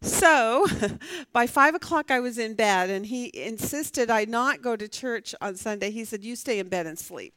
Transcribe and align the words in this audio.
So 0.00 0.66
by 1.32 1.46
five 1.46 1.74
o'clock, 1.74 2.10
I 2.10 2.20
was 2.20 2.38
in 2.38 2.54
bed, 2.54 2.90
and 2.90 3.06
he 3.06 3.30
insisted 3.34 4.10
I 4.10 4.24
not 4.24 4.62
go 4.62 4.76
to 4.76 4.88
church 4.88 5.34
on 5.40 5.56
Sunday. 5.56 5.90
He 5.90 6.04
said, 6.04 6.24
You 6.24 6.36
stay 6.36 6.58
in 6.58 6.68
bed 6.68 6.86
and 6.86 6.98
sleep. 6.98 7.34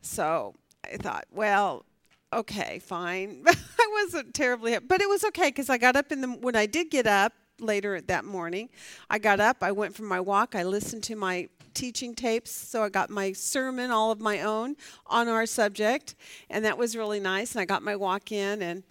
So 0.00 0.54
I 0.84 0.96
thought, 0.96 1.26
Well, 1.30 1.84
okay, 2.32 2.78
fine. 2.80 3.44
I 3.46 4.02
wasn't 4.02 4.34
terribly, 4.34 4.78
but 4.78 5.00
it 5.00 5.08
was 5.08 5.24
okay 5.24 5.48
because 5.48 5.70
I 5.70 5.78
got 5.78 5.96
up 5.96 6.10
in 6.10 6.20
the, 6.20 6.28
when 6.28 6.56
I 6.56 6.66
did 6.66 6.90
get 6.90 7.06
up 7.06 7.32
later 7.60 8.00
that 8.00 8.24
morning, 8.24 8.68
I 9.08 9.18
got 9.18 9.38
up, 9.38 9.58
I 9.60 9.72
went 9.72 9.94
for 9.94 10.02
my 10.02 10.20
walk, 10.20 10.54
I 10.54 10.64
listened 10.64 11.04
to 11.04 11.16
my 11.16 11.48
teaching 11.72 12.14
tapes, 12.14 12.50
so 12.50 12.82
I 12.82 12.88
got 12.88 13.10
my 13.10 13.32
sermon, 13.32 13.90
all 13.90 14.10
of 14.10 14.20
my 14.20 14.40
own, 14.40 14.76
on 15.06 15.28
our 15.28 15.46
subject, 15.46 16.14
and 16.50 16.64
that 16.64 16.78
was 16.78 16.96
really 16.96 17.20
nice. 17.20 17.52
And 17.52 17.60
I 17.60 17.64
got 17.64 17.82
my 17.82 17.96
walk 17.96 18.32
in, 18.32 18.62
and 18.62 18.82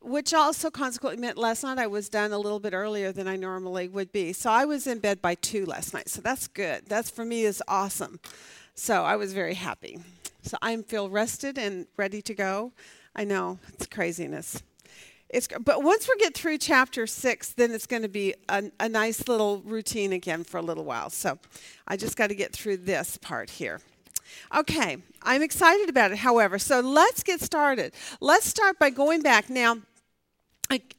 which 0.00 0.32
also 0.32 0.70
consequently 0.70 1.20
meant 1.20 1.36
last 1.36 1.62
night 1.62 1.78
I 1.78 1.86
was 1.86 2.08
done 2.08 2.32
a 2.32 2.38
little 2.38 2.60
bit 2.60 2.72
earlier 2.72 3.12
than 3.12 3.28
I 3.28 3.36
normally 3.36 3.88
would 3.88 4.12
be. 4.12 4.32
So 4.32 4.50
I 4.50 4.64
was 4.64 4.86
in 4.86 4.98
bed 4.98 5.20
by 5.20 5.34
two 5.34 5.66
last 5.66 5.92
night. 5.92 6.08
So 6.08 6.20
that's 6.20 6.46
good. 6.46 6.86
That's 6.86 7.10
for 7.10 7.24
me 7.24 7.42
is 7.42 7.62
awesome. 7.68 8.20
So 8.74 9.04
I 9.04 9.16
was 9.16 9.32
very 9.32 9.54
happy. 9.54 9.98
So 10.42 10.56
I 10.62 10.74
feel 10.82 11.10
rested 11.10 11.58
and 11.58 11.86
ready 11.96 12.22
to 12.22 12.34
go. 12.34 12.72
I 13.14 13.24
know 13.24 13.58
it's 13.74 13.86
craziness. 13.86 14.62
It's, 15.28 15.46
but 15.46 15.82
once 15.82 16.08
we 16.08 16.16
get 16.16 16.34
through 16.34 16.58
chapter 16.58 17.06
six, 17.06 17.52
then 17.52 17.70
it's 17.70 17.86
going 17.86 18.02
to 18.02 18.08
be 18.08 18.34
a, 18.48 18.64
a 18.80 18.88
nice 18.88 19.28
little 19.28 19.60
routine 19.60 20.12
again 20.12 20.42
for 20.44 20.58
a 20.58 20.62
little 20.62 20.84
while. 20.84 21.10
So 21.10 21.38
I 21.86 21.96
just 21.96 22.16
got 22.16 22.28
to 22.28 22.34
get 22.34 22.52
through 22.52 22.78
this 22.78 23.16
part 23.16 23.50
here. 23.50 23.80
Okay, 24.56 24.96
I'm 25.22 25.42
excited 25.42 25.88
about 25.88 26.10
it, 26.12 26.18
however. 26.18 26.58
So 26.58 26.80
let's 26.80 27.22
get 27.22 27.40
started. 27.40 27.92
Let's 28.20 28.46
start 28.46 28.78
by 28.78 28.90
going 28.90 29.22
back. 29.22 29.50
Now, 29.50 29.78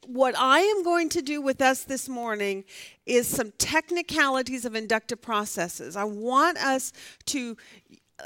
what 0.06 0.34
I 0.38 0.60
am 0.60 0.82
going 0.82 1.08
to 1.10 1.22
do 1.22 1.40
with 1.40 1.62
us 1.62 1.84
this 1.84 2.08
morning 2.08 2.64
is 3.06 3.26
some 3.26 3.52
technicalities 3.58 4.64
of 4.64 4.74
inductive 4.74 5.22
processes. 5.22 5.96
I 5.96 6.04
want 6.04 6.58
us 6.58 6.92
to, 7.26 7.56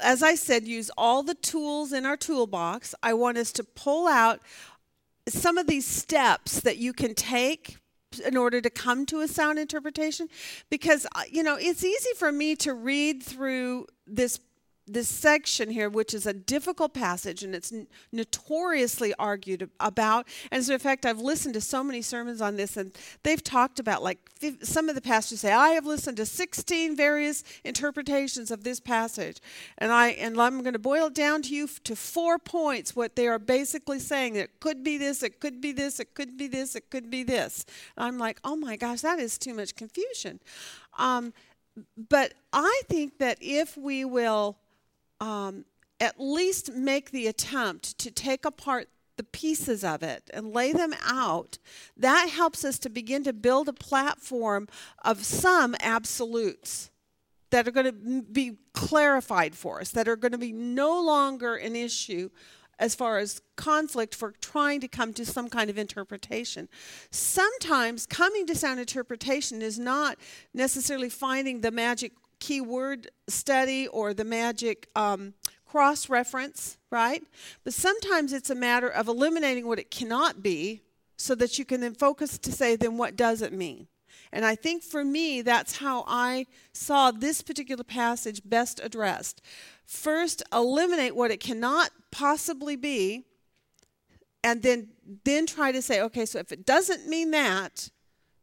as 0.01 0.23
I 0.23 0.35
said, 0.35 0.67
use 0.67 0.91
all 0.97 1.23
the 1.23 1.35
tools 1.35 1.93
in 1.93 2.05
our 2.05 2.17
toolbox. 2.17 2.93
I 3.01 3.13
want 3.13 3.37
us 3.37 3.51
to 3.53 3.63
pull 3.63 4.07
out 4.07 4.41
some 5.27 5.57
of 5.57 5.67
these 5.67 5.85
steps 5.85 6.59
that 6.61 6.77
you 6.77 6.93
can 6.93 7.13
take 7.13 7.77
in 8.25 8.37
order 8.37 8.61
to 8.61 8.69
come 8.69 9.05
to 9.05 9.19
a 9.19 9.27
sound 9.27 9.59
interpretation 9.59 10.27
because 10.69 11.05
uh, 11.13 11.23
you 11.29 11.43
know 11.43 11.57
it's 11.59 11.83
easy 11.83 12.09
for 12.15 12.31
me 12.31 12.55
to 12.55 12.73
read 12.73 13.21
through 13.21 13.85
this 14.07 14.39
this 14.87 15.09
section 15.09 15.69
here, 15.69 15.89
which 15.89 16.13
is 16.13 16.25
a 16.25 16.33
difficult 16.33 16.93
passage 16.93 17.43
and 17.43 17.53
it's 17.53 17.73
notoriously 18.11 19.13
argued 19.19 19.69
about. 19.79 20.27
And 20.51 20.59
as 20.59 20.69
a 20.69 20.79
fact, 20.79 21.05
I've 21.05 21.19
listened 21.19 21.53
to 21.55 21.61
so 21.61 21.83
many 21.83 22.01
sermons 22.01 22.41
on 22.41 22.55
this, 22.55 22.77
and 22.77 22.97
they've 23.23 23.43
talked 23.43 23.79
about 23.79 24.01
like 24.01 24.19
some 24.63 24.87
of 24.87 24.95
the 24.95 25.01
pastors 25.01 25.41
say, 25.41 25.51
I 25.51 25.69
have 25.69 25.85
listened 25.85 26.17
to 26.17 26.25
16 26.25 26.95
various 26.95 27.43
interpretations 27.63 28.51
of 28.51 28.63
this 28.63 28.79
passage. 28.79 29.39
And, 29.77 29.91
I, 29.91 30.09
and 30.09 30.39
I'm 30.39 30.61
going 30.61 30.73
to 30.73 30.79
boil 30.79 31.07
it 31.07 31.15
down 31.15 31.41
to 31.43 31.55
you 31.55 31.67
to 31.83 31.95
four 31.95 32.39
points 32.39 32.95
what 32.95 33.15
they 33.15 33.27
are 33.27 33.39
basically 33.39 33.99
saying. 33.99 34.35
It 34.35 34.59
could 34.59 34.83
be 34.83 34.97
this, 34.97 35.23
it 35.23 35.39
could 35.39 35.59
be 35.59 35.71
this, 35.71 35.99
it 35.99 36.13
could 36.13 36.37
be 36.37 36.47
this, 36.47 36.75
it 36.75 36.89
could 36.89 37.09
be 37.09 37.23
this. 37.23 37.65
And 37.95 38.05
I'm 38.05 38.17
like, 38.17 38.39
oh 38.43 38.55
my 38.55 38.75
gosh, 38.77 39.01
that 39.01 39.19
is 39.19 39.37
too 39.37 39.53
much 39.53 39.75
confusion. 39.75 40.39
Um, 40.97 41.33
but 42.09 42.33
I 42.53 42.81
think 42.87 43.19
that 43.19 43.37
if 43.41 43.77
we 43.77 44.05
will 44.05 44.57
um, 45.19 45.65
at 45.99 46.19
least 46.19 46.73
make 46.73 47.11
the 47.11 47.27
attempt 47.27 47.97
to 47.99 48.11
take 48.11 48.45
apart 48.45 48.89
the 49.17 49.23
pieces 49.23 49.83
of 49.83 50.03
it 50.03 50.29
and 50.33 50.53
lay 50.53 50.71
them 50.71 50.93
out, 51.03 51.57
that 51.97 52.29
helps 52.29 52.63
us 52.63 52.77
to 52.79 52.89
begin 52.89 53.23
to 53.23 53.33
build 53.33 53.67
a 53.67 53.73
platform 53.73 54.67
of 55.03 55.25
some 55.25 55.75
absolutes 55.79 56.91
that 57.49 57.67
are 57.67 57.71
going 57.71 57.85
to 57.85 58.21
be 58.21 58.57
clarified 58.73 59.55
for 59.55 59.81
us, 59.81 59.91
that 59.91 60.07
are 60.07 60.15
going 60.15 60.33
to 60.33 60.37
be 60.37 60.51
no 60.51 61.01
longer 61.01 61.55
an 61.55 61.75
issue 61.75 62.29
as 62.79 62.93
far 62.93 63.17
as 63.17 63.41
conflict 63.55 64.13
for 64.13 64.33
trying 64.39 64.79
to 64.81 64.87
come 64.87 65.11
to 65.13 65.25
some 65.25 65.49
kind 65.49 65.69
of 65.69 65.77
interpretation. 65.79 66.69
Sometimes 67.09 68.05
coming 68.05 68.45
to 68.45 68.55
sound 68.55 68.79
interpretation 68.79 69.63
is 69.63 69.79
not 69.79 70.17
necessarily 70.53 71.09
finding 71.09 71.61
the 71.61 71.71
magic 71.71 72.11
keyword 72.39 73.09
study 73.27 73.87
or 73.87 74.13
the 74.13 74.23
magic 74.23 74.89
um, 74.95 75.33
cross 75.65 76.09
reference, 76.09 76.77
right? 76.91 77.23
But 77.63 77.73
sometimes 77.73 78.33
it's 78.33 78.49
a 78.49 78.55
matter 78.55 78.89
of 78.89 79.07
eliminating 79.07 79.67
what 79.67 79.79
it 79.79 79.91
cannot 79.91 80.41
be 80.41 80.81
so 81.17 81.35
that 81.35 81.57
you 81.57 81.65
can 81.65 81.81
then 81.81 81.93
focus 81.93 82.37
to 82.37 82.51
say, 82.51 82.75
then 82.75 82.97
what 82.97 83.15
does 83.15 83.41
it 83.41 83.51
mean? 83.51 83.87
And 84.31 84.45
I 84.45 84.55
think 84.55 84.83
for 84.83 85.03
me, 85.03 85.41
that's 85.41 85.77
how 85.77 86.03
I 86.07 86.45
saw 86.73 87.11
this 87.11 87.41
particular 87.41 87.83
passage 87.83 88.41
best 88.45 88.79
addressed. 88.83 89.41
First, 89.85 90.43
eliminate 90.53 91.15
what 91.15 91.31
it 91.31 91.39
cannot 91.39 91.91
possibly 92.11 92.75
be, 92.75 93.25
and 94.43 94.61
then, 94.61 94.89
then 95.23 95.45
try 95.45 95.71
to 95.71 95.81
say, 95.81 96.01
okay, 96.01 96.25
so 96.25 96.39
if 96.39 96.51
it 96.51 96.65
doesn't 96.65 97.07
mean 97.07 97.31
that, 97.31 97.89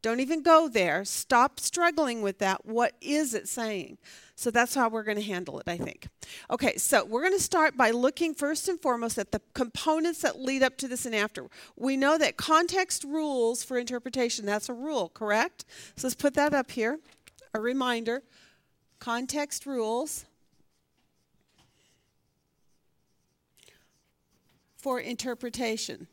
don't 0.05 0.21
even 0.21 0.43
go 0.43 0.69
there. 0.69 1.03
Stop 1.07 1.59
struggling 1.59 2.21
with 2.21 2.39
that. 2.39 2.67
What 2.67 2.93
is 3.01 3.33
it 3.33 3.49
saying? 3.49 3.97
So 4.37 4.51
that's 4.51 4.75
how 4.75 4.91
we're 4.91 5.03
going 5.03 5.17
to 5.17 5.23
handle 5.23 5.59
it, 5.61 5.67
I 5.67 5.79
think. 5.79 6.09
Okay, 6.51 6.77
so 6.77 7.07
we're 7.07 7.23
going 7.23 7.33
to 7.33 7.43
start 7.43 7.75
by 7.75 7.91
looking 7.91 8.35
first 8.35 8.69
and 8.69 8.79
foremost 8.79 9.17
at 9.17 9.33
the 9.33 9.41
components 9.55 10.21
that 10.21 10.39
lead 10.39 10.63
up 10.63 10.77
to 10.79 10.89
this 10.89 11.07
and 11.07 11.15
after. 11.15 11.47
We 11.75 11.97
know 11.97 12.19
that 12.19 12.37
context 12.37 13.03
rules 13.03 13.65
for 13.65 13.79
interpretation. 13.79 14.45
That's 14.45 14.69
a 14.69 14.75
rule, 14.75 15.09
correct? 15.09 15.65
So 15.97 16.07
let's 16.07 16.15
put 16.15 16.35
that 16.35 16.53
up 16.53 16.71
here. 16.71 16.99
A 17.55 17.61
reminder 17.61 18.23
context 18.99 19.65
rules 19.65 20.27
for 24.77 25.01
interpretation. 25.01 26.09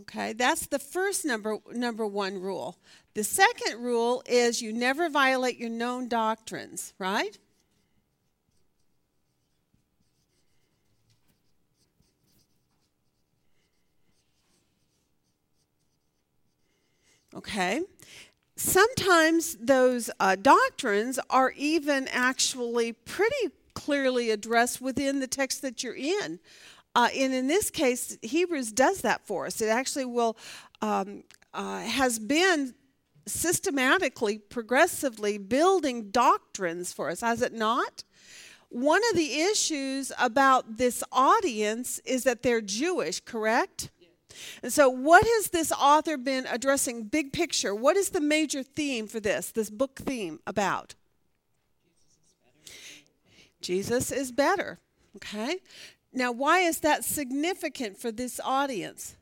Okay, 0.00 0.32
that's 0.32 0.66
the 0.66 0.78
first 0.78 1.24
number 1.24 1.58
number 1.72 2.06
1 2.06 2.40
rule. 2.40 2.78
The 3.14 3.24
second 3.24 3.82
rule 3.82 4.22
is 4.26 4.62
you 4.62 4.72
never 4.72 5.10
violate 5.10 5.58
your 5.58 5.68
known 5.68 6.08
doctrines, 6.08 6.94
right? 6.98 7.36
Okay. 17.34 17.80
Sometimes 18.56 19.56
those 19.56 20.10
uh, 20.20 20.36
doctrines 20.36 21.18
are 21.30 21.52
even 21.56 22.06
actually 22.08 22.92
pretty 22.92 23.48
clearly 23.74 24.30
addressed 24.30 24.80
within 24.80 25.20
the 25.20 25.26
text 25.26 25.62
that 25.62 25.82
you're 25.82 25.94
in. 25.94 26.38
Uh, 26.94 27.08
and 27.16 27.32
in 27.32 27.46
this 27.46 27.70
case, 27.70 28.18
Hebrews 28.22 28.72
does 28.72 29.00
that 29.00 29.26
for 29.26 29.46
us. 29.46 29.60
It 29.60 29.68
actually 29.68 30.04
will 30.04 30.36
um, 30.80 31.24
uh, 31.54 31.80
has 31.80 32.18
been 32.18 32.74
systematically, 33.26 34.38
progressively 34.38 35.38
building 35.38 36.10
doctrines 36.10 36.92
for 36.92 37.08
us, 37.10 37.20
has 37.20 37.40
it 37.40 37.52
not? 37.52 38.04
One 38.68 39.02
of 39.10 39.16
the 39.16 39.40
issues 39.40 40.12
about 40.18 40.78
this 40.78 41.04
audience 41.12 42.00
is 42.04 42.24
that 42.24 42.42
they're 42.42 42.62
Jewish, 42.62 43.20
correct? 43.20 43.90
And 44.62 44.72
so, 44.72 44.88
what 44.88 45.24
has 45.24 45.48
this 45.50 45.72
author 45.72 46.16
been 46.16 46.46
addressing? 46.46 47.04
Big 47.04 47.32
picture. 47.34 47.74
What 47.74 47.98
is 47.98 48.10
the 48.10 48.20
major 48.20 48.62
theme 48.62 49.06
for 49.06 49.20
this, 49.20 49.52
this 49.52 49.68
book 49.68 50.00
theme 50.00 50.40
about? 50.46 50.94
Jesus 53.60 54.10
is 54.10 54.32
better. 54.32 54.78
jesus 55.14 55.14
is 55.14 55.16
Okay? 55.16 55.58
Now, 56.12 56.32
why 56.32 56.60
is 56.60 56.80
that 56.80 57.04
significant 57.04 57.98
for 57.98 58.12
this 58.12 58.40
audience? 58.44 59.16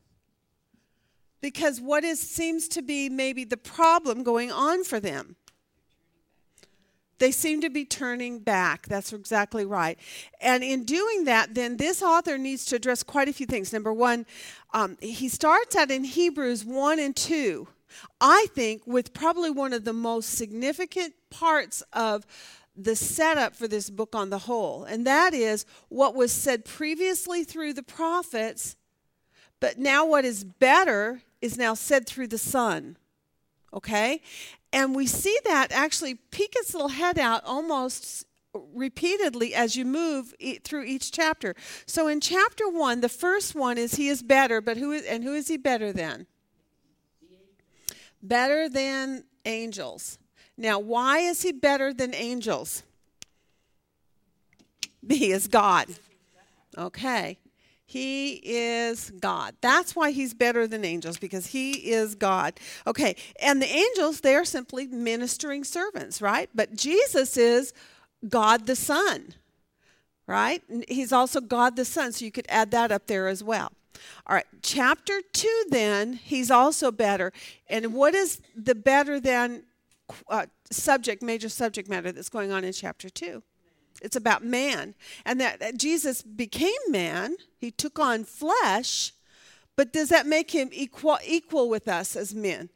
Because 1.41 1.81
what 1.81 2.03
is 2.03 2.19
seems 2.19 2.67
to 2.69 2.81
be 2.81 3.09
maybe 3.09 3.43
the 3.43 3.57
problem 3.57 4.23
going 4.23 4.51
on 4.51 4.83
for 4.83 4.99
them? 4.99 5.35
They 7.21 7.31
seem 7.31 7.61
to 7.61 7.69
be 7.69 7.85
turning 7.85 8.39
back. 8.39 8.87
That's 8.87 9.13
exactly 9.13 9.63
right. 9.63 9.99
And 10.41 10.63
in 10.63 10.85
doing 10.85 11.25
that, 11.25 11.53
then 11.53 11.77
this 11.77 12.01
author 12.01 12.35
needs 12.37 12.65
to 12.65 12.75
address 12.75 13.03
quite 13.03 13.27
a 13.27 13.33
few 13.33 13.45
things. 13.45 13.71
Number 13.71 13.93
one, 13.93 14.25
um, 14.73 14.97
he 15.01 15.29
starts 15.29 15.75
out 15.75 15.91
in 15.91 16.03
Hebrews 16.03 16.65
1 16.65 16.99
and 16.99 17.15
2, 17.15 17.67
I 18.19 18.47
think, 18.55 18.87
with 18.87 19.13
probably 19.13 19.51
one 19.51 19.71
of 19.71 19.85
the 19.85 19.93
most 19.93 20.31
significant 20.31 21.13
parts 21.29 21.83
of 21.93 22.25
the 22.75 22.95
setup 22.95 23.55
for 23.55 23.67
this 23.67 23.89
book 23.89 24.15
on 24.15 24.29
the 24.29 24.39
whole, 24.39 24.83
and 24.83 25.05
that 25.05 25.33
is 25.33 25.65
what 25.89 26.15
was 26.15 26.31
said 26.31 26.65
previously 26.65 27.43
through 27.43 27.73
the 27.73 27.83
prophets, 27.83 28.75
but 29.59 29.77
now 29.77 30.05
what 30.05 30.25
is 30.25 30.43
better 30.43 31.21
is 31.41 31.57
now 31.57 31.73
said 31.73 32.07
through 32.07 32.27
the 32.27 32.37
Son. 32.37 32.97
Okay? 33.73 34.21
And 34.73 34.95
we 34.95 35.05
see 35.07 35.37
that 35.45 35.71
actually 35.71 36.15
peek 36.15 36.55
its 36.55 36.73
little 36.73 36.89
head 36.89 37.19
out 37.19 37.43
almost 37.45 38.25
repeatedly 38.73 39.53
as 39.53 39.75
you 39.75 39.85
move 39.85 40.33
through 40.63 40.83
each 40.83 41.11
chapter. 41.11 41.55
So 41.85 42.07
in 42.07 42.19
chapter 42.19 42.67
1, 42.67 43.01
the 43.01 43.09
first 43.09 43.55
one 43.55 43.77
is 43.77 43.95
he 43.95 44.07
is 44.07 44.23
better, 44.23 44.61
but 44.61 44.77
who 44.77 44.91
is 44.91 45.05
and 45.05 45.23
who 45.23 45.33
is 45.33 45.47
he 45.47 45.57
better 45.57 45.93
than? 45.93 46.27
Better 48.21 48.69
than 48.69 49.23
angels. 49.45 50.19
Now, 50.57 50.79
why 50.79 51.19
is 51.19 51.41
he 51.41 51.51
better 51.51 51.93
than 51.93 52.13
angels? 52.13 52.83
He 55.09 55.31
is 55.31 55.47
God. 55.47 55.87
Okay. 56.77 57.39
He 57.91 58.39
is 58.45 59.11
God. 59.19 59.55
That's 59.59 59.97
why 59.97 60.11
he's 60.11 60.33
better 60.33 60.65
than 60.65 60.85
angels, 60.85 61.17
because 61.17 61.47
he 61.47 61.91
is 61.91 62.15
God. 62.15 62.57
Okay, 62.87 63.17
and 63.41 63.61
the 63.61 63.67
angels, 63.67 64.21
they're 64.21 64.45
simply 64.45 64.87
ministering 64.87 65.65
servants, 65.65 66.21
right? 66.21 66.49
But 66.55 66.73
Jesus 66.73 67.35
is 67.35 67.73
God 68.29 68.65
the 68.65 68.77
Son, 68.77 69.33
right? 70.25 70.63
He's 70.87 71.11
also 71.11 71.41
God 71.41 71.75
the 71.75 71.83
Son, 71.83 72.13
so 72.13 72.23
you 72.23 72.31
could 72.31 72.45
add 72.47 72.71
that 72.71 72.93
up 72.93 73.07
there 73.07 73.27
as 73.27 73.43
well. 73.43 73.73
All 74.25 74.35
right, 74.35 74.47
chapter 74.61 75.19
2, 75.33 75.65
then, 75.71 76.13
he's 76.13 76.49
also 76.49 76.93
better. 76.93 77.33
And 77.67 77.93
what 77.93 78.15
is 78.15 78.39
the 78.55 78.73
better 78.73 79.19
than 79.19 79.63
uh, 80.29 80.45
subject, 80.71 81.21
major 81.21 81.49
subject 81.49 81.89
matter 81.89 82.11
that's 82.11 82.29
going 82.29 82.51
on 82.51 82.63
in 82.63 82.73
chapter 82.73 83.09
2? 83.09 83.41
It's 84.01 84.15
about 84.15 84.43
man. 84.43 84.95
And 85.25 85.39
that, 85.41 85.59
that 85.59 85.77
Jesus 85.77 86.21
became 86.21 86.71
man, 86.89 87.35
he 87.57 87.71
took 87.71 87.99
on 87.99 88.23
flesh, 88.23 89.13
but 89.75 89.93
does 89.93 90.09
that 90.09 90.25
make 90.25 90.51
him 90.51 90.69
equal, 90.71 91.19
equal 91.25 91.69
with 91.69 91.87
us 91.87 92.15
as 92.15 92.33
men? 92.33 92.69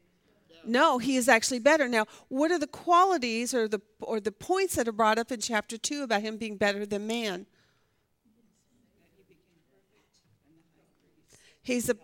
No, 0.64 0.98
he 0.98 1.16
is 1.16 1.28
actually 1.28 1.60
better. 1.60 1.86
Now, 1.86 2.06
what 2.28 2.50
are 2.50 2.58
the 2.58 2.66
qualities 2.66 3.54
or 3.54 3.68
the 3.68 3.80
or 4.00 4.18
the 4.18 4.32
points 4.32 4.74
that 4.74 4.88
are 4.88 4.92
brought 4.92 5.18
up 5.18 5.30
in 5.30 5.40
chapter 5.40 5.78
2 5.78 6.02
about 6.02 6.22
him 6.22 6.36
being 6.36 6.56
better 6.56 6.84
than 6.84 7.06
man? 7.06 7.46
He's 11.62 11.88
a 11.88 11.94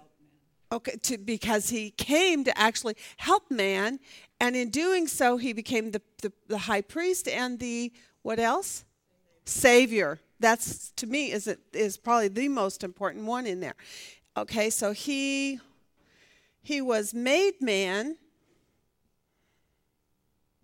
okay 0.73 0.97
to, 1.03 1.19
because 1.19 1.69
he 1.69 1.91
came 1.91 2.45
to 2.45 2.59
actually 2.59 2.97
help 3.19 3.51
man 3.51 4.01
and 4.41 4.57
in 4.57 4.71
doing 4.71 5.07
so 5.07 5.37
he 5.37 5.53
became 5.53 5.93
the, 5.93 6.03
the, 6.23 6.33
the 6.49 6.59
high 6.59 6.81
priest 6.81 7.29
and 7.29 7.59
the 7.61 7.93
what 8.23 8.39
else? 8.39 8.85
Savior. 9.45 10.21
That's 10.41 10.91
to 10.97 11.07
me 11.07 11.31
is 11.31 11.47
it 11.47 11.61
is 11.73 11.97
probably 11.97 12.29
the 12.29 12.49
most 12.49 12.83
important 12.83 13.27
one 13.27 13.47
in 13.47 13.61
there. 13.61 13.77
Okay, 14.37 14.71
so 14.71 14.93
he 14.93 15.61
he 16.63 16.81
was 16.81 17.13
made 17.13 17.61
man, 17.61 18.17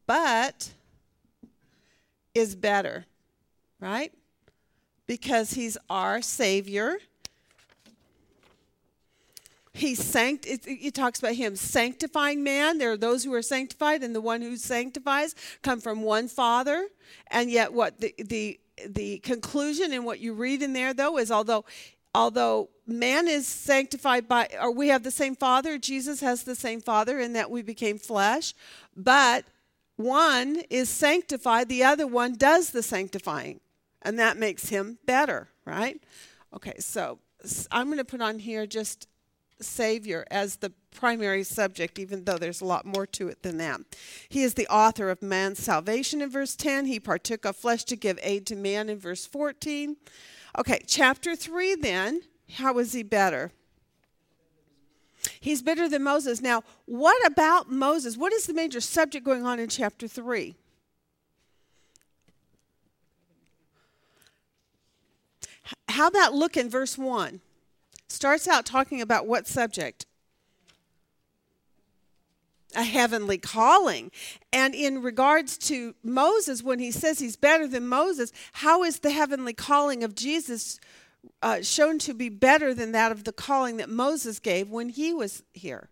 but 0.07 0.73
is 2.35 2.55
better, 2.55 3.05
right? 3.81 4.13
Because 5.07 5.53
he's 5.53 5.77
our 5.91 6.23
Savior. 6.23 6.99
He 9.73 9.95
sanct. 9.95 10.47
It, 10.47 10.63
it, 10.67 10.95
talks 10.95 11.19
about 11.19 11.35
him 11.35 11.55
sanctifying 11.55 12.43
man. 12.43 12.79
There 12.79 12.93
are 12.93 12.97
those 12.97 13.25
who 13.25 13.35
are 13.35 13.43
sanctified, 13.43 14.03
and 14.03 14.15
the 14.15 14.21
one 14.21 14.43
who 14.43 14.57
sanctifies 14.57 15.35
come 15.63 15.81
from 15.81 16.03
one 16.03 16.29
Father. 16.29 16.89
And 17.31 17.51
yet, 17.51 17.73
what 17.73 18.01
the 18.01 18.15
the 18.19 18.59
the 18.87 19.19
conclusion 19.19 19.93
and 19.93 20.05
what 20.05 20.21
you 20.21 20.35
read 20.35 20.63
in 20.63 20.73
there 20.73 20.95
though 20.95 21.19
is 21.19 21.31
although 21.31 21.65
although 22.15 22.69
man 22.87 23.29
is 23.29 23.47
sanctified 23.47 24.29
by 24.29 24.49
or 24.61 24.71
we 24.73 24.89
have 24.89 25.03
the 25.03 25.11
same 25.11 25.35
father 25.35 25.79
jesus 25.79 26.21
has 26.21 26.45
the 26.45 26.55
same 26.55 26.81
father 26.81 27.19
in 27.19 27.33
that 27.33 27.51
we 27.51 27.63
became 27.63 27.99
flesh 27.99 28.55
but 28.97 29.45
one 29.97 30.63
is 30.71 30.89
sanctified 30.89 31.69
the 31.69 31.85
other 31.85 32.07
one 32.07 32.35
does 32.35 32.71
the 32.71 32.83
sanctifying 32.83 33.61
and 34.03 34.19
that 34.19 34.37
makes 34.37 34.69
him 34.69 34.99
better 35.07 35.49
right 35.65 36.01
okay 36.55 36.75
so 36.79 37.19
i'm 37.71 37.87
going 37.87 37.99
to 37.99 38.05
put 38.05 38.23
on 38.23 38.39
here 38.39 38.67
just 38.67 39.07
Savior 39.61 40.25
as 40.31 40.57
the 40.57 40.73
primary 40.91 41.45
subject, 41.45 41.99
even 41.99 42.25
though 42.25 42.39
there's 42.39 42.61
a 42.61 42.65
lot 42.65 42.87
more 42.87 43.07
to 43.07 43.29
it 43.29 43.43
than 43.43 43.59
that. 43.59 43.81
He 44.29 44.43
is 44.43 44.55
the 44.55 44.67
author 44.69 45.11
of 45.11 45.23
man's 45.23 45.63
salvation 45.63 46.21
in 46.21 46.31
verse 46.31 46.57
10. 46.57 46.87
He 46.87 47.01
partook 47.01 47.45
of 47.45 47.57
flesh 47.57 47.85
to 47.85 47.97
give 47.97 48.19
aid 48.23 48.47
to 48.47 48.57
man 48.57 48.89
in 48.89 48.99
verse 48.99 49.27
14. 49.27 49.97
Okay, 50.59 50.83
chapter 50.87 51.37
3 51.37 51.77
then. 51.77 52.23
How 52.55 52.79
is 52.79 52.93
he 52.93 53.03
better? 53.03 53.53
He's 55.41 55.63
better 55.63 55.89
than 55.89 56.03
Moses. 56.03 56.41
Now, 56.41 56.63
what 56.87 57.25
about 57.27 57.71
Moses? 57.71 58.17
What 58.17 58.33
is 58.33 58.47
the 58.47 58.55
major 58.55 58.81
subject 58.81 59.25
going 59.25 59.45
on 59.45 59.59
in 59.59 59.69
chapter 59.69 60.09
3? 60.09 60.55
How 65.89 66.07
about 66.07 66.35
look 66.35 66.57
in 66.57 66.71
verse 66.71 66.97
1? 66.97 67.41
Starts 68.09 68.49
out 68.49 68.65
talking 68.67 69.01
about 69.01 69.27
what 69.27 69.47
subject? 69.47 70.07
A 72.75 72.83
heavenly 72.83 73.39
calling. 73.39 74.11
And 74.53 74.75
in 74.75 75.03
regards 75.03 75.57
to 75.59 75.95
Moses, 76.03 76.63
when 76.63 76.79
he 76.79 76.91
says 76.91 77.19
he's 77.19 77.37
better 77.37 77.67
than 77.67 77.89
Moses, 77.89 78.33
how 78.53 78.85
is 78.85 79.01
the 79.01 79.11
heavenly 79.11 79.55
calling 79.55 80.05
of 80.05 80.15
Jesus 80.15 80.79
uh, 81.43 81.63
shown 81.63 81.99
to 82.01 82.15
be 82.15 82.29
better 82.29 82.75
than 82.75 82.93
that 82.93 83.13
of 83.13 83.25
the 83.25 83.33
calling 83.33 83.79
that 83.79 83.89
Moses 83.89 84.39
gave 84.39 84.71
when 84.71 84.91
he 84.91 85.13
was 85.13 85.43
here? 85.53 85.89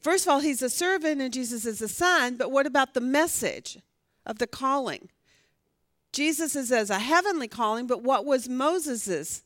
First 0.00 0.26
of 0.26 0.30
all, 0.30 0.40
he's 0.40 0.62
a 0.62 0.70
servant 0.70 1.20
and 1.20 1.32
Jesus 1.32 1.66
is 1.66 1.82
a 1.82 1.88
son, 1.88 2.36
but 2.36 2.52
what 2.52 2.64
about 2.64 2.94
the 2.94 3.00
message 3.00 3.78
of 4.24 4.38
the 4.38 4.46
calling? 4.46 5.08
Jesus 6.16 6.56
is 6.56 6.72
as 6.72 6.88
a 6.88 6.98
heavenly 6.98 7.46
calling, 7.46 7.86
but 7.86 8.02
what 8.02 8.24
was 8.24 8.48
Moses's? 8.48 9.44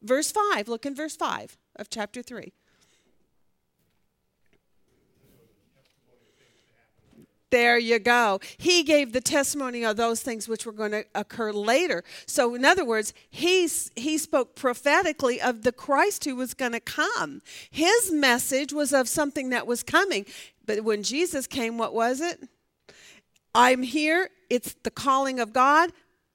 Verse 0.00 0.32
5, 0.32 0.66
look 0.66 0.86
in 0.86 0.94
verse 0.94 1.14
5 1.14 1.58
of 1.76 1.90
chapter 1.90 2.22
3. 2.22 2.54
There 7.50 7.76
you 7.76 7.98
go. 7.98 8.40
He 8.56 8.82
gave 8.82 9.12
the 9.12 9.20
testimony 9.20 9.84
of 9.84 9.98
those 9.98 10.22
things 10.22 10.48
which 10.48 10.64
were 10.64 10.72
going 10.72 10.92
to 10.92 11.04
occur 11.14 11.52
later. 11.52 12.02
So, 12.26 12.54
in 12.54 12.64
other 12.64 12.86
words, 12.86 13.12
he's, 13.28 13.90
he 13.94 14.16
spoke 14.16 14.56
prophetically 14.56 15.38
of 15.38 15.64
the 15.64 15.70
Christ 15.70 16.24
who 16.24 16.34
was 16.34 16.54
going 16.54 16.72
to 16.72 16.80
come. 16.80 17.42
His 17.70 18.10
message 18.10 18.72
was 18.72 18.94
of 18.94 19.06
something 19.06 19.50
that 19.50 19.66
was 19.66 19.82
coming. 19.82 20.24
But 20.64 20.82
when 20.82 21.02
Jesus 21.02 21.46
came, 21.46 21.76
what 21.76 21.92
was 21.92 22.22
it? 22.22 22.48
I'm 23.54 23.82
here. 23.82 24.30
It's 24.50 24.74
the 24.82 24.90
calling 24.90 25.40
of 25.40 25.52
God. 25.52 25.90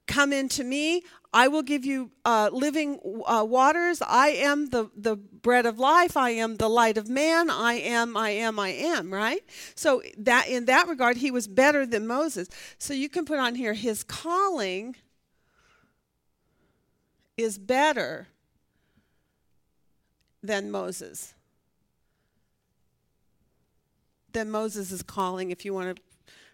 Come 0.07 0.33
into 0.33 0.63
me. 0.63 1.04
I 1.31 1.48
will 1.48 1.62
give 1.62 1.86
you 1.86 2.10
uh, 2.25 2.50
living 2.51 3.00
uh, 3.27 3.45
waters. 3.48 4.01
I 4.01 4.30
am 4.30 4.69
the, 4.69 4.89
the 4.95 5.16
bread 5.16 5.68
of 5.68 5.77
life. 5.77 6.18
I 6.18 6.31
am 6.31 6.57
the 6.57 6.68
light 6.68 6.97
of 6.97 7.07
man. 7.07 7.52
I 7.52 7.73
am, 7.73 8.18
I 8.18 8.31
am, 8.31 8.57
I 8.57 8.69
am, 8.69 9.14
right? 9.14 9.44
So 9.76 10.02
that 10.18 10.47
in 10.47 10.66
that 10.66 10.88
regard, 10.88 11.18
he 11.18 11.30
was 11.30 11.47
better 11.47 11.85
than 11.85 12.07
Moses. 12.07 12.49
So 12.80 12.95
you 12.95 13.09
can 13.09 13.26
put 13.26 13.38
on 13.38 13.54
here 13.54 13.73
his 13.73 14.04
calling 14.04 14.95
is 17.38 17.59
better 17.59 18.30
than 20.42 20.71
Moses. 20.71 21.35
Than 24.31 24.49
Moses' 24.49 25.04
calling, 25.04 25.52
if 25.52 25.64
you 25.64 25.73
want 25.73 25.95
to 25.95 26.02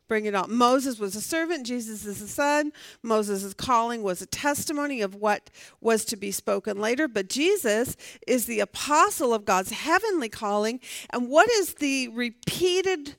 bring 0.07 0.25
it 0.25 0.35
on. 0.35 0.53
Moses 0.53 0.99
was 0.99 1.15
a 1.15 1.21
servant, 1.21 1.65
Jesus 1.65 2.05
is 2.05 2.21
a 2.21 2.27
son. 2.27 2.71
Moses' 3.01 3.53
calling 3.53 4.03
was 4.03 4.21
a 4.21 4.25
testimony 4.25 5.01
of 5.01 5.15
what 5.15 5.49
was 5.81 6.05
to 6.05 6.15
be 6.15 6.31
spoken 6.31 6.77
later, 6.79 7.07
but 7.07 7.29
Jesus 7.29 7.97
is 8.27 8.45
the 8.45 8.59
apostle 8.59 9.33
of 9.33 9.45
God's 9.45 9.71
heavenly 9.71 10.29
calling. 10.29 10.79
And 11.09 11.29
what 11.29 11.49
is 11.49 11.75
the 11.75 12.09
repeated 12.09 13.15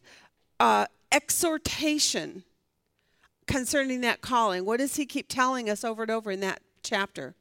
uh, 0.61 0.87
exhortation 1.11 2.45
concerning 3.47 4.01
that 4.03 4.21
calling? 4.21 4.65
What 4.65 4.79
does 4.79 4.97
he 4.97 5.07
keep 5.07 5.29
telling 5.29 5.71
us 5.71 5.85
over 5.85 6.03
and 6.03 6.11
over 6.11 6.31
in 6.31 6.41
that 6.41 6.61
chapter? 6.83 7.35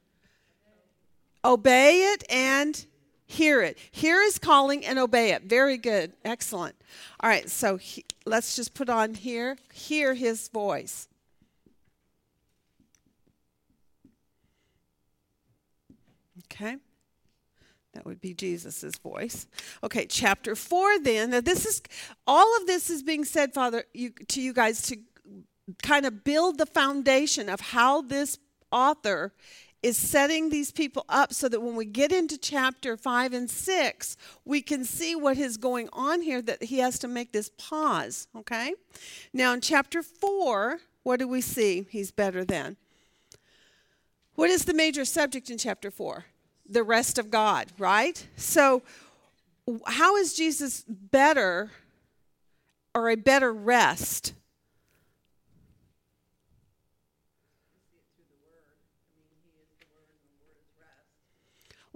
Obey 1.44 2.12
it 2.12 2.24
and 2.28 2.86
hear 3.26 3.62
it. 3.62 3.78
Hear 3.90 4.22
his 4.22 4.38
calling 4.38 4.84
and 4.84 4.98
obey 4.98 5.32
it. 5.32 5.42
Very 5.42 5.76
good. 5.76 6.12
Excellent. 6.24 6.74
All 7.20 7.28
right, 7.28 7.48
so 7.50 7.76
he, 7.76 8.04
let's 8.26 8.56
just 8.56 8.74
put 8.74 8.90
on 8.90 9.14
here 9.14 9.56
hear 9.72 10.14
his 10.14 10.48
voice. 10.48 11.08
Okay. 16.44 16.76
That 17.94 18.04
would 18.04 18.20
be 18.20 18.34
Jesus' 18.34 18.98
voice. 18.98 19.46
Okay, 19.82 20.04
chapter 20.04 20.54
4 20.54 20.98
then. 20.98 21.30
Now 21.30 21.40
this 21.40 21.64
is 21.64 21.80
all 22.26 22.56
of 22.58 22.66
this 22.66 22.90
is 22.90 23.02
being 23.02 23.24
said, 23.24 23.54
Father, 23.54 23.84
you, 23.94 24.10
to 24.28 24.42
you 24.42 24.52
guys 24.52 24.82
to 24.82 24.98
kind 25.82 26.04
of 26.04 26.22
build 26.22 26.58
the 26.58 26.66
foundation 26.66 27.48
of 27.48 27.60
how 27.60 28.02
this 28.02 28.38
author 28.70 29.32
is 29.82 29.96
setting 29.96 30.48
these 30.48 30.72
people 30.72 31.04
up 31.08 31.32
so 31.32 31.48
that 31.48 31.60
when 31.60 31.76
we 31.76 31.84
get 31.84 32.12
into 32.12 32.38
chapter 32.38 32.96
5 32.96 33.32
and 33.32 33.50
6, 33.50 34.16
we 34.44 34.60
can 34.60 34.84
see 34.84 35.14
what 35.14 35.38
is 35.38 35.56
going 35.56 35.88
on 35.92 36.22
here, 36.22 36.42
that 36.42 36.64
he 36.64 36.78
has 36.78 36.98
to 37.00 37.08
make 37.08 37.32
this 37.32 37.50
pause, 37.56 38.26
okay? 38.34 38.74
Now, 39.32 39.52
in 39.52 39.60
chapter 39.60 40.02
4, 40.02 40.78
what 41.02 41.18
do 41.18 41.28
we 41.28 41.40
see? 41.40 41.86
He's 41.90 42.10
better 42.10 42.44
than. 42.44 42.76
What 44.34 44.50
is 44.50 44.64
the 44.64 44.74
major 44.74 45.04
subject 45.04 45.50
in 45.50 45.58
chapter 45.58 45.90
4? 45.90 46.24
The 46.68 46.82
rest 46.82 47.18
of 47.18 47.30
God, 47.30 47.68
right? 47.78 48.26
So, 48.36 48.82
how 49.86 50.16
is 50.16 50.34
Jesus 50.34 50.84
better 50.88 51.70
or 52.94 53.08
a 53.08 53.16
better 53.16 53.52
rest? 53.52 54.32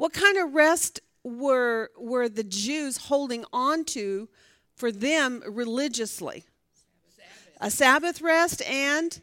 What 0.01 0.15
kind 0.15 0.39
of 0.39 0.55
rest 0.55 1.01
were 1.25 1.91
were 1.95 2.27
the 2.27 2.43
Jews 2.43 2.97
holding 2.97 3.45
on 3.53 3.85
to 3.97 4.31
for 4.75 4.91
them 4.91 5.43
religiously? 5.47 6.47
Sabbath. 7.15 7.59
A 7.61 7.71
Sabbath 7.71 8.23
rest 8.23 8.63
and 8.63 9.21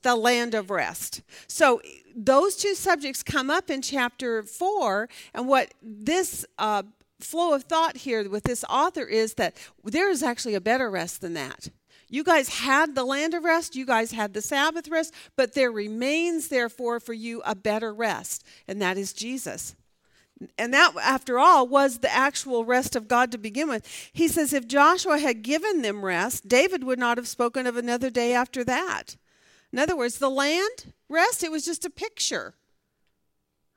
the 0.00 0.16
land 0.16 0.54
of 0.54 0.70
rest. 0.70 1.20
So 1.46 1.82
those 2.16 2.56
two 2.56 2.74
subjects 2.74 3.22
come 3.22 3.50
up 3.50 3.68
in 3.68 3.82
chapter 3.82 4.42
4 4.42 5.10
and 5.34 5.46
what 5.46 5.74
this 5.82 6.46
uh, 6.58 6.84
flow 7.20 7.52
of 7.52 7.64
thought 7.64 7.98
here 7.98 8.26
with 8.26 8.44
this 8.44 8.64
author 8.70 9.04
is 9.04 9.34
that 9.34 9.54
there 9.84 10.08
is 10.08 10.22
actually 10.22 10.54
a 10.54 10.60
better 10.62 10.90
rest 10.90 11.20
than 11.20 11.34
that. 11.34 11.68
You 12.08 12.24
guys 12.24 12.48
had 12.48 12.94
the 12.94 13.04
land 13.04 13.34
of 13.34 13.44
rest, 13.44 13.76
you 13.76 13.84
guys 13.84 14.12
had 14.12 14.32
the 14.32 14.40
Sabbath 14.40 14.88
rest, 14.88 15.12
but 15.36 15.52
there 15.52 15.70
remains, 15.70 16.48
therefore, 16.48 16.98
for 16.98 17.12
you 17.12 17.42
a 17.44 17.54
better 17.54 17.92
rest, 17.92 18.42
and 18.66 18.80
that 18.80 18.96
is 18.96 19.12
Jesus. 19.12 19.76
And 20.58 20.72
that, 20.74 20.94
after 21.02 21.38
all, 21.38 21.66
was 21.66 21.98
the 21.98 22.12
actual 22.12 22.64
rest 22.64 22.96
of 22.96 23.08
God 23.08 23.32
to 23.32 23.38
begin 23.38 23.68
with. 23.68 23.86
He 24.12 24.28
says, 24.28 24.52
if 24.52 24.66
Joshua 24.66 25.18
had 25.18 25.42
given 25.42 25.82
them 25.82 26.04
rest, 26.04 26.48
David 26.48 26.84
would 26.84 26.98
not 26.98 27.16
have 27.16 27.28
spoken 27.28 27.66
of 27.66 27.76
another 27.76 28.10
day 28.10 28.32
after 28.32 28.64
that. 28.64 29.16
In 29.72 29.78
other 29.78 29.96
words, 29.96 30.18
the 30.18 30.30
land 30.30 30.92
rest, 31.08 31.42
it 31.42 31.50
was 31.50 31.64
just 31.64 31.84
a 31.84 31.90
picture, 31.90 32.54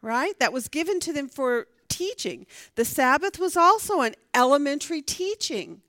right? 0.01 0.37
That 0.39 0.53
was 0.53 0.67
given 0.67 0.99
to 1.01 1.13
them 1.13 1.27
for 1.27 1.67
teaching. 1.89 2.45
The 2.75 2.85
Sabbath 2.85 3.39
was 3.39 3.57
also 3.57 4.01
an 4.01 4.15
elementary 4.33 5.01
teaching, 5.01 5.81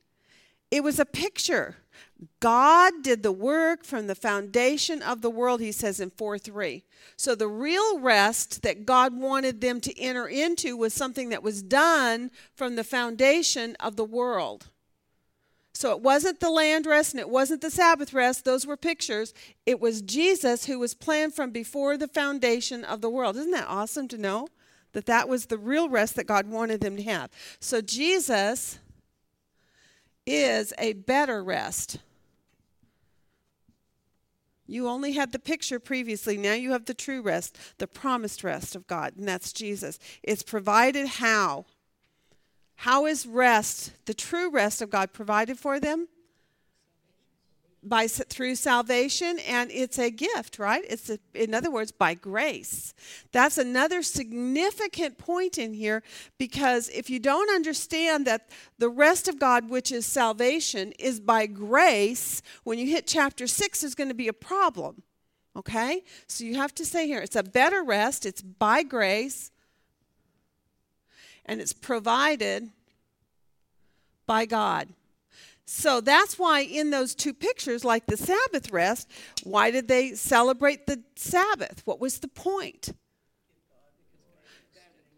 it 0.70 0.82
was 0.82 0.98
a 0.98 1.04
picture. 1.04 1.76
God 2.40 2.94
did 3.02 3.22
the 3.22 3.32
work 3.32 3.84
from 3.84 4.08
the 4.08 4.14
foundation 4.14 5.02
of 5.02 5.22
the 5.22 5.30
world, 5.30 5.60
he 5.60 5.70
says 5.70 6.00
in 6.00 6.10
4 6.10 6.38
3. 6.38 6.82
So 7.16 7.34
the 7.34 7.48
real 7.48 8.00
rest 8.00 8.62
that 8.62 8.86
God 8.86 9.16
wanted 9.16 9.60
them 9.60 9.80
to 9.82 10.00
enter 10.00 10.26
into 10.26 10.76
was 10.76 10.92
something 10.92 11.28
that 11.28 11.42
was 11.42 11.62
done 11.62 12.30
from 12.54 12.74
the 12.74 12.84
foundation 12.84 13.76
of 13.78 13.96
the 13.96 14.04
world. 14.04 14.68
So 15.74 15.92
it 15.92 16.00
wasn't 16.00 16.40
the 16.40 16.50
land 16.50 16.86
rest 16.86 17.12
and 17.12 17.20
it 17.20 17.28
wasn't 17.28 17.60
the 17.60 17.70
Sabbath 17.70 18.12
rest, 18.12 18.44
those 18.44 18.66
were 18.66 18.76
pictures. 18.76 19.32
It 19.64 19.78
was 19.78 20.02
Jesus 20.02 20.64
who 20.64 20.80
was 20.80 20.92
planned 20.94 21.34
from 21.34 21.52
before 21.52 21.96
the 21.96 22.08
foundation 22.08 22.84
of 22.84 23.00
the 23.00 23.10
world. 23.10 23.36
Isn't 23.36 23.52
that 23.52 23.68
awesome 23.68 24.08
to 24.08 24.18
know? 24.18 24.48
That 24.92 25.06
that 25.06 25.28
was 25.28 25.46
the 25.46 25.58
real 25.58 25.88
rest 25.88 26.16
that 26.16 26.26
God 26.26 26.48
wanted 26.48 26.80
them 26.80 26.96
to 26.96 27.02
have. 27.04 27.30
So 27.60 27.80
Jesus 27.80 28.80
is 30.26 30.74
a 30.78 30.94
better 30.94 31.44
rest. 31.44 31.98
You 34.68 34.86
only 34.86 35.12
had 35.12 35.32
the 35.32 35.38
picture 35.38 35.80
previously. 35.80 36.36
Now 36.36 36.52
you 36.52 36.72
have 36.72 36.84
the 36.84 36.94
true 36.94 37.22
rest, 37.22 37.58
the 37.78 37.86
promised 37.86 38.44
rest 38.44 38.76
of 38.76 38.86
God, 38.86 39.14
and 39.16 39.26
that's 39.26 39.52
Jesus. 39.52 39.98
It's 40.22 40.42
provided 40.42 41.06
how? 41.08 41.64
How 42.76 43.06
is 43.06 43.26
rest, 43.26 43.92
the 44.04 44.14
true 44.14 44.50
rest 44.50 44.82
of 44.82 44.90
God, 44.90 45.12
provided 45.12 45.58
for 45.58 45.80
them? 45.80 46.08
By 47.88 48.06
through 48.06 48.54
salvation 48.54 49.38
and 49.40 49.70
it's 49.70 49.98
a 49.98 50.10
gift 50.10 50.58
right? 50.58 50.84
It's 50.88 51.10
a, 51.10 51.18
in 51.34 51.54
other 51.54 51.70
words 51.70 51.92
by 51.92 52.14
grace. 52.14 52.94
That's 53.32 53.58
another 53.58 54.02
significant 54.02 55.18
point 55.18 55.58
in 55.58 55.74
here 55.74 56.02
because 56.38 56.88
if 56.90 57.10
you 57.10 57.18
don't 57.18 57.50
understand 57.50 58.26
that 58.26 58.48
the 58.78 58.88
rest 58.88 59.28
of 59.28 59.38
god 59.38 59.68
which 59.68 59.90
is 59.90 60.06
salvation 60.06 60.92
is 60.98 61.20
by 61.20 61.46
grace 61.46 62.42
when 62.64 62.78
you 62.78 62.86
hit 62.86 63.06
chapter 63.06 63.46
6 63.46 63.80
there's 63.80 63.94
going 63.94 64.08
to 64.08 64.14
be 64.14 64.28
a 64.28 64.32
problem 64.32 65.02
okay? 65.56 66.04
So 66.28 66.44
you 66.44 66.54
have 66.56 66.74
to 66.76 66.84
say 66.84 67.06
here 67.06 67.20
it's 67.20 67.36
a 67.36 67.42
better 67.42 67.82
rest 67.82 68.26
it's 68.26 68.42
by 68.42 68.82
grace 68.82 69.50
and 71.44 71.60
it's 71.60 71.72
provided 71.72 72.70
by 74.26 74.44
god 74.44 74.88
so 75.70 76.00
that's 76.00 76.38
why 76.38 76.60
in 76.60 76.88
those 76.88 77.14
two 77.14 77.34
pictures, 77.34 77.84
like 77.84 78.06
the 78.06 78.16
Sabbath 78.16 78.72
rest, 78.72 79.06
why 79.44 79.70
did 79.70 79.86
they 79.86 80.14
celebrate 80.14 80.86
the 80.86 81.02
Sabbath? 81.14 81.82
What 81.84 82.00
was 82.00 82.20
the 82.20 82.28
point? 82.28 82.94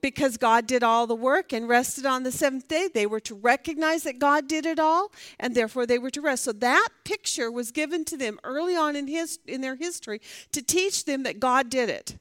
Because 0.01 0.37
God 0.37 0.67
did 0.67 0.83
all 0.83 1.07
the 1.07 1.15
work 1.15 1.53
and 1.53 1.69
rested 1.69 2.05
on 2.05 2.25
the 2.25 2.33
seventh 2.33 2.67
day. 2.67 2.89
They 2.93 3.07
were 3.07 3.21
to 3.21 3.35
recognize 3.37 4.03
that 4.03 4.19
God 4.19 4.49
did 4.49 4.67
it 4.67 4.81
all, 4.81 5.13
and 5.39 5.55
therefore 5.55 5.87
they 5.87 5.99
were 6.01 6.11
to 6.11 6.21
rest. 6.21 6.43
So 6.43 6.53
that 6.55 6.89
picture 7.05 7.53
was 7.53 7.71
given 7.71 8.05
to 8.07 8.17
them 8.17 8.41
early 8.43 8.75
on 8.75 8.97
in, 8.97 9.07
his, 9.07 9.39
in 9.47 9.61
their 9.61 9.77
history 9.77 10.21
to 10.51 10.63
teach 10.63 11.05
them 11.05 11.23
that 11.23 11.39
God 11.39 11.71
did 11.71 11.89
it. 11.89 12.17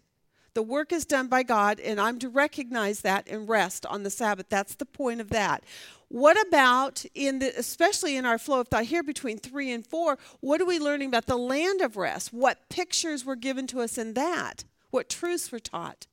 The 0.54 0.62
work 0.62 0.92
is 0.92 1.06
done 1.06 1.28
by 1.28 1.44
God, 1.44 1.80
and 1.80 2.00
I'm 2.00 2.20
to 2.20 2.30
recognize 2.30 3.02
that 3.02 3.28
and 3.28 3.50
rest 3.50 3.86
on 3.86 4.04
the 4.04 4.10
Sabbath. 4.10 4.50
That's 4.50 4.76
the 4.76 4.86
point 4.86 5.22
of 5.22 5.30
that. 5.30 5.64
What 6.10 6.42
about 6.48 7.06
in 7.14 7.38
the, 7.40 7.54
especially 7.58 8.18
in 8.18 8.26
our 8.26 8.40
flow 8.40 8.62
of 8.62 8.68
thought 8.68 8.86
here 8.86 9.04
between 9.04 9.38
three 9.38 9.72
and 9.72 9.86
four, 9.86 10.18
what 10.40 10.60
are 10.60 10.66
we 10.66 10.80
learning 10.80 11.10
about 11.10 11.28
the 11.28 11.38
land 11.38 11.82
of 11.82 11.98
rest? 11.98 12.34
What 12.34 12.68
pictures 12.68 13.24
were 13.24 13.36
given 13.36 13.68
to 13.68 13.82
us 13.82 13.98
in 13.98 14.16
that? 14.16 14.64
What 14.90 15.08
truths 15.08 15.52
were 15.52 15.60
taught? 15.60 16.08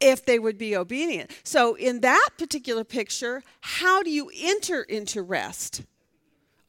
if 0.00 0.24
they 0.24 0.38
would 0.38 0.58
be 0.58 0.76
obedient. 0.76 1.30
So, 1.42 1.74
in 1.74 2.00
that 2.00 2.28
particular 2.38 2.84
picture, 2.84 3.42
how 3.60 4.02
do 4.02 4.10
you 4.10 4.30
enter 4.40 4.82
into 4.82 5.22
rest? 5.22 5.82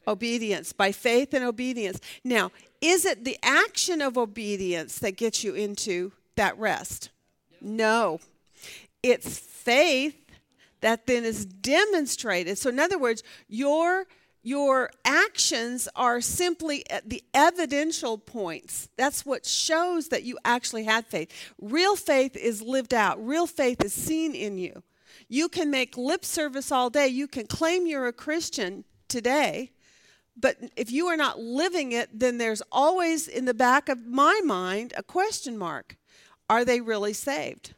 Obedience, 0.08 0.74
by 0.74 0.92
faith 0.92 1.34
and 1.34 1.46
obedience. 1.46 2.00
Now, 2.24 2.52
is 2.82 3.06
it 3.06 3.26
the 3.26 3.38
action 3.44 4.02
of 4.02 4.18
obedience 4.18 4.98
that 5.00 5.18
gets 5.18 5.44
you 5.44 5.54
into 5.54 6.12
that 6.40 6.58
rest. 6.58 7.10
No. 7.62 8.20
It's 9.04 9.38
faith 9.38 10.16
that 10.82 11.06
then 11.06 11.26
is 11.26 11.46
demonstrated. 11.46 12.58
So 12.58 12.70
in 12.70 12.80
other 12.80 12.98
words, 12.98 13.24
your 13.48 14.06
your 14.42 14.90
actions 15.04 15.90
are 15.98 16.22
simply 16.22 16.86
the 17.06 17.22
evidential 17.34 18.18
points. 18.18 18.88
That's 18.98 19.26
what 19.26 19.46
shows 19.46 20.08
that 20.08 20.24
you 20.24 20.38
actually 20.46 20.86
had 20.86 21.06
faith. 21.06 21.30
Real 21.60 21.98
faith 21.98 22.38
is 22.38 22.62
lived 22.62 22.94
out. 22.94 23.24
Real 23.24 23.46
faith 23.46 23.84
is 23.84 23.94
seen 23.94 24.34
in 24.34 24.58
you. 24.58 24.82
You 25.28 25.50
can 25.50 25.70
make 25.70 25.98
lip 25.98 26.24
service 26.24 26.72
all 26.72 26.90
day. 26.90 27.10
You 27.10 27.28
can 27.28 27.48
claim 27.48 27.86
you're 27.86 28.08
a 28.08 28.14
Christian 28.14 28.86
today, 29.10 29.72
but 30.38 30.56
if 30.78 30.90
you 30.90 31.08
are 31.08 31.18
not 31.18 31.40
living 31.40 31.92
it, 31.92 32.18
then 32.18 32.38
there's 32.38 32.64
always 32.72 33.28
in 33.28 33.44
the 33.44 33.54
back 33.54 33.90
of 33.90 34.08
my 34.08 34.40
mind 34.46 34.94
a 34.96 35.04
question 35.04 35.58
mark. 35.58 35.99
Are 36.50 36.66
they 36.66 36.82
really 36.82 37.14
saved? 37.14 37.76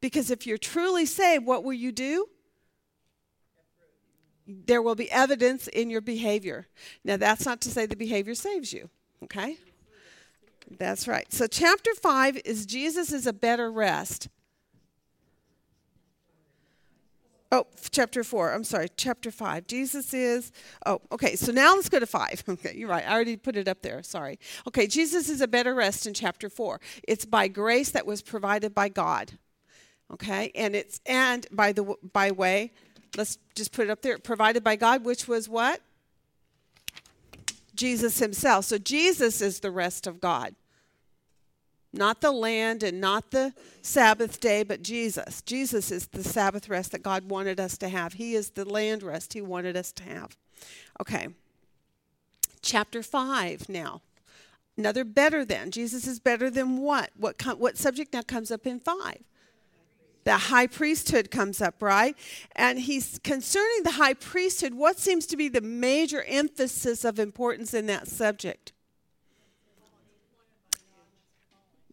Because 0.00 0.30
if 0.30 0.46
you're 0.46 0.58
truly 0.58 1.06
saved, 1.06 1.46
what 1.46 1.64
will 1.64 1.72
you 1.72 1.92
do? 1.92 2.28
There 4.46 4.82
will 4.82 4.94
be 4.94 5.10
evidence 5.10 5.66
in 5.68 5.90
your 5.90 6.00
behavior. 6.00 6.66
Now, 7.04 7.16
that's 7.16 7.46
not 7.46 7.60
to 7.62 7.70
say 7.70 7.86
the 7.86 7.96
behavior 7.96 8.34
saves 8.34 8.72
you, 8.72 8.90
okay? 9.24 9.58
That's 10.78 11.08
right. 11.08 11.32
So, 11.32 11.46
chapter 11.46 11.94
5 11.94 12.40
is 12.44 12.66
Jesus 12.66 13.12
is 13.12 13.26
a 13.26 13.32
better 13.32 13.70
rest. 13.70 14.28
Oh, 17.56 17.66
chapter 17.90 18.22
4. 18.22 18.52
I'm 18.52 18.64
sorry. 18.64 18.88
Chapter 18.98 19.30
5. 19.30 19.66
Jesus 19.66 20.12
is. 20.12 20.52
Oh, 20.84 21.00
okay. 21.10 21.36
So 21.36 21.52
now 21.52 21.74
let's 21.74 21.88
go 21.88 21.98
to 21.98 22.06
5. 22.06 22.44
Okay, 22.48 22.74
you're 22.76 22.88
right. 22.88 23.06
I 23.06 23.14
already 23.14 23.36
put 23.36 23.56
it 23.56 23.66
up 23.66 23.80
there. 23.80 24.02
Sorry. 24.02 24.38
Okay, 24.68 24.86
Jesus 24.86 25.30
is 25.30 25.40
a 25.40 25.48
better 25.48 25.74
rest 25.74 26.06
in 26.06 26.12
chapter 26.12 26.50
4. 26.50 26.80
It's 27.08 27.24
by 27.24 27.48
grace 27.48 27.90
that 27.92 28.04
was 28.06 28.20
provided 28.20 28.74
by 28.74 28.90
God. 28.90 29.32
Okay? 30.12 30.52
And 30.54 30.76
it's 30.76 31.00
and 31.06 31.46
by 31.50 31.72
the 31.72 31.94
by 32.12 32.30
way, 32.30 32.72
let's 33.16 33.38
just 33.54 33.72
put 33.72 33.86
it 33.86 33.90
up 33.90 34.02
there. 34.02 34.18
Provided 34.18 34.62
by 34.62 34.76
God, 34.76 35.04
which 35.04 35.26
was 35.26 35.48
what? 35.48 35.80
Jesus 37.74 38.18
himself. 38.18 38.66
So 38.66 38.76
Jesus 38.76 39.40
is 39.40 39.60
the 39.60 39.70
rest 39.70 40.06
of 40.06 40.20
God. 40.20 40.54
Not 41.96 42.20
the 42.20 42.30
land 42.32 42.82
and 42.82 43.00
not 43.00 43.30
the 43.30 43.54
Sabbath 43.80 44.38
day, 44.38 44.62
but 44.62 44.82
Jesus. 44.82 45.40
Jesus 45.42 45.90
is 45.90 46.06
the 46.08 46.22
Sabbath 46.22 46.68
rest 46.68 46.92
that 46.92 47.02
God 47.02 47.30
wanted 47.30 47.58
us 47.58 47.78
to 47.78 47.88
have. 47.88 48.14
He 48.14 48.34
is 48.34 48.50
the 48.50 48.64
land 48.64 49.02
rest 49.02 49.32
He 49.32 49.40
wanted 49.40 49.76
us 49.76 49.92
to 49.92 50.02
have. 50.04 50.36
Okay. 51.00 51.28
Chapter 52.60 53.02
5 53.02 53.68
now. 53.68 54.02
Another 54.76 55.04
better 55.04 55.44
than. 55.44 55.70
Jesus 55.70 56.06
is 56.06 56.20
better 56.20 56.50
than 56.50 56.78
what? 56.78 57.10
What, 57.16 57.42
what 57.58 57.78
subject 57.78 58.12
now 58.12 58.22
comes 58.22 58.50
up 58.50 58.66
in 58.66 58.78
5? 58.78 59.18
The 60.24 60.36
high 60.36 60.66
priesthood 60.66 61.30
comes 61.30 61.62
up, 61.62 61.80
right? 61.80 62.16
And 62.56 62.80
he's 62.80 63.20
concerning 63.22 63.84
the 63.84 63.92
high 63.92 64.14
priesthood. 64.14 64.74
What 64.74 64.98
seems 64.98 65.24
to 65.26 65.36
be 65.36 65.48
the 65.48 65.60
major 65.60 66.24
emphasis 66.24 67.04
of 67.04 67.18
importance 67.20 67.72
in 67.72 67.86
that 67.86 68.08
subject? 68.08 68.72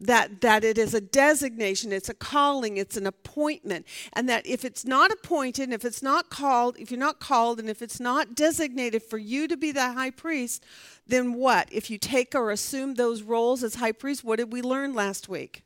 That 0.05 0.41
that 0.41 0.63
it 0.63 0.77
is 0.77 0.93
a 0.93 1.01
designation 1.01 1.91
it's 1.91 2.10
a 2.10 2.13
calling 2.13 2.77
it's 2.77 2.98
an 2.98 3.07
appointment 3.07 3.86
and 4.13 4.27
that 4.27 4.45
if 4.45 4.65
it's 4.65 4.86
not 4.86 5.12
appointed 5.12 5.72
if 5.72 5.86
it's 5.86 6.03
not 6.03 6.29
called 6.29 6.77
if 6.77 6.91
you're 6.91 7.00
not 7.00 7.19
called 7.19 7.60
and 7.60 7.69
if 7.69 7.81
it's 7.81 8.00
not 8.00 8.36
designated 8.36 9.01
for 9.01 9.17
you 9.17 9.48
to 9.48 9.57
be 9.57 9.72
the 9.72 9.93
high 9.93 10.12
priest 10.12 10.63
then 11.07 11.33
what 11.33 11.67
if 11.72 11.89
you 11.89 11.98
take 11.98 12.36
or 12.36 12.51
assume 12.51 12.95
those 12.95 13.22
roles 13.22 13.63
as 13.63 13.75
high 13.75 13.91
priest 13.91 14.24
what 14.24 14.38
did 14.38 14.51
we 14.51 14.62
learn 14.62 14.93
last 14.93 15.29
week 15.29 15.63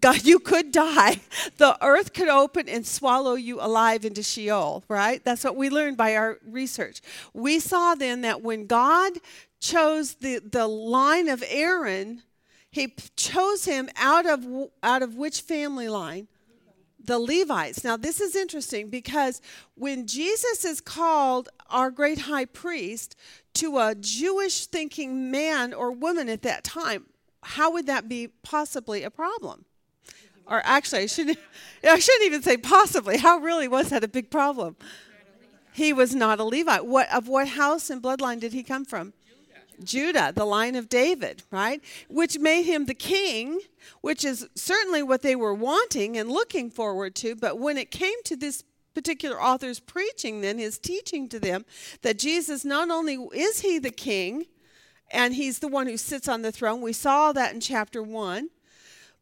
God, 0.00 0.24
you 0.24 0.38
could 0.38 0.70
die. 0.70 1.20
The 1.56 1.78
earth 1.82 2.12
could 2.12 2.28
open 2.28 2.68
and 2.68 2.86
swallow 2.86 3.34
you 3.34 3.58
alive 3.60 4.04
into 4.04 4.22
Sheol, 4.22 4.84
right? 4.86 5.24
That's 5.24 5.44
what 5.44 5.56
we 5.56 5.70
learned 5.70 5.96
by 5.96 6.14
our 6.14 6.38
research. 6.46 7.00
We 7.32 7.58
saw 7.58 7.94
then 7.94 8.20
that 8.20 8.42
when 8.42 8.66
God 8.66 9.14
chose 9.60 10.14
the, 10.16 10.40
the 10.40 10.66
line 10.68 11.28
of 11.28 11.42
Aaron 11.48 12.22
he 12.78 12.94
chose 13.16 13.64
him 13.64 13.88
out 13.96 14.26
of 14.26 14.46
out 14.82 15.02
of 15.02 15.16
which 15.16 15.40
family 15.40 15.88
line? 15.88 16.28
The 17.02 17.18
Levites. 17.18 17.84
Now 17.84 17.96
this 17.96 18.20
is 18.20 18.36
interesting 18.36 18.88
because 18.88 19.40
when 19.74 20.06
Jesus 20.06 20.64
is 20.64 20.80
called 20.80 21.48
our 21.70 21.90
great 21.90 22.20
high 22.20 22.44
priest 22.44 23.16
to 23.54 23.78
a 23.78 23.94
Jewish 23.94 24.66
thinking 24.66 25.30
man 25.30 25.74
or 25.74 25.90
woman 25.90 26.28
at 26.28 26.42
that 26.42 26.64
time, 26.64 27.06
how 27.42 27.72
would 27.72 27.86
that 27.86 28.08
be 28.08 28.28
possibly 28.42 29.02
a 29.02 29.10
problem? 29.10 29.64
Or 30.46 30.62
actually, 30.64 31.02
I 31.02 31.06
shouldn't, 31.06 31.38
I 31.84 31.98
shouldn't 31.98 32.26
even 32.26 32.42
say 32.42 32.56
possibly. 32.56 33.18
How 33.18 33.38
really 33.38 33.68
was 33.68 33.90
that 33.90 34.04
a 34.04 34.08
big 34.08 34.30
problem? 34.30 34.76
He 35.72 35.92
was 35.92 36.14
not 36.14 36.40
a 36.40 36.44
Levite. 36.44 36.86
What 36.86 37.12
of 37.12 37.28
what 37.28 37.48
house 37.48 37.90
and 37.90 38.02
bloodline 38.02 38.40
did 38.40 38.52
he 38.52 38.62
come 38.62 38.84
from? 38.84 39.12
Judah, 39.82 40.32
the 40.34 40.44
line 40.44 40.74
of 40.74 40.88
David, 40.88 41.42
right? 41.50 41.82
Which 42.08 42.38
made 42.38 42.62
him 42.64 42.86
the 42.86 42.94
king, 42.94 43.60
which 44.00 44.24
is 44.24 44.46
certainly 44.54 45.02
what 45.02 45.22
they 45.22 45.36
were 45.36 45.54
wanting 45.54 46.16
and 46.16 46.30
looking 46.30 46.70
forward 46.70 47.14
to. 47.16 47.34
But 47.34 47.58
when 47.58 47.78
it 47.78 47.90
came 47.90 48.22
to 48.24 48.36
this 48.36 48.64
particular 48.94 49.40
author's 49.40 49.80
preaching, 49.80 50.40
then 50.40 50.58
his 50.58 50.78
teaching 50.78 51.28
to 51.28 51.38
them, 51.38 51.64
that 52.02 52.18
Jesus 52.18 52.64
not 52.64 52.90
only 52.90 53.14
is 53.32 53.60
he 53.60 53.78
the 53.78 53.90
king, 53.90 54.46
and 55.10 55.34
he's 55.34 55.60
the 55.60 55.68
one 55.68 55.86
who 55.86 55.96
sits 55.96 56.28
on 56.28 56.42
the 56.42 56.52
throne, 56.52 56.80
we 56.80 56.92
saw 56.92 57.32
that 57.32 57.54
in 57.54 57.60
chapter 57.60 58.02
one. 58.02 58.50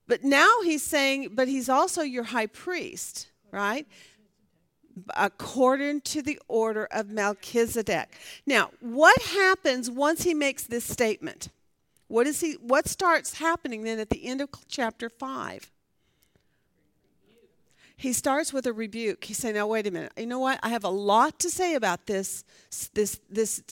But 0.09 0.25
now 0.25 0.61
he's 0.63 0.83
saying, 0.83 1.31
but 1.35 1.49
he's 1.49 1.69
also 1.69 2.03
your 2.03 2.25
high 2.25 2.47
priest, 2.47 3.29
right? 3.51 3.87
According 5.15 6.01
to 6.03 6.23
the 6.23 6.41
order 6.49 6.87
of 6.91 7.11
Melchizedek. 7.11 8.19
Now, 8.47 8.71
what 8.81 9.21
happens 9.23 9.91
once 9.91 10.23
he 10.23 10.35
makes 10.35 10.65
this 10.65 10.85
statement? 10.85 11.49
What 12.09 12.27
is 12.27 12.41
he 12.41 12.53
what 12.55 12.89
starts 12.89 13.39
happening 13.39 13.83
then 13.83 13.99
at 13.99 14.11
the 14.11 14.27
end 14.27 14.41
of 14.41 14.49
chapter 14.69 15.09
5? 15.09 15.71
He 17.99 18.13
starts 18.13 18.53
with 18.53 18.67
a 18.67 18.73
rebuke. 18.73 19.25
He 19.25 19.35
said, 19.35 19.55
"Now 19.55 19.67
wait 19.67 19.87
a 19.87 19.91
minute. 19.91 20.13
You 20.17 20.27
know 20.27 20.39
what? 20.39 20.61
I 20.63 20.69
have 20.69 20.85
a 20.85 20.91
lot 20.91 21.39
to 21.41 21.51
say 21.51 21.75
about 21.75 22.07
this 22.07 22.45
this 22.95 23.19
this 23.29 23.63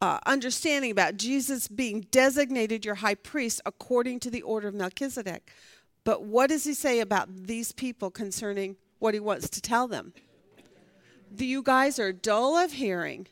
uh, 0.00 0.18
understanding 0.26 0.90
about 0.90 1.16
Jesus 1.16 1.68
being 1.68 2.06
designated 2.10 2.84
your 2.84 2.96
high 2.96 3.14
priest 3.14 3.60
according 3.66 4.20
to 4.20 4.30
the 4.30 4.42
order 4.42 4.68
of 4.68 4.74
Melchizedek. 4.74 5.50
But 6.04 6.24
what 6.24 6.48
does 6.48 6.64
he 6.64 6.74
say 6.74 7.00
about 7.00 7.28
these 7.46 7.72
people 7.72 8.10
concerning 8.10 8.76
what 8.98 9.14
he 9.14 9.20
wants 9.20 9.48
to 9.50 9.60
tell 9.60 9.86
them? 9.86 10.14
You 11.38 11.62
guys 11.62 11.98
are 11.98 12.12
dull 12.12 12.56
of 12.56 12.72
hearing. 12.72 13.26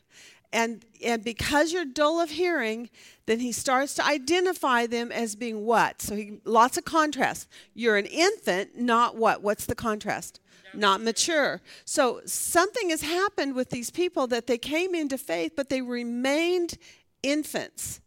And, 0.51 0.83
and 1.03 1.23
because 1.23 1.71
you're 1.71 1.85
dull 1.85 2.19
of 2.19 2.31
hearing, 2.31 2.89
then 3.27 3.39
he 3.39 3.51
starts 3.51 3.93
to 3.95 4.05
identify 4.05 4.87
them 4.87 5.11
as 5.11 5.35
being 5.35 5.65
what? 5.65 6.01
So 6.01 6.15
he 6.15 6.39
lots 6.43 6.77
of 6.77 6.85
contrast. 6.85 7.47
You're 7.75 7.97
an 7.97 8.07
infant, 8.07 8.75
not 8.75 9.15
what? 9.15 9.43
What's 9.43 9.65
the 9.65 9.75
contrast? 9.75 10.39
Not 10.73 11.01
mature. 11.01 11.61
So 11.85 12.21
something 12.25 12.89
has 12.89 13.01
happened 13.01 13.55
with 13.55 13.69
these 13.69 13.91
people 13.91 14.27
that 14.27 14.47
they 14.47 14.57
came 14.57 14.95
into 14.95 15.17
faith, 15.17 15.53
but 15.55 15.69
they 15.69 15.81
remained 15.81 16.77
infants. 17.21 18.01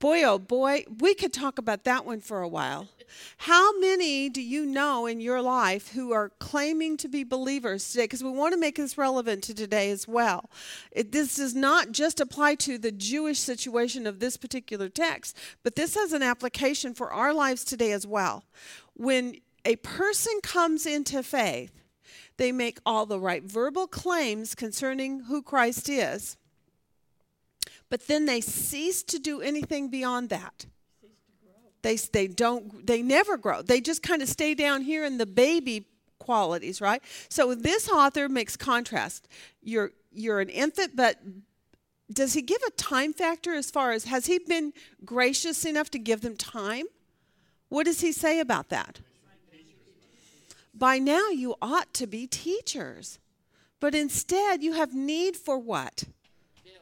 Boy, 0.00 0.22
oh 0.22 0.38
boy, 0.38 0.86
we 0.98 1.14
could 1.14 1.30
talk 1.30 1.58
about 1.58 1.84
that 1.84 2.06
one 2.06 2.22
for 2.22 2.40
a 2.40 2.48
while. 2.48 2.88
How 3.36 3.78
many 3.78 4.30
do 4.30 4.40
you 4.40 4.64
know 4.64 5.04
in 5.04 5.20
your 5.20 5.42
life 5.42 5.92
who 5.92 6.10
are 6.12 6.30
claiming 6.38 6.96
to 6.98 7.08
be 7.08 7.22
believers 7.22 7.86
today? 7.90 8.04
Because 8.04 8.24
we 8.24 8.30
want 8.30 8.54
to 8.54 8.58
make 8.58 8.76
this 8.76 8.96
relevant 8.96 9.44
to 9.44 9.54
today 9.54 9.90
as 9.90 10.08
well. 10.08 10.48
It, 10.90 11.12
this 11.12 11.36
does 11.36 11.54
not 11.54 11.92
just 11.92 12.18
apply 12.18 12.54
to 12.56 12.78
the 12.78 12.92
Jewish 12.92 13.38
situation 13.38 14.06
of 14.06 14.20
this 14.20 14.38
particular 14.38 14.88
text, 14.88 15.36
but 15.62 15.76
this 15.76 15.94
has 15.96 16.14
an 16.14 16.22
application 16.22 16.94
for 16.94 17.12
our 17.12 17.34
lives 17.34 17.62
today 17.62 17.92
as 17.92 18.06
well. 18.06 18.44
When 18.94 19.36
a 19.66 19.76
person 19.76 20.32
comes 20.42 20.86
into 20.86 21.22
faith, 21.22 21.72
they 22.38 22.52
make 22.52 22.78
all 22.86 23.04
the 23.04 23.20
right 23.20 23.44
verbal 23.44 23.86
claims 23.86 24.54
concerning 24.54 25.24
who 25.24 25.42
Christ 25.42 25.90
is, 25.90 26.38
but 27.90 28.06
then 28.06 28.24
they 28.24 28.40
cease 28.40 29.02
to 29.02 29.18
do 29.18 29.40
anything 29.40 29.90
beyond 29.90 30.30
that. 30.30 30.66
They, 31.82 31.96
they 31.96 32.26
don't 32.26 32.86
they 32.86 33.02
never 33.02 33.36
grow. 33.36 33.62
They 33.62 33.80
just 33.80 34.02
kind 34.02 34.22
of 34.22 34.28
stay 34.28 34.54
down 34.54 34.82
here 34.82 35.04
in 35.04 35.18
the 35.18 35.26
baby 35.26 35.86
qualities, 36.18 36.80
right? 36.80 37.02
So 37.28 37.54
this 37.54 37.88
author 37.88 38.28
makes 38.28 38.56
contrast. 38.56 39.28
You're 39.62 39.90
you're 40.12 40.40
an 40.40 40.50
infant, 40.50 40.94
but 40.94 41.18
does 42.12 42.34
he 42.34 42.42
give 42.42 42.60
a 42.66 42.70
time 42.72 43.12
factor 43.12 43.54
as 43.54 43.70
far 43.70 43.92
as 43.92 44.04
has 44.04 44.26
he 44.26 44.38
been 44.38 44.72
gracious 45.04 45.64
enough 45.64 45.90
to 45.90 45.98
give 45.98 46.20
them 46.20 46.36
time? 46.36 46.86
What 47.68 47.86
does 47.86 48.00
he 48.00 48.12
say 48.12 48.40
about 48.40 48.68
that? 48.68 49.00
By 50.74 50.98
now 50.98 51.28
you 51.28 51.56
ought 51.62 51.92
to 51.94 52.06
be 52.06 52.26
teachers. 52.26 53.18
But 53.80 53.94
instead 53.94 54.62
you 54.62 54.74
have 54.74 54.94
need 54.94 55.36
for 55.36 55.58
what? 55.58 56.04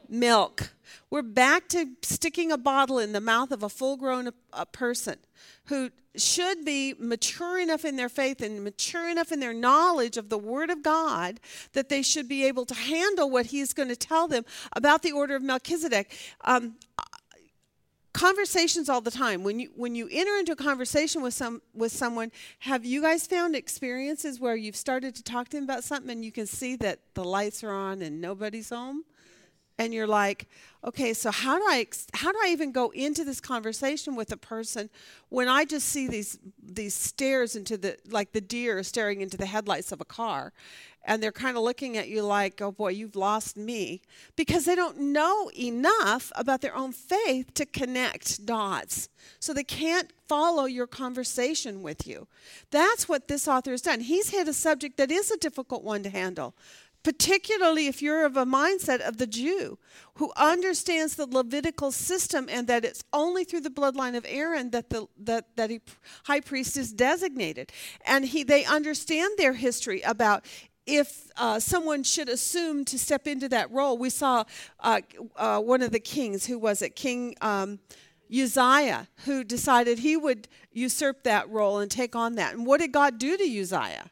Milk. 0.09 0.73
We're 1.09 1.21
back 1.21 1.67
to 1.69 1.87
sticking 2.01 2.51
a 2.51 2.57
bottle 2.57 2.99
in 2.99 3.11
the 3.11 3.21
mouth 3.21 3.51
of 3.51 3.63
a 3.63 3.69
full 3.69 3.97
grown 3.97 4.31
uh, 4.53 4.65
person 4.65 5.17
who 5.65 5.91
should 6.15 6.65
be 6.65 6.95
mature 6.97 7.59
enough 7.59 7.85
in 7.85 7.95
their 7.95 8.09
faith 8.09 8.41
and 8.41 8.63
mature 8.63 9.09
enough 9.09 9.31
in 9.31 9.39
their 9.39 9.53
knowledge 9.53 10.17
of 10.17 10.29
the 10.29 10.37
Word 10.37 10.69
of 10.69 10.81
God 10.83 11.39
that 11.73 11.89
they 11.89 12.01
should 12.01 12.27
be 12.27 12.45
able 12.45 12.65
to 12.65 12.73
handle 12.73 13.29
what 13.29 13.47
He's 13.47 13.73
going 13.73 13.89
to 13.89 13.95
tell 13.95 14.27
them 14.27 14.43
about 14.75 15.03
the 15.03 15.11
order 15.11 15.35
of 15.35 15.43
Melchizedek. 15.43 16.15
Um, 16.41 16.75
conversations 18.11 18.89
all 18.89 19.01
the 19.01 19.11
time 19.11 19.43
when 19.43 19.59
you 19.59 19.69
when 19.75 19.93
you 19.93 20.09
enter 20.11 20.35
into 20.37 20.51
a 20.51 20.55
conversation 20.55 21.21
with 21.21 21.33
some 21.33 21.61
with 21.75 21.91
someone 21.91 22.31
have 22.57 22.83
you 22.83 23.03
guys 23.03 23.27
found 23.27 23.55
experiences 23.55 24.39
where 24.39 24.55
you've 24.55 24.75
started 24.75 25.15
to 25.15 25.23
talk 25.23 25.47
to 25.47 25.55
them 25.55 25.63
about 25.63 25.83
something 25.83 26.09
and 26.09 26.25
you 26.25 26.31
can 26.31 26.47
see 26.47 26.75
that 26.75 26.99
the 27.13 27.23
lights 27.23 27.63
are 27.63 27.71
on 27.71 28.01
and 28.01 28.19
nobody's 28.19 28.71
home 28.71 29.03
and 29.79 29.93
you're 29.93 30.05
like, 30.05 30.47
okay, 30.83 31.13
so 31.13 31.31
how 31.31 31.57
do 31.57 31.63
I 31.63 31.87
how 32.13 32.31
do 32.31 32.37
I 32.43 32.49
even 32.49 32.71
go 32.71 32.89
into 32.89 33.23
this 33.23 33.39
conversation 33.39 34.15
with 34.15 34.31
a 34.31 34.37
person 34.37 34.89
when 35.29 35.47
I 35.47 35.65
just 35.65 35.87
see 35.87 36.07
these 36.07 36.37
these 36.61 36.93
stares 36.93 37.55
into 37.55 37.77
the 37.77 37.97
like 38.11 38.33
the 38.33 38.41
deer 38.41 38.83
staring 38.83 39.21
into 39.21 39.37
the 39.37 39.45
headlights 39.45 39.91
of 39.93 40.01
a 40.01 40.05
car, 40.05 40.51
and 41.05 41.23
they're 41.23 41.31
kind 41.31 41.55
of 41.55 41.63
looking 41.63 41.97
at 41.97 42.09
you 42.09 42.21
like, 42.21 42.61
oh 42.61 42.73
boy, 42.73 42.89
you've 42.89 43.15
lost 43.15 43.55
me, 43.55 44.01
because 44.35 44.65
they 44.65 44.75
don't 44.75 44.99
know 44.99 45.49
enough 45.57 46.31
about 46.35 46.59
their 46.59 46.75
own 46.75 46.91
faith 46.91 47.53
to 47.53 47.65
connect 47.65 48.45
dots, 48.45 49.07
so 49.39 49.53
they 49.53 49.63
can't 49.63 50.11
follow 50.27 50.65
your 50.65 50.87
conversation 50.87 51.81
with 51.81 52.05
you. 52.05 52.27
That's 52.69 53.07
what 53.07 53.29
this 53.29 53.47
author 53.47 53.71
has 53.71 53.81
done. 53.81 54.01
He's 54.01 54.29
hit 54.29 54.47
a 54.47 54.53
subject 54.53 54.97
that 54.97 55.09
is 55.09 55.31
a 55.31 55.37
difficult 55.37 55.83
one 55.83 56.03
to 56.03 56.09
handle 56.09 56.53
particularly 57.03 57.87
if 57.87 58.01
you're 58.01 58.25
of 58.25 58.35
a 58.35 58.45
mindset 58.45 58.99
of 58.99 59.17
the 59.17 59.27
Jew 59.27 59.77
who 60.15 60.31
understands 60.35 61.15
the 61.15 61.25
Levitical 61.25 61.91
system 61.91 62.47
and 62.49 62.67
that 62.67 62.83
it's 62.83 63.03
only 63.13 63.43
through 63.43 63.61
the 63.61 63.69
bloodline 63.69 64.17
of 64.17 64.25
Aaron 64.27 64.71
that 64.71 64.89
the 64.89 65.07
that 65.17 65.55
that 65.55 65.69
he, 65.69 65.81
high 66.25 66.41
priest 66.41 66.75
is 66.77 66.91
designated, 66.91 67.71
and 68.05 68.25
he 68.25 68.43
they 68.43 68.65
understand 68.65 69.33
their 69.37 69.53
history 69.53 70.01
about 70.01 70.45
if 70.85 71.29
uh, 71.37 71.59
someone 71.59 72.03
should 72.03 72.27
assume 72.27 72.83
to 72.83 72.97
step 72.97 73.27
into 73.27 73.47
that 73.49 73.71
role. 73.71 73.97
We 73.97 74.09
saw 74.09 74.43
uh, 74.79 75.01
uh, 75.35 75.59
one 75.61 75.81
of 75.81 75.91
the 75.91 75.99
kings, 75.99 76.45
who 76.45 76.59
was 76.59 76.81
it, 76.81 76.95
King. 76.95 77.35
Um, 77.41 77.79
Uzziah, 78.31 79.07
who 79.25 79.43
decided 79.43 79.97
he 79.97 80.15
would 80.15 80.47
usurp 80.71 81.23
that 81.23 81.49
role 81.49 81.79
and 81.79 81.89
take 81.89 82.15
on 82.15 82.35
that. 82.35 82.53
And 82.53 82.63
what 82.63 82.79
did 82.79 82.91
God 82.91 83.17
do 83.17 83.35
to 83.35 83.43
Uzziah? 83.43 84.11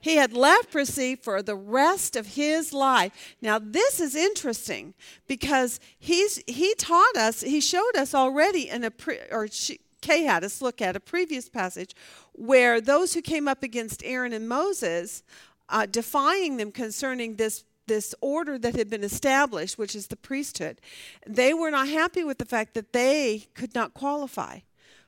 He 0.00 0.16
had 0.16 0.32
leprosy 0.32 1.14
for 1.16 1.42
the 1.42 1.54
rest 1.54 2.16
of 2.16 2.28
his 2.28 2.72
life. 2.72 3.36
Now, 3.40 3.58
this 3.58 4.00
is 4.00 4.14
interesting 4.16 4.94
because 5.28 5.78
he's, 5.98 6.42
he 6.46 6.74
taught 6.76 7.16
us, 7.16 7.42
he 7.42 7.60
showed 7.60 7.96
us 7.96 8.14
already 8.14 8.68
in 8.68 8.84
a, 8.84 8.90
pre, 8.90 9.18
or 9.30 9.48
she, 9.48 9.80
Kay 10.00 10.22
had 10.22 10.44
us 10.44 10.62
look 10.62 10.80
at 10.80 10.96
a 10.96 11.00
previous 11.00 11.48
passage 11.48 11.94
where 12.32 12.80
those 12.80 13.14
who 13.14 13.20
came 13.20 13.46
up 13.46 13.62
against 13.62 14.02
Aaron 14.04 14.32
and 14.32 14.48
Moses, 14.48 15.22
uh, 15.68 15.86
defying 15.86 16.56
them 16.56 16.72
concerning 16.72 17.36
this 17.36 17.64
this 17.86 18.14
order 18.20 18.56
that 18.56 18.76
had 18.76 18.88
been 18.88 19.02
established, 19.02 19.76
which 19.76 19.96
is 19.96 20.06
the 20.06 20.16
priesthood, 20.16 20.80
they 21.26 21.52
were 21.52 21.72
not 21.72 21.88
happy 21.88 22.22
with 22.22 22.38
the 22.38 22.44
fact 22.44 22.74
that 22.74 22.92
they 22.92 23.48
could 23.54 23.74
not 23.74 23.94
qualify. 23.94 24.60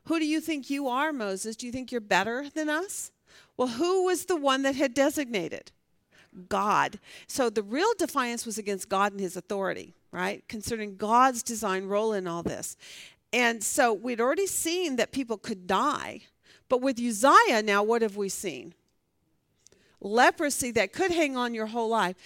Who 0.06 0.18
do 0.18 0.26
you 0.26 0.40
think 0.40 0.68
you 0.68 0.88
are, 0.88 1.12
Moses? 1.12 1.54
Do 1.54 1.64
you 1.64 1.70
think 1.70 1.92
you're 1.92 2.00
better 2.00 2.46
than 2.52 2.68
us? 2.68 3.12
Well, 3.56 3.68
who 3.68 4.04
was 4.04 4.24
the 4.26 4.36
one 4.36 4.62
that 4.62 4.76
had 4.76 4.94
designated? 4.94 5.72
God. 6.48 6.98
So 7.26 7.50
the 7.50 7.62
real 7.62 7.92
defiance 7.98 8.46
was 8.46 8.58
against 8.58 8.88
God 8.88 9.12
and 9.12 9.20
his 9.20 9.36
authority, 9.36 9.94
right? 10.10 10.46
Concerning 10.48 10.96
God's 10.96 11.42
design 11.42 11.86
role 11.86 12.12
in 12.12 12.26
all 12.26 12.42
this. 12.42 12.76
And 13.32 13.62
so 13.62 13.92
we'd 13.92 14.20
already 14.20 14.46
seen 14.46 14.96
that 14.96 15.12
people 15.12 15.38
could 15.38 15.66
die. 15.66 16.22
But 16.68 16.80
with 16.80 16.98
Uzziah, 16.98 17.62
now 17.62 17.82
what 17.82 18.02
have 18.02 18.16
we 18.16 18.28
seen? 18.28 18.74
Leprosy 20.00 20.70
that 20.72 20.92
could 20.92 21.10
hang 21.10 21.36
on 21.36 21.54
your 21.54 21.66
whole 21.66 21.88
life. 21.88 22.16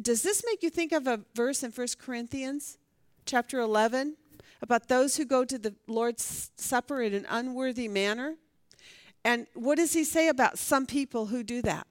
Does 0.00 0.22
this 0.22 0.42
make 0.46 0.62
you 0.62 0.70
think 0.70 0.92
of 0.92 1.06
a 1.06 1.20
verse 1.34 1.62
in 1.62 1.70
1 1.70 1.86
Corinthians 1.98 2.78
chapter 3.26 3.58
11 3.58 4.16
about 4.62 4.88
those 4.88 5.16
who 5.16 5.24
go 5.24 5.44
to 5.44 5.58
the 5.58 5.74
Lord's 5.86 6.50
Supper 6.56 7.02
in 7.02 7.14
an 7.14 7.26
unworthy 7.28 7.88
manner? 7.88 8.36
And 9.24 9.46
what 9.54 9.76
does 9.76 9.92
he 9.92 10.04
say 10.04 10.28
about 10.28 10.58
some 10.58 10.86
people 10.86 11.26
who 11.26 11.42
do 11.42 11.62
that? 11.62 11.86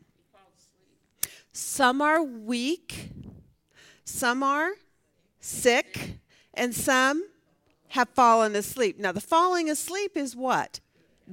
Some 1.51 2.01
are 2.01 2.21
weak, 2.21 3.11
some 4.03 4.43
are 4.43 4.71
sick, 5.39 6.19
and 6.53 6.73
some 6.73 7.27
have 7.89 8.09
fallen 8.09 8.55
asleep. 8.55 8.99
Now, 8.99 9.11
the 9.11 9.21
falling 9.21 9.69
asleep 9.69 10.15
is 10.15 10.35
what? 10.35 10.79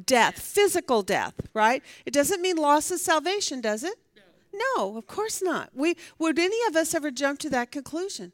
Death, 0.06 0.38
physical 0.38 1.02
death, 1.02 1.34
right? 1.52 1.82
It 2.06 2.12
doesn't 2.12 2.40
mean 2.40 2.56
loss 2.56 2.90
of 2.90 3.00
salvation, 3.00 3.60
does 3.60 3.84
it? 3.84 3.94
No, 4.76 4.96
of 4.96 5.06
course 5.06 5.42
not. 5.42 5.70
We 5.74 5.96
would 6.18 6.38
any 6.38 6.58
of 6.68 6.76
us 6.76 6.94
ever 6.94 7.10
jump 7.10 7.38
to 7.40 7.50
that 7.50 7.70
conclusion? 7.70 8.32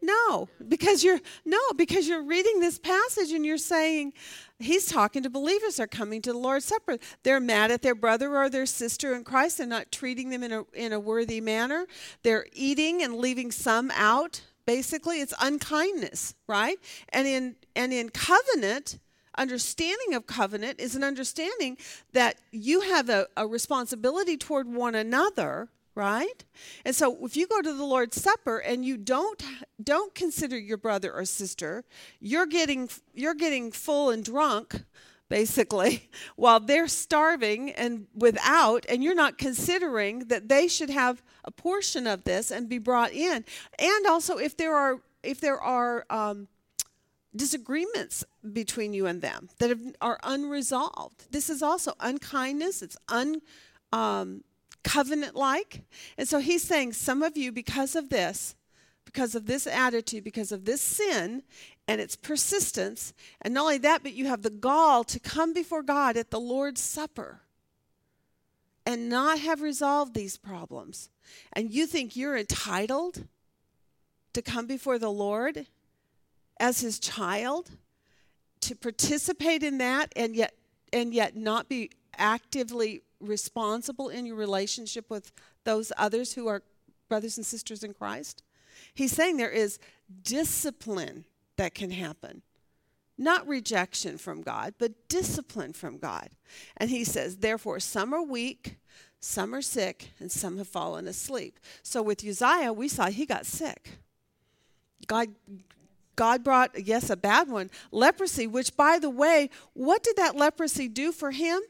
No, 0.00 0.48
because 0.68 1.02
you're 1.02 1.20
no, 1.44 1.58
because 1.76 2.06
you're 2.06 2.22
reading 2.22 2.60
this 2.60 2.78
passage 2.78 3.32
and 3.32 3.44
you're 3.44 3.58
saying 3.58 4.12
he's 4.60 4.86
talking 4.86 5.22
to 5.24 5.30
believers 5.30 5.76
they're 5.76 5.88
coming 5.88 6.22
to 6.22 6.32
the 6.32 6.38
Lord's 6.38 6.66
Supper. 6.66 6.98
They're 7.24 7.40
mad 7.40 7.70
at 7.72 7.82
their 7.82 7.96
brother 7.96 8.36
or 8.36 8.48
their 8.48 8.66
sister 8.66 9.14
in 9.14 9.24
Christ. 9.24 9.58
They're 9.58 9.66
not 9.66 9.90
treating 9.90 10.30
them 10.30 10.44
in 10.44 10.52
a 10.52 10.64
in 10.72 10.92
a 10.92 11.00
worthy 11.00 11.40
manner. 11.40 11.86
They're 12.22 12.46
eating 12.52 13.02
and 13.02 13.16
leaving 13.16 13.50
some 13.50 13.90
out. 13.94 14.42
Basically, 14.66 15.20
it's 15.20 15.34
unkindness, 15.40 16.34
right? 16.46 16.78
And 17.08 17.26
in 17.26 17.56
and 17.74 17.92
in 17.92 18.10
covenant, 18.10 19.00
understanding 19.36 20.14
of 20.14 20.26
covenant 20.26 20.78
is 20.80 20.94
an 20.94 21.02
understanding 21.02 21.76
that 22.12 22.36
you 22.52 22.82
have 22.82 23.08
a, 23.08 23.26
a 23.36 23.46
responsibility 23.46 24.36
toward 24.36 24.68
one 24.68 24.94
another 24.94 25.68
right? 25.98 26.44
And 26.84 26.94
so 26.94 27.26
if 27.26 27.36
you 27.36 27.48
go 27.48 27.60
to 27.60 27.72
the 27.72 27.84
lord's 27.84 28.20
supper 28.20 28.58
and 28.58 28.84
you 28.84 28.96
don't 28.96 29.42
don't 29.82 30.14
consider 30.14 30.56
your 30.56 30.76
brother 30.76 31.12
or 31.12 31.24
sister 31.24 31.84
you're 32.20 32.46
getting 32.46 32.88
you're 33.14 33.34
getting 33.34 33.72
full 33.72 34.10
and 34.10 34.24
drunk 34.24 34.84
basically 35.28 36.08
while 36.36 36.60
they're 36.60 36.86
starving 36.86 37.72
and 37.72 38.06
without 38.14 38.86
and 38.88 39.02
you're 39.02 39.14
not 39.14 39.38
considering 39.38 40.20
that 40.26 40.48
they 40.48 40.68
should 40.68 40.90
have 40.90 41.20
a 41.44 41.50
portion 41.50 42.06
of 42.06 42.22
this 42.22 42.52
and 42.52 42.68
be 42.68 42.78
brought 42.78 43.12
in. 43.12 43.44
And 43.78 44.06
also 44.06 44.38
if 44.38 44.56
there 44.56 44.76
are 44.76 45.00
if 45.24 45.40
there 45.40 45.60
are 45.60 46.06
um, 46.10 46.46
disagreements 47.34 48.24
between 48.52 48.92
you 48.92 49.06
and 49.06 49.20
them 49.20 49.48
that 49.58 49.70
have, 49.70 49.80
are 50.00 50.20
unresolved. 50.22 51.30
This 51.32 51.50
is 51.50 51.60
also 51.60 51.92
unkindness. 51.98 52.82
It's 52.82 52.96
un 53.08 53.42
um, 53.92 54.44
covenant 54.84 55.34
like. 55.34 55.82
And 56.16 56.28
so 56.28 56.38
he's 56.38 56.62
saying, 56.62 56.92
some 56.94 57.22
of 57.22 57.36
you, 57.36 57.52
because 57.52 57.94
of 57.94 58.08
this, 58.08 58.54
because 59.04 59.34
of 59.34 59.46
this 59.46 59.66
attitude, 59.66 60.24
because 60.24 60.52
of 60.52 60.64
this 60.64 60.80
sin 60.80 61.42
and 61.86 62.00
its 62.00 62.16
persistence, 62.16 63.14
and 63.40 63.54
not 63.54 63.62
only 63.62 63.78
that, 63.78 64.02
but 64.02 64.12
you 64.12 64.26
have 64.26 64.42
the 64.42 64.50
gall 64.50 65.04
to 65.04 65.18
come 65.18 65.52
before 65.52 65.82
God 65.82 66.16
at 66.16 66.30
the 66.30 66.40
Lord's 66.40 66.80
Supper 66.80 67.40
and 68.84 69.08
not 69.08 69.38
have 69.38 69.60
resolved 69.60 70.14
these 70.14 70.36
problems. 70.36 71.10
And 71.52 71.70
you 71.70 71.86
think 71.86 72.16
you're 72.16 72.36
entitled 72.36 73.26
to 74.32 74.42
come 74.42 74.66
before 74.66 74.98
the 74.98 75.10
Lord 75.10 75.66
as 76.60 76.80
his 76.80 76.98
child, 76.98 77.70
to 78.60 78.74
participate 78.74 79.62
in 79.62 79.78
that 79.78 80.12
and 80.16 80.34
yet 80.34 80.54
and 80.92 81.12
yet 81.12 81.36
not 81.36 81.68
be 81.68 81.90
actively 82.16 83.02
responsible 83.20 84.08
in 84.08 84.26
your 84.26 84.36
relationship 84.36 85.10
with 85.10 85.32
those 85.64 85.92
others 85.96 86.34
who 86.34 86.46
are 86.46 86.62
brothers 87.08 87.36
and 87.36 87.46
sisters 87.46 87.82
in 87.82 87.94
Christ? 87.94 88.42
He's 88.94 89.12
saying 89.12 89.36
there 89.36 89.50
is 89.50 89.78
discipline 90.22 91.24
that 91.56 91.74
can 91.74 91.90
happen. 91.90 92.42
Not 93.16 93.48
rejection 93.48 94.16
from 94.16 94.42
God, 94.42 94.74
but 94.78 95.08
discipline 95.08 95.72
from 95.72 95.98
God. 95.98 96.30
And 96.76 96.88
he 96.88 97.02
says, 97.02 97.38
therefore, 97.38 97.80
some 97.80 98.14
are 98.14 98.22
weak, 98.22 98.76
some 99.18 99.54
are 99.54 99.62
sick, 99.62 100.10
and 100.20 100.30
some 100.30 100.58
have 100.58 100.68
fallen 100.68 101.08
asleep. 101.08 101.58
So 101.82 102.00
with 102.00 102.24
Uzziah, 102.24 102.72
we 102.72 102.86
saw 102.86 103.06
he 103.06 103.26
got 103.26 103.44
sick. 103.44 103.98
God 105.08 105.28
God 106.18 106.42
brought, 106.42 106.84
yes, 106.84 107.10
a 107.10 107.16
bad 107.16 107.48
one, 107.48 107.70
leprosy, 107.92 108.48
which, 108.48 108.76
by 108.76 108.98
the 108.98 109.08
way, 109.08 109.50
what 109.74 110.02
did 110.02 110.16
that 110.16 110.34
leprosy 110.34 110.88
do 110.88 111.12
for 111.12 111.30
him? 111.30 111.60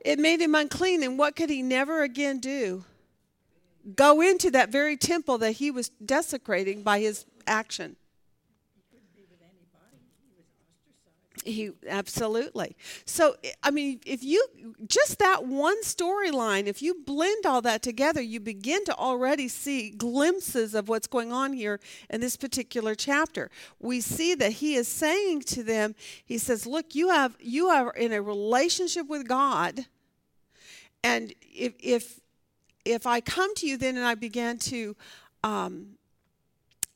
It 0.00 0.18
made 0.18 0.40
him 0.40 0.54
unclean, 0.54 1.02
and 1.02 1.18
what 1.18 1.36
could 1.36 1.50
he 1.50 1.62
never 1.62 2.02
again 2.02 2.38
do? 2.38 2.84
Go 3.94 4.20
into 4.20 4.50
that 4.50 4.70
very 4.70 4.96
temple 4.96 5.38
that 5.38 5.52
he 5.52 5.70
was 5.70 5.90
desecrating 6.04 6.82
by 6.82 7.00
his 7.00 7.24
action. 7.46 7.96
He 11.44 11.70
absolutely. 11.88 12.76
So 13.04 13.36
I 13.62 13.70
mean, 13.70 14.00
if 14.06 14.22
you 14.22 14.46
just 14.86 15.18
that 15.18 15.44
one 15.44 15.82
storyline, 15.82 16.66
if 16.66 16.82
you 16.82 17.02
blend 17.06 17.46
all 17.46 17.60
that 17.62 17.82
together, 17.82 18.20
you 18.20 18.40
begin 18.40 18.84
to 18.86 18.94
already 18.94 19.48
see 19.48 19.90
glimpses 19.90 20.74
of 20.74 20.88
what's 20.88 21.06
going 21.06 21.32
on 21.32 21.52
here 21.52 21.80
in 22.10 22.20
this 22.20 22.36
particular 22.36 22.94
chapter. 22.94 23.50
We 23.78 24.00
see 24.00 24.34
that 24.34 24.52
he 24.52 24.74
is 24.74 24.88
saying 24.88 25.42
to 25.42 25.62
them, 25.62 25.94
he 26.24 26.38
says, 26.38 26.66
"Look, 26.66 26.94
you 26.94 27.10
have 27.10 27.36
you 27.40 27.68
are 27.68 27.90
in 27.92 28.12
a 28.12 28.22
relationship 28.22 29.08
with 29.08 29.28
God, 29.28 29.86
and 31.02 31.32
if 31.42 31.74
if 31.80 32.20
if 32.84 33.06
I 33.06 33.20
come 33.20 33.54
to 33.56 33.66
you 33.66 33.76
then 33.76 33.96
and 33.96 34.06
I 34.06 34.14
began 34.14 34.58
to 34.58 34.96
um, 35.44 35.97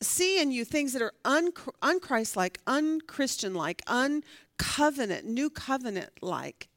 see 0.03 0.41
in 0.41 0.51
you 0.51 0.65
things 0.65 0.93
that 0.93 1.03
are 1.03 1.15
un- 1.25 1.53
unchristlike, 1.83 2.57
unchristian-like, 2.67 3.83
uncovenant, 3.87 5.27
new 5.27 5.51
covenant-like, 5.51 6.69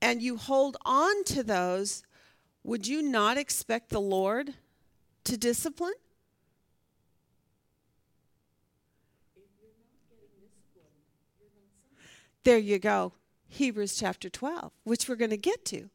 and 0.00 0.22
you 0.22 0.36
hold 0.36 0.76
on 0.84 1.24
to 1.24 1.42
those, 1.42 2.02
would 2.62 2.86
you 2.86 3.02
not 3.02 3.36
expect 3.36 3.90
the 3.90 4.00
Lord 4.00 4.54
to 5.24 5.36
discipline? 5.36 5.94
There 12.44 12.58
you 12.58 12.78
go. 12.78 13.12
Hebrews 13.48 13.96
chapter 13.96 14.28
12, 14.28 14.72
which 14.84 15.08
we're 15.08 15.16
going 15.16 15.30
to 15.30 15.38
get 15.38 15.64
to 15.66 15.88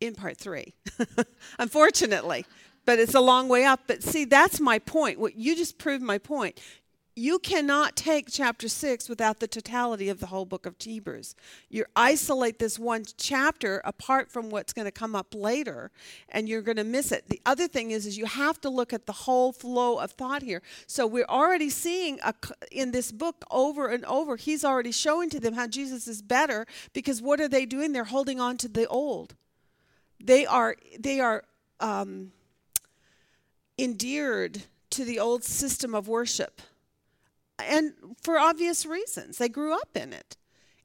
in 0.00 0.14
part 0.14 0.36
three, 0.36 0.74
unfortunately 1.58 2.46
but 2.88 2.98
it's 2.98 3.14
a 3.14 3.20
long 3.20 3.50
way 3.50 3.66
up. 3.66 3.80
But 3.86 4.02
see, 4.02 4.24
that's 4.24 4.60
my 4.60 4.78
point. 4.78 5.20
What 5.20 5.36
you 5.36 5.54
just 5.54 5.76
proved 5.76 6.02
my 6.02 6.16
point. 6.16 6.58
You 7.14 7.38
cannot 7.38 7.96
take 7.96 8.28
chapter 8.30 8.66
six 8.66 9.10
without 9.10 9.40
the 9.40 9.46
totality 9.46 10.08
of 10.08 10.20
the 10.20 10.26
whole 10.28 10.46
book 10.46 10.64
of 10.64 10.76
Hebrews. 10.80 11.34
You 11.68 11.84
isolate 11.94 12.58
this 12.58 12.78
one 12.78 13.04
chapter 13.18 13.82
apart 13.84 14.32
from 14.32 14.48
what's 14.48 14.72
going 14.72 14.86
to 14.86 14.90
come 14.90 15.14
up 15.14 15.34
later, 15.34 15.90
and 16.30 16.48
you're 16.48 16.62
going 16.62 16.78
to 16.78 16.84
miss 16.84 17.12
it. 17.12 17.28
The 17.28 17.42
other 17.44 17.68
thing 17.68 17.90
is, 17.90 18.06
is 18.06 18.16
you 18.16 18.24
have 18.24 18.58
to 18.62 18.70
look 18.70 18.94
at 18.94 19.04
the 19.04 19.12
whole 19.12 19.52
flow 19.52 19.98
of 19.98 20.12
thought 20.12 20.42
here. 20.42 20.62
So 20.86 21.06
we're 21.06 21.26
already 21.28 21.68
seeing 21.68 22.18
a, 22.24 22.32
in 22.72 22.92
this 22.92 23.12
book 23.12 23.44
over 23.50 23.88
and 23.88 24.02
over. 24.06 24.36
He's 24.36 24.64
already 24.64 24.92
showing 24.92 25.28
to 25.28 25.40
them 25.40 25.52
how 25.52 25.66
Jesus 25.66 26.08
is 26.08 26.22
better 26.22 26.66
because 26.94 27.20
what 27.20 27.38
are 27.38 27.48
they 27.48 27.66
doing? 27.66 27.92
They're 27.92 28.04
holding 28.04 28.40
on 28.40 28.56
to 28.56 28.68
the 28.68 28.86
old. 28.86 29.34
They 30.18 30.46
are 30.46 30.74
they 30.98 31.20
are. 31.20 31.44
Um, 31.80 32.32
endeared 33.78 34.62
to 34.90 35.04
the 35.04 35.18
old 35.18 35.44
system 35.44 35.94
of 35.94 36.08
worship. 36.08 36.60
And 37.58 37.92
for 38.22 38.38
obvious 38.38 38.86
reasons, 38.86 39.38
they 39.38 39.48
grew 39.48 39.74
up 39.74 39.96
in 39.96 40.12
it. 40.12 40.36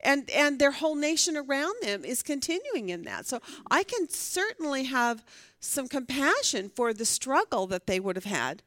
and 0.04 0.30
and 0.32 0.60
their 0.60 0.72
whole 0.72 0.96
nation 0.96 1.38
around 1.38 1.76
them 1.82 2.04
is 2.04 2.22
continuing 2.22 2.90
in 2.90 3.04
that. 3.04 3.26
So 3.26 3.40
I 3.72 3.84
can 3.84 4.10
certainly 4.10 4.84
have 4.84 5.24
some 5.60 5.88
compassion 5.88 6.70
for 6.70 6.94
the 6.94 7.06
struggle 7.06 7.68
that 7.68 7.88
they 7.88 8.00
would 8.00 8.16
have 8.18 8.26
had. 8.26 8.62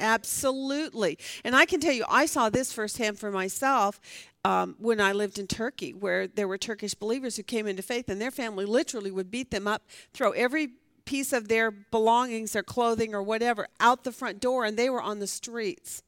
Absolutely. 0.00 1.18
And 1.44 1.56
I 1.56 1.64
can 1.64 1.80
tell 1.80 1.92
you, 1.92 2.04
I 2.08 2.26
saw 2.26 2.48
this 2.50 2.72
firsthand 2.72 3.18
for 3.18 3.30
myself 3.30 4.00
um, 4.44 4.76
when 4.78 5.00
I 5.00 5.12
lived 5.12 5.38
in 5.38 5.46
Turkey, 5.46 5.92
where 5.92 6.26
there 6.26 6.46
were 6.48 6.58
Turkish 6.58 6.94
believers 6.94 7.36
who 7.36 7.42
came 7.42 7.66
into 7.66 7.82
faith, 7.82 8.08
and 8.08 8.20
their 8.20 8.30
family 8.30 8.64
literally 8.64 9.10
would 9.10 9.30
beat 9.30 9.50
them 9.50 9.66
up, 9.66 9.82
throw 10.12 10.30
every 10.32 10.68
piece 11.04 11.32
of 11.32 11.48
their 11.48 11.70
belongings, 11.70 12.52
their 12.52 12.62
clothing, 12.62 13.14
or 13.14 13.22
whatever 13.22 13.66
out 13.80 14.04
the 14.04 14.12
front 14.12 14.40
door, 14.40 14.64
and 14.64 14.78
they 14.78 14.90
were 14.90 15.02
on 15.02 15.18
the 15.18 15.26
streets. 15.26 16.02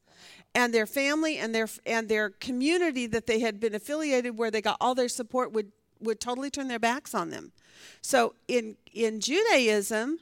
And 0.53 0.73
their 0.73 0.85
family 0.85 1.37
and 1.37 1.55
their 1.55 1.67
and 1.85 2.09
their 2.09 2.29
community 2.29 3.07
that 3.07 3.25
they 3.25 3.39
had 3.39 3.59
been 3.59 3.73
affiliated, 3.73 4.37
where 4.37 4.51
they 4.51 4.61
got 4.61 4.77
all 4.79 4.95
their 4.95 5.09
support, 5.09 5.51
would 5.53 5.71
would 5.99 6.19
totally 6.19 6.49
turn 6.49 6.67
their 6.67 6.79
backs 6.79 7.13
on 7.15 7.29
them. 7.29 7.51
So 8.01 8.35
in 8.47 8.75
in 8.93 9.19
Judaism, 9.19 10.19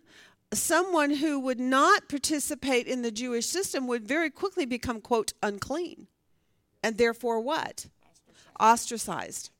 someone 0.54 1.12
who 1.12 1.40
would 1.40 1.60
not 1.60 2.10
participate 2.10 2.88
in 2.88 3.02
the 3.02 3.12
Jewish 3.12 3.46
system 3.46 3.88
would 3.88 4.08
very 4.08 4.30
quickly 4.30 4.66
become, 4.66 5.02
quote, 5.02 5.34
unclean. 5.44 6.08
And 6.84 6.98
therefore, 6.98 7.40
what? 7.40 7.88
Ostracized. 8.60 9.52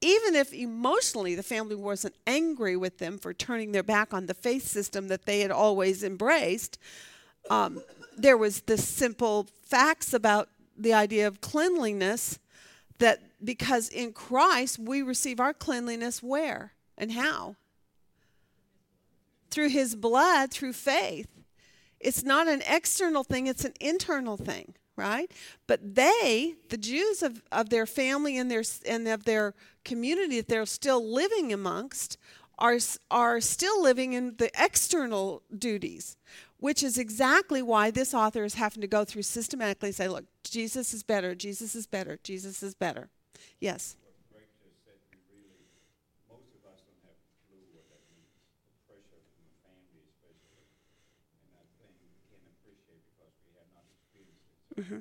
Even 0.00 0.34
if 0.34 0.52
emotionally 0.52 1.34
the 1.34 1.42
family 1.42 1.76
wasn't 1.76 2.14
angry 2.26 2.76
with 2.76 2.98
them 2.98 3.18
for 3.18 3.32
turning 3.32 3.72
their 3.72 3.84
back 3.84 4.12
on 4.12 4.26
the 4.26 4.34
faith 4.34 4.66
system 4.66 5.08
that 5.08 5.26
they 5.26 5.40
had 5.40 5.52
always 5.52 6.02
embraced, 6.02 6.78
um, 7.48 7.82
there 8.16 8.36
was 8.36 8.62
the 8.62 8.76
simple 8.76 9.46
facts 9.62 10.12
about 10.12 10.48
the 10.76 10.92
idea 10.92 11.26
of 11.26 11.40
cleanliness 11.40 12.38
that 12.98 13.20
because 13.44 13.88
in 13.88 14.12
Christ 14.12 14.78
we 14.78 15.02
receive 15.02 15.40
our 15.40 15.54
cleanliness 15.54 16.22
where 16.22 16.72
and 16.98 17.12
how? 17.12 17.56
Through 19.52 19.68
his 19.68 19.94
blood, 19.94 20.50
through 20.50 20.72
faith. 20.72 21.28
It's 22.00 22.24
not 22.24 22.48
an 22.48 22.62
external 22.68 23.22
thing, 23.22 23.46
it's 23.46 23.64
an 23.64 23.74
internal 23.80 24.36
thing, 24.36 24.74
right? 24.96 25.30
But 25.68 25.94
they, 25.94 26.56
the 26.68 26.76
Jews 26.76 27.22
of, 27.22 27.42
of 27.52 27.70
their 27.70 27.86
family 27.86 28.36
and 28.36 28.50
their 28.50 28.64
and 28.88 29.06
of 29.06 29.24
their 29.24 29.54
community 29.84 30.38
that 30.38 30.48
they're 30.48 30.66
still 30.66 31.04
living 31.08 31.52
amongst 31.52 32.18
are 32.58 32.78
are 33.10 33.40
still 33.40 33.80
living 33.80 34.14
in 34.14 34.36
the 34.38 34.50
external 34.58 35.42
duties, 35.56 36.16
which 36.58 36.82
is 36.82 36.98
exactly 36.98 37.62
why 37.62 37.92
this 37.92 38.12
author 38.14 38.44
is 38.44 38.54
having 38.54 38.80
to 38.80 38.88
go 38.88 39.04
through 39.04 39.22
systematically 39.22 39.90
and 39.90 39.96
say, 39.96 40.08
look, 40.08 40.24
Jesus 40.42 40.92
is 40.92 41.04
better, 41.04 41.36
Jesus 41.36 41.76
is 41.76 41.86
better, 41.86 42.18
Jesus 42.24 42.62
is 42.64 42.74
better. 42.74 43.10
Yes. 43.60 43.96
Mm-hmm. 54.78 54.98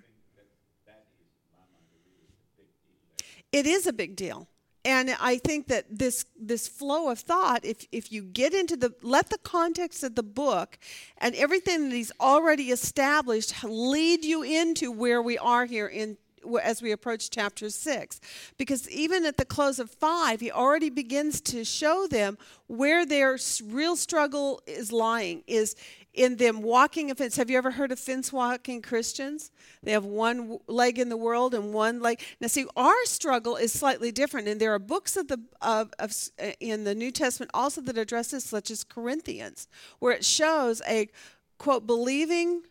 It 3.52 3.66
is 3.66 3.86
a 3.86 3.94
big 3.94 4.16
deal. 4.16 4.48
And 4.84 5.16
I 5.20 5.38
think 5.38 5.68
that 5.68 5.86
this 5.92 6.26
this 6.40 6.68
flow 6.68 7.10
of 7.10 7.20
thought, 7.20 7.64
if 7.64 7.86
if 7.92 8.12
you 8.12 8.24
get 8.24 8.54
into 8.54 8.76
the 8.76 8.96
let 9.04 9.30
the 9.30 9.38
context 9.38 10.04
of 10.04 10.16
the 10.16 10.24
book 10.24 10.80
and 11.20 11.36
everything 11.36 11.90
that 11.90 11.96
he's 11.96 12.12
already 12.20 12.72
established 12.72 13.64
lead 13.64 14.26
you 14.26 14.42
into 14.42 14.92
where 14.92 15.22
we 15.22 15.38
are 15.38 15.66
here 15.66 15.88
in 15.88 16.18
as 16.64 16.82
we 16.82 16.92
approach 16.92 17.30
chapter 17.30 17.70
6 17.70 18.20
because 18.58 18.90
even 18.90 19.28
at 19.28 19.38
the 19.38 19.46
close 19.46 19.78
of 19.78 19.92
5 19.92 20.40
he 20.40 20.52
already 20.52 20.90
begins 20.90 21.40
to 21.40 21.64
show 21.64 22.08
them 22.08 22.36
where 22.66 23.06
their 23.06 23.38
real 23.66 23.96
struggle 23.96 24.60
is 24.66 24.92
lying 24.92 25.44
is 25.46 25.76
in 26.14 26.36
them 26.38 26.62
walking 26.62 27.10
a 27.10 27.16
fence. 27.16 27.38
Have 27.38 27.50
you 27.50 27.58
ever 27.58 27.72
heard 27.72 27.92
of 27.92 28.00
fence 28.00 28.34
walking 28.34 28.82
Christians? 28.82 29.52
They 29.82 29.92
have 29.92 30.04
one 30.04 30.60
leg 30.68 31.00
in 31.00 31.10
the 31.10 31.18
world 31.18 31.54
and 31.54 31.74
one 31.74 32.02
leg. 32.02 32.20
Now, 32.40 32.48
see, 32.48 32.66
our 32.76 33.06
struggle 33.06 33.56
is 33.56 33.72
slightly 33.72 34.12
different, 34.12 34.48
and 34.48 34.60
there 34.60 34.74
are 34.74 34.80
books 34.80 35.16
of 35.16 35.28
the 35.28 35.40
of, 35.62 35.94
of 36.00 36.14
uh, 36.42 36.52
in 36.60 36.84
the 36.84 36.96
New 36.96 37.12
Testament 37.12 37.52
also 37.54 37.82
that 37.82 37.98
address 37.98 38.32
this, 38.32 38.46
such 38.46 38.70
as 38.72 38.84
Corinthians, 38.84 39.68
where 40.00 40.14
it 40.14 40.26
shows 40.26 40.82
a 40.88 41.10
quote 41.58 41.88
believing 41.88 42.64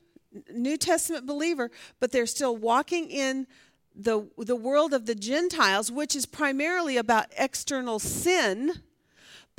New 0.52 0.76
Testament 0.76 1.26
believer, 1.26 1.70
but 1.98 2.12
they're 2.12 2.26
still 2.26 2.56
walking 2.56 3.10
in 3.10 3.46
the 3.94 4.28
the 4.36 4.56
world 4.56 4.92
of 4.92 5.06
the 5.06 5.14
Gentiles, 5.14 5.90
which 5.90 6.14
is 6.14 6.26
primarily 6.26 6.96
about 6.96 7.26
external 7.36 7.98
sin 7.98 8.82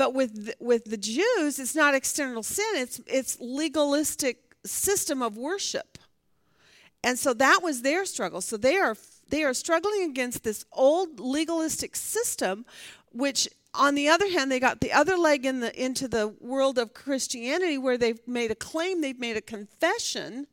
but 0.01 0.15
with 0.15 0.45
the, 0.47 0.55
with 0.59 0.85
the 0.85 0.97
Jews, 0.97 1.59
it's 1.59 1.75
not 1.75 1.93
external 1.93 2.41
sin; 2.41 2.65
it's 2.73 2.99
it's 3.05 3.37
legalistic 3.39 4.55
system 4.65 5.21
of 5.21 5.37
worship, 5.37 5.99
and 7.03 7.19
so 7.19 7.35
that 7.35 7.59
was 7.61 7.83
their 7.83 8.03
struggle. 8.05 8.41
So 8.41 8.57
they 8.57 8.77
are 8.77 8.97
they 9.29 9.43
are 9.43 9.53
struggling 9.53 10.09
against 10.09 10.43
this 10.43 10.65
old 10.71 11.19
legalistic 11.19 11.95
system, 11.95 12.65
which 13.11 13.47
on 13.75 13.93
the 13.93 14.09
other 14.09 14.27
hand, 14.27 14.51
they 14.51 14.59
got 14.59 14.81
the 14.81 14.91
other 14.91 15.17
leg 15.17 15.45
in 15.45 15.59
the 15.59 15.71
into 15.79 16.07
the 16.07 16.29
world 16.39 16.79
of 16.79 16.95
Christianity, 16.95 17.77
where 17.77 17.99
they've 17.99 18.27
made 18.27 18.49
a 18.49 18.55
claim, 18.55 19.01
they've 19.01 19.19
made 19.19 19.37
a 19.37 19.41
confession 19.41 20.47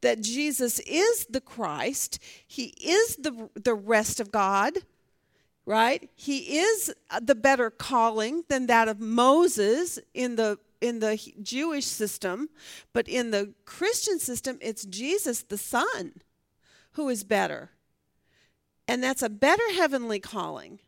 that 0.00 0.22
Jesus 0.22 0.80
is 0.80 1.26
the 1.26 1.40
Christ, 1.40 2.18
He 2.44 2.74
is 2.82 3.14
the 3.14 3.48
the 3.54 3.74
rest 3.74 4.18
of 4.18 4.32
God 4.32 4.78
right? 5.68 6.08
He 6.14 6.58
is 6.58 6.90
uh, 7.10 7.20
the 7.22 7.34
better 7.34 7.68
calling 7.68 8.42
than 8.48 8.68
that 8.68 8.88
of 8.88 9.00
Moses 9.00 9.98
in 10.14 10.36
the 10.36 10.58
in 10.80 11.00
the 11.00 11.20
Jewish 11.42 11.84
system, 11.84 12.48
but 12.94 13.06
in 13.06 13.32
the 13.32 13.52
Christian 13.66 14.18
system 14.18 14.56
it's 14.62 14.86
Jesus 14.86 15.42
the 15.42 15.58
Son 15.58 16.22
who 16.92 17.10
is 17.10 17.22
better. 17.22 17.70
And 18.86 19.02
that's 19.02 19.22
a 19.22 19.28
better 19.28 19.74
heavenly 19.74 20.20
calling. 20.20 20.78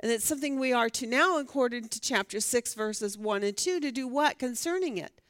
And 0.00 0.10
it's 0.10 0.24
something 0.24 0.58
we 0.58 0.72
are 0.72 0.88
to 0.90 1.06
now 1.06 1.38
according 1.38 1.88
to 1.88 2.00
chapter 2.00 2.40
6 2.40 2.72
verses 2.72 3.18
1 3.18 3.42
and 3.42 3.56
2 3.56 3.78
to 3.80 3.92
do 3.92 4.08
what 4.08 4.38
concerning 4.38 4.96
it? 4.96 5.20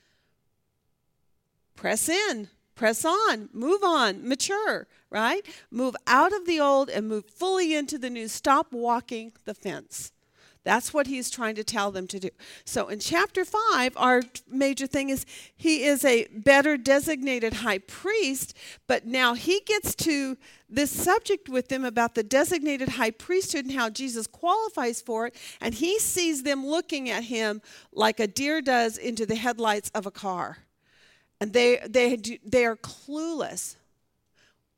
Press 1.75 2.09
in 2.09 2.49
press 2.75 3.05
on, 3.05 3.49
move 3.53 3.83
on, 3.83 4.27
mature, 4.27 4.87
right? 5.11 5.47
Move 5.71 5.97
out 6.07 6.33
of 6.33 6.47
the 6.47 6.61
old 6.61 6.91
and 6.91 7.09
move 7.09 7.25
fully 7.27 7.75
into 7.75 7.99
the 7.99 8.11
new. 8.11 8.29
Stop 8.29 8.73
walking 8.73 9.33
the 9.45 9.55
fence. 9.55 10.13
That's 10.65 10.95
what 10.95 11.07
he's 11.07 11.31
trying 11.31 11.55
to 11.57 11.65
tell 11.65 11.91
them 11.91 12.07
to 12.09 12.19
do. 12.19 12.31
So 12.65 12.89
in 12.89 12.99
chapter 12.99 13.45
5, 13.45 13.93
our 13.97 14.23
major 14.49 14.87
thing 14.87 15.11
is 15.11 15.27
he 15.55 15.85
is 15.85 16.05
a 16.05 16.27
better 16.29 16.79
designated 16.79 17.53
high 17.53 17.79
priest, 17.79 18.57
but 18.87 19.07
now 19.07 19.35
he 19.35 19.61
gets 19.61 19.95
to 19.97 20.39
this 20.69 20.91
subject 20.91 21.51
with 21.51 21.69
them 21.69 21.85
about 21.85 22.15
the 22.15 22.23
designated 22.23 22.89
high 22.91 23.11
priesthood 23.11 23.67
and 23.67 23.75
how 23.75 23.91
Jesus 23.91 24.27
qualifies 24.27 25.03
for 25.03 25.27
it, 25.27 25.37
and 25.61 25.75
he 25.75 25.99
sees 25.99 26.43
them 26.43 26.67
looking 26.67 27.11
at 27.11 27.25
him 27.25 27.61
like 27.93 28.19
a 28.19 28.27
deer 28.27 28.63
does 28.63 28.97
into 28.97 29.27
the 29.27 29.37
headlights 29.37 29.91
of 29.95 30.07
a 30.07 30.11
car. 30.11 30.64
And 31.45 31.53
they, 31.53 31.79
they, 31.87 32.17
they 32.43 32.65
are 32.65 32.75
clueless. 32.75 33.77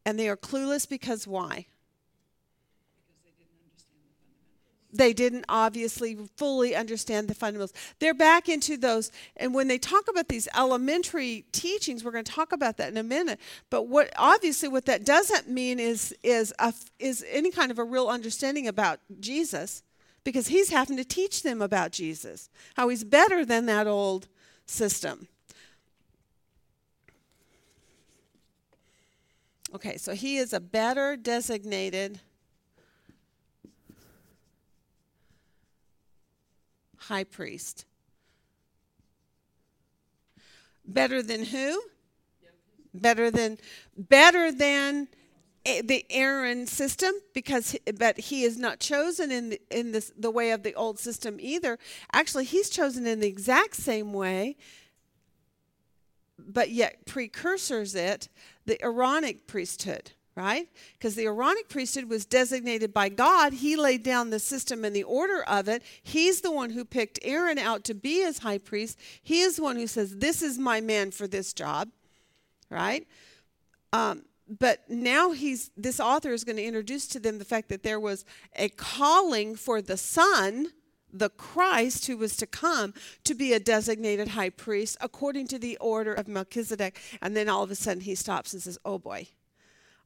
And 0.05 0.19
they 0.19 0.29
are 0.29 0.37
clueless 0.37 0.89
because 0.89 1.25
why? 1.25 1.67
they 4.93 5.13
didn't 5.13 5.45
obviously 5.49 6.17
fully 6.37 6.75
understand 6.75 7.29
the 7.29 7.35
fundamentals. 7.35 7.75
They're 7.99 8.15
back 8.15 8.49
into 8.49 8.77
those, 8.79 9.13
and 9.37 9.55
when 9.55 9.69
they 9.69 9.77
talk 9.77 10.09
about 10.09 10.29
these 10.29 10.49
elementary 10.57 11.45
teachings, 11.53 12.03
we're 12.03 12.13
going 12.13 12.25
to 12.25 12.33
talk 12.33 12.53
about 12.53 12.79
that 12.79 12.91
in 12.91 12.97
a 12.97 13.03
minute. 13.03 13.39
But 13.69 13.89
what 13.89 14.11
obviously 14.17 14.69
what 14.71 14.87
that 14.87 15.05
doesn't 15.05 15.51
mean 15.51 15.79
is 15.79 16.15
is 16.23 16.55
a, 16.59 16.73
is 16.99 17.23
any 17.31 17.51
kind 17.51 17.71
of 17.71 17.79
a 17.79 17.85
real 17.85 18.09
understanding 18.09 18.67
about 18.67 19.01
Jesus, 19.21 19.83
because 20.25 20.49
he's 20.49 20.71
having 20.71 20.97
to 20.97 21.05
teach 21.05 21.43
them 21.43 21.61
about 21.61 21.93
Jesus, 21.93 22.49
how 22.75 22.89
he's 22.89 23.05
better 23.05 23.45
than 23.45 23.67
that 23.67 23.87
old 23.87 24.29
system. 24.65 25.29
Okay, 29.75 29.97
so 29.97 30.15
he 30.15 30.37
is 30.37 30.53
a 30.53 30.61
better 30.61 31.17
designated 31.17 32.21
high 36.99 37.25
priest. 37.25 37.85
Better 40.85 41.23
than 41.23 41.45
who? 41.47 41.83
Better 42.95 43.31
than 43.31 43.59
better 43.97 44.53
than 44.53 45.09
eh, 45.65 45.83
the 45.85 46.07
Aaron 46.11 46.67
system 46.67 47.13
because 47.35 47.77
but 47.99 48.19
he 48.19 48.45
is 48.45 48.57
not 48.57 48.79
chosen 48.79 49.33
in 49.33 49.51
the, 49.51 49.61
in 49.71 49.93
this 49.93 50.13
the 50.17 50.31
way 50.31 50.53
of 50.53 50.63
the 50.63 50.75
old 50.75 50.99
system 50.99 51.39
either. 51.41 51.79
Actually, 52.13 52.45
he's 52.45 52.71
chosen 52.71 53.07
in 53.07 53.21
the 53.21 53.27
exact 53.27 53.75
same 53.75 54.13
way 54.13 54.57
but 56.39 56.71
yet 56.71 57.07
precursors 57.07 57.95
it 57.95 58.29
the 58.67 58.83
Aaronic 58.85 59.47
priesthood, 59.47 60.13
right? 60.35 60.69
Because 60.95 61.15
the 61.15 61.27
Aaronic 61.27 61.69
priesthood 61.69 62.09
was 62.11 62.27
designated 62.27 62.93
by 62.93 63.09
God. 63.09 63.55
He 63.55 63.77
laid 63.77 64.03
down 64.03 64.31
the 64.31 64.39
system 64.39 64.85
and 64.85 64.95
the 64.95 65.05
order 65.05 65.43
of 65.45 65.69
it. 65.69 65.83
He's 66.03 66.41
the 66.41 66.53
one 66.53 66.71
who 66.71 66.85
picked 66.85 67.19
Aaron 67.23 67.59
out 67.59 67.85
to 67.85 67.95
be 67.95 68.23
his 68.23 68.39
high 68.39 68.59
priest. 68.59 68.99
He 69.23 69.41
is 69.41 69.57
the 69.57 69.63
one 69.63 69.77
who 69.77 69.87
says, 69.87 70.17
This 70.17 70.43
is 70.43 70.59
my 70.59 70.81
man 70.81 71.11
for 71.11 71.27
this 71.27 71.53
job, 71.53 71.89
right? 72.71 73.07
Um, 73.93 74.23
but 74.49 74.89
now 74.89 75.33
he's 75.33 75.71
this 75.77 75.99
author 75.99 76.33
is 76.33 76.45
going 76.45 76.57
to 76.57 76.65
introduce 76.65 77.07
to 77.09 77.21
them 77.21 77.39
the 77.39 77.45
fact 77.45 77.69
that 77.69 77.83
there 77.83 77.99
was 77.99 78.25
a 78.55 78.69
calling 78.69 79.57
for 79.57 79.83
the 79.83 79.97
son 79.97 80.69
the 81.19 81.31
Christ 81.31 82.07
who 82.07 82.17
was 82.17 82.37
to 82.37 82.47
come 82.47 82.95
to 83.25 83.35
be 83.35 83.53
a 83.53 83.61
designated 83.61 84.29
high 84.29 84.51
priest 84.51 84.97
according 85.01 85.49
to 85.49 85.59
the 85.59 85.77
order 85.79 86.15
of 86.15 86.29
Melchizedek. 86.29 86.99
And 87.21 87.37
then 87.37 87.49
all 87.49 87.63
of 87.63 87.71
a 87.71 87.75
sudden 87.75 88.03
he 88.03 88.15
stops 88.15 88.53
and 88.53 88.63
says, 88.63 88.79
Oh 88.85 88.99
boy, 88.99 89.29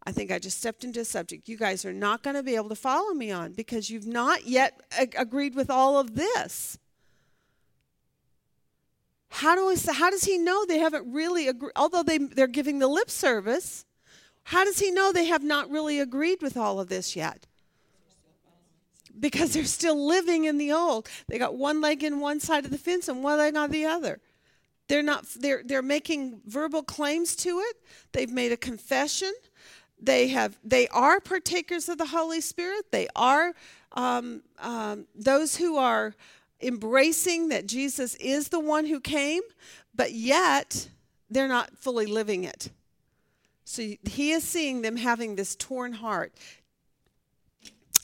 I 0.05 0.13
think 0.13 0.31
I 0.31 0.39
just 0.39 0.59
stepped 0.59 0.85
into 0.85 1.01
a 1.01 1.05
subject 1.05 1.49
you 1.49 1.57
guys 1.57 1.85
are 1.85 1.93
not 1.93 2.23
going 2.23 2.37
to 2.37 2.43
be 2.43 2.57
able 2.57 2.71
to 2.71 2.75
follow 2.75 3.13
me 3.13 3.31
on 3.31 3.53
because 3.53 3.91
you've 3.91 4.07
not 4.07 4.47
yet 4.47 4.81
ag- 4.99 5.15
agreed 5.19 5.55
with 5.55 5.71
all 5.71 5.99
of 5.99 6.15
this. 6.15 6.79
How, 9.29 9.55
do 9.55 9.69
I, 9.69 9.93
how 9.93 10.11
does 10.11 10.25
he 10.25 10.39
know 10.39 10.65
they 10.65 10.79
haven't 10.79 11.13
really 11.13 11.47
agreed? 11.47 11.73
Although 11.77 12.03
they, 12.03 12.19
they're 12.19 12.49
giving 12.49 12.79
the 12.79 12.89
lip 12.89 13.11
service, 13.11 13.85
how 14.45 14.65
does 14.65 14.81
he 14.81 14.91
know 14.91 15.13
they 15.13 15.27
have 15.27 15.45
not 15.45 15.71
really 15.71 16.01
agreed 16.01 16.43
with 16.43 16.57
all 16.57 16.81
of 16.81 16.89
this 16.89 17.15
yet? 17.15 17.47
Because 19.19 19.53
they're 19.53 19.65
still 19.65 20.07
living 20.07 20.45
in 20.45 20.59
the 20.59 20.73
old. 20.73 21.09
They 21.29 21.39
got 21.39 21.57
one 21.57 21.81
leg 21.81 22.03
in 22.03 22.21
one 22.21 22.41
side 22.41 22.65
of 22.65 22.71
the 22.71 22.79
fence 22.79 23.09
and 23.09 23.23
one 23.23 23.39
leg 23.39 23.57
on 23.57 23.71
the 23.71 23.87
other. 23.87 24.21
They're 24.89 25.03
not 25.03 25.25
they're 25.39 25.63
they're 25.65 25.83
making 25.83 26.41
verbal 26.47 26.83
claims 26.83 27.37
to 27.37 27.61
it. 27.61 27.77
They've 28.13 28.31
made 28.31 28.53
a 28.53 28.57
confession. 28.57 29.33
They 30.01 30.29
have 30.29 30.59
they 30.65 30.89
are 30.89 31.21
partakers 31.21 31.89
of 31.89 31.99
the 31.99 32.07
Holy 32.07 32.41
Spirit. 32.41 32.91
They 32.91 33.09
are 33.15 33.55
um, 33.93 34.43
um, 34.59 35.07
those 35.15 35.57
who 35.57 35.77
are 35.77 36.15
embracing 36.61 37.49
that 37.51 37.67
Jesus 37.67 38.15
is 38.17 38.49
the 38.49 38.61
one 38.61 38.87
who 38.87 39.01
came, 39.01 39.43
but 39.95 40.13
yet 40.13 40.89
they're 41.31 41.49
not 41.49 41.77
fully 41.79 42.07
living 42.07 42.45
it. 42.45 42.71
So 43.65 43.83
he 43.83 44.33
is 44.33 44.43
seeing 44.43 44.83
them 44.83 44.97
having 44.97 45.37
this 45.37 45.55
torn 45.55 45.93
heart. 45.93 46.33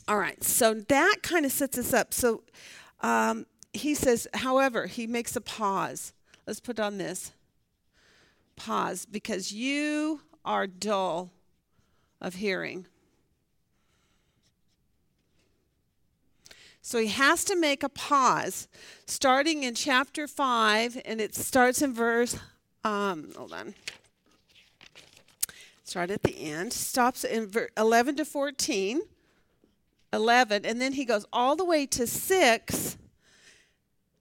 All 0.08 0.18
right, 0.18 0.42
so 0.44 0.74
that 0.74 1.16
kind 1.22 1.44
of 1.44 1.50
sets 1.50 1.76
us 1.78 1.92
up. 1.92 2.14
So 2.14 2.44
um, 3.00 3.46
he 3.72 3.94
says, 3.94 4.28
however, 4.34 4.86
he 4.86 5.06
makes 5.06 5.34
a 5.34 5.40
pause. 5.40 6.12
Let's 6.46 6.60
put 6.60 6.78
on 6.78 6.98
this 6.98 7.32
pause 8.54 9.04
because 9.04 9.52
you 9.52 10.20
are 10.44 10.66
dull 10.66 11.30
of 12.20 12.36
hearing. 12.36 12.86
So 16.80 17.00
he 17.00 17.08
has 17.08 17.42
to 17.46 17.56
make 17.56 17.82
a 17.82 17.88
pause 17.88 18.68
starting 19.06 19.64
in 19.64 19.74
chapter 19.74 20.28
5, 20.28 21.02
and 21.04 21.20
it 21.20 21.34
starts 21.34 21.82
in 21.82 21.92
verse, 21.92 22.38
um, 22.84 23.32
hold 23.36 23.52
on. 23.52 23.74
Start 25.82 26.12
at 26.12 26.22
the 26.22 26.38
end, 26.38 26.72
stops 26.72 27.24
in 27.24 27.48
ver- 27.48 27.70
11 27.76 28.14
to 28.16 28.24
14. 28.24 29.02
11, 30.12 30.64
and 30.64 30.80
then 30.80 30.92
he 30.92 31.04
goes 31.04 31.26
all 31.32 31.56
the 31.56 31.64
way 31.64 31.86
to 31.86 32.06
6, 32.06 32.98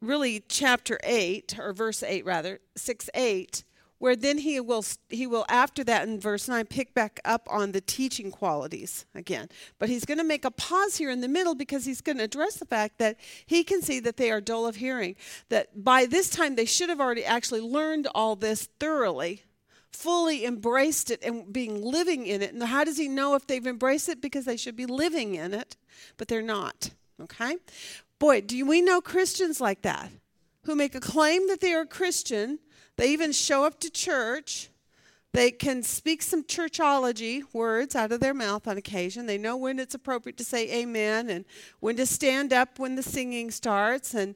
really 0.01 0.43
chapter 0.47 0.99
8, 1.03 1.57
or 1.59 1.73
verse 1.73 2.03
8 2.03 2.25
rather, 2.25 2.59
6 2.75 3.09
8, 3.13 3.63
where 3.97 4.15
then 4.15 4.39
he 4.39 4.59
will 4.59 4.83
he 5.09 5.25
will 5.25 5.45
after 5.47 5.83
that 5.83 6.07
in 6.07 6.19
verse 6.19 6.47
9 6.47 6.65
pick 6.65 6.93
back 6.93 7.19
up 7.23 7.47
on 7.49 7.71
the 7.71 7.81
teaching 7.81 8.29
qualities 8.29 9.05
again. 9.15 9.47
But 9.79 9.89
he's 9.89 10.05
going 10.05 10.17
to 10.17 10.23
make 10.23 10.45
a 10.45 10.51
pause 10.51 10.97
here 10.97 11.09
in 11.09 11.21
the 11.21 11.27
middle 11.27 11.55
because 11.55 11.85
he's 11.85 12.01
going 12.01 12.17
to 12.17 12.25
address 12.25 12.55
the 12.55 12.65
fact 12.65 12.97
that 12.99 13.17
he 13.45 13.63
can 13.63 13.81
see 13.81 13.99
that 14.01 14.17
they 14.17 14.31
are 14.31 14.41
dull 14.41 14.67
of 14.67 14.75
hearing 14.75 15.15
that 15.49 15.83
by 15.83 16.05
this 16.05 16.29
time 16.29 16.55
they 16.55 16.65
should 16.65 16.89
have 16.89 16.99
already 16.99 17.23
actually 17.23 17.61
learned 17.61 18.07
all 18.13 18.35
this 18.35 18.67
thoroughly 18.79 19.43
fully 19.95 20.45
embraced 20.45 21.09
it 21.09 21.23
and 21.23 21.51
being 21.51 21.81
living 21.81 22.27
in 22.27 22.41
it. 22.41 22.53
And 22.53 22.61
how 22.63 22.83
does 22.83 22.97
he 22.97 23.07
know 23.07 23.35
if 23.35 23.47
they've 23.47 23.65
embraced 23.65 24.09
it? 24.09 24.21
Because 24.21 24.45
they 24.45 24.57
should 24.57 24.75
be 24.75 24.85
living 24.85 25.35
in 25.35 25.53
it, 25.53 25.77
but 26.17 26.27
they're 26.27 26.41
not. 26.41 26.91
Okay? 27.21 27.57
Boy, 28.19 28.41
do 28.41 28.65
we 28.65 28.81
know 28.81 29.01
Christians 29.01 29.59
like 29.59 29.81
that 29.81 30.11
who 30.63 30.75
make 30.75 30.95
a 30.95 30.99
claim 30.99 31.47
that 31.47 31.61
they 31.61 31.73
are 31.73 31.85
Christian? 31.85 32.59
They 32.97 33.11
even 33.11 33.31
show 33.31 33.65
up 33.65 33.79
to 33.81 33.89
church. 33.89 34.69
They 35.33 35.51
can 35.51 35.83
speak 35.83 36.21
some 36.21 36.43
churchology 36.43 37.43
words 37.51 37.93
out 37.93 38.13
of 38.13 38.21
their 38.21 38.33
mouth 38.33 38.67
on 38.67 38.77
occasion. 38.77 39.25
They 39.25 39.37
know 39.37 39.57
when 39.57 39.79
it's 39.79 39.93
appropriate 39.93 40.37
to 40.37 40.45
say 40.45 40.81
amen 40.81 41.29
and 41.29 41.43
when 41.81 41.97
to 41.97 42.05
stand 42.05 42.53
up 42.53 42.79
when 42.79 42.95
the 42.95 43.03
singing 43.03 43.51
starts. 43.51 44.13
And 44.13 44.35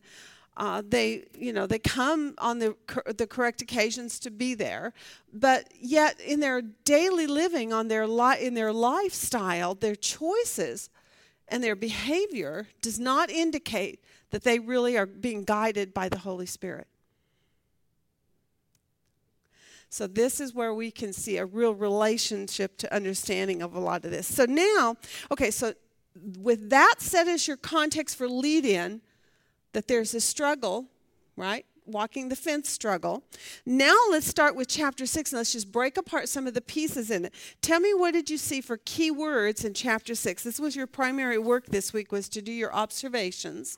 uh, 0.60 0.84
they, 0.86 1.24
you 1.34 1.54
know, 1.54 1.66
they 1.66 1.80
come 1.80 2.36
on 2.38 2.60
the 2.60 2.76
the 3.18 3.26
correct 3.26 3.62
occasions 3.62 4.20
to 4.20 4.30
be 4.30 4.54
there, 4.54 4.94
but 5.34 5.70
yet 5.80 6.20
in 6.20 6.42
their 6.42 6.62
daily 6.62 7.28
living, 7.28 7.72
on 7.72 7.88
their 7.88 8.06
li- 8.06 8.46
in 8.46 8.56
their 8.56 8.74
lifestyle, 8.74 9.74
their 9.74 9.96
choices 9.96 10.90
and 11.48 11.64
their 11.64 11.78
behavior 11.78 12.68
does 12.82 13.00
not 13.00 13.30
indicate 13.30 14.04
that 14.32 14.44
they 14.44 14.60
really 14.60 14.98
are 14.98 15.06
being 15.06 15.46
guided 15.46 15.94
by 15.94 16.10
the 16.10 16.20
Holy 16.20 16.46
Spirit. 16.46 16.88
So 19.90 20.08
this 20.08 20.42
is 20.42 20.54
where 20.54 20.74
we 20.74 20.92
can 20.92 21.14
see 21.14 21.38
a 21.38 21.46
real 21.46 21.74
relationship 21.74 22.78
to 22.80 22.94
understanding 22.94 23.62
of 23.62 23.74
a 23.74 23.80
lot 23.80 24.04
of 24.04 24.12
this. 24.12 24.28
So 24.28 24.46
now, 24.46 24.98
okay, 25.32 25.52
so 25.52 25.74
with 26.38 26.70
that 26.70 26.96
set 27.00 27.30
as 27.30 27.48
your 27.48 27.58
context 27.58 28.18
for 28.18 28.28
lead 28.28 28.66
in, 28.66 29.02
that 29.74 29.88
there's 29.88 30.14
a 30.14 30.22
struggle, 30.22 30.86
right? 31.36 31.66
Walking 31.86 32.30
the 32.30 32.36
fence 32.36 32.70
struggle. 32.70 33.24
Now 33.66 33.96
let's 34.12 34.28
start 34.28 34.56
with 34.56 34.68
chapter 34.68 35.06
6 35.06 35.32
and 35.32 35.38
let's 35.38 35.54
just 35.54 35.72
break 35.72 35.98
apart 35.98 36.30
some 36.30 36.48
of 36.48 36.54
the 36.54 36.62
pieces 36.62 37.10
in 37.10 37.26
it. 37.26 37.34
Tell 37.62 37.80
me 37.80 37.94
what 37.94 38.14
did 38.14 38.30
you 38.30 38.38
see 38.38 38.62
for 38.62 38.78
key 38.78 39.12
words 39.12 39.66
in 39.66 39.74
chapter 39.74 40.16
6? 40.16 40.44
This 40.44 40.60
was 40.60 40.76
your 40.76 40.88
primary 40.88 41.38
work 41.38 41.68
this 41.68 41.94
week 41.94 42.12
was 42.12 42.30
to 42.30 42.42
do 42.42 42.52
your 42.52 42.74
observations. 42.74 43.78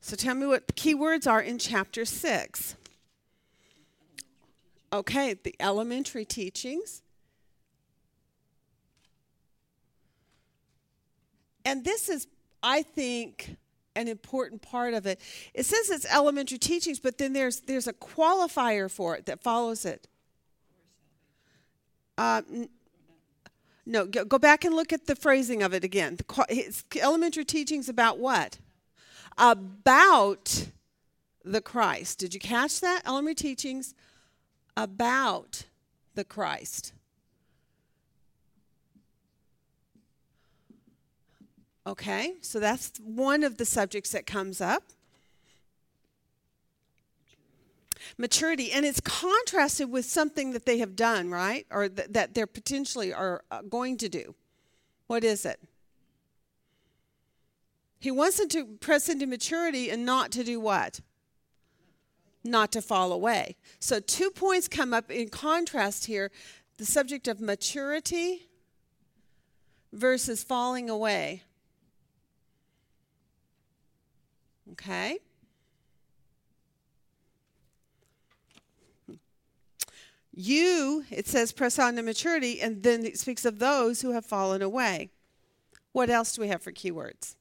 So 0.00 0.16
tell 0.16 0.34
me 0.34 0.46
what 0.46 0.66
the 0.66 0.72
key 0.72 0.94
words 0.94 1.26
are 1.26 1.42
in 1.42 1.58
chapter 1.58 2.06
6. 2.06 2.76
Okay, 4.90 5.34
the 5.34 5.54
elementary 5.60 6.24
teachings. 6.24 7.02
And 11.68 11.84
this 11.84 12.08
is, 12.08 12.26
I 12.62 12.82
think, 12.82 13.56
an 13.94 14.08
important 14.08 14.62
part 14.62 14.94
of 14.94 15.04
it. 15.04 15.20
It 15.52 15.66
says 15.66 15.90
it's 15.90 16.06
elementary 16.06 16.56
teachings, 16.56 16.98
but 16.98 17.18
then 17.18 17.34
there's 17.34 17.60
there's 17.60 17.86
a 17.86 17.92
qualifier 17.92 18.90
for 18.90 19.16
it 19.16 19.26
that 19.26 19.42
follows 19.42 19.84
it. 19.84 20.08
Uh, 22.16 22.40
no, 23.84 24.06
go, 24.06 24.24
go, 24.24 24.38
back 24.38 24.64
and 24.64 24.74
look 24.74 24.92
at 24.94 25.06
the 25.06 25.14
phrasing 25.14 25.62
of 25.62 25.74
it 25.74 25.84
again. 25.84 26.16
The, 26.16 27.00
elementary 27.00 27.44
teachings 27.44 27.88
about 27.88 28.18
what? 28.18 28.58
About 29.36 30.68
the 31.44 31.60
Christ. 31.60 32.18
Did 32.18 32.32
you 32.32 32.40
catch 32.40 32.80
that? 32.80 33.02
Elementary 33.06 33.34
teachings 33.34 33.94
about 34.76 35.64
the 36.14 36.24
Christ. 36.24 36.92
Okay, 41.88 42.34
so 42.42 42.60
that's 42.60 42.92
one 43.02 43.42
of 43.42 43.56
the 43.56 43.64
subjects 43.64 44.12
that 44.12 44.26
comes 44.26 44.60
up. 44.60 44.82
Maturity, 48.18 48.70
and 48.70 48.84
it's 48.84 49.00
contrasted 49.00 49.90
with 49.90 50.04
something 50.04 50.52
that 50.52 50.66
they 50.66 50.78
have 50.78 50.94
done, 50.94 51.30
right? 51.30 51.66
Or 51.70 51.88
th- 51.88 52.08
that 52.10 52.34
they're 52.34 52.46
potentially 52.46 53.14
are 53.14 53.42
uh, 53.50 53.62
going 53.62 53.96
to 53.98 54.08
do. 54.10 54.34
What 55.06 55.24
is 55.24 55.46
it? 55.46 55.60
He 57.98 58.10
wants 58.10 58.36
them 58.36 58.50
to 58.50 58.66
press 58.66 59.08
into 59.08 59.26
maturity 59.26 59.88
and 59.88 60.04
not 60.04 60.30
to 60.32 60.44
do 60.44 60.60
what? 60.60 61.00
Not 62.44 62.70
to 62.72 62.82
fall 62.82 63.12
away. 63.12 63.56
So, 63.80 63.98
two 63.98 64.28
points 64.28 64.68
come 64.68 64.92
up 64.92 65.10
in 65.10 65.30
contrast 65.30 66.04
here 66.04 66.30
the 66.76 66.84
subject 66.84 67.28
of 67.28 67.40
maturity 67.40 68.46
versus 69.90 70.44
falling 70.44 70.90
away. 70.90 71.44
Okay? 74.72 75.18
You, 80.32 81.04
it 81.10 81.26
says, 81.26 81.50
press 81.50 81.80
on 81.80 81.96
to 81.96 82.02
maturity, 82.02 82.60
and 82.60 82.82
then 82.84 83.04
it 83.04 83.18
speaks 83.18 83.44
of 83.44 83.58
those 83.58 84.02
who 84.02 84.12
have 84.12 84.24
fallen 84.24 84.62
away. 84.62 85.10
What 85.92 86.10
else 86.10 86.34
do 86.34 86.42
we 86.42 86.48
have 86.48 86.62
for 86.62 86.70
keywords? 86.70 87.34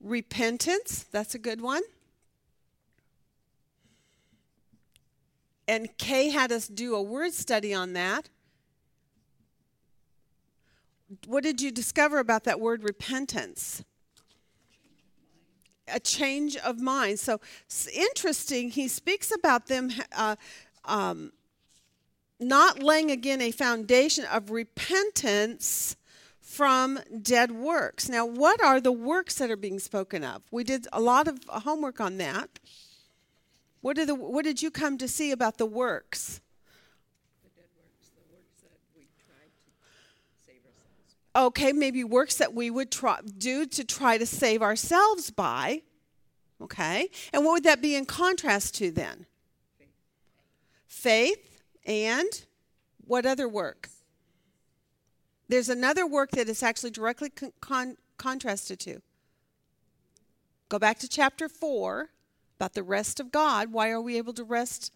Repentance, 0.00 1.04
that's 1.12 1.34
a 1.36 1.38
good 1.38 1.60
one. 1.60 1.82
And 5.68 5.96
Kay 5.96 6.30
had 6.30 6.50
us 6.50 6.66
do 6.66 6.94
a 6.94 7.02
word 7.02 7.32
study 7.32 7.72
on 7.72 7.92
that. 7.92 8.28
What 11.26 11.44
did 11.44 11.60
you 11.60 11.70
discover 11.70 12.18
about 12.18 12.44
that 12.44 12.60
word 12.60 12.82
repentance? 12.82 13.84
A 15.88 16.00
change 16.00 16.56
of 16.56 16.80
mind. 16.80 17.18
So 17.18 17.40
it's 17.66 17.86
interesting. 17.88 18.70
He 18.70 18.88
speaks 18.88 19.32
about 19.34 19.66
them 19.66 19.90
uh, 20.16 20.36
um, 20.84 21.32
not 22.40 22.82
laying 22.82 23.10
again 23.10 23.40
a 23.40 23.50
foundation 23.50 24.24
of 24.24 24.50
repentance 24.50 25.96
from 26.40 27.00
dead 27.22 27.50
works. 27.50 28.08
Now, 28.08 28.26
what 28.26 28.62
are 28.62 28.80
the 28.80 28.92
works 28.92 29.36
that 29.36 29.50
are 29.50 29.56
being 29.56 29.78
spoken 29.78 30.22
of? 30.22 30.42
We 30.50 30.62
did 30.62 30.86
a 30.92 31.00
lot 31.00 31.26
of 31.26 31.40
homework 31.48 32.00
on 32.00 32.18
that. 32.18 32.58
What, 33.80 33.98
are 33.98 34.06
the, 34.06 34.14
what 34.14 34.44
did 34.44 34.62
you 34.62 34.70
come 34.70 34.96
to 34.98 35.08
see 35.08 35.30
about 35.30 35.58
the 35.58 35.66
works? 35.66 36.40
Okay, 41.34 41.72
maybe 41.72 42.04
works 42.04 42.36
that 42.36 42.54
we 42.54 42.70
would 42.70 42.90
try, 42.90 43.20
do 43.38 43.66
to 43.66 43.84
try 43.84 44.18
to 44.18 44.26
save 44.26 44.62
ourselves 44.62 45.30
by. 45.30 45.82
Okay, 46.60 47.10
and 47.32 47.44
what 47.44 47.52
would 47.52 47.64
that 47.64 47.82
be 47.82 47.94
in 47.94 48.06
contrast 48.06 48.74
to 48.76 48.90
then? 48.90 49.26
Faith, 50.86 51.60
and 51.84 52.44
what 53.06 53.26
other 53.26 53.48
work? 53.48 53.88
There's 55.48 55.68
another 55.68 56.06
work 56.06 56.30
that 56.32 56.48
is 56.48 56.62
actually 56.62 56.90
directly 56.90 57.30
con- 57.30 57.52
con- 57.60 57.96
contrasted 58.16 58.80
to. 58.80 59.02
Go 60.68 60.78
back 60.78 60.98
to 61.00 61.08
chapter 61.08 61.48
4 61.48 62.10
about 62.56 62.74
the 62.74 62.82
rest 62.82 63.20
of 63.20 63.30
God. 63.30 63.72
Why 63.72 63.90
are 63.90 64.00
we 64.00 64.16
able 64.16 64.32
to 64.34 64.44
rest? 64.44 64.92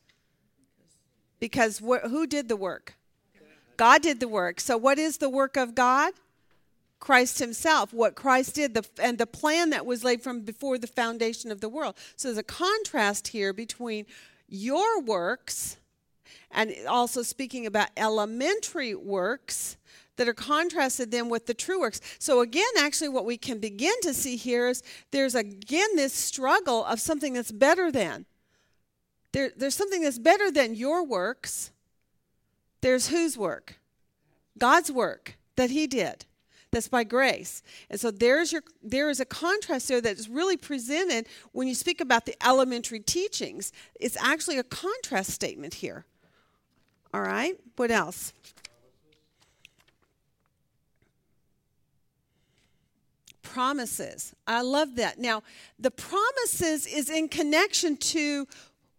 Because 1.38 1.78
wh- 1.78 2.08
who 2.08 2.26
did 2.26 2.48
the 2.48 2.56
work? 2.56 2.94
God 3.76 4.02
did 4.02 4.20
the 4.20 4.28
work. 4.28 4.60
So, 4.60 4.76
what 4.76 4.98
is 4.98 5.18
the 5.18 5.28
work 5.28 5.56
of 5.56 5.74
God? 5.74 6.14
Christ 7.00 7.38
himself, 7.38 7.92
what 7.92 8.14
Christ 8.14 8.56
did, 8.56 8.74
the, 8.74 8.84
and 9.00 9.18
the 9.18 9.26
plan 9.26 9.70
that 9.70 9.86
was 9.86 10.04
laid 10.04 10.22
from 10.22 10.40
before 10.40 10.78
the 10.78 10.86
foundation 10.86 11.50
of 11.50 11.60
the 11.60 11.68
world. 11.68 11.96
So 12.16 12.28
there's 12.28 12.38
a 12.38 12.42
contrast 12.42 13.28
here 13.28 13.52
between 13.52 14.06
your 14.48 15.00
works 15.00 15.76
and 16.50 16.74
also 16.88 17.22
speaking 17.22 17.66
about 17.66 17.90
elementary 17.96 18.94
works 18.94 19.76
that 20.16 20.28
are 20.28 20.34
contrasted 20.34 21.10
then 21.10 21.28
with 21.28 21.46
the 21.46 21.54
true 21.54 21.80
works. 21.80 22.00
So 22.18 22.40
again, 22.40 22.64
actually 22.78 23.10
what 23.10 23.24
we 23.24 23.36
can 23.36 23.58
begin 23.58 23.94
to 24.02 24.12
see 24.12 24.36
here 24.36 24.68
is 24.68 24.82
there's 25.12 25.34
again 25.34 25.94
this 25.94 26.12
struggle 26.12 26.84
of 26.84 27.00
something 27.00 27.34
that's 27.34 27.52
better 27.52 27.92
than. 27.92 28.26
There, 29.32 29.52
there's 29.56 29.76
something 29.76 30.02
that's 30.02 30.18
better 30.18 30.50
than 30.50 30.74
your 30.74 31.04
works. 31.04 31.70
There's 32.80 33.08
whose 33.08 33.36
work? 33.36 33.78
God's 34.58 34.90
work 34.90 35.38
that 35.56 35.70
he 35.70 35.86
did 35.86 36.24
that's 36.70 36.88
by 36.88 37.04
grace. 37.04 37.62
And 37.88 37.98
so 37.98 38.10
there's 38.10 38.52
your 38.52 38.62
there 38.82 39.08
is 39.08 39.20
a 39.20 39.24
contrast 39.24 39.88
there 39.88 40.00
that's 40.00 40.28
really 40.28 40.56
presented 40.56 41.26
when 41.52 41.66
you 41.66 41.74
speak 41.74 42.00
about 42.00 42.26
the 42.26 42.36
elementary 42.46 43.00
teachings. 43.00 43.72
It's 43.98 44.16
actually 44.18 44.58
a 44.58 44.64
contrast 44.64 45.30
statement 45.30 45.74
here. 45.74 46.04
All 47.14 47.22
right? 47.22 47.58
What 47.76 47.90
else? 47.90 48.32
Promises. 53.42 54.34
I 54.46 54.60
love 54.60 54.96
that. 54.96 55.18
Now, 55.18 55.42
the 55.78 55.90
promises 55.90 56.86
is 56.86 57.08
in 57.08 57.28
connection 57.28 57.96
to 57.96 58.46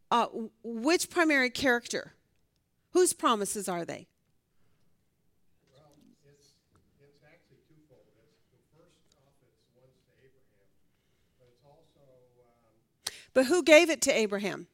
uh, 0.10 0.26
which 0.64 1.10
primary 1.10 1.52
character? 1.52 2.14
Whose 2.94 3.14
promises 3.14 3.70
are 3.70 3.86
they? 3.86 4.08
But 13.40 13.46
who 13.46 13.64
gave 13.64 13.90
it 13.90 14.02
to 14.02 14.12
Abraham? 14.12 14.68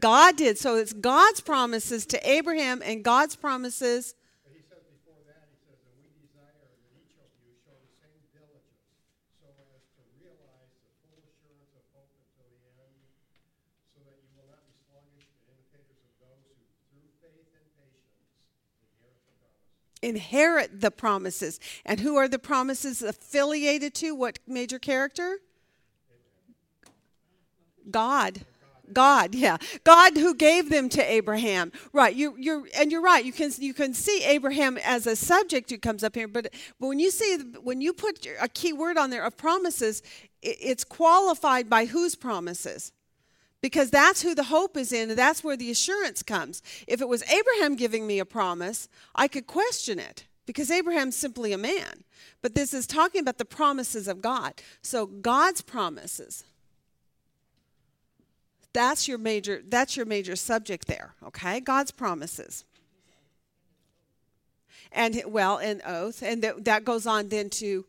God 0.00 0.38
did. 0.40 0.56
So 0.56 0.76
it's 0.76 0.94
God's 0.94 1.42
promises 1.42 2.06
to 2.06 2.16
Abraham 2.24 2.80
and 2.80 3.04
God's 3.04 3.36
promises. 3.36 4.16
But 4.48 4.56
he 4.56 4.64
says 4.64 4.80
before 4.88 5.20
that, 5.28 5.44
he 5.52 5.60
says, 5.60 5.76
and 5.84 5.92
we 6.00 6.08
desire 6.16 6.56
that 6.56 6.72
each 6.96 7.20
of 7.20 7.28
you 7.44 7.52
show 7.68 7.76
the 7.76 7.92
same 8.00 8.16
diligence 8.32 8.80
so 9.44 9.52
as 9.76 9.84
to 9.92 10.08
realize 10.16 10.72
the 10.80 10.88
full 11.04 11.20
assurance 11.20 11.76
of 11.76 11.84
hope 11.92 12.16
until 12.16 12.48
the 12.48 12.64
end, 12.80 12.96
so 13.92 14.00
that 14.08 14.24
you 14.24 14.32
will 14.40 14.48
not 14.48 14.64
be 14.64 14.72
sluggish, 14.88 15.28
but 15.28 15.60
imitators 15.60 16.00
of 16.00 16.16
those 16.16 16.48
who, 16.48 16.56
through 16.88 17.12
faith 17.20 17.52
and 17.60 17.68
patience, 17.76 18.24
inherit 18.80 19.20
the 19.20 19.28
promises. 19.36 19.60
Inherit 20.00 20.80
the 20.80 20.94
promises. 20.96 21.60
And 21.84 22.00
who 22.00 22.16
are 22.16 22.24
the 22.32 22.40
promises 22.40 23.04
affiliated 23.04 23.92
to? 24.00 24.16
What 24.16 24.40
major 24.48 24.80
character? 24.80 25.44
God. 27.90 28.44
God, 28.92 29.34
yeah. 29.34 29.56
God 29.84 30.16
who 30.16 30.34
gave 30.34 30.70
them 30.70 30.88
to 30.90 31.02
Abraham. 31.02 31.72
Right. 31.92 32.14
You 32.14 32.36
you're 32.38 32.64
and 32.76 32.92
you're 32.92 33.02
right. 33.02 33.24
You 33.24 33.32
can 33.32 33.50
you 33.58 33.74
can 33.74 33.94
see 33.94 34.22
Abraham 34.24 34.78
as 34.78 35.06
a 35.06 35.16
subject 35.16 35.70
who 35.70 35.78
comes 35.78 36.04
up 36.04 36.14
here, 36.14 36.28
but 36.28 36.48
but 36.78 36.86
when 36.86 37.00
you 37.00 37.10
see 37.10 37.38
when 37.62 37.80
you 37.80 37.92
put 37.92 38.26
a 38.40 38.48
key 38.48 38.72
word 38.72 38.96
on 38.96 39.10
there 39.10 39.24
of 39.24 39.36
promises, 39.36 40.02
it's 40.42 40.84
qualified 40.84 41.68
by 41.68 41.86
whose 41.86 42.14
promises? 42.14 42.92
Because 43.62 43.90
that's 43.90 44.22
who 44.22 44.34
the 44.34 44.44
hope 44.44 44.76
is 44.76 44.92
in, 44.92 45.10
and 45.10 45.18
that's 45.18 45.42
where 45.42 45.56
the 45.56 45.70
assurance 45.70 46.22
comes. 46.22 46.62
If 46.86 47.00
it 47.00 47.08
was 47.08 47.24
Abraham 47.24 47.74
giving 47.74 48.06
me 48.06 48.18
a 48.20 48.24
promise, 48.24 48.88
I 49.14 49.28
could 49.28 49.46
question 49.46 49.98
it 49.98 50.26
because 50.46 50.70
Abraham's 50.70 51.16
simply 51.16 51.52
a 51.52 51.58
man. 51.58 52.04
But 52.42 52.54
this 52.54 52.72
is 52.72 52.86
talking 52.86 53.22
about 53.22 53.38
the 53.38 53.44
promises 53.44 54.06
of 54.06 54.22
God. 54.22 54.54
So 54.82 55.06
God's 55.06 55.62
promises 55.62 56.44
that's 58.76 59.08
your 59.08 59.16
major 59.16 59.62
that's 59.68 59.96
your 59.96 60.04
major 60.04 60.36
subject 60.36 60.86
there 60.86 61.14
okay? 61.26 61.60
God's 61.60 61.90
promises. 61.90 62.64
And 64.92 65.20
well 65.26 65.56
an 65.56 65.80
oath 65.84 66.22
and 66.22 66.42
that, 66.42 66.64
that 66.66 66.84
goes 66.84 67.06
on 67.06 67.28
then 67.28 67.48
to 67.50 67.86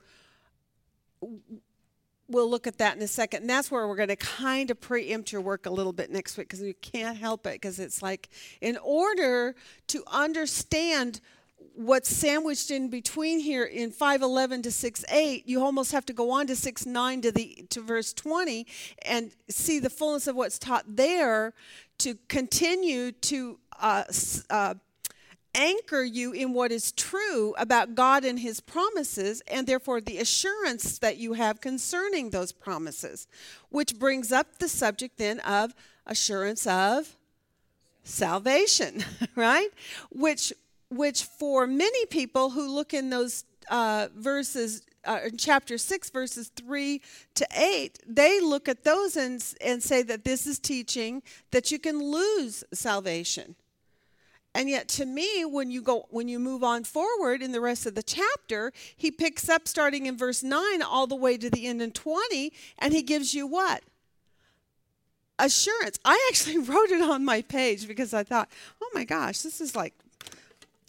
we'll 2.30 2.50
look 2.50 2.68
at 2.68 2.78
that 2.78 2.96
in 2.96 3.02
a 3.02 3.08
second. 3.08 3.42
And 3.42 3.50
that's 3.50 3.70
where 3.70 3.88
we're 3.88 3.96
going 3.96 4.10
to 4.10 4.16
kind 4.16 4.70
of 4.72 4.80
preempt 4.80 5.32
your 5.32 5.42
work 5.42 5.66
a 5.66 5.70
little 5.70 5.94
bit 5.94 6.10
next 6.10 6.38
week 6.38 6.48
because 6.48 6.62
you 6.62 6.74
can't 6.82 7.18
help 7.18 7.46
it 7.48 7.54
because 7.54 7.80
it's 7.80 8.02
like 8.02 8.30
in 8.62 8.78
order 8.78 9.56
to 9.88 10.04
understand 10.08 11.22
what's 11.78 12.10
sandwiched 12.10 12.72
in 12.72 12.90
between 12.90 13.40
here 13.40 13.64
in 13.64 13.92
511 13.92 14.64
to 14.64 14.72
6:8 14.72 15.44
you 15.46 15.62
almost 15.62 15.92
have 15.92 16.06
to 16.08 16.14
go 16.14 16.32
on 16.32 16.48
to 16.48 16.56
6:9 16.56 17.22
to 17.22 17.32
the 17.32 17.66
to 17.70 17.82
verse 17.82 18.14
20 18.14 18.66
and 19.04 19.32
see 19.48 19.78
the 19.78 19.90
fullness 19.90 20.26
of 20.26 20.36
what's 20.36 20.58
taught 20.58 20.96
there 20.96 21.54
to 22.00 22.18
continue 22.30 23.12
to 23.12 23.60
uh, 23.80 24.04
uh, 24.50 24.74
anchor 25.54 26.04
you 26.04 26.32
in 26.32 26.52
what 26.52 26.72
is 26.72 26.92
true 26.92 27.54
about 27.60 27.94
God 27.94 28.26
and 28.26 28.40
his 28.40 28.60
promises 28.60 29.44
and 29.48 29.68
therefore 29.68 30.02
the 30.02 30.18
assurance 30.18 30.98
that 30.98 31.18
you 31.18 31.34
have 31.34 31.62
concerning 31.62 32.32
those 32.32 32.52
promises 32.52 33.28
which 33.70 34.00
brings 34.00 34.32
up 34.32 34.58
the 34.58 34.68
subject 34.68 35.20
then 35.20 35.40
of 35.42 35.76
assurance 36.08 36.66
of 36.66 37.16
salvation 38.04 39.04
right? 39.36 39.70
Which 40.10 40.54
which 40.90 41.24
for 41.24 41.68
many 41.68 42.06
people 42.06 42.52
who 42.52 42.68
look 42.68 42.94
in 42.94 43.10
those 43.10 43.44
uh, 43.70 44.08
verses, 44.16 44.84
uh, 45.06 45.20
in 45.26 45.38
chapter 45.38 45.78
6, 45.78 46.10
verses 46.10 46.52
3 46.56 47.02
to 47.36 47.48
8, 47.56 48.00
they 48.08 48.40
look 48.40 48.68
at 48.70 48.84
those 48.84 49.16
and, 49.16 49.44
and 49.62 49.84
say 49.84 50.02
that 50.04 50.24
this 50.24 50.48
is 50.48 50.60
teaching 50.60 51.22
that 51.52 51.72
you 51.72 51.80
can 51.80 52.02
lose 52.02 52.64
salvation. 52.74 53.56
And 54.56 54.70
yet 54.70 54.88
to 54.90 55.06
me 55.06 55.46
when 55.46 55.70
you 55.70 55.84
go 55.84 56.08
when 56.10 56.28
you 56.28 56.40
move 56.40 56.64
on 56.64 56.84
forward 56.84 57.44
in 57.44 57.52
the 57.52 57.62
rest 57.62 57.86
of 57.86 57.94
the 57.94 58.02
chapter, 58.02 58.74
he 58.96 59.12
picks 59.12 59.50
up 59.50 59.68
starting 59.68 60.08
in 60.08 60.18
verse 60.18 60.42
9 60.42 60.82
all 60.82 61.06
the 61.06 61.16
way 61.16 61.38
to 61.38 61.48
the 61.48 61.68
end 61.68 61.80
in 61.80 61.92
20 61.92 62.52
and 62.80 62.92
he 62.92 63.04
gives 63.04 63.36
you 63.36 63.46
what? 63.46 63.84
Assurance. 65.38 66.00
I 66.04 66.28
actually 66.32 66.58
wrote 66.70 66.90
it 66.90 67.04
on 67.04 67.24
my 67.24 67.44
page 67.44 67.88
because 67.88 68.16
I 68.16 68.24
thought, 68.24 68.50
"Oh 68.82 68.90
my 68.96 69.04
gosh, 69.04 69.42
this 69.42 69.62
is 69.62 69.76
like 69.76 69.94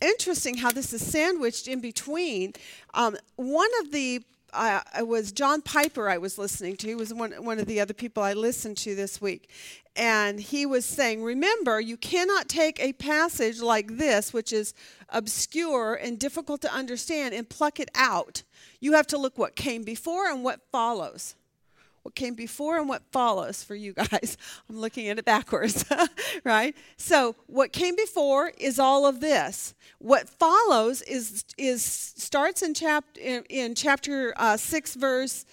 interesting 0.00 0.58
how 0.58 0.70
this 0.70 0.92
is 0.92 1.04
sandwiched 1.04 1.68
in 1.68 1.80
between. 1.80 2.52
Um, 2.94 3.16
one 3.36 3.70
of 3.80 3.92
the 3.92 4.22
I 4.52 5.02
was 5.02 5.30
John 5.30 5.60
Piper. 5.60 6.08
I 6.08 6.18
was 6.18 6.38
listening 6.38 6.76
to. 6.78 6.86
He 6.86 6.94
was 6.94 7.12
one 7.12 7.32
one 7.44 7.58
of 7.58 7.66
the 7.66 7.80
other 7.80 7.94
people 7.94 8.22
I 8.22 8.32
listened 8.32 8.78
to 8.78 8.94
this 8.94 9.20
week, 9.20 9.50
and 9.94 10.40
he 10.40 10.64
was 10.64 10.86
saying, 10.86 11.22
"Remember, 11.22 11.80
you 11.80 11.96
cannot 11.96 12.48
take 12.48 12.80
a 12.80 12.94
passage 12.94 13.60
like 13.60 13.98
this, 13.98 14.32
which 14.32 14.52
is 14.52 14.72
obscure 15.10 15.94
and 15.94 16.18
difficult 16.18 16.62
to 16.62 16.72
understand, 16.72 17.34
and 17.34 17.48
pluck 17.48 17.78
it 17.78 17.90
out. 17.94 18.42
You 18.80 18.94
have 18.94 19.06
to 19.08 19.18
look 19.18 19.36
what 19.36 19.54
came 19.54 19.82
before 19.82 20.28
and 20.30 20.42
what 20.42 20.60
follows." 20.72 21.34
What 22.08 22.14
came 22.14 22.32
before 22.32 22.78
and 22.78 22.88
what 22.88 23.02
follows 23.12 23.62
for 23.62 23.74
you 23.74 23.92
guys. 23.92 24.38
I'm 24.70 24.80
looking 24.80 25.08
at 25.08 25.18
it 25.18 25.26
backwards, 25.26 25.84
right? 26.44 26.74
So, 26.96 27.36
what 27.48 27.70
came 27.70 27.96
before 27.96 28.50
is 28.56 28.78
all 28.78 29.04
of 29.04 29.20
this. 29.20 29.74
What 29.98 30.26
follows 30.26 31.02
is 31.02 31.44
is 31.58 31.82
starts 31.82 32.62
in 32.62 32.72
chapter 32.72 33.20
in, 33.20 33.44
in 33.50 33.74
chapter 33.74 34.32
uh, 34.38 34.56
six, 34.56 34.94
verse 34.94 35.44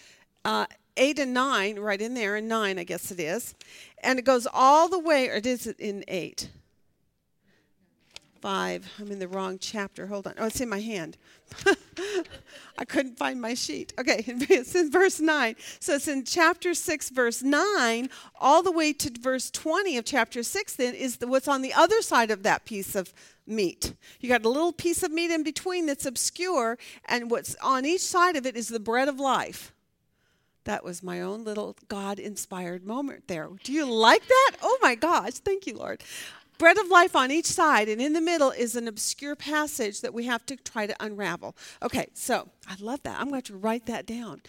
uh, 0.45 0.67
eight 0.95 1.19
and 1.19 1.33
nine, 1.33 1.77
right 1.77 1.99
in 1.99 2.13
there, 2.13 2.37
in 2.37 2.47
nine, 2.47 2.79
I 2.79 2.85
guess 2.85 3.11
it 3.11 3.19
is, 3.19 3.53
and 4.01 4.17
it 4.17 4.23
goes 4.23 4.47
all 4.53 4.87
the 4.87 4.99
way. 4.99 5.27
Or 5.27 5.35
it 5.35 5.45
is 5.45 5.67
in 5.67 6.05
eight. 6.07 6.49
Five. 8.45 8.87
I'm 8.99 9.11
in 9.11 9.17
the 9.17 9.27
wrong 9.27 9.57
chapter. 9.57 10.05
Hold 10.05 10.27
on. 10.27 10.35
Oh, 10.37 10.45
it's 10.45 10.61
in 10.61 10.69
my 10.69 10.79
hand. 10.79 11.17
I 12.77 12.85
couldn't 12.85 13.17
find 13.17 13.41
my 13.41 13.55
sheet. 13.55 13.91
Okay, 13.97 14.23
it's 14.27 14.75
in 14.75 14.91
verse 14.91 15.19
9. 15.19 15.55
So 15.79 15.95
it's 15.95 16.07
in 16.07 16.25
chapter 16.25 16.75
6, 16.75 17.09
verse 17.09 17.41
9, 17.41 18.07
all 18.39 18.61
the 18.61 18.71
way 18.71 18.93
to 18.93 19.09
verse 19.19 19.49
20 19.49 19.97
of 19.97 20.05
chapter 20.05 20.43
6, 20.43 20.75
then, 20.75 20.93
is 20.93 21.17
the, 21.17 21.25
what's 21.25 21.47
on 21.47 21.63
the 21.63 21.73
other 21.73 22.03
side 22.03 22.29
of 22.29 22.43
that 22.43 22.65
piece 22.65 22.93
of 22.93 23.15
meat. 23.47 23.95
You 24.19 24.29
got 24.29 24.45
a 24.45 24.49
little 24.49 24.73
piece 24.73 25.01
of 25.01 25.11
meat 25.11 25.31
in 25.31 25.41
between 25.41 25.87
that's 25.87 26.05
obscure, 26.05 26.77
and 27.05 27.31
what's 27.31 27.55
on 27.63 27.83
each 27.83 28.01
side 28.01 28.35
of 28.35 28.45
it 28.45 28.55
is 28.55 28.67
the 28.67 28.79
bread 28.79 29.07
of 29.07 29.19
life. 29.19 29.73
That 30.65 30.83
was 30.83 31.01
my 31.01 31.19
own 31.19 31.45
little 31.45 31.77
God 31.87 32.19
inspired 32.19 32.85
moment 32.85 33.27
there. 33.27 33.49
Do 33.63 33.73
you 33.73 33.85
like 33.85 34.27
that? 34.27 34.51
Oh 34.61 34.77
my 34.83 34.93
gosh, 34.93 35.33
thank 35.33 35.65
you, 35.65 35.75
Lord 35.75 36.03
bread 36.57 36.77
of 36.77 36.89
life 36.89 37.15
on 37.15 37.31
each 37.31 37.45
side, 37.45 37.89
and 37.89 38.01
in 38.01 38.13
the 38.13 38.21
middle 38.21 38.51
is 38.51 38.75
an 38.75 38.87
obscure 38.87 39.35
passage 39.35 40.01
that 40.01 40.13
we 40.13 40.25
have 40.25 40.45
to 40.47 40.55
try 40.55 40.87
to 40.87 40.95
unravel. 40.99 41.55
Okay, 41.81 42.07
so 42.13 42.49
I 42.67 42.75
love 42.79 43.03
that. 43.03 43.19
I'm 43.19 43.29
going 43.29 43.41
to, 43.43 43.55
write 43.55 43.85
that 43.85 44.05
down. 44.05 44.41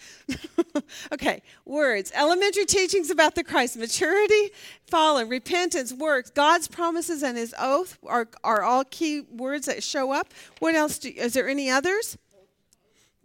okay, 1.13 1.41
words. 1.65 2.11
Elementary 2.13 2.65
teachings 2.65 3.09
about 3.09 3.35
the 3.35 3.43
Christ. 3.43 3.77
Maturity, 3.77 4.51
fallen, 4.87 5.29
repentance, 5.29 5.93
works, 5.93 6.29
God's 6.29 6.67
promises, 6.67 7.23
and 7.23 7.37
his 7.37 7.55
oath 7.59 7.97
are, 8.05 8.27
are 8.43 8.63
all 8.63 8.83
key 8.83 9.21
words 9.21 9.67
that 9.67 9.83
show 9.83 10.11
up. 10.11 10.33
What 10.59 10.75
else? 10.75 10.99
Do, 10.99 11.09
is 11.09 11.33
there 11.33 11.47
any 11.47 11.69
others? 11.69 12.17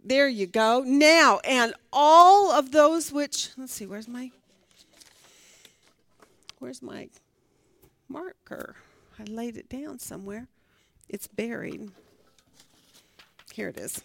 There 0.03 0.27
you 0.27 0.47
go. 0.47 0.83
Now, 0.85 1.39
and 1.45 1.73
all 1.91 2.51
of 2.51 2.71
those 2.71 3.11
which, 3.11 3.49
let's 3.57 3.73
see, 3.73 3.85
where's 3.85 4.07
my, 4.07 4.31
where's 6.59 6.81
my 6.81 7.07
marker. 8.13 8.75
I 9.19 9.23
laid 9.23 9.57
it 9.57 9.67
down 9.67 9.99
somewhere. 9.99 10.47
It's 11.09 11.27
buried. 11.27 11.91
Here 13.51 13.69
it 13.69 13.77
is. 13.77 14.01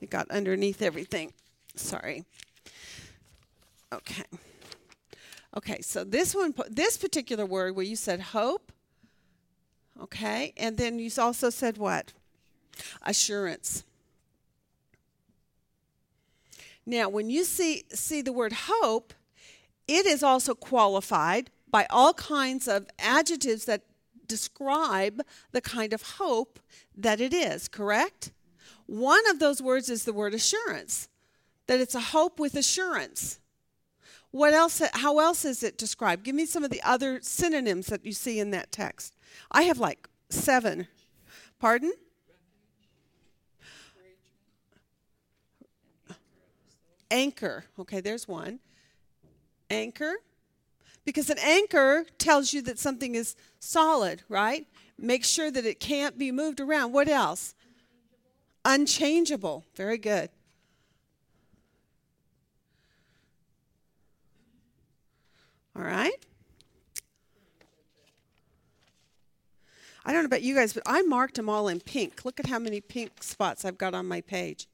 It 0.00 0.10
got 0.10 0.30
underneath 0.30 0.80
everything. 0.80 1.32
Sorry. 1.74 2.24
Okay. 3.92 4.24
Okay, 5.56 5.80
so 5.80 6.04
this 6.04 6.34
one, 6.34 6.54
this 6.70 6.96
particular 6.96 7.44
word 7.44 7.74
where 7.74 7.84
you 7.84 7.96
said 7.96 8.20
hope, 8.20 8.70
okay, 10.00 10.52
and 10.56 10.76
then 10.76 10.98
you 10.98 11.10
also 11.18 11.50
said 11.50 11.78
what? 11.78 12.12
Assurance. 13.02 13.82
Now, 16.86 17.08
when 17.08 17.28
you 17.28 17.44
see 17.44 17.84
see 17.92 18.22
the 18.22 18.32
word 18.32 18.52
hope, 18.52 19.12
it 19.88 20.06
is 20.06 20.22
also 20.22 20.54
qualified 20.54 21.50
by 21.70 21.86
all 21.90 22.14
kinds 22.14 22.68
of 22.68 22.86
adjectives 22.98 23.64
that 23.66 23.82
describe 24.26 25.22
the 25.52 25.60
kind 25.60 25.92
of 25.92 26.02
hope 26.02 26.60
that 26.96 27.20
it 27.20 27.32
is, 27.32 27.68
correct? 27.68 28.32
One 28.86 29.28
of 29.28 29.38
those 29.38 29.62
words 29.62 29.88
is 29.88 30.04
the 30.04 30.12
word 30.12 30.34
assurance, 30.34 31.08
that 31.66 31.80
it's 31.80 31.94
a 31.94 32.00
hope 32.00 32.38
with 32.38 32.54
assurance. 32.54 33.40
What 34.30 34.52
else 34.52 34.82
how 34.92 35.18
else 35.20 35.44
is 35.44 35.62
it 35.62 35.78
described? 35.78 36.24
Give 36.24 36.34
me 36.34 36.44
some 36.44 36.62
of 36.62 36.70
the 36.70 36.82
other 36.82 37.20
synonyms 37.22 37.86
that 37.86 38.04
you 38.04 38.12
see 38.12 38.38
in 38.38 38.50
that 38.50 38.70
text. 38.70 39.16
I 39.50 39.62
have 39.62 39.78
like 39.78 40.08
7. 40.28 40.86
Pardon? 41.58 41.92
Anchor. 47.10 47.64
Okay, 47.78 48.00
there's 48.00 48.28
one. 48.28 48.60
Anchor. 49.70 50.16
Because 51.08 51.30
an 51.30 51.38
anchor 51.38 52.04
tells 52.18 52.52
you 52.52 52.60
that 52.60 52.78
something 52.78 53.14
is 53.14 53.34
solid, 53.58 54.24
right? 54.28 54.66
Make 54.98 55.24
sure 55.24 55.50
that 55.50 55.64
it 55.64 55.80
can't 55.80 56.18
be 56.18 56.30
moved 56.30 56.60
around. 56.60 56.92
What 56.92 57.08
else? 57.08 57.54
Unchangeable. 58.66 59.64
Very 59.74 59.96
good. 59.96 60.28
All 65.74 65.82
right. 65.82 66.12
I 70.04 70.12
don't 70.12 70.24
know 70.24 70.26
about 70.26 70.42
you 70.42 70.54
guys, 70.54 70.74
but 70.74 70.82
I 70.84 71.00
marked 71.00 71.36
them 71.36 71.48
all 71.48 71.68
in 71.68 71.80
pink. 71.80 72.26
Look 72.26 72.38
at 72.38 72.48
how 72.48 72.58
many 72.58 72.82
pink 72.82 73.22
spots 73.22 73.64
I've 73.64 73.78
got 73.78 73.94
on 73.94 74.04
my 74.04 74.20
page. 74.20 74.68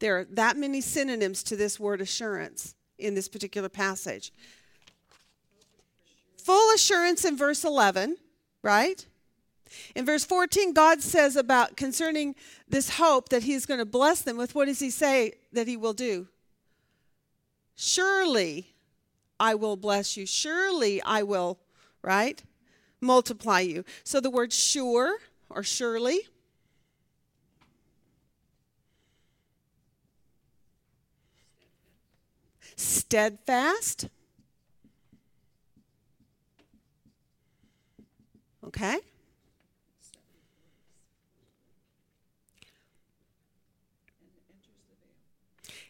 There 0.00 0.18
are 0.18 0.24
that 0.32 0.58
many 0.58 0.82
synonyms 0.82 1.42
to 1.44 1.56
this 1.56 1.80
word 1.80 2.02
assurance 2.02 2.74
in 2.98 3.14
this 3.14 3.30
particular 3.30 3.70
passage 3.70 4.32
full 6.48 6.74
assurance 6.74 7.26
in 7.26 7.36
verse 7.36 7.62
11, 7.62 8.16
right? 8.62 9.04
In 9.94 10.06
verse 10.06 10.24
14, 10.24 10.72
God 10.72 11.02
says 11.02 11.36
about 11.36 11.76
concerning 11.76 12.34
this 12.66 12.96
hope 12.96 13.28
that 13.28 13.42
He's 13.42 13.66
going 13.66 13.80
to 13.80 13.84
bless 13.84 14.22
them 14.22 14.38
with 14.38 14.54
what 14.54 14.64
does 14.64 14.78
He 14.78 14.88
say 14.88 15.34
that 15.52 15.68
He 15.68 15.76
will 15.76 15.92
do? 15.92 16.26
Surely 17.76 18.72
I 19.38 19.56
will 19.56 19.76
bless 19.76 20.16
you. 20.16 20.24
Surely 20.24 21.02
I 21.02 21.22
will, 21.22 21.58
right? 22.00 22.42
Multiply 22.98 23.60
you. 23.60 23.84
So 24.02 24.18
the 24.18 24.30
word 24.30 24.50
sure 24.50 25.18
or 25.50 25.62
surely. 25.62 26.20
Steadfast. 32.74 34.08
Okay? 38.68 38.98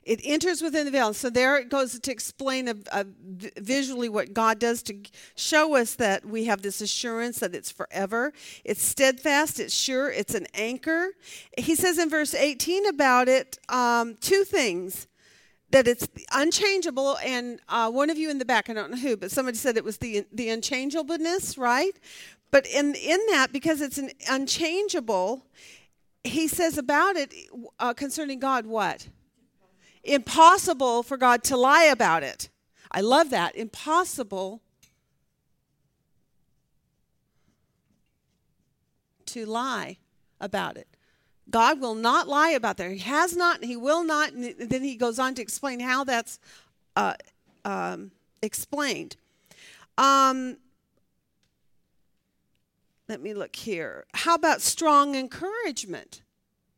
It 0.08 0.20
enters 0.24 0.62
within 0.62 0.86
the 0.86 0.90
veil. 0.90 1.12
So 1.12 1.28
there 1.28 1.58
it 1.58 1.68
goes 1.68 1.98
to 1.98 2.10
explain 2.10 2.66
a, 2.68 2.74
a, 2.92 3.04
visually 3.58 4.08
what 4.08 4.32
God 4.32 4.58
does 4.58 4.82
to 4.84 4.96
show 5.36 5.76
us 5.76 5.96
that 5.96 6.24
we 6.24 6.46
have 6.46 6.62
this 6.62 6.80
assurance 6.80 7.40
that 7.40 7.54
it's 7.54 7.70
forever. 7.70 8.32
It's 8.64 8.82
steadfast, 8.82 9.60
it's 9.60 9.74
sure, 9.74 10.10
it's 10.10 10.34
an 10.34 10.46
anchor. 10.54 11.10
He 11.58 11.74
says 11.74 11.98
in 11.98 12.08
verse 12.08 12.34
18 12.34 12.86
about 12.86 13.28
it 13.28 13.58
um, 13.68 14.16
two 14.18 14.44
things 14.44 15.08
that 15.70 15.86
it's 15.86 16.08
unchangeable 16.32 17.18
and 17.18 17.60
uh, 17.68 17.90
one 17.90 18.08
of 18.08 18.16
you 18.16 18.30
in 18.30 18.38
the 18.38 18.44
back 18.44 18.70
i 18.70 18.72
don't 18.72 18.90
know 18.90 18.96
who 18.96 19.16
but 19.16 19.30
somebody 19.30 19.56
said 19.56 19.76
it 19.76 19.84
was 19.84 19.98
the 19.98 20.24
the 20.32 20.48
unchangeableness 20.48 21.58
right 21.58 21.98
but 22.50 22.66
in, 22.66 22.94
in 22.94 23.18
that, 23.30 23.48
because 23.52 23.80
it's 23.80 23.98
an 23.98 24.10
unchangeable, 24.28 25.44
he 26.24 26.48
says 26.48 26.78
about 26.78 27.16
it 27.16 27.34
uh, 27.78 27.92
concerning 27.94 28.38
God 28.38 28.66
what? 28.66 29.08
Impossible 30.02 31.02
for 31.02 31.16
God 31.16 31.42
to 31.44 31.56
lie 31.56 31.84
about 31.84 32.22
it. 32.22 32.48
I 32.90 33.00
love 33.00 33.30
that. 33.30 33.54
Impossible 33.54 34.62
to 39.26 39.44
lie 39.44 39.98
about 40.40 40.76
it. 40.76 40.88
God 41.50 41.80
will 41.80 41.94
not 41.94 42.28
lie 42.28 42.50
about 42.50 42.76
that. 42.78 42.90
He 42.90 42.98
has 42.98 43.36
not, 43.36 43.64
he 43.64 43.76
will 43.76 44.04
not. 44.04 44.32
And 44.32 44.54
then 44.58 44.82
he 44.82 44.96
goes 44.96 45.18
on 45.18 45.34
to 45.34 45.42
explain 45.42 45.80
how 45.80 46.04
that's 46.04 46.38
uh, 46.96 47.14
um, 47.64 48.10
explained. 48.42 49.16
Um, 49.96 50.58
let 53.08 53.22
me 53.22 53.32
look 53.32 53.56
here. 53.56 54.04
How 54.14 54.34
about 54.34 54.60
strong 54.60 55.14
encouragement? 55.14 56.22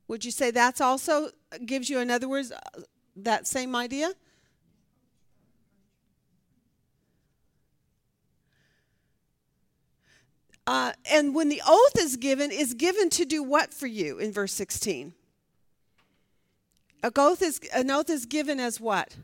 Would 0.07 0.25
you 0.25 0.31
say 0.31 0.51
that's 0.51 0.81
also 0.81 1.31
gives 1.67 1.91
you, 1.91 1.99
in 1.99 2.11
other 2.11 2.29
words, 2.29 2.53
uh, 2.53 2.81
that 3.17 3.47
same 3.47 3.75
idea? 3.75 4.13
Uh, 10.67 10.93
and 11.11 11.35
when 11.35 11.49
the 11.49 11.61
oath 11.67 11.99
is 11.99 12.17
given, 12.17 12.53
is 12.53 12.75
given 12.75 13.11
to 13.11 13.25
do 13.25 13.43
what 13.43 13.75
for 13.75 13.89
you 13.89 14.19
in 14.19 14.33
verse 14.33 14.53
16? 14.53 15.15
A 17.03 17.11
oath 17.17 17.43
is 17.43 17.61
an 17.75 17.91
oath 17.91 18.11
is 18.11 18.27
given 18.27 18.61
as 18.61 18.81
what? 18.81 19.17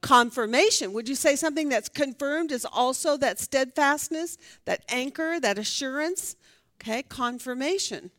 Confirmation. 0.00 0.92
Would 0.92 1.08
you 1.08 1.14
say 1.14 1.36
something 1.36 1.68
that's 1.68 1.88
confirmed 1.88 2.50
is 2.50 2.64
also 2.64 3.16
that 3.18 3.38
steadfastness, 3.38 4.38
that 4.64 4.84
anchor, 4.88 5.38
that 5.38 5.58
assurance? 5.58 6.36
Okay, 6.80 7.02
confirmation. 7.02 8.10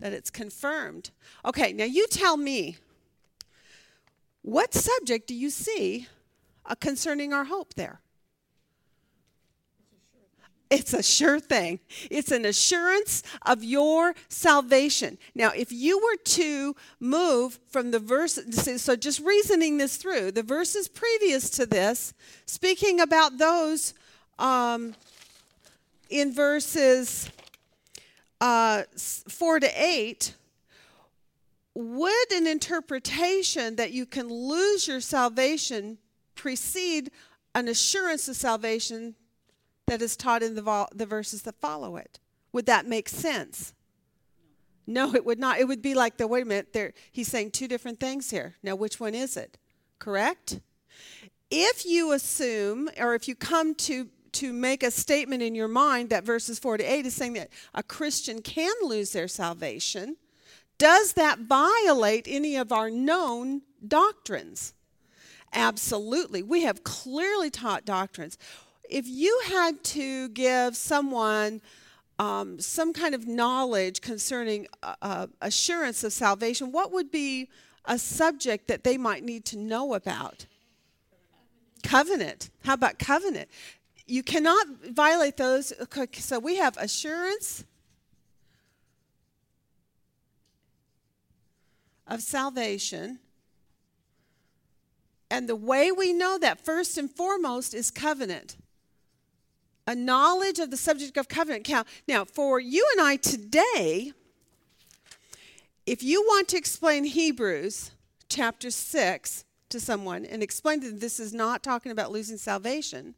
That 0.00 0.12
it's 0.12 0.30
confirmed. 0.30 1.10
Okay, 1.44 1.72
now 1.72 1.84
you 1.84 2.06
tell 2.08 2.36
me 2.36 2.76
what 4.42 4.74
subject 4.74 5.26
do 5.26 5.34
you 5.34 5.50
see 5.50 6.06
uh, 6.64 6.74
concerning 6.74 7.32
our 7.32 7.44
hope 7.44 7.74
there? 7.74 8.00
It's 10.68 10.92
a 10.92 11.02
sure 11.02 11.38
thing. 11.38 11.78
It's 12.10 12.32
an 12.32 12.44
assurance 12.44 13.22
of 13.44 13.62
your 13.62 14.14
salvation. 14.28 15.16
Now, 15.34 15.52
if 15.54 15.70
you 15.70 15.98
were 15.98 16.16
to 16.16 16.74
move 16.98 17.60
from 17.68 17.92
the 17.92 18.00
verse, 18.00 18.38
so 18.76 18.96
just 18.96 19.20
reasoning 19.20 19.78
this 19.78 19.96
through, 19.96 20.32
the 20.32 20.42
verses 20.42 20.88
previous 20.88 21.50
to 21.50 21.66
this, 21.66 22.14
speaking 22.46 23.00
about 23.00 23.38
those 23.38 23.94
um, 24.40 24.94
in 26.08 26.32
verses 26.32 27.30
uh, 28.40 28.82
4 28.96 29.60
to 29.60 29.70
8, 29.82 30.34
would 31.74 32.32
an 32.32 32.46
interpretation 32.46 33.76
that 33.76 33.92
you 33.92 34.06
can 34.06 34.28
lose 34.28 34.88
your 34.88 35.00
salvation 35.00 35.98
precede 36.34 37.10
an 37.54 37.68
assurance 37.68 38.28
of 38.28 38.36
salvation 38.36 39.14
that 39.86 40.02
is 40.02 40.16
taught 40.16 40.42
in 40.42 40.54
the, 40.54 40.62
vol- 40.62 40.88
the 40.94 41.06
verses 41.06 41.42
that 41.42 41.54
follow 41.60 41.96
it. 41.96 42.18
Would 42.52 42.66
that 42.66 42.86
make 42.86 43.08
sense? 43.08 43.74
No, 44.86 45.14
it 45.14 45.26
would 45.26 45.38
not. 45.38 45.58
It 45.58 45.66
would 45.66 45.82
be 45.82 45.94
like 45.94 46.16
the 46.16 46.26
wait 46.26 46.42
a 46.42 46.46
minute, 46.46 46.72
there 46.72 46.92
he's 47.10 47.28
saying 47.28 47.50
two 47.50 47.66
different 47.66 47.98
things 47.98 48.30
here. 48.30 48.56
Now 48.62 48.76
which 48.76 49.00
one 49.00 49.14
is 49.14 49.36
it? 49.36 49.58
Correct? 49.98 50.60
If 51.50 51.84
you 51.84 52.12
assume 52.12 52.88
or 52.98 53.14
if 53.14 53.26
you 53.28 53.34
come 53.34 53.74
to 53.74 54.08
to 54.40 54.52
make 54.52 54.82
a 54.82 54.90
statement 54.90 55.42
in 55.42 55.54
your 55.54 55.68
mind 55.68 56.10
that 56.10 56.24
verses 56.24 56.58
4 56.58 56.78
to 56.78 56.84
8 56.84 57.06
is 57.06 57.14
saying 57.14 57.34
that 57.34 57.50
a 57.74 57.82
Christian 57.82 58.40
can 58.42 58.72
lose 58.82 59.12
their 59.12 59.28
salvation, 59.28 60.16
does 60.78 61.14
that 61.14 61.40
violate 61.40 62.26
any 62.28 62.56
of 62.56 62.72
our 62.72 62.90
known 62.90 63.62
doctrines? 63.86 64.74
Absolutely. 65.52 66.42
We 66.42 66.62
have 66.62 66.84
clearly 66.84 67.50
taught 67.50 67.84
doctrines 67.84 68.36
if 68.90 69.06
you 69.06 69.40
had 69.46 69.82
to 69.84 70.28
give 70.30 70.76
someone 70.76 71.60
um, 72.18 72.58
some 72.58 72.92
kind 72.92 73.14
of 73.14 73.26
knowledge 73.26 74.00
concerning 74.00 74.66
uh, 74.82 74.94
uh, 75.02 75.26
assurance 75.42 76.02
of 76.04 76.12
salvation, 76.12 76.72
what 76.72 76.92
would 76.92 77.10
be 77.10 77.48
a 77.84 77.98
subject 77.98 78.68
that 78.68 78.84
they 78.84 78.96
might 78.96 79.22
need 79.22 79.44
to 79.46 79.58
know 79.58 79.94
about? 79.94 80.46
Covenant. 81.82 82.50
How 82.64 82.74
about 82.74 82.98
covenant? 82.98 83.48
You 84.06 84.22
cannot 84.22 84.66
violate 84.90 85.36
those. 85.36 85.72
So 86.12 86.38
we 86.38 86.56
have 86.56 86.76
assurance 86.76 87.64
of 92.06 92.22
salvation. 92.22 93.18
And 95.30 95.48
the 95.48 95.56
way 95.56 95.90
we 95.90 96.12
know 96.12 96.38
that, 96.38 96.64
first 96.64 96.96
and 96.98 97.10
foremost, 97.10 97.74
is 97.74 97.90
covenant 97.90 98.56
a 99.86 99.94
knowledge 99.94 100.58
of 100.58 100.70
the 100.70 100.76
subject 100.76 101.16
of 101.16 101.28
covenant. 101.28 101.70
Now, 102.08 102.24
for 102.24 102.58
you 102.58 102.86
and 102.96 103.06
I 103.06 103.16
today, 103.16 104.12
if 105.86 106.02
you 106.02 106.22
want 106.22 106.48
to 106.48 106.56
explain 106.56 107.04
Hebrews 107.04 107.92
chapter 108.28 108.70
6 108.70 109.44
to 109.70 109.80
someone 109.80 110.24
and 110.24 110.42
explain 110.42 110.80
that 110.80 111.00
this 111.00 111.18
is 111.18 111.32
not 111.32 111.62
talking 111.62 111.92
about 111.92 112.12
losing 112.12 112.36
salvation, 112.36 113.14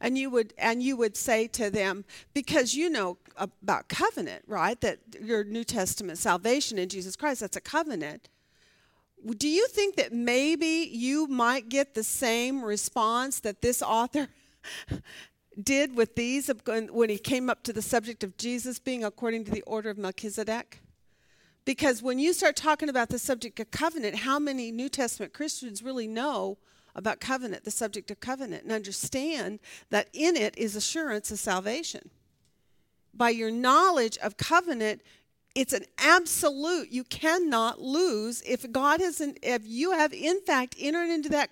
and 0.00 0.16
you 0.16 0.30
would 0.30 0.54
and 0.58 0.82
you 0.82 0.96
would 0.96 1.16
say 1.16 1.46
to 1.48 1.70
them 1.70 2.04
because 2.34 2.74
you 2.74 2.88
know 2.90 3.18
about 3.36 3.88
covenant, 3.88 4.44
right? 4.46 4.80
That 4.80 4.98
your 5.20 5.44
New 5.44 5.64
Testament 5.64 6.18
salvation 6.18 6.78
in 6.78 6.88
Jesus 6.88 7.16
Christ, 7.16 7.40
that's 7.40 7.56
a 7.56 7.60
covenant. 7.60 8.28
Do 9.36 9.48
you 9.48 9.66
think 9.68 9.96
that 9.96 10.12
maybe 10.12 10.88
you 10.92 11.26
might 11.26 11.68
get 11.68 11.94
the 11.94 12.04
same 12.04 12.62
response 12.62 13.40
that 13.40 13.62
this 13.62 13.82
author 13.82 14.28
did 15.62 15.96
with 15.96 16.14
these 16.14 16.50
when 16.66 17.08
he 17.08 17.18
came 17.18 17.48
up 17.48 17.62
to 17.64 17.72
the 17.72 17.82
subject 17.82 18.22
of 18.22 18.36
Jesus 18.36 18.78
being 18.78 19.04
according 19.04 19.44
to 19.46 19.50
the 19.50 19.62
order 19.62 19.90
of 19.90 19.98
Melchizedek? 19.98 20.80
Because 21.66 22.02
when 22.02 22.18
you 22.18 22.32
start 22.32 22.56
talking 22.56 22.88
about 22.88 23.10
the 23.10 23.18
subject 23.18 23.60
of 23.60 23.70
covenant, 23.70 24.16
how 24.20 24.38
many 24.38 24.72
New 24.72 24.88
Testament 24.88 25.34
Christians 25.34 25.82
really 25.82 26.08
know 26.08 26.56
about 26.94 27.20
covenant, 27.20 27.64
the 27.64 27.70
subject 27.70 28.10
of 28.10 28.20
covenant, 28.20 28.62
and 28.62 28.72
understand 28.72 29.60
that 29.90 30.08
in 30.14 30.34
it 30.34 30.56
is 30.56 30.74
assurance 30.74 31.30
of 31.30 31.38
salvation? 31.38 32.08
By 33.12 33.30
your 33.30 33.50
knowledge 33.50 34.16
of 34.18 34.38
covenant, 34.38 35.02
it's 35.54 35.74
an 35.74 35.84
absolute 35.98 36.90
you 36.90 37.04
cannot 37.04 37.82
lose 37.82 38.40
if 38.46 38.72
God 38.72 39.00
has 39.00 39.20
if 39.20 39.62
you 39.66 39.92
have 39.92 40.14
in 40.14 40.40
fact 40.40 40.74
entered 40.78 41.10
into 41.10 41.28
that 41.30 41.50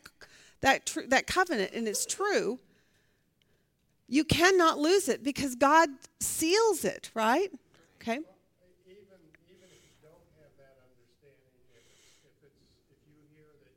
that 0.62 0.86
tr- 0.86 1.08
that 1.08 1.26
covenant 1.26 1.72
and 1.74 1.86
it's 1.86 2.06
true 2.06 2.58
you 4.08 4.22
cannot 4.22 4.78
lose 4.78 5.08
it 5.08 5.24
because 5.24 5.54
God 5.54 5.88
seals 6.20 6.84
it, 6.84 7.10
right? 7.14 7.50
Okay. 8.00 8.20
Even, 8.84 9.18
even 9.48 9.68
if 9.72 9.82
you 9.82 9.96
don't 10.04 10.28
have 10.38 10.52
that 10.60 10.76
understanding, 10.84 11.50
if, 11.72 11.82
if, 12.22 12.36
it's, 12.44 12.62
if 12.92 13.00
you 13.08 13.16
hear 13.32 13.48
that 13.64 13.74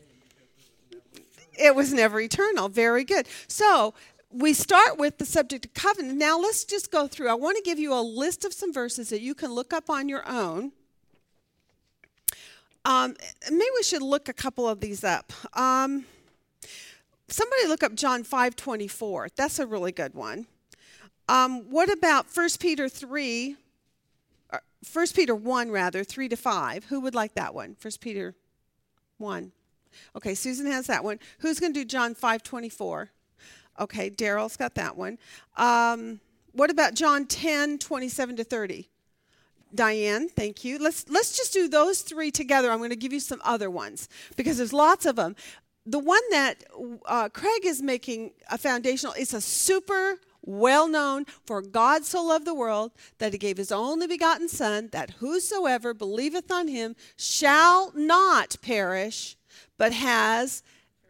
never 0.02 1.40
eternal. 1.40 1.66
It 1.66 1.74
was 1.74 1.92
never 1.92 2.20
eternal. 2.20 2.68
Very 2.68 3.04
good. 3.04 3.26
So 3.48 3.94
we 4.30 4.52
start 4.52 4.98
with 4.98 5.18
the 5.18 5.26
subject 5.26 5.66
of 5.66 5.74
covenant. 5.74 6.18
Now 6.18 6.38
let's 6.38 6.64
just 6.64 6.90
go 6.90 7.06
through. 7.06 7.28
I 7.28 7.34
want 7.34 7.56
to 7.56 7.62
give 7.62 7.78
you 7.78 7.92
a 7.92 8.00
list 8.00 8.44
of 8.44 8.52
some 8.52 8.72
verses 8.72 9.10
that 9.10 9.20
you 9.20 9.34
can 9.34 9.52
look 9.52 9.72
up 9.72 9.90
on 9.90 10.08
your 10.08 10.28
own 10.28 10.72
um, 12.84 13.14
maybe 13.50 13.70
we 13.76 13.82
should 13.82 14.02
look 14.02 14.28
a 14.28 14.32
couple 14.32 14.68
of 14.68 14.80
these 14.80 15.04
up. 15.04 15.32
Um, 15.54 16.04
somebody 17.28 17.66
look 17.66 17.82
up 17.82 17.94
John 17.94 18.24
5 18.24 18.56
24. 18.56 19.28
That's 19.36 19.58
a 19.58 19.66
really 19.66 19.92
good 19.92 20.14
one. 20.14 20.46
Um, 21.28 21.70
what 21.70 21.90
about 21.90 22.26
1 22.34 22.48
Peter 22.58 22.88
3? 22.88 23.56
1 24.90 25.02
uh, 25.02 25.06
Peter 25.14 25.34
1, 25.34 25.70
rather, 25.70 26.02
3 26.04 26.28
to 26.28 26.36
5. 26.36 26.84
Who 26.86 27.00
would 27.00 27.14
like 27.14 27.34
that 27.34 27.54
one? 27.54 27.76
1 27.80 27.92
Peter 28.00 28.34
1. 29.18 29.52
Okay, 30.16 30.34
Susan 30.34 30.66
has 30.66 30.86
that 30.86 31.04
one. 31.04 31.18
Who's 31.38 31.60
going 31.60 31.72
to 31.74 31.80
do 31.80 31.84
John 31.84 32.14
5 32.14 32.42
24? 32.42 33.10
Okay, 33.80 34.10
Daryl's 34.10 34.56
got 34.56 34.74
that 34.74 34.96
one. 34.96 35.18
Um, 35.56 36.20
what 36.52 36.70
about 36.70 36.94
John 36.94 37.26
10 37.26 37.78
27 37.78 38.36
to 38.36 38.44
30? 38.44 38.88
Diane, 39.74 40.28
thank 40.28 40.64
you. 40.64 40.78
Let's 40.78 41.08
let's 41.08 41.36
just 41.36 41.52
do 41.52 41.66
those 41.66 42.02
three 42.02 42.30
together. 42.30 42.70
I'm 42.70 42.78
going 42.78 42.90
to 42.90 42.96
give 42.96 43.12
you 43.12 43.20
some 43.20 43.40
other 43.42 43.70
ones 43.70 44.08
because 44.36 44.58
there's 44.58 44.72
lots 44.72 45.06
of 45.06 45.16
them. 45.16 45.34
The 45.86 45.98
one 45.98 46.20
that 46.30 46.62
uh, 47.06 47.30
Craig 47.30 47.64
is 47.64 47.80
making 47.80 48.32
a 48.50 48.58
foundational 48.58 49.14
is 49.14 49.32
a 49.32 49.40
super 49.40 50.18
well 50.42 50.88
known 50.88 51.24
for 51.44 51.62
God 51.62 52.04
so 52.04 52.22
loved 52.22 52.44
the 52.44 52.54
world 52.54 52.92
that 53.18 53.32
he 53.32 53.38
gave 53.38 53.56
his 53.56 53.72
only 53.72 54.06
begotten 54.06 54.48
Son, 54.48 54.88
that 54.92 55.10
whosoever 55.18 55.94
believeth 55.94 56.50
on 56.50 56.68
him 56.68 56.96
shall 57.16 57.92
not 57.94 58.56
perish, 58.62 59.36
but 59.78 59.92
has 59.92 60.62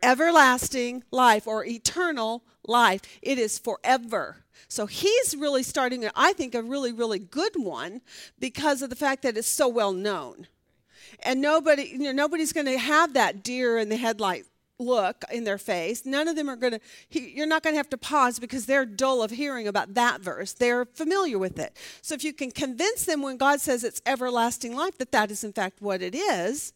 everlasting 0.03 1.05
life 1.11 1.47
or 1.47 1.65
eternal 1.65 2.43
life. 2.67 3.01
It 3.23 3.39
is 3.39 3.59
forever. 3.59 4.45
So 4.69 4.87
he's 4.87 5.37
really 5.37 5.63
starting, 5.63 6.09
I 6.17 6.33
think, 6.33 6.55
a 6.55 6.63
really, 6.63 6.93
really 6.93 7.19
good 7.19 7.53
one 7.57 8.01
because 8.39 8.83
of 8.83 8.91
the 8.91 8.97
fact 8.97 9.23
that 9.23 9.37
it's 9.37 9.49
so 9.49 9.69
well 9.69 9.93
known. 9.93 10.47
And 11.21 11.41
nobody, 11.41 11.85
you 11.85 11.99
know, 11.99 12.13
nobody's 12.13 12.53
going 12.53 12.67
to 12.67 12.79
have 12.79 13.13
that 13.15 13.43
deer 13.43 13.79
in 13.79 13.89
the 13.91 13.97
headlight 13.97 14.47
look 14.83 15.25
in 15.33 15.45
their 15.45 15.59
face. 15.59 16.05
None 16.05 16.29
of 16.29 16.37
them 16.37 16.49
are 16.49 16.57
going 16.57 16.75
to, 16.75 17.21
you're 17.21 17.47
not 17.47 17.63
going 17.63 17.75
to 17.75 17.79
have 17.79 17.91
to 17.91 17.99
pause 17.99 18.39
because 18.39 18.67
they're 18.67 18.85
dull 18.85 19.23
of 19.23 19.31
hearing 19.31 19.69
about 19.69 19.95
that 19.95 20.21
verse. 20.21 20.53
They're 20.53 20.85
familiar 20.85 21.39
with 21.39 21.59
it. 21.59 21.77
So 22.03 22.15
if 22.15 22.25
you 22.25 22.33
can 22.33 22.51
convince 22.51 23.05
them 23.05 23.23
when 23.23 23.37
God 23.37 23.61
says 23.61 23.85
it's 23.85 24.03
everlasting 24.07 24.75
life 24.75 24.99
that 24.99 25.13
that 25.13 25.31
is 25.31 25.45
in 25.45 25.53
fact 25.53 25.81
what 25.81 26.03
it 26.03 26.15
is, 26.15 26.73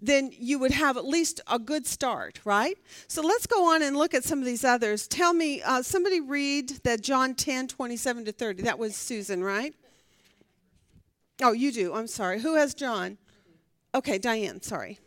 then 0.00 0.30
you 0.38 0.58
would 0.58 0.72
have 0.72 0.96
at 0.96 1.06
least 1.06 1.40
a 1.50 1.58
good 1.58 1.86
start, 1.86 2.40
right? 2.44 2.76
So 3.08 3.22
let's 3.22 3.46
go 3.46 3.72
on 3.72 3.82
and 3.82 3.96
look 3.96 4.12
at 4.12 4.24
some 4.24 4.38
of 4.38 4.44
these 4.44 4.64
others. 4.64 5.08
Tell 5.08 5.32
me, 5.32 5.62
uh, 5.62 5.82
somebody 5.82 6.20
read 6.20 6.70
that 6.84 7.00
John 7.00 7.34
10, 7.34 7.68
27 7.68 8.26
to 8.26 8.32
30. 8.32 8.62
That 8.62 8.78
was 8.78 8.94
Susan, 8.94 9.42
right? 9.42 9.74
Oh, 11.42 11.52
you 11.52 11.72
do. 11.72 11.94
I'm 11.94 12.06
sorry. 12.06 12.40
Who 12.40 12.56
has 12.56 12.74
John? 12.74 13.18
Okay, 13.94 14.18
Diane, 14.18 14.60
sorry. 14.60 14.98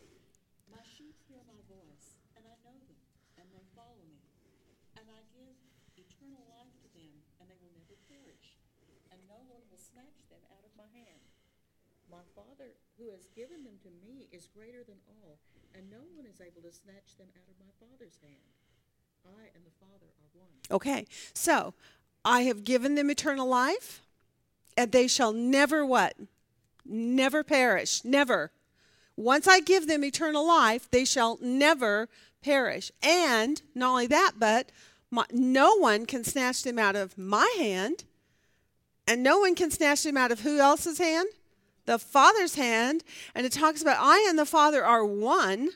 My 0.70 0.82
sheep 0.82 1.14
hear 1.26 1.42
my 1.46 1.58
voice, 1.66 2.18
and 2.34 2.46
I 2.46 2.54
know 2.62 2.74
them, 2.86 2.98
and 3.38 3.46
they 3.50 3.62
follow 3.74 3.98
me. 4.06 4.18
And 4.98 5.06
I 5.10 5.22
give 5.34 6.06
will 7.90 8.02
perish, 8.06 8.54
and 9.10 9.18
no 9.26 9.42
one 9.46 9.62
will 9.70 9.79
snatch 9.92 10.22
them 10.30 10.42
out 10.54 10.64
of 10.64 10.72
my 10.78 10.88
hand. 10.94 11.22
My 12.10 12.24
Father, 12.34 12.74
who 12.98 13.10
has 13.10 13.26
given 13.36 13.64
them 13.64 13.78
to 13.82 13.90
me, 14.02 14.28
is 14.32 14.48
greater 14.54 14.82
than 14.82 14.98
all, 15.08 15.38
and 15.74 15.90
no 15.90 16.02
one 16.14 16.26
is 16.26 16.40
able 16.40 16.62
to 16.62 16.72
snatch 16.72 17.16
them 17.18 17.28
out 17.36 17.48
of 17.48 17.56
my 17.58 17.72
Father's 17.78 18.18
hand. 18.22 18.50
I 19.26 19.50
and 19.54 19.64
the 19.64 19.76
Father 19.78 20.06
are 20.06 20.30
one. 20.34 20.50
Okay, 20.70 21.06
so 21.34 21.74
I 22.24 22.42
have 22.42 22.64
given 22.64 22.94
them 22.94 23.10
eternal 23.10 23.46
life, 23.46 24.02
and 24.76 24.92
they 24.92 25.06
shall 25.06 25.32
never 25.32 25.84
what? 25.84 26.14
Never 26.84 27.44
perish. 27.44 28.04
Never. 28.04 28.50
Once 29.16 29.46
I 29.46 29.60
give 29.60 29.86
them 29.86 30.04
eternal 30.04 30.46
life, 30.46 30.90
they 30.90 31.04
shall 31.04 31.38
never 31.42 32.08
perish. 32.42 32.90
And 33.02 33.60
not 33.74 33.90
only 33.90 34.06
that, 34.06 34.32
but 34.38 34.72
my, 35.10 35.26
no 35.32 35.76
one 35.76 36.06
can 36.06 36.24
snatch 36.24 36.62
them 36.62 36.78
out 36.78 36.96
of 36.96 37.18
my 37.18 37.52
hand, 37.58 38.04
and 39.10 39.24
no 39.24 39.40
one 39.40 39.56
can 39.56 39.72
snatch 39.72 40.04
them 40.04 40.16
out 40.16 40.30
of 40.30 40.40
who 40.40 40.60
else's 40.60 40.98
hand? 40.98 41.28
The 41.86 41.98
Father's 41.98 42.54
hand. 42.54 43.02
And 43.34 43.44
it 43.44 43.50
talks 43.50 43.82
about 43.82 43.96
I 43.98 44.24
and 44.28 44.38
the 44.38 44.46
Father 44.46 44.84
are 44.84 45.04
one, 45.04 45.70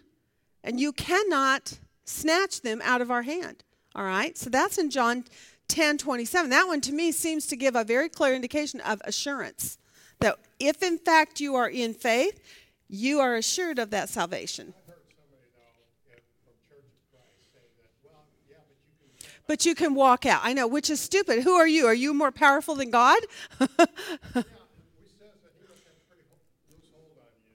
and 0.63 0.79
you 0.79 0.93
cannot 0.93 1.79
snatch 2.05 2.61
them 2.61 2.81
out 2.85 3.01
of 3.01 3.11
our 3.11 3.23
hand. 3.23 3.65
All 3.97 4.05
right? 4.05 4.39
So 4.39 4.51
that's 4.51 4.79
in 4.79 4.89
John 4.89 5.25
10 5.67 5.99
27. 5.99 6.49
That 6.51 6.69
one 6.69 6.81
to 6.83 6.93
me 6.93 7.11
seems 7.11 7.49
to 7.49 7.57
give 7.57 7.75
a 7.75 7.83
very 7.83 8.09
clear 8.09 8.35
indication 8.35 8.81
of 8.83 9.03
assurance 9.05 9.79
that 10.21 10.39
if 10.61 10.81
in 10.81 10.97
fact 10.97 11.41
you 11.41 11.57
are 11.57 11.69
in 11.69 11.93
faith, 11.93 12.41
you 12.89 13.19
are 13.19 13.35
assured 13.35 13.81
of 13.81 13.91
that 13.91 14.09
salvation. 14.09 14.75
I've 14.79 14.95
heard 14.95 15.03
somebody 15.11 15.51
though, 15.57 16.15
in, 16.15 16.23
from 16.45 16.55
Church 16.71 16.87
of 16.87 17.11
Christ 17.11 17.51
say 17.53 17.67
that, 17.83 17.91
well, 18.05 18.27
yeah, 18.49 18.63
but 18.69 18.77
you 18.87 18.95
can 18.95 19.11
jump 19.19 19.34
But 19.47 19.67
you 19.67 19.75
can 19.75 19.95
walk 19.95 20.25
out. 20.25 20.41
I 20.43 20.55
know, 20.55 20.67
which 20.67 20.89
is 20.89 21.01
stupid. 21.01 21.43
Who 21.43 21.55
are 21.55 21.69
you? 21.69 21.87
Are 21.87 21.95
you 21.95 22.15
more 22.15 22.33
powerful 22.33 22.75
than 22.75 22.91
God? 22.91 23.21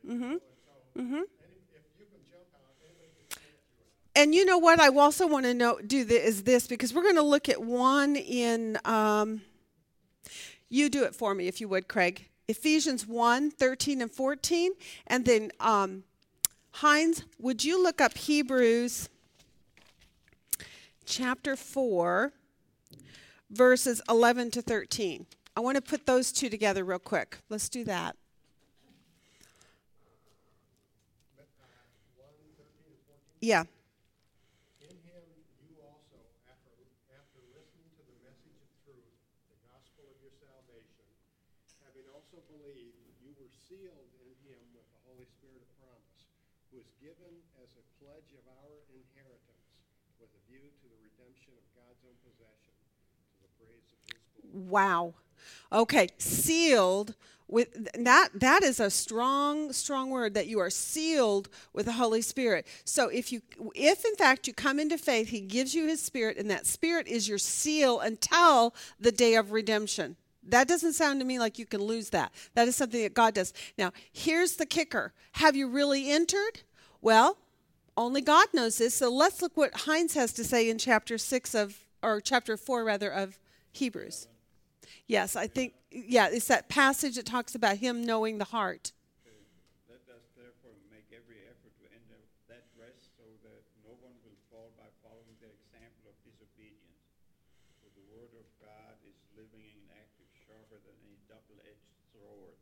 Mm-hmm. 0.09 1.17
Out. 1.17 1.25
and 4.15 4.33
you 4.33 4.43
know 4.43 4.57
what? 4.57 4.79
I 4.79 4.87
also 4.87 5.27
want 5.27 5.45
to 5.45 5.53
know 5.53 5.77
do 5.85 6.03
the, 6.03 6.15
is 6.15 6.41
this 6.41 6.65
because 6.65 6.95
we're 6.95 7.03
going 7.03 7.15
to 7.15 7.21
look 7.21 7.47
at 7.47 7.61
one 7.61 8.15
in. 8.15 8.79
Um, 8.85 9.41
you 10.67 10.89
do 10.89 11.03
it 11.03 11.15
for 11.15 11.33
me 11.33 11.47
if 11.47 11.59
you 11.59 11.67
would, 11.67 11.87
Craig. 11.87 12.27
Ephesians 12.47 13.05
1 13.05 13.51
13 13.51 14.01
and 14.01 14.11
14. 14.11 14.71
And 15.07 15.25
then, 15.25 15.51
um, 15.59 16.03
Heinz, 16.71 17.23
would 17.39 17.63
you 17.63 17.81
look 17.81 18.01
up 18.01 18.17
Hebrews 18.17 19.09
chapter 21.09 21.55
4, 21.55 22.31
verses 23.49 24.01
11 24.07 24.51
to 24.51 24.61
13? 24.61 25.25
I 25.57 25.59
want 25.59 25.75
to 25.75 25.81
put 25.81 26.05
those 26.05 26.31
two 26.31 26.49
together 26.49 26.85
real 26.85 26.99
quick. 26.99 27.39
Let's 27.49 27.67
do 27.67 27.83
that. 27.85 28.15
Yeah. 33.41 33.63
In 34.83 34.99
him 34.99 35.23
you 35.63 35.79
also, 35.79 36.19
after, 36.51 36.75
after 37.15 37.39
listening 37.55 37.87
to 37.95 38.03
the 38.03 38.19
message 38.19 38.59
of 38.59 38.67
truth, 38.83 39.15
the 39.47 39.59
gospel 39.63 40.11
of 40.11 40.19
your 40.19 40.35
salvation, 40.43 41.07
having 41.87 42.03
also 42.11 42.43
believed, 42.51 42.99
you 43.23 43.31
were 43.39 43.47
sealed 43.47 44.11
in 44.19 44.35
him 44.43 44.59
with 44.75 44.83
the 44.91 44.99
Holy 45.07 45.23
Spirit 45.39 45.63
of 45.63 45.71
promise, 45.79 46.27
who 46.67 46.83
is 46.83 46.91
given 46.99 47.31
as 47.63 47.71
a 47.79 47.85
pledge 48.03 48.27
of 48.35 48.43
our 48.59 48.75
inheritance, 48.91 49.71
with 50.19 50.35
a 50.35 50.41
view 50.51 50.67
to 50.83 50.85
the 50.91 50.99
redemption 50.99 51.55
of 51.55 51.63
God's 51.79 52.03
own 52.03 52.19
possession, 52.27 52.75
to 52.75 53.37
the 53.39 53.51
praise 53.55 53.87
of 53.87 53.99
his 54.03 54.19
glory. 54.35 54.48
Wow. 54.67 55.13
Okay, 55.71 56.09
sealed 56.17 57.15
with 57.47 57.91
that 58.03 58.29
that 58.35 58.61
is 58.63 58.79
a 58.79 58.91
strong 58.91 59.73
strong 59.73 60.11
word 60.11 60.35
that 60.35 60.45
you 60.45 60.59
are 60.59 60.69
sealed 60.69 61.49
with 61.73 61.87
the 61.87 61.93
Holy 61.93 62.21
Spirit. 62.21 62.67
So 62.85 63.09
if 63.09 63.31
you 63.31 63.41
if 63.73 64.05
in 64.05 64.15
fact 64.15 64.47
you 64.47 64.53
come 64.53 64.79
into 64.79 64.97
faith, 64.97 65.29
he 65.29 65.41
gives 65.41 65.73
you 65.73 65.87
his 65.87 66.01
spirit 66.01 66.37
and 66.37 66.49
that 66.51 66.67
spirit 66.67 67.07
is 67.07 67.27
your 67.27 67.39
seal 67.39 67.99
until 67.99 68.75
the 68.99 69.11
day 69.11 69.35
of 69.35 69.51
redemption. 69.51 70.15
That 70.43 70.67
doesn't 70.67 70.93
sound 70.93 71.19
to 71.19 71.25
me 71.25 71.39
like 71.39 71.59
you 71.59 71.65
can 71.65 71.81
lose 71.81 72.09
that. 72.11 72.31
That 72.53 72.67
is 72.67 72.75
something 72.75 73.01
that 73.01 73.13
God 73.13 73.33
does. 73.33 73.53
Now, 73.77 73.91
here's 74.11 74.55
the 74.55 74.65
kicker. 74.65 75.13
Have 75.33 75.55
you 75.55 75.67
really 75.67 76.09
entered? 76.09 76.61
Well, 77.01 77.37
only 77.97 78.21
God 78.21 78.47
knows 78.53 78.77
this. 78.77 78.95
So 78.95 79.11
let's 79.11 79.41
look 79.41 79.57
what 79.57 79.73
Heinz 79.81 80.13
has 80.13 80.33
to 80.33 80.43
say 80.43 80.69
in 80.69 80.77
chapter 80.77 81.17
6 81.17 81.53
of 81.53 81.77
or 82.01 82.21
chapter 82.21 82.55
4 82.55 82.83
rather 82.83 83.11
of 83.11 83.37
Hebrews. 83.71 84.27
Yes, 85.09 85.33
I 85.33 85.49
think, 85.49 85.73
yeah, 85.89 86.29
it's 86.29 86.53
that 86.53 86.69
passage 86.69 87.17
that 87.17 87.25
talks 87.25 87.57
about 87.57 87.81
him 87.81 88.05
knowing 88.05 88.37
the 88.37 88.45
heart. 88.45 88.93
Let 89.89 90.05
us 90.05 90.21
therefore 90.37 90.77
make 90.93 91.09
every 91.09 91.41
effort 91.49 91.73
to 91.81 91.85
enter 91.89 92.21
that 92.45 92.69
rest 92.77 93.17
so 93.17 93.25
that 93.41 93.65
no 93.81 93.97
one 94.05 94.13
will 94.21 94.37
fall 94.53 94.69
by 94.77 94.85
following 95.01 95.33
the 95.41 95.49
example 95.49 96.13
of 96.13 96.15
disobedience. 96.21 97.09
For 97.81 97.89
the 97.97 98.05
word 98.13 98.37
of 98.37 98.45
God 98.61 99.01
is 99.01 99.17
living 99.33 99.65
and 99.81 99.97
active, 99.97 100.29
sharper 100.45 100.77
than 100.77 100.93
any 101.01 101.17
double-edged 101.25 101.93
sword. 102.13 102.61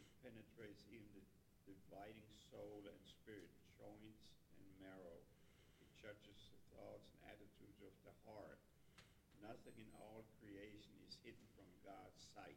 It 0.00 0.08
penetrates 0.24 0.88
even 0.88 1.04
the 1.12 1.24
dividing 1.68 2.32
soul 2.48 2.80
and 2.88 2.96
spirit, 3.04 3.52
joints 3.76 4.24
and 4.56 4.64
marrow. 4.80 5.20
It 5.84 5.92
judges 6.00 6.48
the 6.48 6.60
thoughts 6.72 7.12
and 7.12 7.28
attitudes 7.28 7.84
of 7.84 7.92
the 8.08 8.16
heart. 8.24 8.56
Nothing 9.44 9.76
in 9.76 9.92
all 10.00 10.24
creation 10.40 10.96
is 11.04 11.20
hidden 11.20 11.44
from 11.52 11.68
God's 11.84 12.24
sight. 12.32 12.56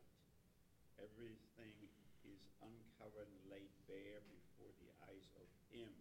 Everything 1.03 1.75
is 2.23 2.39
uncovered 2.63 3.27
and 3.27 3.43
laid 3.51 3.67
bare 3.91 4.23
before 4.31 4.71
the 4.79 4.87
eyes 5.11 5.27
of 5.35 5.47
Him 5.67 5.91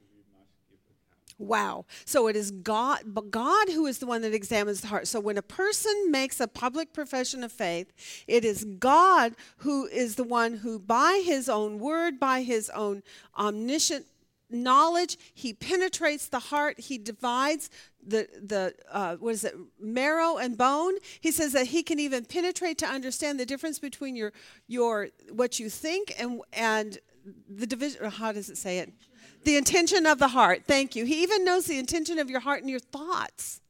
who 0.00 0.08
we 0.16 0.24
must 0.32 0.56
give 0.72 0.80
account. 0.88 1.23
Wow. 1.38 1.84
So 2.04 2.28
it 2.28 2.36
is 2.36 2.50
God, 2.50 3.00
but 3.06 3.30
God 3.30 3.68
who 3.68 3.86
is 3.86 3.98
the 3.98 4.06
one 4.06 4.22
that 4.22 4.32
examines 4.32 4.82
the 4.82 4.86
heart. 4.88 5.08
So 5.08 5.18
when 5.18 5.36
a 5.36 5.42
person 5.42 6.10
makes 6.10 6.40
a 6.40 6.46
public 6.46 6.92
profession 6.92 7.42
of 7.42 7.50
faith, 7.50 7.92
it 8.26 8.44
is 8.44 8.64
God 8.64 9.34
who 9.58 9.86
is 9.86 10.14
the 10.14 10.24
one 10.24 10.58
who, 10.58 10.78
by 10.78 11.22
his 11.24 11.48
own 11.48 11.78
word, 11.78 12.20
by 12.20 12.42
his 12.42 12.70
own 12.70 13.02
omniscient 13.36 14.06
knowledge, 14.50 15.18
he 15.34 15.52
penetrates 15.52 16.28
the 16.28 16.38
heart, 16.38 16.78
he 16.78 16.98
divides 16.98 17.70
the 18.06 18.28
the 18.42 18.74
uh, 18.90 19.16
what 19.16 19.34
is 19.34 19.44
it 19.44 19.54
marrow 19.80 20.36
and 20.36 20.56
bone? 20.56 20.94
He 21.20 21.30
says 21.30 21.52
that 21.52 21.68
he 21.68 21.82
can 21.82 21.98
even 21.98 22.24
penetrate 22.24 22.78
to 22.78 22.86
understand 22.86 23.38
the 23.40 23.46
difference 23.46 23.78
between 23.78 24.16
your 24.16 24.32
your 24.66 25.08
what 25.30 25.58
you 25.58 25.68
think 25.68 26.14
and 26.18 26.40
and 26.52 26.98
the 27.48 27.66
division 27.66 28.04
how 28.10 28.32
does 28.32 28.50
it 28.50 28.58
say 28.58 28.78
it? 28.78 28.92
The 29.44 29.56
intention 29.56 30.06
of 30.06 30.18
the 30.18 30.28
heart. 30.28 30.62
Thank 30.66 30.96
you. 30.96 31.04
He 31.04 31.22
even 31.22 31.44
knows 31.44 31.66
the 31.66 31.78
intention 31.78 32.18
of 32.18 32.30
your 32.30 32.40
heart 32.40 32.60
and 32.60 32.70
your 32.70 32.80
thoughts. 32.80 33.60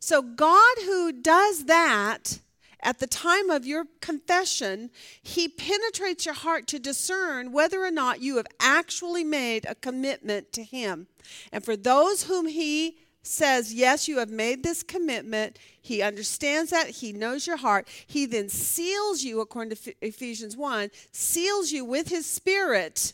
So 0.00 0.22
god 0.22 0.76
who 0.84 1.12
does 1.12 1.64
that 1.66 2.40
at 2.82 2.98
the 2.98 3.06
time 3.06 3.48
of 3.48 3.64
your 3.64 3.84
confession, 4.00 4.90
he 5.22 5.46
penetrates 5.46 6.26
your 6.26 6.34
heart 6.34 6.66
to 6.68 6.80
discern 6.80 7.52
whether 7.52 7.80
or 7.80 7.92
not 7.92 8.20
you 8.20 8.36
have 8.38 8.46
actually 8.58 9.22
made 9.22 9.64
a 9.66 9.76
commitment 9.76 10.52
to 10.54 10.64
him. 10.64 11.06
And 11.52 11.64
for 11.64 11.76
those 11.76 12.24
whom 12.24 12.48
he 12.48 12.98
says, 13.22 13.72
Yes, 13.72 14.08
you 14.08 14.18
have 14.18 14.30
made 14.30 14.62
this 14.62 14.82
commitment. 14.82 15.58
He 15.80 16.02
understands 16.02 16.70
that. 16.70 16.88
He 16.88 17.12
knows 17.12 17.46
your 17.46 17.56
heart. 17.56 17.88
He 18.06 18.26
then 18.26 18.48
seals 18.48 19.22
you, 19.22 19.40
according 19.40 19.76
to 19.76 19.94
Ephesians 20.00 20.56
1, 20.56 20.90
seals 21.12 21.72
you 21.72 21.84
with 21.84 22.08
his 22.08 22.26
spirit 22.26 23.12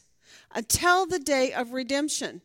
until 0.54 1.06
the 1.06 1.18
day 1.18 1.52
of 1.52 1.72
redemption. 1.72 2.40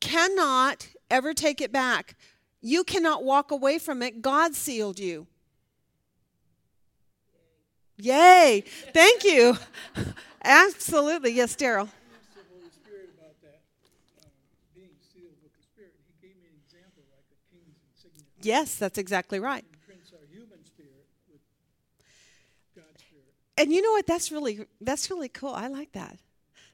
Cannot 0.00 0.88
ever 1.10 1.34
take 1.34 1.60
it 1.60 1.72
back. 1.72 2.16
You 2.60 2.84
cannot 2.84 3.24
walk 3.24 3.50
away 3.50 3.78
from 3.78 4.02
it. 4.02 4.22
God 4.22 4.54
sealed 4.54 4.98
you. 4.98 5.26
Yay. 7.98 8.64
Thank 8.92 9.24
you. 9.24 9.56
Absolutely. 10.42 11.30
Yes, 11.32 11.54
Daryl. 11.54 11.86
asked 11.86 12.34
the 12.34 12.42
Holy 12.50 12.70
Spirit 12.70 13.10
about 13.14 13.38
that, 13.42 13.62
um, 14.18 14.30
being 14.74 14.90
sealed 14.98 15.38
with 15.42 15.54
the 15.54 15.62
Spirit. 15.62 15.94
He 16.10 16.26
gave 16.26 16.34
me 16.42 16.50
an 16.50 16.58
example 16.66 17.06
like 17.14 17.26
a 17.30 17.38
king's 17.54 17.78
insignia. 17.94 18.26
Yes, 18.44 18.76
that's 18.76 18.98
exactly 18.98 19.40
right. 19.40 19.64
He 19.70 19.76
prints 19.86 20.12
our 20.12 20.26
human 20.30 20.64
spirit 20.64 21.06
with 21.30 21.40
God's 22.74 23.00
Spirit. 23.00 23.24
And 23.56 23.72
you 23.72 23.82
know 23.82 23.92
what? 23.92 24.06
That's 24.06 24.32
really 24.32 24.66
that's 24.80 25.10
really 25.10 25.28
cool. 25.28 25.54
I 25.54 25.68
like 25.68 25.92
that. 25.92 26.18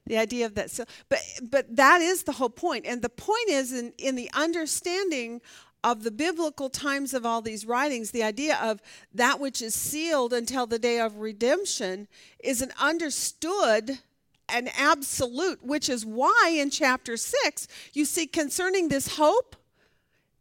The 0.06 0.16
idea 0.16 0.46
of 0.46 0.54
that. 0.54 0.70
So, 0.70 0.84
but 1.08 1.20
but 1.42 1.76
that 1.76 2.00
is 2.00 2.22
the 2.22 2.32
whole 2.32 2.50
point. 2.50 2.86
And 2.86 3.02
the 3.02 3.08
point 3.08 3.48
is 3.48 3.72
in 3.72 3.92
in 3.98 4.16
the 4.16 4.30
understanding 4.34 5.40
of 5.84 6.02
the 6.02 6.10
biblical 6.10 6.68
times 6.68 7.14
of 7.14 7.24
all 7.24 7.40
these 7.40 7.64
writings, 7.64 8.10
the 8.10 8.22
idea 8.22 8.58
of 8.60 8.82
that 9.14 9.38
which 9.38 9.62
is 9.62 9.74
sealed 9.74 10.32
until 10.32 10.66
the 10.66 10.78
day 10.78 10.98
of 10.98 11.18
redemption 11.18 12.08
is 12.40 12.60
an 12.62 12.72
understood 12.80 14.00
an 14.48 14.68
absolute, 14.78 15.62
which 15.62 15.88
is 15.88 16.06
why 16.06 16.54
in 16.56 16.70
chapter 16.70 17.16
6 17.16 17.68
you 17.92 18.04
see 18.04 18.26
concerning 18.26 18.88
this 18.88 19.16
hope 19.16 19.56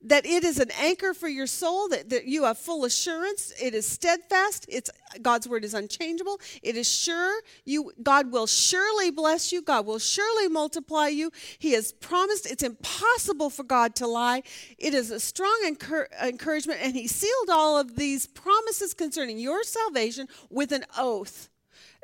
that 0.03 0.25
it 0.25 0.43
is 0.43 0.59
an 0.59 0.69
anchor 0.79 1.13
for 1.13 1.27
your 1.27 1.47
soul, 1.47 1.89
that, 1.89 2.09
that 2.09 2.25
you 2.25 2.43
have 2.43 2.57
full 2.57 2.85
assurance. 2.85 3.51
It 3.61 3.73
is 3.73 3.87
steadfast. 3.87 4.65
It's 4.69 4.91
God's 5.21 5.47
word 5.47 5.63
is 5.63 5.73
unchangeable. 5.73 6.39
It 6.61 6.77
is 6.77 6.87
sure. 6.87 7.41
You 7.65 7.91
God 8.03 8.31
will 8.31 8.45
surely 8.45 9.09
bless 9.09 9.51
you. 9.51 9.61
God 9.61 9.85
will 9.85 9.99
surely 9.99 10.47
multiply 10.47 11.07
you. 11.07 11.31
He 11.57 11.71
has 11.71 11.91
promised. 11.91 12.49
It's 12.49 12.63
impossible 12.63 13.49
for 13.49 13.63
God 13.63 13.95
to 13.95 14.07
lie. 14.07 14.43
It 14.77 14.93
is 14.93 15.09
a 15.09 15.19
strong 15.19 15.59
encour- 15.65 16.07
encouragement, 16.21 16.79
and 16.83 16.95
He 16.95 17.07
sealed 17.07 17.49
all 17.49 17.79
of 17.79 17.95
these 17.95 18.27
promises 18.27 18.93
concerning 18.93 19.39
your 19.39 19.63
salvation 19.63 20.27
with 20.49 20.71
an 20.71 20.85
oath. 20.97 21.49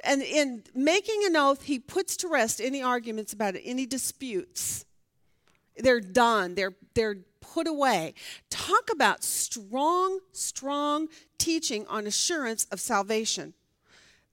And 0.03 0.21
in 0.21 0.63
making 0.73 1.21
an 1.25 1.35
oath, 1.35 1.63
He 1.63 1.77
puts 1.77 2.17
to 2.17 2.27
rest 2.27 2.59
any 2.59 2.81
arguments 2.81 3.33
about 3.33 3.55
it, 3.55 3.61
any 3.63 3.85
disputes. 3.85 4.85
They're 5.77 6.01
done. 6.01 6.55
They're 6.55 6.75
they're 6.93 7.17
put 7.53 7.67
away. 7.67 8.13
Talk 8.49 8.89
about 8.91 9.23
strong, 9.23 10.19
strong 10.31 11.07
teaching 11.37 11.85
on 11.87 12.07
assurance 12.07 12.65
of 12.71 12.79
salvation. 12.79 13.53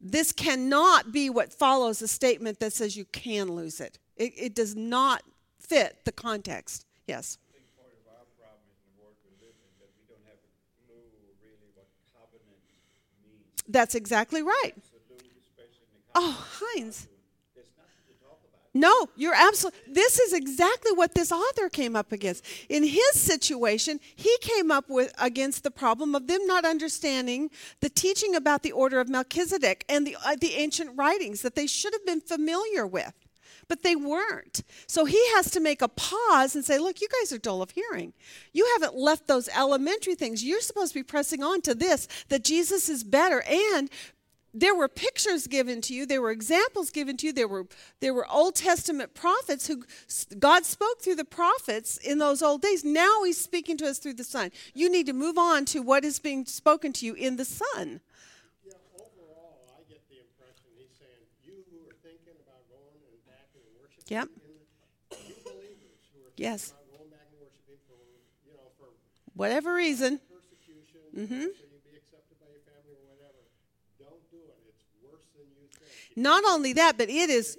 This 0.01 0.33
cannot 0.33 1.12
be 1.12 1.29
what 1.29 1.53
follows 1.53 2.01
a 2.01 2.09
statement 2.09 2.61
that 2.61 2.73
says 2.73 2.97
you 2.97 3.05
can 3.05 3.53
lose 3.53 3.81
it. 3.81 3.99
It, 4.16 4.33
it 4.37 4.55
does 4.55 4.75
not 4.75 5.23
fit 5.59 5.99
the 6.05 6.12
context. 6.12 6.87
Yes. 7.07 7.37
I 7.37 7.53
think 7.53 7.66
part 7.77 7.93
of 7.93 8.09
our 8.09 8.25
problem 8.41 8.64
in 8.73 8.81
the 8.89 9.03
world 9.03 9.16
we 9.25 9.33
live 9.45 9.53
in 9.53 9.73
that 9.81 9.91
we 10.01 10.05
don't 10.09 10.25
have 10.25 10.41
a 10.41 10.53
clue 10.89 11.05
really 11.45 11.68
what 11.77 11.89
covenant 12.16 12.61
means. 13.23 13.62
That's 13.68 13.95
exactly 13.95 14.43
right. 14.43 14.73
Oh. 16.14 16.47
Heinz. 16.61 17.07
There's 17.55 17.71
nothing 17.77 18.05
to 18.09 18.14
talk 18.25 18.41
about. 18.49 18.60
No, 18.73 19.09
you're 19.16 19.35
absolutely. 19.35 19.81
This 19.89 20.21
is 20.21 20.33
exactly 20.33 20.93
what 20.93 21.14
this 21.14 21.33
author 21.33 21.68
came 21.68 21.97
up 21.97 22.12
against. 22.12 22.45
In 22.68 22.85
his 22.85 23.12
situation, 23.14 23.99
he 24.14 24.33
came 24.41 24.71
up 24.71 24.89
with 24.89 25.12
against 25.18 25.64
the 25.64 25.73
problem 25.73 26.14
of 26.14 26.29
them 26.29 26.47
not 26.47 26.64
understanding 26.64 27.51
the 27.81 27.89
teaching 27.89 28.37
about 28.37 28.62
the 28.62 28.71
order 28.71 29.01
of 29.01 29.09
Melchizedek 29.09 29.85
and 29.89 30.07
the 30.07 30.16
uh, 30.25 30.37
the 30.41 30.55
ancient 30.55 30.97
writings 30.97 31.43
that 31.43 31.57
they 31.57 31.66
should 31.66 31.93
have 31.95 32.07
been 32.07 32.21
familiar 32.21 32.87
with, 32.87 33.12
but 33.66 33.83
they 33.83 33.97
weren't. 33.97 34.62
So 34.87 35.05
he 35.05 35.21
has 35.35 35.51
to 35.51 35.59
make 35.59 35.83
a 35.83 35.89
pause 35.89 36.55
and 36.55 36.64
say, 36.64 36.79
"Look, 36.79 37.01
you 37.01 37.09
guys 37.21 37.33
are 37.33 37.39
dull 37.39 37.62
of 37.62 37.73
hearing. 37.73 38.12
You 38.53 38.68
haven't 38.75 38.97
left 38.97 39.27
those 39.27 39.49
elementary 39.49 40.14
things. 40.14 40.45
You're 40.45 40.61
supposed 40.61 40.93
to 40.93 41.01
be 41.01 41.05
pressing 41.05 41.43
on 41.43 41.61
to 41.62 41.75
this 41.75 42.07
that 42.29 42.45
Jesus 42.45 42.89
is 42.89 43.03
better 43.03 43.43
and." 43.43 43.91
There 44.53 44.74
were 44.74 44.88
pictures 44.88 45.46
given 45.46 45.80
to 45.80 45.94
you 45.94 46.05
there 46.07 46.20
were 46.20 46.30
examples 46.32 46.90
given 46.90 47.16
to 47.16 47.26
you 47.26 47.32
there 47.32 47.46
were 47.48 47.66
there 48.01 48.12
were 48.12 48.26
old 48.30 48.57
testament 48.57 49.14
prophets 49.14 49.66
who 49.68 49.84
god 50.38 50.64
spoke 50.64 51.01
through 51.01 51.14
the 51.14 51.24
prophets 51.24 51.96
in 51.96 52.18
those 52.18 52.42
old 52.42 52.61
days 52.61 52.84
now 52.84 53.22
he's 53.22 53.38
speaking 53.40 53.76
to 53.76 53.86
us 53.86 53.98
through 53.98 54.14
the 54.14 54.24
son 54.24 54.51
you 54.74 54.90
need 54.90 55.07
to 55.07 55.12
move 55.12 55.38
on 55.38 55.64
to 55.64 55.80
what 55.80 56.05
is 56.05 56.18
being 56.18 56.44
spoken 56.46 56.92
to 56.92 57.07
you 57.07 57.14
in 57.14 57.36
the 57.36 57.44
son 57.44 58.01
Yeah, 58.66 58.72
overall, 58.98 59.62
I 59.78 59.82
get 59.88 60.03
the 60.11 60.18
impression 60.18 60.66
he's 60.76 60.90
saying, 60.98 61.24
you 61.46 61.55
who 61.70 61.86
are 61.86 61.94
thinking 62.03 62.34
about 62.42 62.66
going 62.66 62.98
and 63.07 63.22
back 63.30 63.46
and 63.55 63.62
worshiping 63.78 64.11
Yep. 64.11 64.28
the, 64.34 65.18
you 65.30 65.34
believers 65.46 66.03
who 66.11 66.26
are 66.26 66.32
Yes. 66.36 66.74
about 66.74 66.90
going 66.98 67.11
back 67.14 67.26
and 67.30 67.38
worshiping 67.38 67.78
for, 67.86 67.98
you 68.46 68.55
know, 68.59 68.66
for 68.78 68.90
whatever 69.38 69.74
reason 69.78 70.18
persecution, 70.26 71.07
Mm-hmm. 71.14 71.55
so 71.55 71.62
you 71.70 71.78
be 71.86 71.94
accepted 71.98 72.34
by 72.42 72.46
your 72.51 72.62
family 72.66 72.94
or 72.98 73.03
whatever. 73.11 73.42
Don't 73.98 74.22
do 74.30 74.38
it. 74.46 74.55
It's 74.70 74.82
worse 75.03 75.26
than 75.34 75.46
you 75.59 75.66
think. 75.74 75.90
Not 76.21 76.45
only 76.45 76.73
that 76.73 76.97
but 76.99 77.09
it 77.09 77.31
is 77.31 77.59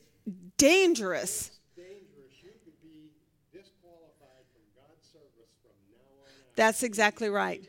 dangerous 0.57 1.51
that's 6.55 6.83
exactly 6.83 7.29
right. 7.29 7.67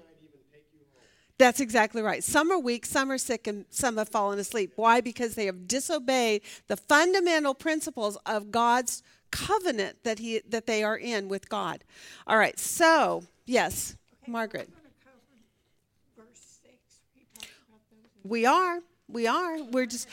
That's 1.38 1.61
exactly 1.61 2.03
right. 2.03 2.22
Some 2.22 2.53
are 2.53 2.59
weak, 2.59 2.86
some 2.86 3.11
are 3.11 3.18
sick, 3.18 3.47
and 3.47 3.64
some 3.70 3.97
have 3.97 4.09
fallen 4.09 4.38
asleep. 4.38 4.74
Why? 4.76 5.01
Because 5.01 5.34
they 5.34 5.47
have 5.47 5.66
disobeyed 5.66 6.43
the 6.68 6.76
fundamental 6.76 7.55
principles 7.55 8.16
of 8.26 8.51
God's 8.51 9.03
covenant 9.30 10.05
that 10.05 10.18
he 10.18 10.43
that 10.49 10.66
they 10.66 10.84
are 10.84 10.97
in 10.97 11.28
with 11.28 11.49
God. 11.49 11.84
All 12.26 12.36
right. 12.36 12.59
So, 12.59 13.24
yes, 13.47 13.97
Margaret. 14.26 14.68
he 17.14 17.26
those. 17.34 18.30
We 18.30 18.47
are. 18.47 18.80
We 19.09 19.26
are. 19.26 19.62
We're 19.64 19.86
just 19.86 20.07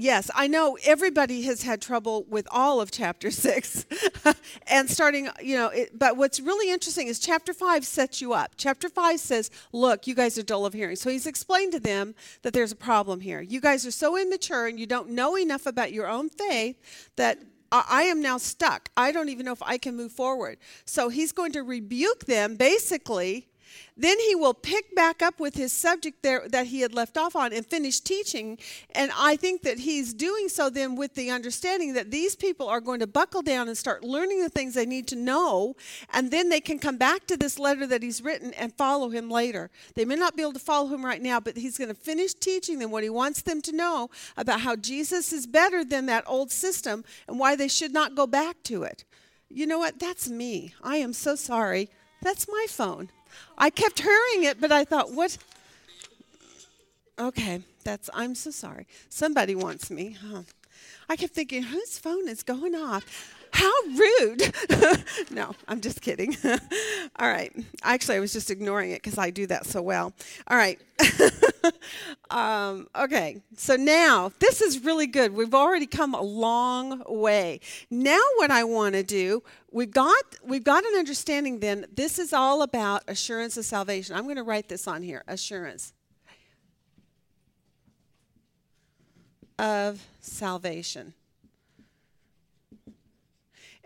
Yes, 0.00 0.30
I 0.32 0.46
know 0.46 0.78
everybody 0.84 1.42
has 1.42 1.64
had 1.64 1.82
trouble 1.82 2.24
with 2.28 2.46
all 2.52 2.80
of 2.80 2.92
chapter 2.92 3.30
6. 3.32 3.86
and 4.68 4.88
starting, 4.88 5.28
you 5.42 5.56
know, 5.56 5.68
it, 5.68 5.98
but 5.98 6.16
what's 6.16 6.38
really 6.38 6.72
interesting 6.72 7.08
is 7.08 7.18
chapter 7.18 7.52
5 7.52 7.84
sets 7.84 8.20
you 8.20 8.32
up. 8.32 8.52
Chapter 8.56 8.88
5 8.88 9.18
says, 9.18 9.50
"Look, 9.72 10.06
you 10.06 10.14
guys 10.14 10.38
are 10.38 10.42
dull 10.44 10.64
of 10.64 10.72
hearing." 10.72 10.96
So 10.96 11.10
he's 11.10 11.26
explained 11.26 11.72
to 11.72 11.80
them 11.80 12.14
that 12.42 12.52
there's 12.52 12.70
a 12.70 12.76
problem 12.76 13.20
here. 13.20 13.40
You 13.40 13.60
guys 13.60 13.84
are 13.84 13.90
so 13.90 14.16
immature 14.16 14.68
and 14.68 14.78
you 14.78 14.86
don't 14.86 15.10
know 15.10 15.36
enough 15.36 15.66
about 15.66 15.92
your 15.92 16.06
own 16.06 16.28
faith 16.28 17.10
that 17.16 17.38
I 17.70 18.04
am 18.04 18.22
now 18.22 18.38
stuck. 18.38 18.88
I 18.96 19.12
don't 19.12 19.28
even 19.28 19.44
know 19.44 19.52
if 19.52 19.62
I 19.62 19.76
can 19.78 19.94
move 19.96 20.12
forward. 20.12 20.58
So 20.86 21.10
he's 21.10 21.32
going 21.32 21.52
to 21.52 21.62
rebuke 21.62 22.24
them 22.24 22.56
basically 22.56 23.48
then 23.96 24.18
he 24.20 24.34
will 24.34 24.54
pick 24.54 24.94
back 24.94 25.22
up 25.22 25.40
with 25.40 25.54
his 25.54 25.72
subject 25.72 26.22
there 26.22 26.48
that 26.48 26.66
he 26.66 26.80
had 26.80 26.94
left 26.94 27.18
off 27.18 27.34
on 27.34 27.52
and 27.52 27.66
finish 27.66 28.00
teaching. 28.00 28.58
And 28.94 29.10
I 29.16 29.36
think 29.36 29.62
that 29.62 29.78
he's 29.78 30.14
doing 30.14 30.48
so 30.48 30.70
then 30.70 30.94
with 30.94 31.14
the 31.14 31.30
understanding 31.30 31.94
that 31.94 32.10
these 32.10 32.36
people 32.36 32.68
are 32.68 32.80
going 32.80 33.00
to 33.00 33.06
buckle 33.06 33.42
down 33.42 33.68
and 33.68 33.76
start 33.76 34.04
learning 34.04 34.40
the 34.40 34.48
things 34.48 34.74
they 34.74 34.86
need 34.86 35.08
to 35.08 35.16
know. 35.16 35.74
And 36.12 36.30
then 36.30 36.48
they 36.48 36.60
can 36.60 36.78
come 36.78 36.96
back 36.96 37.26
to 37.26 37.36
this 37.36 37.58
letter 37.58 37.86
that 37.86 38.02
he's 38.02 38.22
written 38.22 38.54
and 38.54 38.72
follow 38.74 39.08
him 39.08 39.30
later. 39.30 39.70
They 39.94 40.04
may 40.04 40.16
not 40.16 40.36
be 40.36 40.42
able 40.42 40.52
to 40.52 40.58
follow 40.58 40.88
him 40.88 41.04
right 41.04 41.22
now, 41.22 41.40
but 41.40 41.56
he's 41.56 41.78
going 41.78 41.88
to 41.88 41.94
finish 41.94 42.34
teaching 42.34 42.78
them 42.78 42.90
what 42.90 43.02
he 43.02 43.10
wants 43.10 43.42
them 43.42 43.60
to 43.62 43.72
know 43.72 44.10
about 44.36 44.60
how 44.60 44.76
Jesus 44.76 45.32
is 45.32 45.46
better 45.46 45.84
than 45.84 46.06
that 46.06 46.24
old 46.26 46.50
system 46.50 47.04
and 47.26 47.38
why 47.38 47.56
they 47.56 47.68
should 47.68 47.92
not 47.92 48.14
go 48.14 48.26
back 48.26 48.62
to 48.64 48.84
it. 48.84 49.04
You 49.48 49.66
know 49.66 49.78
what? 49.78 49.98
That's 49.98 50.28
me. 50.28 50.74
I 50.82 50.96
am 50.98 51.12
so 51.12 51.34
sorry. 51.34 51.88
That's 52.22 52.48
my 52.48 52.66
phone. 52.68 53.10
I 53.56 53.70
kept 53.70 54.00
hearing 54.00 54.44
it, 54.44 54.60
but 54.60 54.72
I 54.72 54.84
thought, 54.84 55.12
what? 55.12 55.36
Okay, 57.18 57.62
that's, 57.84 58.08
I'm 58.14 58.34
so 58.34 58.50
sorry. 58.50 58.86
Somebody 59.08 59.54
wants 59.54 59.90
me. 59.90 60.16
Huh. 60.20 60.42
I 61.08 61.16
kept 61.16 61.34
thinking, 61.34 61.62
whose 61.64 61.98
phone 61.98 62.28
is 62.28 62.42
going 62.42 62.74
off? 62.74 63.34
How 63.52 63.72
rude. 63.86 64.54
no, 65.30 65.54
I'm 65.66 65.80
just 65.80 66.00
kidding. 66.00 66.36
All 67.16 67.28
right. 67.28 67.52
Actually, 67.82 68.16
I 68.16 68.20
was 68.20 68.32
just 68.32 68.50
ignoring 68.50 68.90
it 68.90 69.02
because 69.02 69.18
I 69.18 69.30
do 69.30 69.46
that 69.46 69.66
so 69.66 69.82
well. 69.82 70.12
All 70.48 70.56
right. 70.56 70.80
um, 72.30 72.88
okay. 72.96 73.42
So 73.56 73.76
now, 73.76 74.32
this 74.38 74.60
is 74.60 74.84
really 74.84 75.06
good. 75.06 75.34
We've 75.34 75.54
already 75.54 75.86
come 75.86 76.14
a 76.14 76.22
long 76.22 77.02
way. 77.08 77.60
Now, 77.90 78.20
what 78.36 78.50
I 78.50 78.64
want 78.64 78.94
to 78.94 79.02
do, 79.02 79.42
we've 79.70 79.90
got 79.90 80.24
we've 80.44 80.64
got 80.64 80.84
an 80.84 80.94
understanding. 80.96 81.60
Then 81.60 81.86
this 81.94 82.18
is 82.18 82.32
all 82.32 82.62
about 82.62 83.02
assurance 83.08 83.56
of 83.56 83.64
salvation. 83.64 84.16
I'm 84.16 84.24
going 84.24 84.36
to 84.36 84.42
write 84.42 84.68
this 84.68 84.86
on 84.86 85.02
here. 85.02 85.22
Assurance 85.26 85.92
of 89.58 90.04
salvation. 90.20 91.14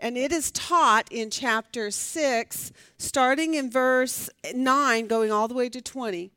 And 0.03 0.17
it 0.17 0.33
is 0.33 0.51
taught 0.51 1.09
in 1.13 1.29
chapter 1.29 1.89
6, 1.89 2.73
starting 2.97 3.53
in 3.53 3.71
verse 3.71 4.29
9, 4.53 5.07
going 5.07 5.31
all 5.31 5.47
the 5.47 5.53
way 5.53 5.69
to 5.69 5.81
20. 5.81 6.29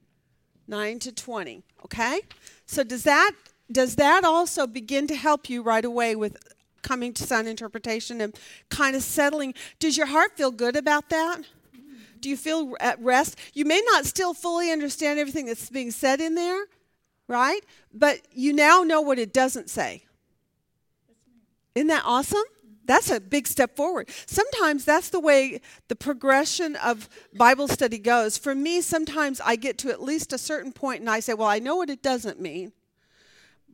9 0.68 0.98
to 1.00 1.12
20. 1.12 1.64
Okay? 1.84 2.20
So 2.64 2.84
does 2.84 3.02
that 3.02 3.32
does 3.70 3.96
that 3.96 4.24
also 4.24 4.68
begin 4.68 5.08
to 5.08 5.16
help 5.16 5.50
you 5.50 5.60
right 5.62 5.84
away 5.84 6.14
with 6.14 6.36
coming 6.82 7.12
to 7.14 7.24
sound 7.24 7.48
interpretation 7.48 8.20
and 8.20 8.38
kind 8.68 8.94
of 8.94 9.02
settling? 9.02 9.52
Does 9.80 9.96
your 9.96 10.06
heart 10.06 10.36
feel 10.36 10.52
good 10.52 10.76
about 10.76 11.08
that? 11.08 11.40
Do 12.20 12.28
you 12.28 12.36
feel 12.36 12.76
at 12.78 13.00
rest? 13.00 13.36
You 13.52 13.64
may 13.64 13.82
not 13.90 14.06
still 14.06 14.32
fully 14.32 14.70
understand 14.70 15.18
everything 15.18 15.46
that's 15.46 15.68
being 15.70 15.90
said 15.90 16.20
in 16.20 16.36
there, 16.36 16.66
right? 17.26 17.64
But 17.92 18.20
you 18.32 18.52
now 18.52 18.84
know 18.84 19.00
what 19.00 19.18
it 19.18 19.32
doesn't 19.32 19.68
say. 19.68 20.04
Isn't 21.74 21.88
that 21.88 22.04
awesome? 22.06 22.44
That's 22.86 23.10
a 23.10 23.20
big 23.20 23.46
step 23.46 23.76
forward. 23.76 24.08
Sometimes 24.26 24.84
that's 24.84 25.10
the 25.10 25.20
way 25.20 25.60
the 25.88 25.96
progression 25.96 26.76
of 26.76 27.08
Bible 27.34 27.68
study 27.68 27.98
goes. 27.98 28.38
For 28.38 28.54
me, 28.54 28.80
sometimes 28.80 29.40
I 29.44 29.56
get 29.56 29.78
to 29.78 29.90
at 29.90 30.02
least 30.02 30.32
a 30.32 30.38
certain 30.38 30.72
point 30.72 31.00
and 31.00 31.10
I 31.10 31.20
say, 31.20 31.34
Well, 31.34 31.48
I 31.48 31.58
know 31.58 31.76
what 31.76 31.90
it 31.90 32.02
doesn't 32.02 32.40
mean, 32.40 32.72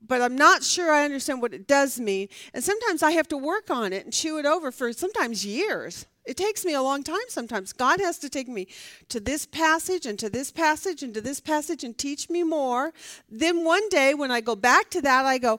but 0.07 0.23
I'm 0.23 0.37
not 0.37 0.63
sure 0.63 0.91
I 0.91 1.05
understand 1.05 1.43
what 1.43 1.55
it 1.55 1.67
does 1.67 2.01
mean. 2.01 2.29
And 2.55 2.65
sometimes 2.65 3.03
I 3.03 3.13
have 3.13 3.29
to 3.29 3.37
work 3.37 3.71
on 3.71 3.93
it 3.93 4.05
and 4.05 4.13
chew 4.13 4.39
it 4.39 4.47
over 4.47 4.73
for 4.73 4.93
sometimes 4.93 5.45
years. 5.45 6.07
It 6.25 6.37
takes 6.37 6.65
me 6.65 6.73
a 6.73 6.83
long 6.83 7.03
time 7.03 7.19
sometimes. 7.29 7.73
God 7.73 8.01
has 8.01 8.19
to 8.21 8.29
take 8.29 8.49
me 8.49 8.69
to 9.09 9.19
this 9.19 9.45
passage 9.45 10.07
and 10.07 10.19
to 10.21 10.31
this 10.31 10.53
passage 10.53 11.03
and 11.03 11.13
to 11.15 11.21
this 11.21 11.41
passage 11.41 11.83
and 11.83 11.99
teach 11.99 12.31
me 12.31 12.45
more. 12.45 12.93
Then 13.29 13.65
one 13.65 13.89
day 13.89 14.15
when 14.15 14.31
I 14.31 14.41
go 14.41 14.55
back 14.55 14.89
to 14.91 15.03
that, 15.03 15.27
I 15.27 15.39
go, 15.39 15.59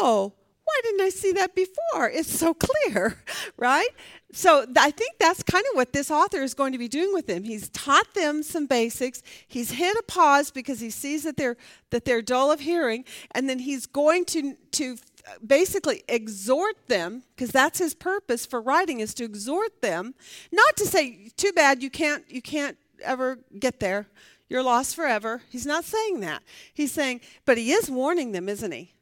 Oh, 0.00 0.32
why 0.64 0.80
didn't 0.82 1.00
I 1.02 1.10
see 1.10 1.32
that 1.32 1.54
before? 1.54 2.08
It's 2.10 2.34
so 2.34 2.54
clear, 2.54 3.18
right? 3.56 3.88
So 4.32 4.66
I 4.76 4.90
think 4.90 5.18
that's 5.18 5.42
kind 5.42 5.64
of 5.70 5.76
what 5.76 5.92
this 5.92 6.10
author 6.10 6.42
is 6.42 6.54
going 6.54 6.72
to 6.72 6.78
be 6.78 6.88
doing 6.88 7.12
with 7.12 7.26
them. 7.26 7.44
He's 7.44 7.68
taught 7.68 8.14
them 8.14 8.42
some 8.42 8.66
basics. 8.66 9.22
He's 9.46 9.72
hit 9.72 9.96
a 9.96 10.02
pause 10.02 10.50
because 10.50 10.80
he 10.80 10.90
sees 10.90 11.22
that 11.24 11.36
they're 11.36 11.56
that 11.90 12.04
they're 12.04 12.22
dull 12.22 12.50
of 12.50 12.60
hearing, 12.60 13.04
and 13.32 13.48
then 13.48 13.60
he's 13.60 13.86
going 13.86 14.24
to 14.26 14.54
to 14.72 14.96
basically 15.46 16.02
exhort 16.08 16.88
them 16.88 17.22
because 17.34 17.50
that's 17.50 17.78
his 17.78 17.94
purpose 17.94 18.44
for 18.44 18.60
writing 18.60 19.00
is 19.00 19.14
to 19.14 19.24
exhort 19.24 19.82
them, 19.82 20.14
not 20.52 20.76
to 20.76 20.86
say 20.86 21.30
too 21.36 21.52
bad 21.52 21.82
you 21.82 21.90
can't 21.90 22.24
you 22.28 22.42
can't 22.42 22.76
ever 23.04 23.38
get 23.58 23.80
there. 23.80 24.06
You're 24.48 24.62
lost 24.62 24.94
forever. 24.94 25.42
He's 25.48 25.66
not 25.66 25.84
saying 25.84 26.20
that. 26.20 26.42
He's 26.72 26.92
saying, 26.92 27.20
but 27.44 27.56
he 27.58 27.72
is 27.72 27.90
warning 27.90 28.32
them, 28.32 28.48
isn't 28.48 28.72
he? 28.72 28.93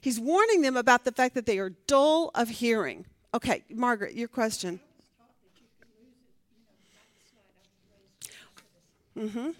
He's 0.00 0.18
warning 0.20 0.62
them 0.62 0.76
about 0.76 1.04
the 1.04 1.12
fact 1.12 1.34
that 1.34 1.46
they 1.46 1.58
are 1.58 1.70
dull 1.86 2.30
of 2.34 2.48
hearing. 2.48 3.06
Okay, 3.34 3.64
Margaret, 3.70 4.14
your 4.14 4.28
question. 4.28 4.80
Mm-hmm. 9.16 9.50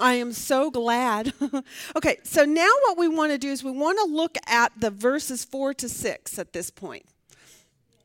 I 0.00 0.14
am 0.14 0.32
so 0.32 0.70
glad. 0.70 1.32
okay, 1.96 2.18
so 2.22 2.44
now 2.44 2.70
what 2.86 2.98
we 2.98 3.08
want 3.08 3.32
to 3.32 3.38
do 3.38 3.48
is 3.48 3.64
we 3.64 3.72
want 3.72 3.98
to 3.98 4.14
look 4.14 4.36
at 4.46 4.72
the 4.78 4.90
verses 4.90 5.44
4 5.44 5.74
to 5.74 5.88
6 5.88 6.38
at 6.38 6.52
this 6.52 6.70
point. 6.70 7.04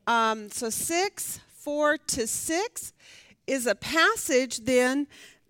Um, 0.06 0.50
so 0.50 0.70
6, 0.70 1.40
4 1.60 1.98
to 1.98 2.26
6 2.26 2.92
is 3.46 3.66
a 3.66 3.74
passage 3.74 4.58
then 4.64 5.06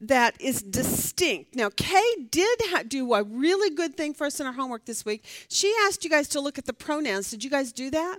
that 0.09 0.41
is 0.41 0.63
distinct. 0.63 1.55
Now, 1.55 1.71
Kay 1.75 2.27
did 2.31 2.59
ha- 2.65 2.83
do 2.87 3.15
a 3.15 3.23
really 3.23 3.75
good 3.75 3.97
thing 3.97 4.15
for 4.15 4.27
us 4.27 4.41
in 4.41 4.47
our 4.47 4.53
homework 4.53 4.85
this 4.85 5.05
week. 5.05 5.25
She 5.49 5.75
asked 5.87 6.05
you 6.05 6.11
guys 6.11 6.29
to 6.29 6.41
look 6.41 6.59
at 6.59 6.67
the 6.67 6.73
pronouns. 6.73 7.31
Did 7.31 7.45
you 7.45 7.51
guys 7.51 7.73
do 7.73 7.91
that? 7.91 8.19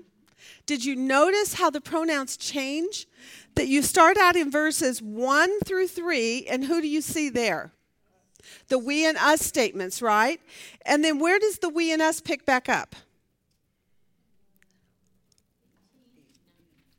Did 0.66 0.86
you 0.86 0.96
notice 0.96 1.56
how 1.56 1.70
the 1.70 1.82
pronouns 1.82 2.38
change? 2.38 3.08
That 3.56 3.68
you 3.68 3.82
start 3.82 4.18
out 4.18 4.36
in 4.36 4.52
verses 4.52 5.02
1 5.02 5.60
through 5.62 5.88
3, 5.88 6.46
and 6.48 6.66
who 6.66 6.82
do 6.82 6.88
you 6.88 7.02
see 7.02 7.30
there? 7.30 7.72
The 8.68 8.78
we 8.78 9.06
and 9.06 9.18
us 9.18 9.42
statements, 9.42 10.02
right? 10.02 10.42
And 10.86 11.04
then 11.04 11.20
where 11.20 11.40
does 11.40 11.60
the 11.60 11.70
we 11.70 11.92
and 11.94 12.02
us 12.02 12.20
pick 12.20 12.46
back 12.46 12.68
up? 12.68 12.96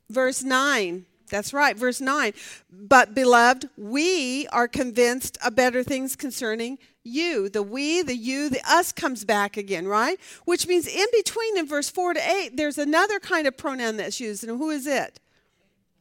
Verse 0.08 0.42
9. 0.42 1.04
That's 1.28 1.52
right, 1.52 1.76
verse 1.76 2.00
9. 2.00 2.32
But, 2.70 3.14
beloved, 3.14 3.68
we 3.76 4.46
are 4.48 4.68
convinced 4.68 5.38
of 5.44 5.56
better 5.56 5.82
things 5.82 6.16
concerning 6.16 6.78
you. 7.02 7.48
The 7.48 7.62
we, 7.62 8.02
the 8.02 8.16
you, 8.16 8.48
the 8.48 8.60
us 8.68 8.92
comes 8.92 9.24
back 9.24 9.56
again, 9.56 9.86
right? 9.86 10.18
Which 10.44 10.66
means 10.66 10.86
in 10.86 11.06
between 11.12 11.58
in 11.58 11.66
verse 11.66 11.90
4 11.90 12.14
to 12.14 12.20
8, 12.20 12.56
there's 12.56 12.78
another 12.78 13.18
kind 13.18 13.46
of 13.46 13.56
pronoun 13.56 13.96
that's 13.96 14.20
used. 14.20 14.44
And 14.44 14.58
who 14.58 14.70
is 14.70 14.86
it? 14.86 15.20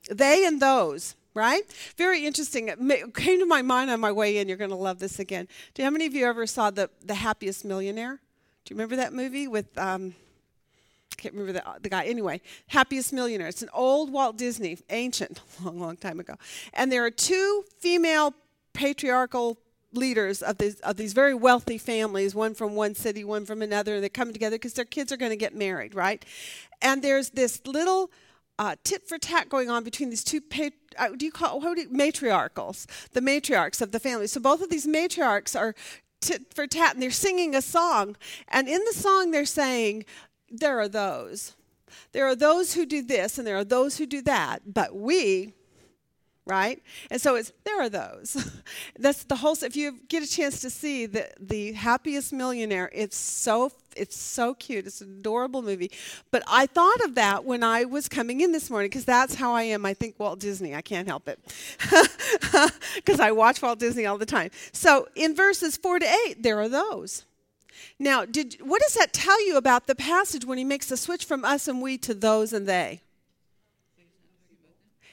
They 0.10 0.46
and 0.46 0.62
those, 0.62 1.16
right? 1.34 1.64
Very 1.98 2.26
interesting. 2.26 2.68
It 2.68 3.14
came 3.16 3.40
to 3.40 3.46
my 3.46 3.62
mind 3.62 3.90
on 3.90 4.00
my 4.00 4.12
way 4.12 4.38
in. 4.38 4.48
You're 4.48 4.58
going 4.58 4.70
to 4.70 4.76
love 4.76 5.00
this 5.00 5.20
again. 5.20 5.48
Do 5.74 5.84
how 5.84 5.90
many 5.90 6.06
of 6.06 6.14
you 6.14 6.26
ever 6.26 6.46
saw 6.46 6.70
the, 6.70 6.90
the 7.04 7.16
Happiest 7.16 7.66
Millionaire? 7.66 8.20
Do 8.66 8.74
you 8.74 8.78
remember 8.78 8.96
that 8.98 9.14
movie 9.14 9.48
with. 9.48 9.78
Um, 9.78 10.16
can't 11.16 11.34
remember 11.34 11.54
the, 11.54 11.64
the 11.82 11.90
guy. 11.90 12.06
Anyway, 12.06 12.42
Happiest 12.68 13.14
Millionaire. 13.14 13.48
It's 13.48 13.62
an 13.62 13.70
old 13.74 14.12
Walt 14.12 14.38
Disney, 14.38 14.78
ancient, 14.90 15.42
long, 15.64 15.80
long 15.80 15.98
time 15.98 16.20
ago. 16.20 16.36
And 16.74 16.92
there 16.92 17.06
are 17.06 17.12
two 17.12 17.64
female 17.80 18.34
patriarchal 18.74 19.58
leaders 19.94 20.42
of 20.42 20.58
these, 20.58 20.80
of 20.82 20.98
these 20.98 21.14
very 21.14 21.34
wealthy 21.34 21.78
families, 21.78 22.36
one 22.36 22.54
from 22.54 22.76
one 22.76 22.96
city, 22.96 23.24
one 23.24 23.46
from 23.46 23.62
another, 23.62 23.96
and 23.96 24.04
they 24.04 24.10
come 24.10 24.34
together 24.34 24.56
because 24.56 24.74
their 24.74 24.86
kids 24.86 25.12
are 25.12 25.18
going 25.18 25.32
to 25.32 25.38
get 25.38 25.56
married, 25.56 25.96
right? 25.96 26.24
And 26.82 27.02
there's 27.02 27.30
this 27.32 27.66
little 27.66 28.12
uh, 28.58 28.76
tit 28.84 29.08
for 29.08 29.18
tat 29.18 29.50
going 29.50 29.70
on 29.70 29.84
between 29.84 30.10
these 30.10 30.24
two 30.24 30.42
pat- 30.42 30.74
uh, 30.98 31.10
do 31.18 31.26
you 31.26 31.32
call 31.32 31.60
how 31.60 31.74
do 31.74 31.82
you, 31.82 31.90
matriarchals 31.90 32.88
the 33.12 33.20
matriarchs 33.20 33.82
of 33.82 33.92
the 33.92 34.00
family 34.00 34.28
so 34.28 34.40
both 34.40 34.62
of 34.62 34.70
these 34.70 34.88
matriarchs 34.88 35.60
are 35.60 35.76
tit 36.22 36.54
for 36.54 36.66
tat 36.66 36.94
and 36.94 37.04
they're 37.04 37.12
singing 37.12 37.54
a 37.54 37.62
song 37.62 38.16
and 38.48 38.70
in 38.70 38.82
the 38.86 38.94
song 38.94 39.32
they're 39.32 39.46
saying 39.46 40.06
there 40.50 40.80
are 40.80 40.88
those. 40.88 41.54
There 42.12 42.26
are 42.26 42.36
those 42.36 42.74
who 42.74 42.86
do 42.86 43.02
this 43.02 43.38
and 43.38 43.46
there 43.46 43.58
are 43.58 43.64
those 43.64 43.98
who 43.98 44.06
do 44.06 44.22
that, 44.24 44.74
but 44.74 44.96
we, 44.96 45.54
right? 46.46 46.82
And 47.10 47.22
so 47.22 47.36
it's 47.36 47.52
there 47.64 47.82
are 47.82 47.90
those. 47.90 48.62
That's 49.00 49.24
the 49.24 49.38
whole. 49.38 49.56
If 49.62 49.76
you 49.76 50.00
get 50.08 50.24
a 50.24 50.28
chance 50.28 50.62
to 50.62 50.70
see 50.70 51.06
the 51.06 51.30
the 51.40 51.74
happiest 51.74 52.34
millionaire, 52.34 52.90
it's 52.94 53.18
so 53.18 53.72
it's 53.96 54.18
so 54.18 54.54
cute. 54.54 54.86
It's 54.86 55.02
an 55.02 55.18
adorable 55.20 55.62
movie. 55.62 55.92
But 56.32 56.44
I 56.48 56.66
thought 56.66 57.02
of 57.02 57.16
that 57.16 57.46
when 57.46 57.64
I 57.64 57.86
was 57.86 58.10
coming 58.10 58.42
in 58.42 58.52
this 58.52 58.70
morning 58.70 58.90
because 58.90 59.06
that's 59.06 59.36
how 59.36 59.54
I 59.54 59.64
am. 59.64 59.86
I 59.86 59.94
think 59.94 60.16
Walt 60.20 60.40
Disney. 60.40 60.76
I 60.76 60.82
can't 60.82 61.08
help 61.08 61.28
it 61.28 61.40
because 62.96 63.20
I 63.20 63.32
watch 63.32 63.62
Walt 63.62 63.80
Disney 63.80 64.06
all 64.06 64.18
the 64.18 64.26
time. 64.26 64.52
So 64.72 65.08
in 65.16 65.36
verses 65.36 65.78
four 65.78 66.00
to 66.00 66.06
eight, 66.26 66.44
there 66.44 66.60
are 66.60 66.70
those. 66.70 67.26
Now, 68.00 68.26
did, 68.26 68.58
what 68.62 68.82
does 68.82 68.94
that 68.96 69.14
tell 69.14 69.46
you 69.46 69.58
about 69.58 69.88
the 69.88 69.96
passage 69.96 70.46
when 70.46 70.58
he 70.58 70.64
makes 70.64 70.88
the 70.88 70.98
switch 70.98 71.26
from 71.26 71.46
us 71.46 71.68
and 71.68 71.82
we 71.82 71.98
to 72.00 72.14
those 72.14 72.54
and 72.54 72.68
they? 72.68 73.02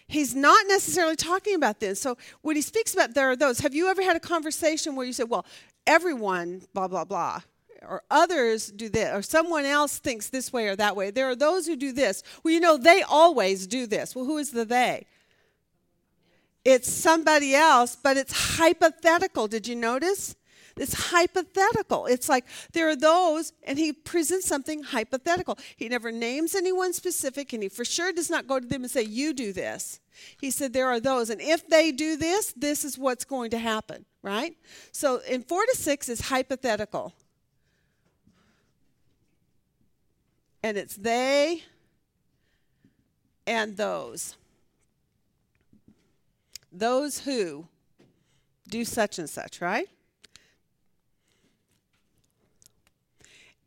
He's 0.06 0.34
not 0.34 0.66
necessarily 0.68 1.16
talking 1.16 1.54
about 1.54 1.80
this. 1.80 1.98
So 2.00 2.18
when 2.42 2.54
he 2.56 2.62
speaks 2.62 2.92
about 2.92 3.14
there 3.14 3.30
are 3.30 3.36
those, 3.36 3.60
have 3.60 3.74
you 3.74 3.88
ever 3.88 4.02
had 4.02 4.14
a 4.14 4.20
conversation 4.20 4.94
where 4.94 5.06
you 5.06 5.12
said, 5.14 5.30
well, 5.30 5.46
everyone, 5.86 6.62
blah, 6.74 6.86
blah, 6.88 7.04
blah, 7.04 7.40
or 7.88 8.02
others 8.10 8.70
do 8.70 8.88
this, 8.88 9.10
or 9.14 9.22
someone 9.22 9.64
else 9.64 9.98
thinks 9.98 10.28
this 10.28 10.52
way 10.52 10.68
or 10.68 10.76
that 10.76 10.96
way? 10.96 11.10
There 11.10 11.30
are 11.30 11.34
those 11.34 11.66
who 11.66 11.76
do 11.76 11.92
this. 11.92 12.22
Well, 12.42 12.52
you 12.52 12.60
know, 12.60 12.76
they 12.76 13.02
always 13.02 13.66
do 13.66 13.86
this. 13.86 14.14
Well, 14.14 14.26
who 14.26 14.36
is 14.36 14.50
the 14.50 14.66
they? 14.66 15.06
It's 16.64 16.92
somebody 16.92 17.54
else, 17.54 17.96
but 17.96 18.16
it's 18.16 18.56
hypothetical. 18.58 19.48
Did 19.48 19.66
you 19.66 19.74
notice? 19.74 20.36
It's 20.76 21.10
hypothetical. 21.10 22.06
It's 22.06 22.28
like 22.28 22.44
there 22.72 22.88
are 22.88 22.96
those, 22.96 23.52
and 23.64 23.78
he 23.78 23.92
presents 23.92 24.46
something 24.46 24.82
hypothetical. 24.82 25.58
He 25.76 25.88
never 25.88 26.10
names 26.10 26.54
anyone 26.54 26.92
specific, 26.92 27.52
and 27.52 27.62
he 27.62 27.68
for 27.68 27.84
sure 27.84 28.12
does 28.12 28.30
not 28.30 28.46
go 28.46 28.58
to 28.58 28.66
them 28.66 28.82
and 28.82 28.90
say, 28.90 29.02
You 29.02 29.32
do 29.34 29.52
this. 29.52 30.00
He 30.40 30.50
said, 30.50 30.72
There 30.72 30.88
are 30.88 31.00
those, 31.00 31.30
and 31.30 31.40
if 31.40 31.68
they 31.68 31.92
do 31.92 32.16
this, 32.16 32.52
this 32.56 32.84
is 32.84 32.98
what's 32.98 33.24
going 33.24 33.50
to 33.50 33.58
happen, 33.58 34.04
right? 34.22 34.56
So 34.92 35.18
in 35.28 35.42
four 35.42 35.64
to 35.64 35.76
six 35.76 36.08
is 36.08 36.22
hypothetical. 36.22 37.14
And 40.62 40.76
it's 40.76 40.94
they 40.94 41.64
and 43.46 43.76
those. 43.76 44.36
Those 46.70 47.20
who 47.20 47.66
do 48.68 48.84
such 48.84 49.18
and 49.18 49.28
such, 49.28 49.60
right? 49.60 49.88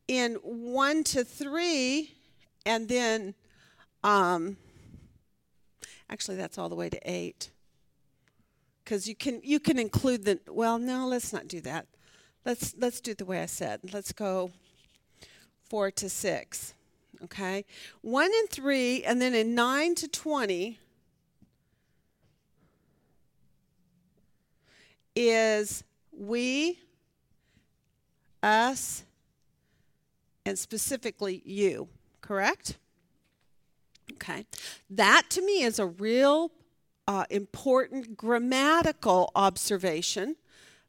In 0.08 0.36
1 0.36 1.04
to 1.04 1.24
3 1.24 2.12
and 2.66 2.88
then 2.88 3.34
um, 4.04 4.58
actually 6.10 6.38
that's 6.38 6.58
all 6.58 6.70
the 6.70 6.76
way 6.76 6.90
to 6.90 7.00
8 7.04 7.50
because 8.84 9.08
you 9.08 9.16
can 9.16 9.42
you 9.44 9.60
can 9.60 9.80
include 9.80 10.26
the 10.26 10.40
well 10.48 10.78
no 10.78 11.08
let's 11.08 11.34
not 11.34 11.48
do 11.48 11.62
that. 11.62 11.88
Let's 12.46 12.76
let's 12.78 13.02
do 13.02 13.12
it 13.12 13.18
the 13.18 13.26
way 13.26 13.42
i 13.42 13.48
said. 13.48 13.80
Let's 13.92 14.12
go 14.12 14.52
4 15.70 15.92
to 15.92 16.10
6 16.10 16.74
okay? 17.24 17.66
1 18.02 18.26
and 18.26 18.50
3 18.50 19.04
and 19.04 19.22
then 19.22 19.34
in 19.34 19.56
9 19.56 19.96
to 19.96 20.08
20 20.08 20.80
is 25.16 25.84
we 26.12 26.80
us 28.44 29.04
and 30.46 30.58
specifically 30.58 31.42
you, 31.46 31.88
correct? 32.22 32.78
Okay. 34.14 34.46
That 34.90 35.24
to 35.32 35.42
me 35.42 35.64
is 35.64 35.80
a 35.80 35.86
real 35.86 36.52
uh, 37.08 37.26
important 37.30 38.18
grammatical 38.18 39.32
observation 39.36 40.36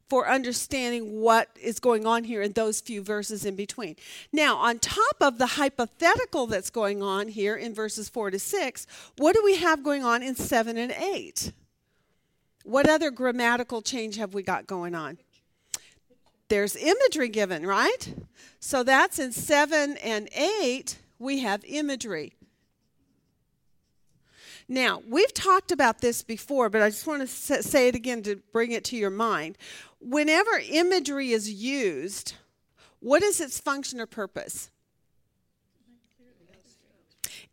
for 0.09 0.27
understanding 0.29 1.19
what 1.19 1.49
is 1.61 1.79
going 1.79 2.07
on 2.07 2.23
here 2.23 2.41
in 2.41 2.53
those 2.53 2.79
few 2.79 3.01
verses 3.01 3.43
in 3.45 3.55
between. 3.55 3.95
Now, 4.31 4.55
on 4.55 4.79
top 4.79 5.17
of 5.19 5.37
the 5.37 5.45
hypothetical 5.45 6.47
that's 6.47 6.69
going 6.69 7.03
on 7.03 7.27
here 7.27 7.55
in 7.55 7.73
verses 7.73 8.07
4 8.07 8.31
to 8.31 8.39
6, 8.39 8.87
what 9.17 9.35
do 9.35 9.41
we 9.43 9.57
have 9.57 9.83
going 9.83 10.05
on 10.05 10.23
in 10.23 10.35
7 10.35 10.77
and 10.77 10.93
8? 10.93 11.51
What 12.63 12.87
other 12.87 13.11
grammatical 13.11 13.81
change 13.81 14.15
have 14.15 14.33
we 14.33 14.43
got 14.43 14.65
going 14.65 14.95
on? 14.95 15.17
There's 16.49 16.75
imagery 16.75 17.29
given, 17.29 17.65
right? 17.65 18.13
So 18.59 18.83
that's 18.83 19.19
in 19.19 19.31
7 19.31 19.97
and 19.97 20.29
8, 20.35 20.97
we 21.19 21.39
have 21.39 21.63
imagery. 21.65 22.33
Now, 24.69 25.01
we've 25.07 25.33
talked 25.33 25.71
about 25.71 26.01
this 26.01 26.23
before, 26.23 26.69
but 26.69 26.81
I 26.81 26.89
just 26.89 27.07
want 27.07 27.21
to 27.21 27.27
say 27.27 27.87
it 27.87 27.95
again 27.95 28.21
to 28.23 28.35
bring 28.51 28.71
it 28.71 28.83
to 28.85 28.97
your 28.97 29.09
mind. 29.09 29.57
Whenever 30.01 30.61
imagery 30.69 31.31
is 31.31 31.49
used, 31.51 32.33
what 32.99 33.23
is 33.23 33.39
its 33.39 33.59
function 33.59 34.01
or 34.01 34.05
purpose? 34.05 34.69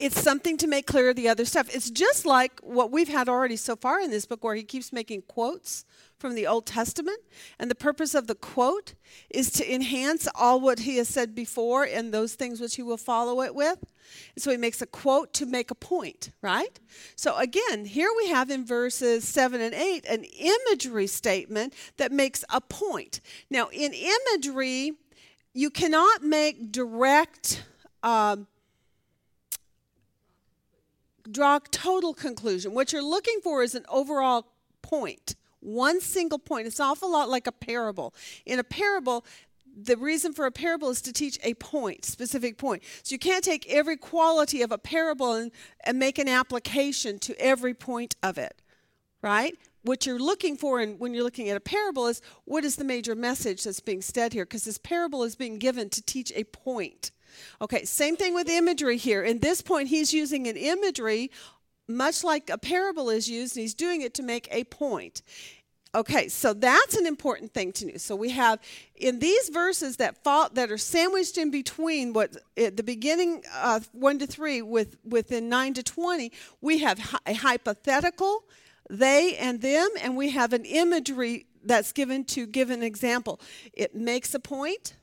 It's 0.01 0.20
something 0.20 0.57
to 0.57 0.66
make 0.66 0.86
clear 0.86 1.14
the 1.14 1.28
other 1.28 1.45
stuff. 1.45 1.72
It's 1.72 1.88
just 1.88 2.26
like 2.26 2.59
what 2.62 2.90
we've 2.90 3.09
had 3.09 3.28
already 3.28 3.57
so 3.57 3.76
far 3.76 4.01
in 4.01 4.11
this 4.11 4.26
book, 4.26 4.42
where 4.42 4.57
he 4.57 4.64
keeps 4.64 4.92
making 4.92 5.22
quotes 5.22 5.84
from 6.19 6.35
the 6.35 6.47
Old 6.47 6.67
Testament. 6.67 7.19
And 7.59 7.71
the 7.71 7.75
purpose 7.75 8.15
of 8.15 8.27
the 8.27 8.35
quote 8.35 8.95
is 9.31 9.51
to 9.53 9.75
enhance 9.75 10.29
all 10.35 10.61
what 10.61 10.81
he 10.81 10.97
has 10.97 11.09
said 11.09 11.35
before 11.35 11.85
and 11.85 12.12
those 12.12 12.35
things 12.35 12.61
which 12.61 12.77
he 12.77 12.83
will 12.83 12.97
follow 12.97 13.43
it 13.43 13.55
with. 13.55 13.79
And 14.35 14.43
so 14.43 14.51
he 14.51 14.57
makes 14.57 14.81
a 14.81 14.87
quote 14.87 15.33
to 15.35 15.47
make 15.47 15.71
a 15.71 15.75
point, 15.75 16.31
right? 16.43 16.79
So 17.17 17.37
again, 17.37 17.85
here 17.85 18.11
we 18.17 18.29
have 18.29 18.51
in 18.51 18.65
verses 18.65 19.27
7 19.27 19.61
and 19.61 19.75
8 19.75 20.05
an 20.07 20.25
imagery 20.25 21.07
statement 21.07 21.75
that 21.97 22.12
makes 22.12 22.45
a 22.51 22.61
point. 22.61 23.21
Now, 23.51 23.69
in 23.73 23.93
imagery, 23.93 24.93
you 25.53 25.71
cannot 25.71 26.23
make 26.23 26.73
direct. 26.73 27.65
Um, 28.03 28.47
draw 31.31 31.59
total 31.71 32.15
conclusion. 32.15 32.75
What 32.75 32.93
you're 32.93 33.03
looking 33.03 33.41
for 33.43 33.62
is 33.62 33.75
an 33.75 33.85
overall 33.89 34.47
point, 34.83 35.35
one 35.65 36.01
single 36.01 36.39
point. 36.39 36.67
It's 36.67 36.79
an 36.79 36.87
awful 36.87 37.11
lot 37.11 37.29
like 37.29 37.47
a 37.47 37.53
parable. 37.53 38.15
In 38.47 38.59
a 38.59 38.65
parable, 38.65 39.25
the 39.77 39.97
reason 39.97 40.33
for 40.33 40.47
a 40.47 40.53
parable 40.53 40.91
is 40.91 41.03
to 41.03 41.12
teach 41.12 41.39
a 41.43 41.55
point, 41.55 42.05
specific 42.05 42.59
point. 42.59 42.83
So 43.03 43.15
you 43.15 43.19
can't 43.19 43.45
take 43.45 43.69
every 43.69 43.97
quality 43.97 44.62
of 44.62 44.71
a 44.71 44.79
parable 44.79 45.33
and, 45.33 45.51
and 45.85 45.99
make 45.99 46.19
an 46.19 46.29
application 46.29 47.19
to 47.21 47.35
every 47.41 47.75
point 47.75 48.15
of 48.23 48.39
it, 48.39 48.62
right? 49.23 49.57
What 49.83 50.07
you're 50.07 50.19
looking 50.19 50.57
for 50.57 50.81
in, 50.81 50.99
when 50.99 51.12
you're 51.12 51.25
looking 51.25 51.49
at 51.49 51.57
a 51.57 51.61
parable 51.61 52.07
is 52.07 52.23
what 52.45 52.65
is 52.65 52.77
the 52.77 52.85
major 52.85 53.15
message 53.15 53.65
that's 53.65 53.81
being 53.81 54.01
said 54.01 54.33
here? 54.33 54.45
Because 54.45 54.65
this 54.65 54.79
parable 54.79 55.25
is 55.25 55.35
being 55.35 55.59
given 55.59 55.91
to 55.91 56.03
teach 56.03 56.33
a 56.35 56.45
point. 56.45 57.11
Okay, 57.61 57.85
same 57.85 58.17
thing 58.17 58.33
with 58.33 58.49
imagery 58.49 58.97
here. 58.97 59.23
In 59.23 59.41
this 59.41 59.61
point, 59.61 59.89
he's 59.89 60.15
using 60.15 60.47
an 60.47 60.57
imagery 60.57 61.31
much 61.89 62.24
like 62.24 62.51
a 62.51 62.59
parable 62.59 63.11
is 63.11 63.28
used, 63.28 63.57
and 63.57 63.62
he's 63.62 63.74
doing 63.74 64.03
it 64.03 64.14
to 64.14 64.22
make 64.22 64.49
a 64.51 64.64
point. 64.64 65.22
Okay, 65.95 66.26
so 66.26 66.53
that's 66.53 66.97
an 66.97 67.07
important 67.07 67.55
thing 67.55 67.72
to 67.72 67.87
know. 67.87 67.97
So 67.99 68.16
we 68.16 68.30
have 68.30 68.59
in 68.97 69.20
these 69.20 69.49
verses 69.49 69.99
that 69.99 70.24
fall, 70.24 70.49
that 70.55 70.72
are 70.72 70.78
sandwiched 70.78 71.39
in 71.39 71.53
between 71.53 72.12
what 72.12 72.37
at 72.57 72.76
the 72.76 72.82
beginning 72.82 73.45
of 73.62 73.89
one 73.93 74.18
to 74.18 74.26
three 74.26 74.61
with 74.61 74.97
within 75.05 75.49
nine 75.49 75.72
to 75.74 75.85
twenty, 75.85 76.32
we 76.61 76.78
have 76.78 76.99
a 77.26 77.35
hypothetical, 77.35 78.43
they 78.91 79.37
and 79.37 79.62
them, 79.62 79.89
and 80.01 80.16
we 80.16 80.30
have 80.30 80.53
an 80.53 80.64
imagery 80.64 81.47
that's 81.62 81.93
given 81.93 82.24
to 82.24 82.45
give 82.47 82.70
an 82.70 82.82
example. 82.82 83.41
It 83.72 83.95
makes 83.95 84.35
a 84.35 84.41
point. 84.41 84.97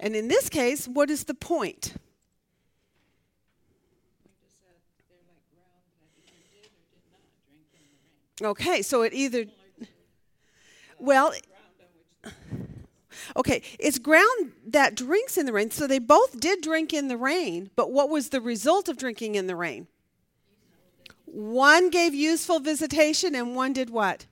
And 0.00 0.16
in 0.16 0.26
this 0.26 0.48
case, 0.48 0.88
what 0.88 1.10
is 1.10 1.24
the 1.24 1.34
point? 1.34 1.94
Okay, 8.42 8.82
so 8.82 9.02
it 9.02 9.12
either. 9.12 9.46
Well, 10.98 11.32
okay, 13.36 13.62
it's 13.78 13.98
ground 13.98 14.52
that 14.66 14.94
drinks 14.94 15.38
in 15.38 15.46
the 15.46 15.52
rain. 15.52 15.70
So 15.70 15.86
they 15.86 15.98
both 15.98 16.40
did 16.40 16.60
drink 16.60 16.92
in 16.92 17.08
the 17.08 17.16
rain, 17.16 17.70
but 17.76 17.92
what 17.92 18.10
was 18.10 18.30
the 18.30 18.40
result 18.40 18.88
of 18.88 18.96
drinking 18.96 19.36
in 19.36 19.46
the 19.46 19.56
rain? 19.56 19.86
One 21.26 21.90
gave 21.90 22.14
useful 22.14 22.60
visitation, 22.60 23.34
and 23.34 23.54
one 23.54 23.72
did 23.72 23.90
what? 23.90 24.26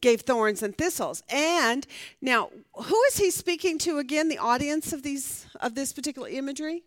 Gave 0.00 0.22
thorns 0.22 0.62
and 0.62 0.76
thistles. 0.76 1.22
And 1.28 1.86
now, 2.20 2.50
who 2.74 3.02
is 3.04 3.18
he 3.18 3.30
speaking 3.30 3.78
to 3.78 3.98
again? 3.98 4.28
The 4.28 4.38
audience 4.38 4.92
of 4.92 5.02
these 5.02 5.46
of 5.60 5.74
this 5.74 5.92
particular 5.92 6.28
imagery, 6.28 6.82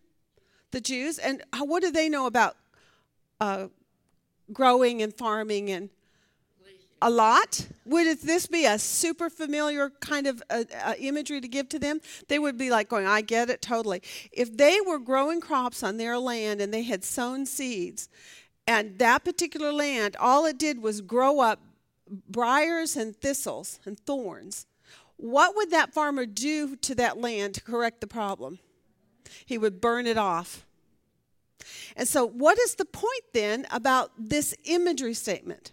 the 0.71 0.81
Jews. 0.81 1.19
And 1.19 1.43
what 1.57 1.83
do 1.83 1.91
they 1.91 2.09
know 2.09 2.25
about 2.25 2.57
uh, 3.39 3.67
growing 4.51 5.01
and 5.01 5.13
farming 5.13 5.69
and 5.69 5.89
a 7.03 7.09
lot. 7.09 7.67
Would 7.85 8.21
this 8.21 8.47
be 8.47 8.65
a 8.65 8.79
super 8.79 9.29
familiar 9.29 9.89
kind 9.99 10.25
of 10.25 10.41
uh, 10.49 10.63
uh, 10.83 10.93
imagery 10.97 11.41
to 11.41 11.47
give 11.49 11.67
to 11.69 11.79
them? 11.79 11.99
They 12.29 12.39
would 12.39 12.57
be 12.57 12.69
like 12.69 12.87
going, 12.87 13.05
I 13.05 13.19
get 13.19 13.49
it 13.49 13.61
totally. 13.61 14.01
If 14.31 14.55
they 14.55 14.79
were 14.79 14.99
growing 14.99 15.41
crops 15.41 15.83
on 15.83 15.97
their 15.97 16.17
land 16.17 16.61
and 16.61 16.73
they 16.73 16.83
had 16.83 17.03
sown 17.03 17.45
seeds, 17.45 18.07
and 18.65 18.97
that 18.99 19.25
particular 19.25 19.73
land, 19.73 20.15
all 20.17 20.45
it 20.45 20.57
did 20.57 20.81
was 20.81 21.01
grow 21.01 21.41
up 21.41 21.59
briars 22.29 22.95
and 22.95 23.13
thistles 23.13 23.81
and 23.85 23.99
thorns, 23.99 24.65
what 25.17 25.57
would 25.57 25.71
that 25.71 25.93
farmer 25.93 26.25
do 26.25 26.77
to 26.77 26.95
that 26.95 27.17
land 27.17 27.55
to 27.55 27.61
correct 27.61 27.99
the 27.99 28.07
problem? 28.07 28.59
He 29.45 29.57
would 29.57 29.81
burn 29.81 30.07
it 30.07 30.17
off. 30.17 30.65
And 31.97 32.07
so, 32.07 32.25
what 32.25 32.57
is 32.59 32.75
the 32.75 32.85
point 32.85 33.23
then 33.33 33.67
about 33.71 34.11
this 34.17 34.55
imagery 34.63 35.13
statement? 35.13 35.71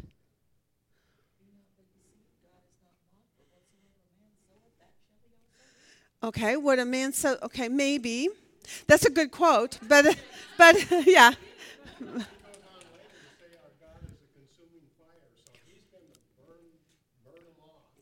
Okay, 6.22 6.56
what 6.56 6.78
a 6.78 6.84
man 6.84 7.12
so 7.12 7.38
okay, 7.42 7.68
maybe. 7.68 8.28
That's 8.86 9.06
a 9.06 9.10
good 9.10 9.30
quote, 9.30 9.78
but 9.88 10.16
but 10.58 10.76
yeah. 11.06 11.32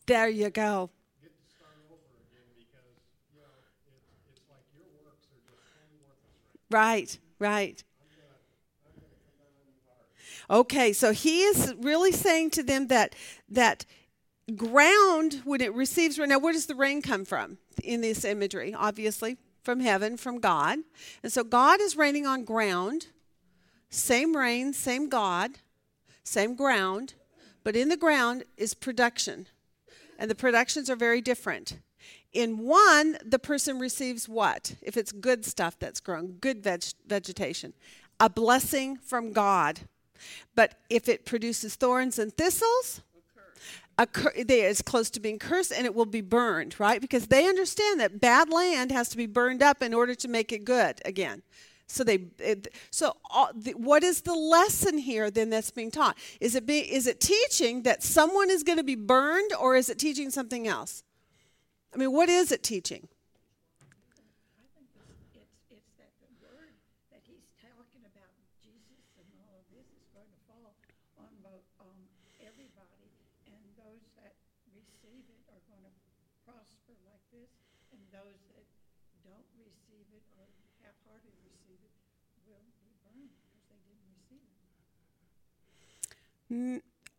There 0.06 0.28
you 0.28 0.50
go. 0.50 0.90
Right, 6.70 7.18
right. 7.38 7.82
Okay, 10.50 10.92
so 10.92 11.12
he 11.12 11.42
is 11.42 11.74
really 11.78 12.12
saying 12.12 12.50
to 12.50 12.62
them 12.62 12.88
that 12.88 13.14
that 13.50 13.84
ground 14.56 15.42
when 15.44 15.60
it 15.60 15.74
receives 15.74 16.18
rain. 16.18 16.30
Now, 16.30 16.38
where 16.38 16.52
does 16.52 16.66
the 16.66 16.74
rain 16.74 17.02
come 17.02 17.24
from 17.24 17.58
in 17.80 18.00
this 18.00 18.24
imagery? 18.24 18.74
Obviously, 18.74 19.36
from 19.62 19.80
heaven, 19.80 20.16
from 20.16 20.40
God. 20.40 20.78
And 21.22 21.32
so 21.32 21.44
God 21.44 21.80
is 21.80 21.96
raining 21.96 22.26
on 22.26 22.44
ground. 22.44 23.08
Same 23.90 24.36
rain, 24.36 24.72
same 24.72 25.08
God, 25.08 25.52
same 26.22 26.54
ground, 26.54 27.14
but 27.64 27.76
in 27.76 27.88
the 27.88 27.96
ground 27.96 28.44
is 28.56 28.74
production. 28.74 29.46
And 30.18 30.30
the 30.30 30.34
productions 30.34 30.90
are 30.90 30.96
very 30.96 31.20
different. 31.20 31.78
In 32.32 32.58
one, 32.58 33.18
the 33.24 33.38
person 33.38 33.78
receives 33.78 34.28
what? 34.28 34.74
If 34.82 34.96
it's 34.96 35.12
good 35.12 35.44
stuff 35.44 35.78
that's 35.78 36.00
grown, 36.00 36.32
good 36.40 36.62
veg- 36.62 36.94
vegetation, 37.06 37.72
a 38.20 38.28
blessing 38.28 38.96
from 38.96 39.32
God. 39.32 39.80
But 40.54 40.74
if 40.90 41.08
it 41.08 41.24
produces 41.24 41.76
thorns 41.76 42.18
and 42.18 42.36
thistles, 42.36 43.00
cur- 44.06 44.32
they 44.44 44.62
is 44.62 44.82
close 44.82 45.10
to 45.10 45.20
being 45.20 45.38
cursed 45.38 45.72
and 45.72 45.84
it 45.84 45.94
will 45.94 46.06
be 46.06 46.20
burned, 46.20 46.78
right? 46.78 47.00
Because 47.00 47.26
they 47.26 47.46
understand 47.48 48.00
that 48.00 48.20
bad 48.20 48.50
land 48.50 48.92
has 48.92 49.08
to 49.10 49.16
be 49.16 49.26
burned 49.26 49.62
up 49.62 49.82
in 49.82 49.92
order 49.92 50.14
to 50.14 50.28
make 50.28 50.52
it 50.52 50.64
good 50.64 51.00
again. 51.04 51.42
So 51.90 52.04
they, 52.04 52.28
it, 52.38 52.68
so 52.90 53.16
all, 53.30 53.48
the, 53.54 53.72
what 53.72 54.04
is 54.04 54.20
the 54.20 54.34
lesson 54.34 54.98
here 54.98 55.30
then 55.30 55.48
that's 55.48 55.70
being 55.70 55.90
taught? 55.90 56.18
Is 56.38 56.54
it 56.54 56.66
be, 56.66 56.80
is 56.80 57.06
it 57.06 57.18
teaching 57.18 57.82
that 57.84 58.02
someone 58.02 58.50
is 58.50 58.62
going 58.62 58.76
to 58.76 58.84
be 58.84 58.94
burned, 58.94 59.54
or 59.58 59.74
is 59.74 59.88
it 59.88 59.98
teaching 59.98 60.28
something 60.28 60.68
else? 60.68 61.02
I 61.94 61.96
mean, 61.96 62.12
what 62.12 62.28
is 62.28 62.52
it 62.52 62.62
teaching? 62.62 63.08
I 64.60 64.68
think 64.76 64.84
it's, 65.00 65.16
it's, 65.32 65.80
it's 65.80 65.92
that 65.96 66.12
the 66.20 66.28
word 66.44 66.76
that 67.08 67.24
he's 67.24 67.48
talking 67.56 68.04
about 68.04 68.36
Jesus 68.60 69.08
and 69.16 69.24
all 69.40 69.56
of 69.56 69.64
this 69.72 69.88
is 69.88 70.04
going 70.12 70.28
to 70.28 70.40
fall 70.44 70.76
on 71.24 71.32
both, 71.40 71.64
um, 71.80 71.96
everybody. 72.44 73.08
And 73.48 73.64
those 73.80 74.04
that 74.20 74.36
receive 74.76 75.24
it 75.24 75.40
are 75.56 75.64
going 75.72 75.88
to 75.88 75.94
prosper 76.44 76.92
like 77.08 77.24
this, 77.32 77.48
and 77.96 78.00
those 78.12 78.36
that 78.52 78.68
don't 79.24 79.48
receive 79.56 80.04
it 80.12 80.24
or 80.36 80.44
half-hearted 80.84 81.32
receive 81.48 81.80
it 81.80 81.96
will 82.44 82.64
be 82.80 82.92
burned 83.04 83.28
because 83.28 83.64
they 83.68 83.80
didn't 83.84 84.08
receive 84.08 84.40
it. 84.40 84.56
Mm, 85.72 86.28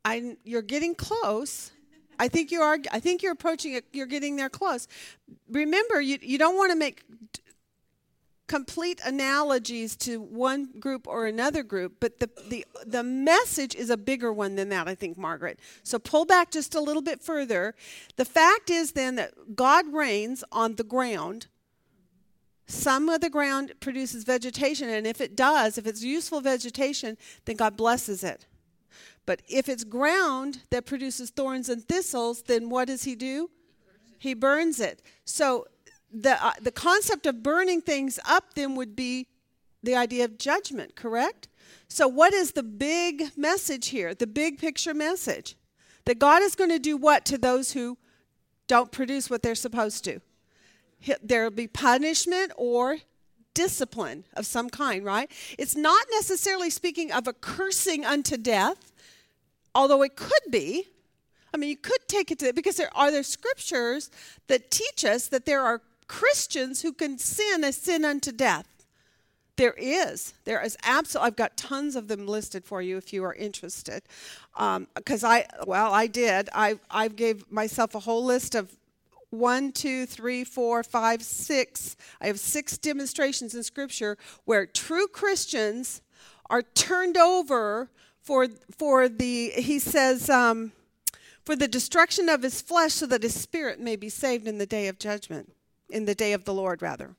I, 0.06 0.38
you're 0.44 0.62
getting 0.62 0.96
close. 0.96 1.72
I 2.20 2.28
think 2.28 2.52
you 2.52 2.62
are. 2.62 2.78
I 2.92 3.00
think 3.00 3.24
you're 3.24 3.32
approaching 3.32 3.74
it. 3.74 3.86
You're 3.94 4.06
getting 4.06 4.36
there 4.36 4.50
close. 4.50 4.88
Remember, 5.50 6.02
you 6.02 6.18
you 6.22 6.38
don't 6.38 6.58
want 6.58 6.72
to 6.72 6.78
make 6.78 7.04
t- 7.32 7.42
complete 8.48 9.00
analogies 9.06 9.96
to 9.96 10.20
one 10.20 10.70
group 10.80 11.08
or 11.08 11.28
another 11.28 11.64
group, 11.64 11.96
but 12.00 12.20
the 12.20 12.30
the 12.50 12.66
the 12.86 13.04
message 13.04 13.74
is 13.76 13.90
a 13.90 13.96
bigger 13.96 14.34
one 14.34 14.56
than 14.56 14.70
that. 14.70 14.88
I 14.88 14.96
think, 14.96 15.18
Margaret. 15.18 15.60
So 15.84 15.98
pull 15.98 16.26
back 16.26 16.52
just 16.52 16.76
a 16.76 16.82
little 16.82 17.02
bit 17.02 17.22
further. 17.22 17.74
The 18.18 18.26
fact 18.26 18.70
is 18.70 18.92
then 18.94 19.16
that 19.16 19.56
God 19.56 19.94
rains 19.94 20.44
on 20.52 20.76
the 20.76 20.84
ground. 20.84 21.48
Some 22.68 23.10
of 23.10 23.22
the 23.22 23.30
ground 23.32 23.74
produces 23.80 24.26
vegetation, 24.26 24.90
and 24.90 25.08
if 25.08 25.22
it 25.22 25.36
does, 25.36 25.78
if 25.78 25.88
it's 25.88 26.04
useful 26.04 26.42
vegetation, 26.42 27.18
then 27.46 27.56
God 27.56 27.76
blesses 27.78 28.24
it. 28.24 28.46
But 29.30 29.44
if 29.48 29.70
it's 29.70 29.84
ground 29.84 30.64
that 30.72 30.88
produces 30.88 31.30
thorns 31.30 31.70
and 31.70 31.88
thistles, 31.88 32.42
then 32.42 32.68
what 32.68 32.88
does 32.88 33.04
he 33.04 33.14
do? 33.14 33.52
He 34.18 34.34
burns 34.34 34.80
it. 34.80 35.04
So 35.24 35.68
the 36.12 36.44
uh, 36.44 36.54
the 36.60 36.72
concept 36.72 37.28
of 37.28 37.44
burning 37.44 37.82
things 37.82 38.18
up 38.28 38.56
then 38.56 38.74
would 38.74 38.96
be 38.96 39.28
the 39.84 39.96
idea 39.96 40.26
of 40.26 40.40
judgment, 40.40 40.96
correct? 40.96 41.48
So 41.88 42.08
what 42.08 42.34
is 42.34 42.54
the 42.54 42.64
big 42.64 43.38
message 43.38 43.90
here? 43.90 44.16
The 44.16 44.26
big 44.26 44.58
picture 44.58 44.96
message 44.96 45.56
that 46.06 46.18
God 46.18 46.42
is 46.42 46.56
going 46.56 46.72
to 46.72 46.80
do 46.80 46.98
what 46.98 47.24
to 47.26 47.38
those 47.38 47.74
who 47.74 48.00
don't 48.66 48.92
produce 48.92 49.30
what 49.30 49.44
they're 49.44 49.54
supposed 49.54 50.04
to? 50.06 50.22
There'll 51.22 51.52
be 51.52 51.68
punishment 51.68 52.52
or 52.58 52.98
discipline 53.54 54.24
of 54.36 54.48
some 54.48 54.72
kind, 54.72 55.06
right? 55.06 55.30
It's 55.60 55.76
not 55.76 56.08
necessarily 56.14 56.72
speaking 56.72 57.12
of 57.12 57.28
a 57.28 57.34
cursing 57.34 58.06
unto 58.06 58.36
death, 58.36 58.89
although 59.76 60.02
it 60.04 60.16
could 60.16 60.52
be. 60.52 60.86
I 61.54 61.58
mean, 61.58 61.70
you 61.70 61.78
could 61.78 62.08
take 62.08 62.32
it 62.32 62.40
to 62.40 62.54
because 62.54 62.78
there 62.78 62.96
are 62.96 63.12
there 63.12 63.24
scriptures 63.24 64.12
that 64.48 64.70
teach 64.70 65.04
us 65.04 65.28
that 65.28 65.46
there 65.46 65.62
are 65.62 65.82
Christians 66.08 66.82
who 66.82 66.94
can 66.94 67.18
sin 67.18 67.64
a 67.64 67.72
sin 67.72 68.06
unto 68.06 68.32
death. 68.32 68.68
There 69.56 69.76
is. 69.78 70.34
There 70.46 70.64
is 70.64 70.78
absolutely. 70.84 71.28
I've 71.28 71.36
got 71.36 71.58
tons 71.58 71.96
of 71.96 72.08
them 72.08 72.28
listed 72.28 72.64
for 72.64 72.82
you 72.82 72.98
if 72.98 73.12
you 73.12 73.24
are 73.26 73.34
interested. 73.34 74.04
Um, 74.56 74.88
because 74.96 75.24
I, 75.24 75.48
well, 75.66 75.94
I 75.94 76.08
did. 76.08 76.50
I, 76.54 76.80
I 76.90 77.10
gave 77.10 77.52
myself 77.52 77.94
a 77.94 78.00
whole 78.00 78.24
list 78.24 78.56
of 78.56 78.76
one, 79.32 79.72
two, 79.72 80.06
three, 80.06 80.44
four, 80.44 80.84
five, 80.84 81.22
six. 81.22 81.96
I 82.22 82.28
have 82.28 82.40
six 82.40 82.78
demonstrations 82.78 83.54
in 83.54 83.64
Scripture 83.64 84.18
where 84.46 84.66
true 84.66 85.08
Christians 85.08 86.02
are 86.50 86.64
turned 86.64 87.18
over 87.18 87.90
for 88.30 88.48
for 88.78 89.10
the. 89.10 89.50
He 89.50 89.80
says. 89.80 90.30
Um, 90.30 90.72
for 91.46 91.56
the 91.56 91.68
destruction 91.68 92.30
of 92.30 92.44
his 92.44 92.62
flesh, 92.62 92.94
so 92.94 93.08
that 93.08 93.24
his 93.24 93.34
spirit 93.34 93.80
may 93.80 93.96
be 93.96 94.08
saved 94.08 94.48
in 94.48 94.60
the 94.60 94.68
day 94.68 94.88
of 94.88 95.00
judgment, 95.00 95.52
in 95.90 96.06
the 96.06 96.14
day 96.14 96.34
of 96.34 96.46
the 96.46 96.54
Lord, 96.54 96.84
rather. 96.84 97.16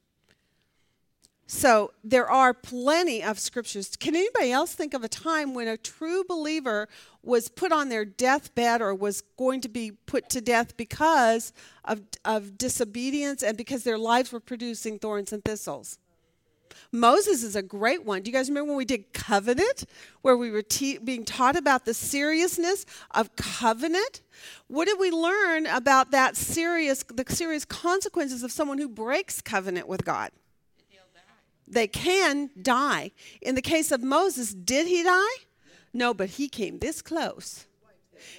So 1.48 1.90
there 2.04 2.30
are 2.30 2.54
plenty 2.54 3.24
of 3.24 3.40
scriptures. 3.40 3.96
Can 3.96 4.14
anybody 4.14 4.52
else 4.52 4.72
think 4.72 4.94
of 4.94 5.02
a 5.02 5.08
time 5.08 5.52
when 5.52 5.66
a 5.66 5.76
true 5.76 6.22
believer 6.22 6.88
was 7.24 7.48
put 7.48 7.72
on 7.72 7.88
their 7.88 8.04
deathbed 8.04 8.80
or 8.80 8.94
was 8.94 9.22
going 9.36 9.60
to 9.62 9.68
be 9.68 9.90
put 9.90 10.28
to 10.28 10.40
death 10.40 10.76
because 10.76 11.52
of, 11.84 12.02
of 12.24 12.56
disobedience 12.56 13.42
and 13.42 13.56
because 13.56 13.82
their 13.82 13.98
lives 13.98 14.30
were 14.30 14.38
producing 14.38 15.00
thorns 15.00 15.32
and 15.32 15.44
thistles? 15.44 15.98
Moses 16.92 17.42
is 17.42 17.56
a 17.56 17.62
great 17.62 18.04
one. 18.04 18.22
Do 18.22 18.30
you 18.30 18.36
guys 18.36 18.48
remember 18.48 18.68
when 18.68 18.76
we 18.76 18.84
did 18.84 19.12
covenant, 19.12 19.84
where 20.22 20.36
we 20.36 20.50
were 20.50 20.62
te- 20.62 20.98
being 20.98 21.24
taught 21.24 21.56
about 21.56 21.84
the 21.84 21.94
seriousness 21.94 22.86
of 23.12 23.34
covenant? 23.36 24.22
What 24.68 24.86
did 24.86 24.98
we 24.98 25.10
learn 25.10 25.66
about 25.66 26.10
that 26.10 26.36
serious, 26.36 27.04
the 27.04 27.24
serious 27.28 27.64
consequences 27.64 28.42
of 28.42 28.52
someone 28.52 28.78
who 28.78 28.88
breaks 28.88 29.40
covenant 29.40 29.88
with 29.88 30.04
God? 30.04 30.30
They 31.66 31.86
can 31.86 32.50
die. 32.60 33.12
In 33.40 33.54
the 33.54 33.62
case 33.62 33.92
of 33.92 34.02
Moses, 34.02 34.52
did 34.52 34.86
he 34.86 35.02
die? 35.02 35.44
No, 35.92 36.12
but 36.12 36.30
he 36.30 36.48
came 36.48 36.78
this 36.78 37.02
close. 37.02 37.66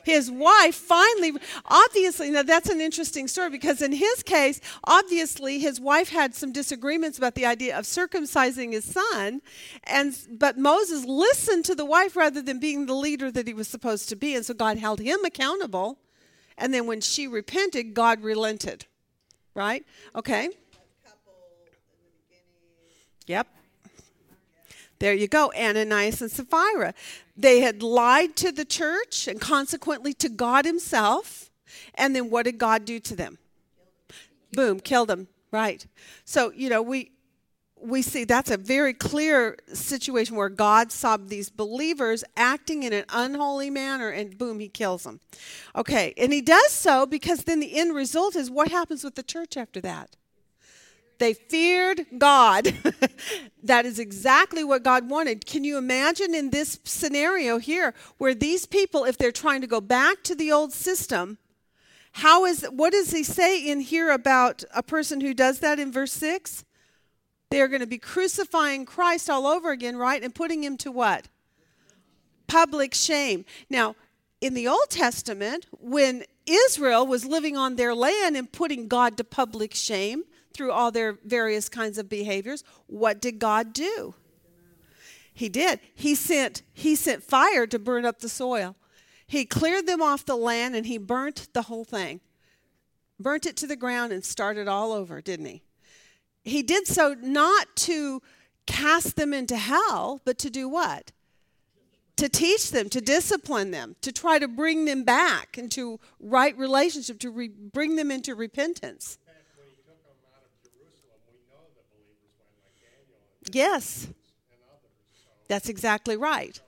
His 0.03 0.29
wife 0.29 0.75
finally, 0.75 1.33
obviously, 1.65 2.29
now 2.31 2.43
that's 2.43 2.69
an 2.69 2.81
interesting 2.81 3.27
story 3.27 3.49
because 3.49 3.81
in 3.81 3.91
his 3.91 4.23
case, 4.23 4.59
obviously, 4.83 5.59
his 5.59 5.79
wife 5.79 6.09
had 6.09 6.35
some 6.35 6.51
disagreements 6.51 7.17
about 7.17 7.35
the 7.35 7.45
idea 7.45 7.77
of 7.77 7.85
circumcising 7.85 8.73
his 8.73 8.85
son, 8.85 9.41
and 9.83 10.17
but 10.31 10.57
Moses 10.57 11.05
listened 11.05 11.65
to 11.65 11.75
the 11.75 11.85
wife 11.85 12.15
rather 12.15 12.41
than 12.41 12.59
being 12.59 12.85
the 12.85 12.93
leader 12.93 13.31
that 13.31 13.47
he 13.47 13.53
was 13.53 13.67
supposed 13.67 14.09
to 14.09 14.15
be, 14.15 14.35
and 14.35 14.45
so 14.45 14.53
God 14.53 14.77
held 14.77 14.99
him 14.99 15.23
accountable. 15.25 15.99
And 16.57 16.73
then 16.73 16.85
when 16.85 17.01
she 17.01 17.27
repented, 17.27 17.93
God 17.93 18.21
relented. 18.21 18.85
Right? 19.53 19.85
Okay. 20.15 20.49
Yep. 23.27 23.47
There 25.01 25.15
you 25.15 25.27
go, 25.27 25.51
Ananias 25.57 26.21
and 26.21 26.29
Sapphira. 26.29 26.93
They 27.35 27.61
had 27.61 27.81
lied 27.81 28.35
to 28.35 28.51
the 28.51 28.63
church 28.63 29.27
and 29.27 29.41
consequently 29.41 30.13
to 30.13 30.29
God 30.29 30.63
Himself. 30.63 31.49
And 31.95 32.15
then 32.15 32.29
what 32.29 32.45
did 32.45 32.59
God 32.59 32.85
do 32.85 32.99
to 32.99 33.15
them? 33.15 33.39
Boom, 34.53 34.79
killed 34.79 35.09
them. 35.09 35.27
Right. 35.49 35.87
So, 36.23 36.51
you 36.51 36.69
know, 36.69 36.83
we 36.83 37.13
we 37.81 38.03
see 38.03 38.25
that's 38.25 38.51
a 38.51 38.57
very 38.57 38.93
clear 38.93 39.57
situation 39.73 40.35
where 40.35 40.49
God 40.49 40.91
saw 40.91 41.17
these 41.17 41.49
believers 41.49 42.23
acting 42.37 42.83
in 42.83 42.93
an 42.93 43.05
unholy 43.09 43.71
manner 43.71 44.09
and 44.09 44.37
boom, 44.37 44.59
he 44.59 44.69
kills 44.69 45.01
them. 45.01 45.19
Okay, 45.75 46.13
and 46.15 46.31
he 46.31 46.41
does 46.41 46.71
so 46.71 47.07
because 47.07 47.45
then 47.45 47.59
the 47.59 47.75
end 47.75 47.95
result 47.95 48.35
is 48.35 48.51
what 48.51 48.69
happens 48.69 49.03
with 49.03 49.15
the 49.15 49.23
church 49.23 49.57
after 49.57 49.81
that? 49.81 50.15
They 51.21 51.35
feared 51.35 52.07
God. 52.17 52.73
that 53.63 53.85
is 53.85 53.99
exactly 53.99 54.63
what 54.63 54.81
God 54.81 55.07
wanted. 55.07 55.45
Can 55.45 55.63
you 55.63 55.77
imagine 55.77 56.33
in 56.33 56.49
this 56.49 56.79
scenario 56.83 57.59
here 57.59 57.93
where 58.17 58.33
these 58.33 58.65
people, 58.65 59.03
if 59.03 59.19
they're 59.19 59.31
trying 59.31 59.61
to 59.61 59.67
go 59.67 59.79
back 59.79 60.23
to 60.23 60.33
the 60.33 60.51
old 60.51 60.73
system, 60.73 61.37
how 62.13 62.45
is 62.45 62.63
what 62.71 62.91
does 62.91 63.11
he 63.11 63.21
say 63.21 63.63
in 63.63 63.81
here 63.81 64.09
about 64.09 64.63
a 64.73 64.81
person 64.81 65.21
who 65.21 65.35
does 65.35 65.59
that 65.59 65.77
in 65.77 65.91
verse 65.91 66.11
6? 66.13 66.65
They're 67.51 67.67
going 67.67 67.81
to 67.81 67.87
be 67.87 67.99
crucifying 67.99 68.83
Christ 68.85 69.29
all 69.29 69.45
over 69.45 69.69
again, 69.69 69.97
right? 69.97 70.23
And 70.23 70.33
putting 70.33 70.63
him 70.63 70.75
to 70.77 70.91
what? 70.91 71.27
Public 72.47 72.95
shame. 72.95 73.45
Now, 73.69 73.95
in 74.41 74.55
the 74.55 74.67
Old 74.67 74.89
Testament, 74.89 75.67
when 75.71 76.23
Israel 76.47 77.05
was 77.05 77.25
living 77.25 77.57
on 77.57 77.75
their 77.75 77.93
land 77.93 78.35
and 78.35 78.51
putting 78.51 78.87
God 78.87 79.17
to 79.17 79.23
public 79.23 79.75
shame, 79.75 80.23
through 80.53 80.71
all 80.71 80.91
their 80.91 81.17
various 81.25 81.69
kinds 81.69 81.97
of 81.97 82.09
behaviors, 82.09 82.63
what 82.87 83.21
did 83.21 83.39
God 83.39 83.73
do? 83.73 84.15
He 85.33 85.49
did. 85.49 85.79
He 85.95 86.15
sent 86.15 86.61
he 86.73 86.95
sent 86.95 87.23
fire 87.23 87.65
to 87.67 87.79
burn 87.79 88.05
up 88.05 88.19
the 88.19 88.29
soil. 88.29 88.75
He 89.25 89.45
cleared 89.45 89.87
them 89.87 90.01
off 90.01 90.25
the 90.25 90.35
land 90.35 90.75
and 90.75 90.85
he 90.85 90.97
burnt 90.97 91.47
the 91.53 91.63
whole 91.63 91.85
thing. 91.85 92.19
Burnt 93.19 93.45
it 93.45 93.55
to 93.57 93.67
the 93.67 93.75
ground 93.75 94.11
and 94.11 94.25
started 94.25 94.67
all 94.67 94.91
over, 94.91 95.21
didn't 95.21 95.45
he? 95.45 95.63
He 96.43 96.63
did 96.63 96.87
so 96.87 97.15
not 97.21 97.67
to 97.77 98.21
cast 98.65 99.15
them 99.15 99.33
into 99.33 99.55
hell, 99.55 100.21
but 100.25 100.37
to 100.39 100.49
do 100.49 100.67
what? 100.67 101.11
To 102.17 102.27
teach 102.29 102.71
them, 102.71 102.89
to 102.89 103.01
discipline 103.01 103.71
them, 103.71 103.95
to 104.01 104.11
try 104.11 104.37
to 104.37 104.47
bring 104.47 104.85
them 104.85 105.03
back 105.03 105.57
into 105.57 105.99
right 106.19 106.57
relationship, 106.57 107.19
to 107.19 107.31
re- 107.31 107.47
bring 107.47 107.95
them 107.95 108.11
into 108.11 108.35
repentance. 108.35 109.17
Being 113.51 114.07
That's 115.47 115.69
exactly 115.69 116.17
right. 116.17 116.59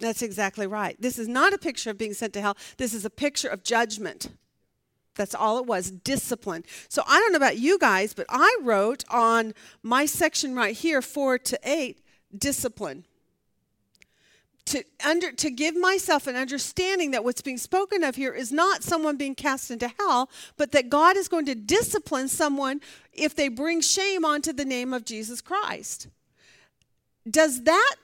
That's 0.00 0.22
exactly 0.22 0.66
right. 0.66 0.96
This 1.00 1.18
is 1.18 1.28
not 1.28 1.52
a 1.52 1.58
picture 1.58 1.90
of 1.90 1.98
being 1.98 2.14
sent 2.14 2.32
to 2.34 2.40
hell. 2.40 2.56
This 2.76 2.94
is 2.94 3.04
a 3.04 3.10
picture 3.10 3.48
of 3.48 3.62
judgment. 3.62 4.28
That's 5.14 5.34
all 5.34 5.58
it 5.58 5.66
was 5.66 5.90
discipline. 5.90 6.64
So 6.88 7.02
I 7.06 7.20
don't 7.20 7.32
know 7.32 7.36
about 7.36 7.58
you 7.58 7.78
guys, 7.78 8.14
but 8.14 8.26
I 8.28 8.58
wrote 8.60 9.04
on 9.10 9.54
my 9.82 10.06
section 10.06 10.54
right 10.54 10.76
here, 10.76 11.00
four 11.00 11.38
to 11.38 11.58
eight, 11.64 12.00
discipline. 12.36 13.04
To, 14.66 14.82
under, 15.06 15.30
to 15.30 15.50
give 15.50 15.76
myself 15.76 16.26
an 16.26 16.36
understanding 16.36 17.10
that 17.10 17.22
what's 17.22 17.42
being 17.42 17.58
spoken 17.58 18.02
of 18.02 18.16
here 18.16 18.32
is 18.32 18.50
not 18.50 18.82
someone 18.82 19.18
being 19.18 19.34
cast 19.34 19.70
into 19.70 19.92
hell, 19.98 20.30
but 20.56 20.72
that 20.72 20.88
God 20.88 21.18
is 21.18 21.28
going 21.28 21.44
to 21.46 21.54
discipline 21.54 22.28
someone 22.28 22.80
if 23.16 23.34
they 23.34 23.48
bring 23.48 23.80
shame 23.80 24.24
onto 24.24 24.52
the 24.52 24.64
name 24.64 24.92
of 24.92 25.04
Jesus 25.04 25.40
Christ. 25.40 26.08
Does 27.28 27.62
that 27.64 27.94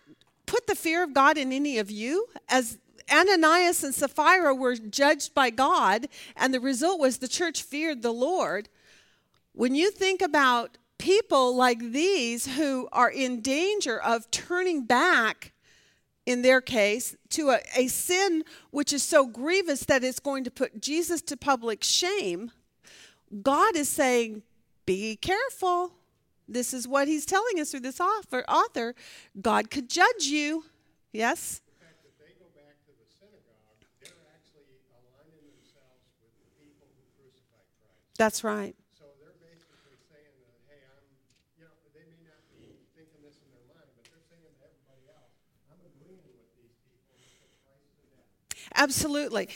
put 0.46 0.66
the 0.66 0.74
fear 0.74 1.02
of 1.02 1.14
God 1.14 1.36
in 1.36 1.52
any 1.52 1.78
of 1.78 1.90
you? 1.90 2.26
As 2.48 2.78
Ananias 3.10 3.84
and 3.84 3.94
Sapphira 3.94 4.54
were 4.54 4.76
judged 4.76 5.34
by 5.34 5.50
God, 5.50 6.08
and 6.36 6.54
the 6.54 6.60
result 6.60 7.00
was 7.00 7.18
the 7.18 7.28
church 7.28 7.62
feared 7.62 8.02
the 8.02 8.12
Lord. 8.12 8.68
When 9.52 9.74
you 9.74 9.90
think 9.90 10.22
about 10.22 10.78
people 10.98 11.56
like 11.56 11.80
these 11.92 12.56
who 12.56 12.88
are 12.92 13.10
in 13.10 13.40
danger 13.40 14.00
of 14.00 14.30
turning 14.30 14.84
back, 14.84 15.52
in 16.26 16.42
their 16.42 16.60
case, 16.60 17.16
to 17.30 17.50
a, 17.50 17.60
a 17.76 17.88
sin 17.88 18.44
which 18.70 18.92
is 18.92 19.02
so 19.02 19.26
grievous 19.26 19.84
that 19.86 20.04
it's 20.04 20.20
going 20.20 20.44
to 20.44 20.50
put 20.50 20.80
Jesus 20.80 21.20
to 21.22 21.36
public 21.36 21.82
shame, 21.82 22.52
God 23.42 23.74
is 23.74 23.88
saying, 23.88 24.42
Be 24.86 25.16
careful. 25.16 25.92
This 26.48 26.74
is 26.74 26.88
what 26.88 27.06
he's 27.06 27.24
telling 27.24 27.60
us 27.60 27.70
through 27.70 27.80
this 27.80 28.00
author. 28.00 28.44
author. 28.48 28.94
God 29.40 29.70
could 29.70 29.88
judge 29.88 30.26
you. 30.26 30.64
Yes? 31.12 31.62
In 31.62 31.86
fact, 31.86 32.02
if 32.02 32.18
they 32.18 32.34
go 32.42 32.50
back 32.58 32.74
to 32.86 32.92
the 32.98 33.06
synagogue, 33.06 33.78
they're 34.02 34.18
actually 34.34 34.82
aligning 34.90 35.46
themselves 35.46 36.02
with 36.18 36.34
the 36.42 36.50
people 36.58 36.90
who 36.90 37.02
crucified 37.14 37.70
Christ. 37.78 38.18
That's 38.18 38.42
right. 38.42 38.74
So 38.98 39.06
they're 39.22 39.38
basically 39.38 39.94
saying 40.10 40.34
that, 40.42 40.58
hey, 40.66 40.82
I'm, 40.90 41.06
you 41.54 41.70
know, 41.70 41.74
they 41.94 42.02
may 42.10 42.26
not 42.26 42.42
be 42.50 42.82
thinking 42.98 43.22
this 43.22 43.38
in 43.42 43.50
their 43.54 43.66
mind, 43.70 43.86
but 43.94 44.10
they're 44.10 44.26
saying 44.26 44.50
to 44.50 44.66
everybody 44.66 45.06
else, 45.06 45.34
I'm 45.70 45.82
agreeing 45.86 46.26
with 46.26 46.50
these 46.58 46.74
people 46.82 47.14
who 47.14 47.30
put 47.46 47.50
Christ 47.62 47.94
to 47.94 48.02
death. 48.10 48.26
Absolutely. 48.74 49.46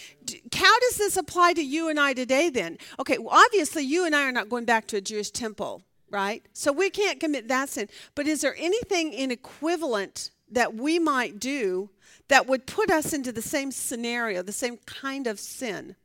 How 0.55 0.78
does 0.78 0.97
this 0.97 1.16
apply 1.16 1.55
to 1.55 1.62
you 1.62 1.89
and 1.89 1.98
I 1.98 2.12
today 2.12 2.48
then? 2.48 2.78
Okay, 3.01 3.18
well, 3.18 3.35
obviously 3.35 3.82
you 3.82 4.06
and 4.06 4.14
I 4.14 4.24
are 4.24 4.32
not 4.32 4.48
going 4.48 4.64
back 4.64 4.86
to 4.89 4.97
a 4.97 5.01
Jewish 5.01 5.31
temple, 5.31 5.82
right? 6.10 6.44
So 6.52 6.72
we 6.72 6.90
can't 6.90 7.18
commit 7.18 7.48
that 7.48 7.68
sin. 7.68 7.89
But 8.14 8.26
is 8.26 8.40
there 8.40 8.55
anything 8.59 9.12
in 9.12 9.31
equivalent 9.31 10.31
that 10.51 10.74
we 10.74 10.98
might 10.98 11.40
do 11.40 11.90
that 12.28 12.47
would 12.47 12.66
put 12.66 12.90
us 12.90 13.12
into 13.12 13.32
the 13.32 13.43
same 13.43 13.72
scenario, 13.72 14.43
the 14.43 14.52
same 14.52 14.78
kind 14.86 15.26
of 15.26 15.40
sin? 15.40 15.97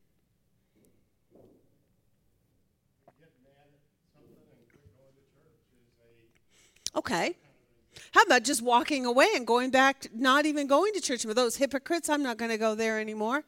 Okay. 6.95 7.35
How 8.11 8.23
about 8.23 8.43
just 8.43 8.61
walking 8.61 9.05
away 9.05 9.27
and 9.35 9.45
going 9.45 9.69
back, 9.69 10.07
not 10.13 10.45
even 10.45 10.65
going 10.65 10.93
to 10.93 11.01
church 11.01 11.26
with 11.26 11.35
those 11.35 11.57
hypocrites? 11.57 12.09
I'm 12.09 12.23
not 12.23 12.38
going 12.38 12.49
to 12.49 12.57
go 12.57 12.73
there 12.73 12.99
anymore. 12.99 13.43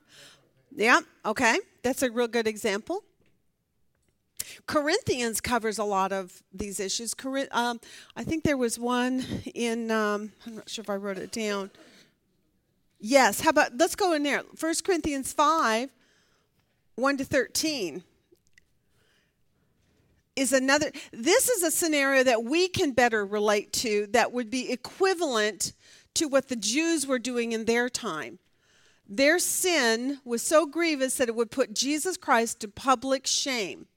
Yeah, 0.75 1.01
okay. 1.25 1.59
That's 1.83 2.01
a 2.03 2.11
real 2.11 2.27
good 2.27 2.47
example. 2.47 3.03
Corinthians 4.67 5.41
covers 5.41 5.77
a 5.77 5.83
lot 5.83 6.11
of 6.11 6.43
these 6.53 6.79
issues. 6.79 7.13
Um, 7.51 7.79
I 8.15 8.23
think 8.23 8.43
there 8.43 8.57
was 8.57 8.79
one 8.79 9.25
in, 9.53 9.91
um, 9.91 10.31
I'm 10.45 10.55
not 10.55 10.69
sure 10.69 10.81
if 10.81 10.89
I 10.89 10.95
wrote 10.95 11.17
it 11.17 11.31
down. 11.31 11.71
Yes, 12.99 13.41
how 13.41 13.49
about, 13.49 13.77
let's 13.77 13.95
go 13.95 14.13
in 14.13 14.23
there. 14.23 14.41
1 14.59 14.73
Corinthians 14.83 15.33
5, 15.33 15.89
1 16.95 17.17
to 17.17 17.25
13 17.25 18.03
is 20.35 20.53
another 20.53 20.89
this 21.11 21.49
is 21.49 21.61
a 21.61 21.69
scenario 21.69 22.23
that 22.23 22.43
we 22.43 22.69
can 22.69 22.93
better 22.93 23.25
relate 23.25 23.73
to 23.73 24.07
that 24.11 24.31
would 24.31 24.49
be 24.49 24.71
equivalent 24.71 25.73
to 26.13 26.27
what 26.27 26.47
the 26.47 26.55
Jews 26.55 27.05
were 27.05 27.19
doing 27.19 27.51
in 27.51 27.65
their 27.65 27.89
time. 27.89 28.39
Their 29.13 29.39
sin 29.39 30.21
was 30.23 30.41
so 30.41 30.65
grievous 30.65 31.15
that 31.15 31.27
it 31.27 31.35
would 31.35 31.51
put 31.51 31.75
Jesus 31.75 32.15
Christ 32.15 32.61
to 32.61 32.69
public 32.69 33.27
shame 33.27 33.87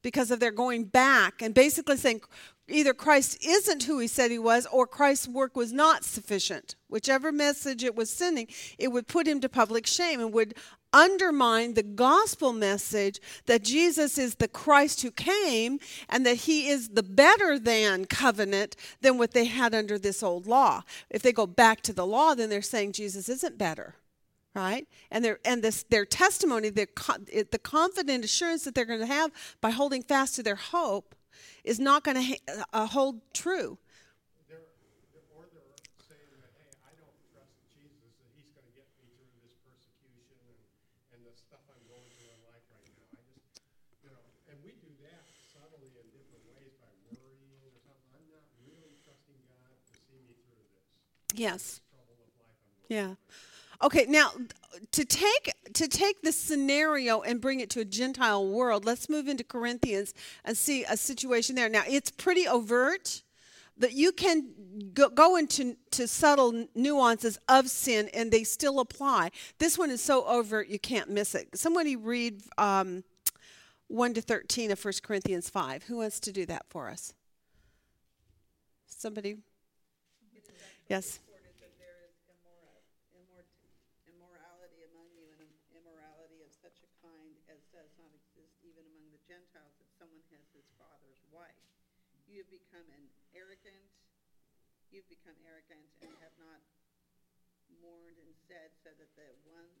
because 0.00 0.30
of 0.30 0.40
their 0.40 0.50
going 0.50 0.84
back 0.84 1.42
and 1.42 1.52
basically 1.52 1.98
saying 1.98 2.22
either 2.68 2.94
Christ 2.94 3.44
isn't 3.44 3.82
who 3.82 3.98
he 3.98 4.06
said 4.06 4.30
he 4.30 4.38
was 4.38 4.66
or 4.72 4.86
Christ's 4.86 5.28
work 5.28 5.58
was 5.58 5.74
not 5.74 6.04
sufficient. 6.04 6.74
Whichever 6.88 7.30
message 7.30 7.84
it 7.84 7.94
was 7.94 8.08
sending, 8.08 8.46
it 8.78 8.88
would 8.88 9.08
put 9.08 9.26
him 9.26 9.42
to 9.42 9.48
public 9.50 9.86
shame 9.86 10.20
and 10.20 10.32
would 10.32 10.54
undermine 10.90 11.74
the 11.74 11.82
gospel 11.82 12.54
message 12.54 13.20
that 13.44 13.64
Jesus 13.64 14.16
is 14.16 14.36
the 14.36 14.48
Christ 14.48 15.02
who 15.02 15.10
came 15.10 15.80
and 16.08 16.24
that 16.24 16.38
he 16.38 16.68
is 16.68 16.88
the 16.88 17.02
better 17.02 17.58
than 17.58 18.06
covenant 18.06 18.74
than 19.02 19.18
what 19.18 19.32
they 19.32 19.44
had 19.44 19.74
under 19.74 19.98
this 19.98 20.22
old 20.22 20.46
law. 20.46 20.82
If 21.10 21.20
they 21.20 21.32
go 21.32 21.46
back 21.46 21.82
to 21.82 21.92
the 21.92 22.06
law, 22.06 22.34
then 22.34 22.48
they're 22.48 22.62
saying 22.62 22.92
Jesus 22.92 23.28
isn't 23.28 23.58
better. 23.58 23.96
Right, 24.54 24.86
and 25.10 25.24
their 25.24 25.38
and 25.46 25.64
this 25.64 25.82
their 25.84 26.04
testimony, 26.04 26.68
their 26.68 26.88
the 26.94 27.60
confident 27.62 28.22
assurance 28.22 28.64
that 28.64 28.74
they're 28.74 28.84
going 28.84 29.00
to 29.00 29.06
have 29.06 29.32
by 29.62 29.70
holding 29.70 30.02
fast 30.02 30.34
to 30.36 30.42
their 30.42 30.56
hope, 30.56 31.14
is 31.64 31.80
not 31.80 32.04
going 32.04 32.20
to 32.20 32.36
uh, 32.72 32.86
hold 32.86 33.20
true. 33.32 33.78
They're, 34.50 34.60
they're, 35.14 35.24
saying 36.04 36.36
that, 36.36 36.52
hey, 36.58 36.68
I 36.84 36.92
don't 37.00 37.16
trust 37.32 37.56
Jesus, 37.72 38.12
that 38.20 38.28
he's 38.36 38.52
going 38.52 38.68
to 38.68 38.74
get 38.76 38.84
me 39.00 39.14
through 39.14 39.40
this 39.40 39.56
persecution 39.64 40.36
and, 40.44 40.58
and 41.16 41.20
the 41.24 41.32
stuff 41.32 41.64
I'm 41.70 41.80
going 41.88 42.04
through 42.12 42.36
in 42.36 42.40
life 42.44 42.66
right 42.68 42.92
now. 42.92 43.08
I 43.16 43.24
just, 43.32 43.48
you 44.04 44.10
know, 44.12 44.20
and 44.52 44.60
we 44.60 44.76
do 44.76 44.92
that 45.06 45.22
subtly 45.54 45.96
in 45.96 46.06
different 46.12 46.44
ways 46.52 46.76
by 46.76 46.92
worrying 47.08 47.56
or 47.62 47.72
something. 47.80 48.20
I'm 48.20 48.28
not 48.28 48.44
really 48.68 49.00
trusting 49.00 49.40
God 49.48 49.80
to 49.80 49.94
see 49.96 50.20
me 50.28 50.36
through 50.44 50.60
this. 50.66 51.40
Yes. 51.40 51.80
Trouble 51.88 52.20
of 52.20 52.36
life 52.36 52.60
Yeah. 52.90 53.16
Okay, 53.82 54.06
now 54.08 54.30
to 54.92 55.04
take 55.04 55.52
to 55.74 55.88
take 55.88 56.22
this 56.22 56.36
scenario 56.36 57.20
and 57.22 57.40
bring 57.40 57.60
it 57.60 57.70
to 57.70 57.80
a 57.80 57.84
Gentile 57.84 58.46
world, 58.46 58.84
let's 58.84 59.08
move 59.08 59.28
into 59.28 59.44
Corinthians 59.44 60.14
and 60.44 60.56
see 60.56 60.84
a 60.84 60.96
situation 60.96 61.56
there. 61.56 61.68
Now 61.68 61.82
it's 61.86 62.10
pretty 62.10 62.46
overt 62.46 63.22
that 63.78 63.92
you 63.92 64.12
can 64.12 64.50
go, 64.94 65.08
go 65.08 65.36
into 65.36 65.76
to 65.90 66.06
subtle 66.06 66.66
nuances 66.74 67.38
of 67.48 67.68
sin 67.68 68.08
and 68.14 68.30
they 68.30 68.44
still 68.44 68.80
apply. 68.80 69.30
This 69.58 69.78
one 69.78 69.90
is 69.90 70.02
so 70.02 70.24
overt 70.26 70.68
you 70.68 70.78
can't 70.78 71.10
miss 71.10 71.34
it. 71.34 71.48
Somebody 71.58 71.96
read 71.96 72.42
um, 72.58 73.02
1 73.88 74.14
to 74.14 74.20
13 74.22 74.70
of 74.70 74.82
1 74.82 74.94
Corinthians 75.02 75.48
5. 75.48 75.84
Who 75.84 75.96
wants 75.98 76.20
to 76.20 76.32
do 76.32 76.46
that 76.46 76.64
for 76.68 76.88
us? 76.88 77.14
Somebody? 78.86 79.36
Yes. 80.88 81.18
reported 81.24 81.56
that 81.58 81.74
there 81.80 81.98
is 82.04 82.14
immora- 82.28 82.84
immort- 83.16 83.48
immorality 84.06 84.84
among 84.92 85.08
you, 85.16 85.26
and 85.32 85.40
im- 85.42 85.60
immorality 85.74 86.44
of 86.44 86.52
such 86.52 86.78
a 86.84 86.90
kind 87.02 87.34
as 87.48 87.60
does 87.72 87.90
not 87.98 88.12
exist 88.12 88.54
even 88.62 88.84
among 88.92 89.08
the 89.10 89.22
Gentiles, 89.24 89.72
that 89.80 89.90
someone 89.96 90.22
has 90.30 90.44
his 90.52 90.68
father's 90.76 91.24
wife. 91.32 91.56
You 92.28 92.44
have 92.44 92.52
become 92.52 92.84
an 92.92 93.04
arrogant, 93.32 93.88
you've 94.92 95.08
become 95.08 95.36
arrogant 95.48 95.88
and 96.04 96.12
have 96.20 96.36
not 96.36 96.60
mourned 97.80 98.20
and 98.20 98.32
said, 98.48 98.76
so 98.84 98.92
that 99.00 99.10
the 99.16 99.32
one 99.48 99.72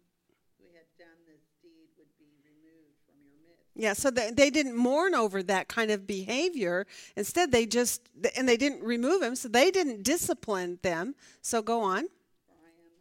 who 0.56 0.66
had 0.72 0.88
done 0.96 1.20
this 1.28 1.44
deed 1.60 1.92
would 2.00 2.10
be 2.16 2.32
removed 2.40 2.96
from 3.04 3.20
your 3.20 3.36
midst. 3.44 3.52
Yeah, 3.74 3.94
so 3.96 4.10
they, 4.10 4.30
they 4.30 4.50
didn't 4.50 4.76
mourn 4.76 5.14
over 5.14 5.42
that 5.44 5.68
kind 5.68 5.90
of 5.90 6.06
behavior. 6.06 6.84
Instead, 7.16 7.52
they 7.52 7.64
just, 7.64 8.04
and 8.36 8.44
they 8.44 8.60
didn't 8.60 8.84
remove 8.84 9.22
him, 9.22 9.34
so 9.34 9.48
they 9.48 9.70
didn't 9.70 10.04
discipline 10.04 10.78
them. 10.84 11.16
So 11.40 11.64
go 11.64 11.80
on. 11.80 12.12
For 12.44 12.60
I 12.60 12.68
am, 12.68 12.92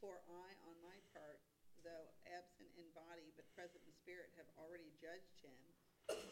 for 0.00 0.16
I, 0.32 0.48
on 0.64 0.76
my 0.80 0.96
part, 1.12 1.36
though 1.84 2.08
absent 2.24 2.72
in 2.80 2.88
body, 2.96 3.36
but 3.36 3.44
present 3.52 3.84
in 3.84 3.92
spirit, 4.00 4.32
have 4.40 4.48
already 4.56 4.88
judged 4.96 5.44
him 5.44 5.60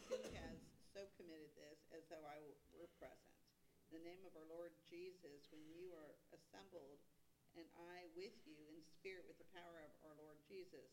who 0.08 0.16
has 0.40 0.56
so 0.96 1.04
committed 1.20 1.52
this 1.60 1.84
as 1.92 2.00
though 2.08 2.24
I 2.24 2.40
were 2.80 2.88
present. 2.96 3.28
The 3.92 4.00
name 4.00 4.24
of 4.24 4.32
our 4.40 4.48
Lord 4.48 4.72
Jesus, 4.88 5.52
when 5.52 5.60
you 5.68 5.92
are 6.00 6.16
assembled, 6.32 6.96
and 7.60 7.68
I 7.92 8.08
with 8.16 8.32
you 8.48 8.56
in 8.72 8.80
spirit 8.88 9.28
with 9.28 9.36
the 9.36 9.50
power 9.52 9.84
of 9.84 9.92
our 10.08 10.16
Lord 10.16 10.40
Jesus, 10.48 10.88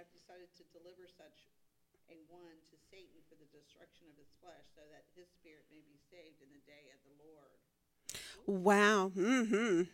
I've 0.00 0.08
decided 0.16 0.48
to 0.56 0.64
deliver 0.72 1.04
such 1.04 1.52
a 2.10 2.18
one 2.30 2.58
to 2.70 2.76
Satan 2.90 3.18
for 3.26 3.36
the 3.38 3.48
destruction 3.50 4.06
of 4.10 4.16
his 4.18 4.30
flesh, 4.38 4.66
so 4.74 4.82
that 4.92 5.06
his 5.18 5.26
spirit 5.38 5.66
may 5.70 5.82
be 5.82 5.98
saved 6.10 6.42
in 6.42 6.50
the 6.54 6.62
day 6.64 6.90
of 6.94 7.00
the 7.06 7.14
Lord. 7.18 7.56
Wow. 8.46 9.10
Mm-hmm. 9.16 9.90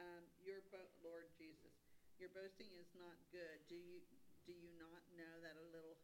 Um, 0.00 0.22
your 0.44 0.60
bo- 0.68 0.92
Lord 1.00 1.28
Jesus, 1.40 1.72
your 2.20 2.28
boasting 2.36 2.72
is 2.76 2.92
not 2.96 3.16
good. 3.32 3.60
Do 3.68 3.76
you 3.76 4.04
do 4.44 4.52
you 4.52 4.68
not 4.76 5.00
know 5.16 5.34
that 5.40 5.56
a 5.56 5.64
little 5.72 5.96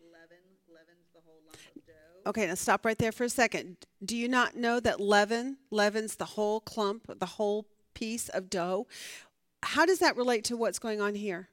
leaven 0.00 0.40
leavens 0.68 1.08
the 1.12 1.20
whole 1.24 1.40
lump 1.44 1.60
of 1.76 1.84
dough? 1.84 2.30
Okay, 2.30 2.46
now 2.46 2.54
stop 2.54 2.84
right 2.84 2.98
there 2.98 3.12
for 3.12 3.24
a 3.24 3.28
second. 3.28 3.76
Do 4.04 4.16
you 4.16 4.28
not 4.28 4.56
know 4.56 4.80
that 4.80 5.00
leaven 5.00 5.58
leavens 5.70 6.16
the 6.16 6.38
whole 6.38 6.60
clump, 6.60 7.18
the 7.18 7.26
whole 7.26 7.66
piece 7.94 8.28
of 8.28 8.48
dough? 8.48 8.86
How 9.62 9.84
does 9.84 9.98
that 9.98 10.16
relate 10.16 10.44
to 10.44 10.56
what's 10.56 10.78
going 10.78 11.00
on 11.00 11.14
here? 11.14 11.48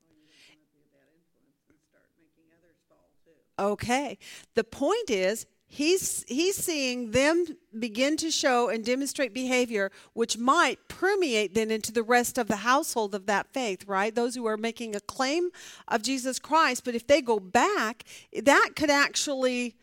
Well, 0.00 0.16
you 0.16 0.24
don't 0.32 0.48
want 0.48 0.64
to 0.64 0.72
be 0.72 0.80
a 0.80 0.90
bad 0.90 1.12
influence 1.12 1.60
and 1.68 1.76
start 1.92 2.08
making 2.16 2.48
others 2.56 2.80
fall 2.88 3.12
too. 3.26 3.36
Okay. 3.60 4.18
The 4.54 4.64
point 4.64 5.10
is 5.10 5.46
he's 5.66 6.24
he's 6.26 6.56
seeing 6.56 7.12
them 7.12 7.44
begin 7.78 8.16
to 8.16 8.30
show 8.30 8.68
and 8.68 8.84
demonstrate 8.84 9.32
behavior 9.32 9.92
which 10.14 10.36
might 10.36 10.78
permeate 10.88 11.54
then 11.54 11.70
into 11.70 11.92
the 11.92 12.02
rest 12.02 12.38
of 12.38 12.48
the 12.48 12.56
household 12.56 13.14
of 13.14 13.26
that 13.26 13.52
faith, 13.52 13.86
right? 13.86 14.14
Those 14.14 14.34
who 14.34 14.46
are 14.46 14.56
making 14.56 14.96
a 14.96 15.00
claim 15.00 15.50
of 15.86 16.02
Jesus 16.02 16.38
Christ, 16.38 16.84
but 16.84 16.94
if 16.94 17.06
they 17.06 17.20
go 17.20 17.38
back, 17.38 18.02
that 18.42 18.70
could 18.74 18.90
actually 18.90 19.76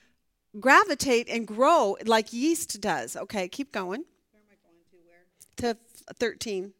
gravitate 0.60 1.30
and 1.30 1.48
grow 1.48 1.95
like 2.06 2.34
yeast 2.34 2.82
does. 2.82 3.16
Okay, 3.16 3.48
keep 3.48 3.72
going. 3.72 4.04
Where 4.34 4.44
am 4.44 4.52
I 4.52 4.60
going 4.66 4.84
to? 4.91 4.98
Where? 5.06 5.24
To 5.62 5.78
13. 6.18 6.74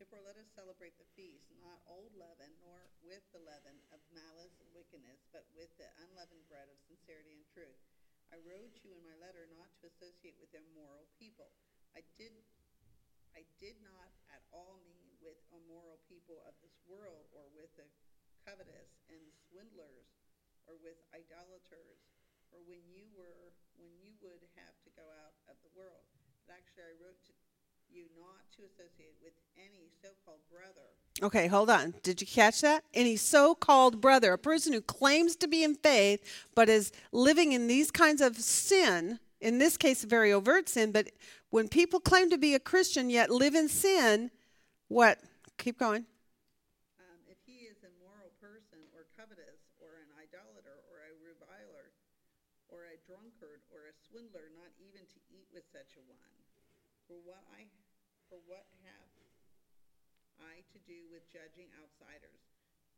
Therefore, 0.00 0.24
let 0.24 0.40
us 0.40 0.48
celebrate 0.56 0.96
the 0.96 1.06
feast, 1.12 1.44
not 1.60 1.78
old 1.86 2.10
leaven, 2.16 2.50
nor 2.64 2.80
with 3.04 3.22
the 3.36 3.44
leaven 3.44 3.76
of 3.92 4.00
malice 4.10 4.56
and 4.58 4.70
wickedness, 4.72 5.20
but 5.30 5.44
with 5.54 5.70
the 5.76 5.86
unleavened 6.00 6.48
bread 6.48 6.66
of 6.66 6.78
sincerity 6.88 7.36
and 7.36 7.46
truth. 7.52 7.78
I 8.32 8.40
wrote 8.48 8.72
you 8.80 8.90
in 8.96 9.04
my 9.04 9.14
letter 9.20 9.46
not 9.52 9.68
to 9.84 9.86
associate 9.86 10.40
with 10.40 10.50
immoral 10.56 11.04
people. 11.20 11.52
I 11.92 12.00
did, 12.16 12.32
I 13.36 13.44
did 13.60 13.76
not 13.84 14.10
at 14.32 14.40
all 14.48 14.80
mean 14.88 15.12
with 15.20 15.36
immoral 15.52 16.00
people 16.08 16.40
of 16.48 16.56
this 16.64 16.74
world, 16.88 17.28
or 17.36 17.44
with 17.52 17.70
the 17.76 17.84
covetous 18.48 18.90
and 19.12 19.20
swindlers, 19.52 20.08
or 20.64 20.72
with 20.84 21.00
idolaters, 21.16 21.98
or 22.52 22.60
when 22.68 22.84
you 22.92 23.08
were, 23.16 23.56
when 23.80 23.88
you 24.04 24.12
would 24.20 24.44
have 24.60 24.76
to 24.84 24.90
go 24.92 25.02
out 25.24 25.32
of 25.48 25.56
the 25.64 25.72
world. 25.72 26.04
But 26.44 26.60
actually, 26.60 26.92
I 26.92 26.94
wrote 27.00 27.16
to 27.26 27.32
you 27.88 28.04
not 28.20 28.44
to 28.60 28.68
associate 28.68 29.16
with 29.24 29.32
any 29.56 29.88
so-called 30.04 30.44
brother 30.52 30.92
Okay, 31.22 31.46
hold 31.46 31.70
on. 31.70 31.94
Did 32.02 32.20
you 32.20 32.26
catch 32.26 32.60
that? 32.62 32.82
Any 32.92 33.14
so 33.14 33.54
called 33.54 34.00
brother, 34.00 34.32
a 34.32 34.38
person 34.38 34.72
who 34.72 34.80
claims 34.80 35.36
to 35.36 35.46
be 35.46 35.62
in 35.62 35.76
faith 35.76 36.20
but 36.56 36.68
is 36.68 36.90
living 37.12 37.52
in 37.52 37.68
these 37.68 37.92
kinds 37.92 38.20
of 38.20 38.36
sin, 38.36 39.20
in 39.40 39.58
this 39.58 39.76
case, 39.76 40.02
very 40.02 40.32
overt 40.32 40.68
sin, 40.68 40.90
but 40.90 41.10
when 41.50 41.68
people 41.68 42.00
claim 42.00 42.30
to 42.30 42.36
be 42.36 42.52
a 42.56 42.58
Christian 42.58 43.10
yet 43.10 43.30
live 43.30 43.54
in 43.54 43.68
sin, 43.68 44.32
what? 44.88 45.20
Keep 45.56 45.78
going. 45.78 46.04
Um, 46.98 47.22
if 47.30 47.38
he 47.46 47.62
is 47.70 47.76
swindler, 54.14 54.46
not 54.54 54.70
even 54.78 55.02
to 55.10 55.18
eat 55.30 55.46
with 55.50 55.66
such 55.74 55.98
a 55.98 56.02
one. 56.06 56.34
For 57.10 57.18
what 57.26 57.42
I, 57.50 57.66
for 58.30 58.38
what 58.46 58.66
have 58.86 59.10
I 60.38 60.62
to 60.70 60.78
do 60.86 61.06
with 61.10 61.22
judging 61.34 61.66
outsiders? 61.82 62.38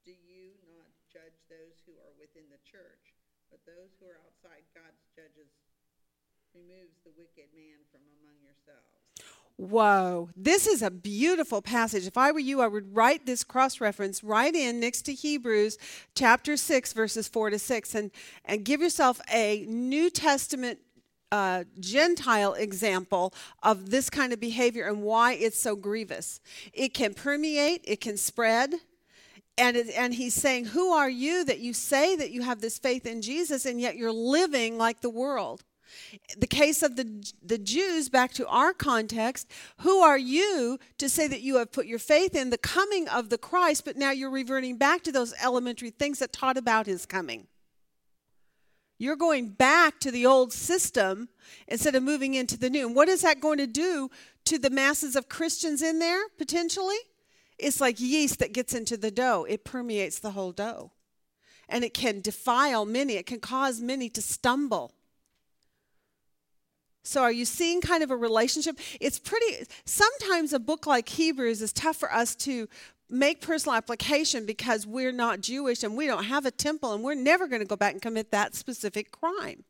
Do 0.04 0.12
you 0.12 0.52
not 0.68 0.92
judge 1.08 1.40
those 1.48 1.80
who 1.88 1.96
are 2.04 2.12
within 2.20 2.44
the 2.52 2.60
church, 2.60 3.16
but 3.48 3.64
those 3.64 3.96
who 3.96 4.04
are 4.12 4.20
outside 4.20 4.68
God's 4.76 5.00
judges 5.16 5.48
removes 6.52 6.96
the 7.04 7.10
wicked 7.16 7.48
man 7.54 7.80
from 7.90 8.00
among 8.20 8.36
yourselves. 8.42 9.00
Whoa, 9.58 10.28
this 10.36 10.66
is 10.66 10.82
a 10.82 10.90
beautiful 10.90 11.62
passage. 11.62 12.06
If 12.06 12.18
I 12.18 12.30
were 12.32 12.38
you, 12.38 12.60
I 12.60 12.66
would 12.66 12.94
write 12.94 13.24
this 13.24 13.42
cross 13.42 13.80
reference 13.80 14.22
right 14.22 14.54
in 14.54 14.80
next 14.80 15.02
to 15.02 15.14
Hebrews 15.14 15.78
chapter 16.14 16.58
6, 16.58 16.92
verses 16.92 17.28
4 17.28 17.50
to 17.50 17.58
6, 17.58 17.94
and, 17.94 18.10
and 18.44 18.64
give 18.64 18.82
yourself 18.82 19.20
a 19.32 19.64
New 19.66 20.10
Testament 20.10 20.80
uh, 21.32 21.64
Gentile 21.80 22.54
example 22.54 23.34
of 23.62 23.90
this 23.90 24.10
kind 24.10 24.32
of 24.32 24.40
behavior 24.40 24.86
and 24.86 25.02
why 25.02 25.34
it's 25.34 25.58
so 25.58 25.76
grievous. 25.76 26.40
It 26.72 26.94
can 26.94 27.14
permeate, 27.14 27.82
it 27.84 28.00
can 28.00 28.16
spread. 28.16 28.74
And, 29.58 29.76
it, 29.76 29.88
and 29.96 30.14
he's 30.14 30.34
saying, 30.34 30.66
Who 30.66 30.90
are 30.92 31.08
you 31.08 31.44
that 31.44 31.60
you 31.60 31.72
say 31.72 32.14
that 32.16 32.30
you 32.30 32.42
have 32.42 32.60
this 32.60 32.78
faith 32.78 33.06
in 33.06 33.22
Jesus 33.22 33.64
and 33.64 33.80
yet 33.80 33.96
you're 33.96 34.12
living 34.12 34.76
like 34.76 35.00
the 35.00 35.10
world? 35.10 35.64
the 36.36 36.46
case 36.46 36.82
of 36.82 36.96
the, 36.96 37.32
the 37.42 37.58
Jews, 37.58 38.08
back 38.08 38.32
to 38.34 38.46
our 38.48 38.72
context, 38.72 39.50
who 39.78 40.00
are 40.00 40.18
you 40.18 40.78
to 40.98 41.08
say 41.08 41.28
that 41.28 41.42
you 41.42 41.56
have 41.56 41.72
put 41.72 41.86
your 41.86 41.98
faith 41.98 42.34
in 42.34 42.50
the 42.50 42.58
coming 42.58 43.08
of 43.08 43.28
the 43.28 43.38
Christ, 43.38 43.84
but 43.84 43.96
now 43.96 44.10
you're 44.10 44.30
reverting 44.30 44.76
back 44.76 45.02
to 45.02 45.12
those 45.12 45.34
elementary 45.42 45.90
things 45.90 46.18
that 46.18 46.32
taught 46.32 46.56
about 46.56 46.86
his 46.86 47.06
coming? 47.06 47.46
You're 48.98 49.16
going 49.16 49.50
back 49.50 50.00
to 50.00 50.10
the 50.10 50.26
old 50.26 50.52
system 50.52 51.28
instead 51.68 51.94
of 51.94 52.02
moving 52.02 52.34
into 52.34 52.58
the 52.58 52.70
new. 52.70 52.86
And 52.86 52.96
what 52.96 53.08
is 53.08 53.22
that 53.22 53.40
going 53.40 53.58
to 53.58 53.66
do 53.66 54.10
to 54.46 54.58
the 54.58 54.70
masses 54.70 55.16
of 55.16 55.28
Christians 55.28 55.82
in 55.82 55.98
there, 55.98 56.22
potentially? 56.38 56.96
It's 57.58 57.80
like 57.80 58.00
yeast 58.00 58.38
that 58.38 58.52
gets 58.52 58.74
into 58.74 58.96
the 58.96 59.10
dough, 59.10 59.46
it 59.48 59.64
permeates 59.64 60.18
the 60.18 60.32
whole 60.32 60.52
dough. 60.52 60.92
And 61.68 61.84
it 61.84 61.94
can 61.94 62.20
defile 62.20 62.84
many, 62.84 63.14
it 63.14 63.26
can 63.26 63.40
cause 63.40 63.80
many 63.80 64.08
to 64.10 64.22
stumble. 64.22 64.92
So, 67.02 67.22
are 67.22 67.32
you 67.32 67.44
seeing 67.44 67.80
kind 67.80 68.02
of 68.02 68.10
a 68.10 68.16
relationship? 68.16 68.80
It's 69.00 69.20
pretty, 69.20 69.64
sometimes 69.84 70.52
a 70.52 70.58
book 70.58 70.86
like 70.86 71.08
Hebrews 71.08 71.62
is 71.62 71.72
tough 71.72 71.96
for 71.96 72.12
us 72.12 72.34
to 72.36 72.68
make 73.08 73.40
personal 73.40 73.76
application 73.76 74.46
because 74.46 74.86
we're 74.86 75.12
not 75.12 75.40
Jewish 75.40 75.82
and 75.82 75.96
we 75.96 76.06
don't 76.06 76.24
have 76.24 76.46
a 76.46 76.50
temple 76.50 76.92
and 76.92 77.02
we're 77.04 77.14
never 77.14 77.46
going 77.46 77.60
to 77.60 77.66
go 77.66 77.76
back 77.76 77.92
and 77.92 78.02
commit 78.02 78.30
that 78.30 78.54
specific 78.54 79.12
crime. 79.12 79.64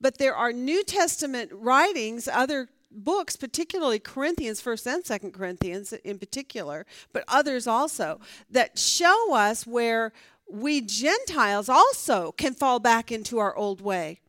But 0.00 0.18
there 0.18 0.34
are 0.34 0.52
New 0.52 0.84
Testament 0.84 1.50
writings, 1.52 2.28
other 2.28 2.68
books, 2.90 3.36
particularly 3.36 3.98
Corinthians, 3.98 4.62
1st 4.62 4.94
and 4.94 5.04
2nd 5.04 5.32
Corinthians 5.32 5.92
in 5.92 6.18
particular, 6.18 6.86
but 7.12 7.24
others 7.26 7.66
also, 7.66 8.20
that 8.50 8.78
show 8.78 9.34
us 9.34 9.66
where 9.66 10.12
we 10.50 10.80
Gentiles 10.80 11.68
also 11.68 12.32
can 12.32 12.54
fall 12.54 12.78
back 12.78 13.12
into 13.12 13.38
our 13.38 13.54
old 13.56 13.80
way 13.80 14.20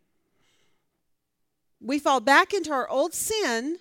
we 1.81 1.99
fall 1.99 2.19
back 2.19 2.53
into 2.53 2.71
our 2.71 2.87
old 2.89 3.13
sin 3.13 3.77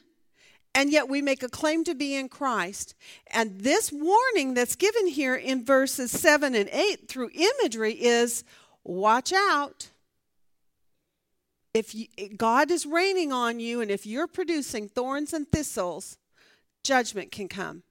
and 0.79 0.93
yet 0.93 1.09
we 1.09 1.21
make 1.21 1.43
a 1.43 1.49
claim 1.49 1.83
to 1.83 1.93
be 1.93 2.15
in 2.15 2.29
Christ. 2.29 2.95
And 3.33 3.63
this 3.63 3.91
warning 3.91 4.55
that's 4.55 4.77
given 4.77 5.09
here 5.09 5.35
in 5.35 5.65
verses 5.65 6.13
7 6.13 6.55
and 6.55 6.69
8 6.69 7.09
through 7.09 7.31
imagery 7.35 7.95
is 7.95 8.45
watch 8.85 9.33
out. 9.33 9.91
If 11.75 11.97
you, 11.97 12.07
God 12.37 12.71
is 12.71 12.87
raining 12.87 13.33
on 13.33 13.59
you 13.59 13.81
and 13.81 13.91
if 13.91 14.07
you're 14.07 14.29
producing 14.29 14.89
thorns 14.89 15.33
and 15.33 15.51
thistles, 15.51 16.17
judgment 16.85 17.33
can 17.33 17.49
come. 17.49 17.83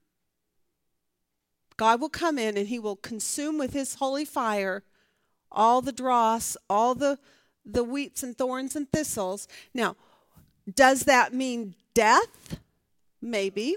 God 1.75 1.99
will 1.99 2.07
come 2.07 2.39
in 2.39 2.55
and 2.55 2.69
he 2.69 2.79
will 2.79 2.95
consume 2.95 3.57
with 3.57 3.73
his 3.73 3.95
holy 3.95 4.23
fire 4.23 4.85
all 5.51 5.81
the 5.81 5.91
dross, 5.91 6.55
all 6.69 6.95
the 6.95 7.19
the 7.65 7.83
wheats 7.83 8.23
and 8.23 8.37
thorns 8.37 8.77
and 8.77 8.89
thistles. 8.89 9.45
Now, 9.73 9.97
does 10.73 11.01
that 11.01 11.33
mean 11.33 11.75
death? 11.93 12.61
Maybe. 13.21 13.75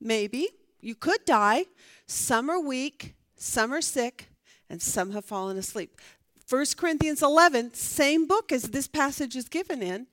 Maybe. 0.00 0.48
You 0.80 0.94
could 0.94 1.24
die. 1.24 1.66
Some 2.06 2.50
are 2.50 2.60
weak, 2.60 3.14
some 3.36 3.72
are 3.72 3.82
sick, 3.82 4.28
and 4.68 4.80
some 4.80 5.12
have 5.12 5.24
fallen 5.24 5.56
asleep. 5.56 6.00
1 6.48 6.66
Corinthians 6.76 7.22
11, 7.22 7.74
same 7.74 8.26
book 8.26 8.50
as 8.50 8.64
this 8.64 8.88
passage 8.88 9.36
is 9.36 9.48
given 9.48 9.82
in. 9.82 10.06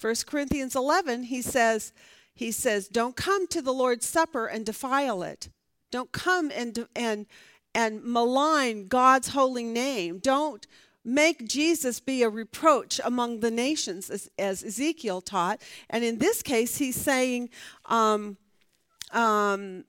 1 0.00 0.14
Corinthians 0.26 0.76
11, 0.76 1.24
he 1.24 1.40
says, 1.40 1.92
he 2.34 2.52
says, 2.52 2.88
don't 2.88 3.16
come 3.16 3.46
to 3.48 3.62
the 3.62 3.72
Lord's 3.72 4.04
supper 4.04 4.46
and 4.46 4.66
defile 4.66 5.22
it. 5.22 5.48
Don't 5.90 6.12
come 6.12 6.50
and 6.54 6.86
and 6.94 7.26
and 7.74 8.02
malign 8.04 8.88
God's 8.88 9.28
holy 9.28 9.64
name. 9.64 10.18
Don't 10.18 10.66
make 11.06 11.46
Jesus 11.46 12.00
be 12.00 12.22
a 12.22 12.28
reproach 12.28 13.00
among 13.04 13.40
the 13.40 13.50
nations, 13.50 14.10
as, 14.10 14.28
as 14.38 14.64
Ezekiel 14.64 15.20
taught. 15.20 15.62
And 15.88 16.04
in 16.04 16.18
this 16.18 16.42
case, 16.42 16.76
he's 16.78 16.96
saying, 16.96 17.48
um, 17.86 18.36
um, 19.12 19.84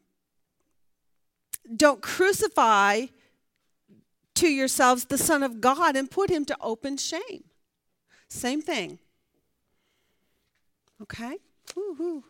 don't 1.76 2.02
crucify 2.02 3.08
to 4.36 4.48
yourselves 4.48 5.06
the 5.06 5.18
Son 5.18 5.42
of 5.42 5.60
God 5.60 5.96
and 5.96 6.10
put 6.10 6.30
him 6.30 6.46
to 6.46 6.56
open 6.62 6.98
shame. 6.98 7.44
Same 8.30 8.62
thing. 8.62 9.00
Okay? 11.02 11.38
Woo-hoo. 11.76 12.24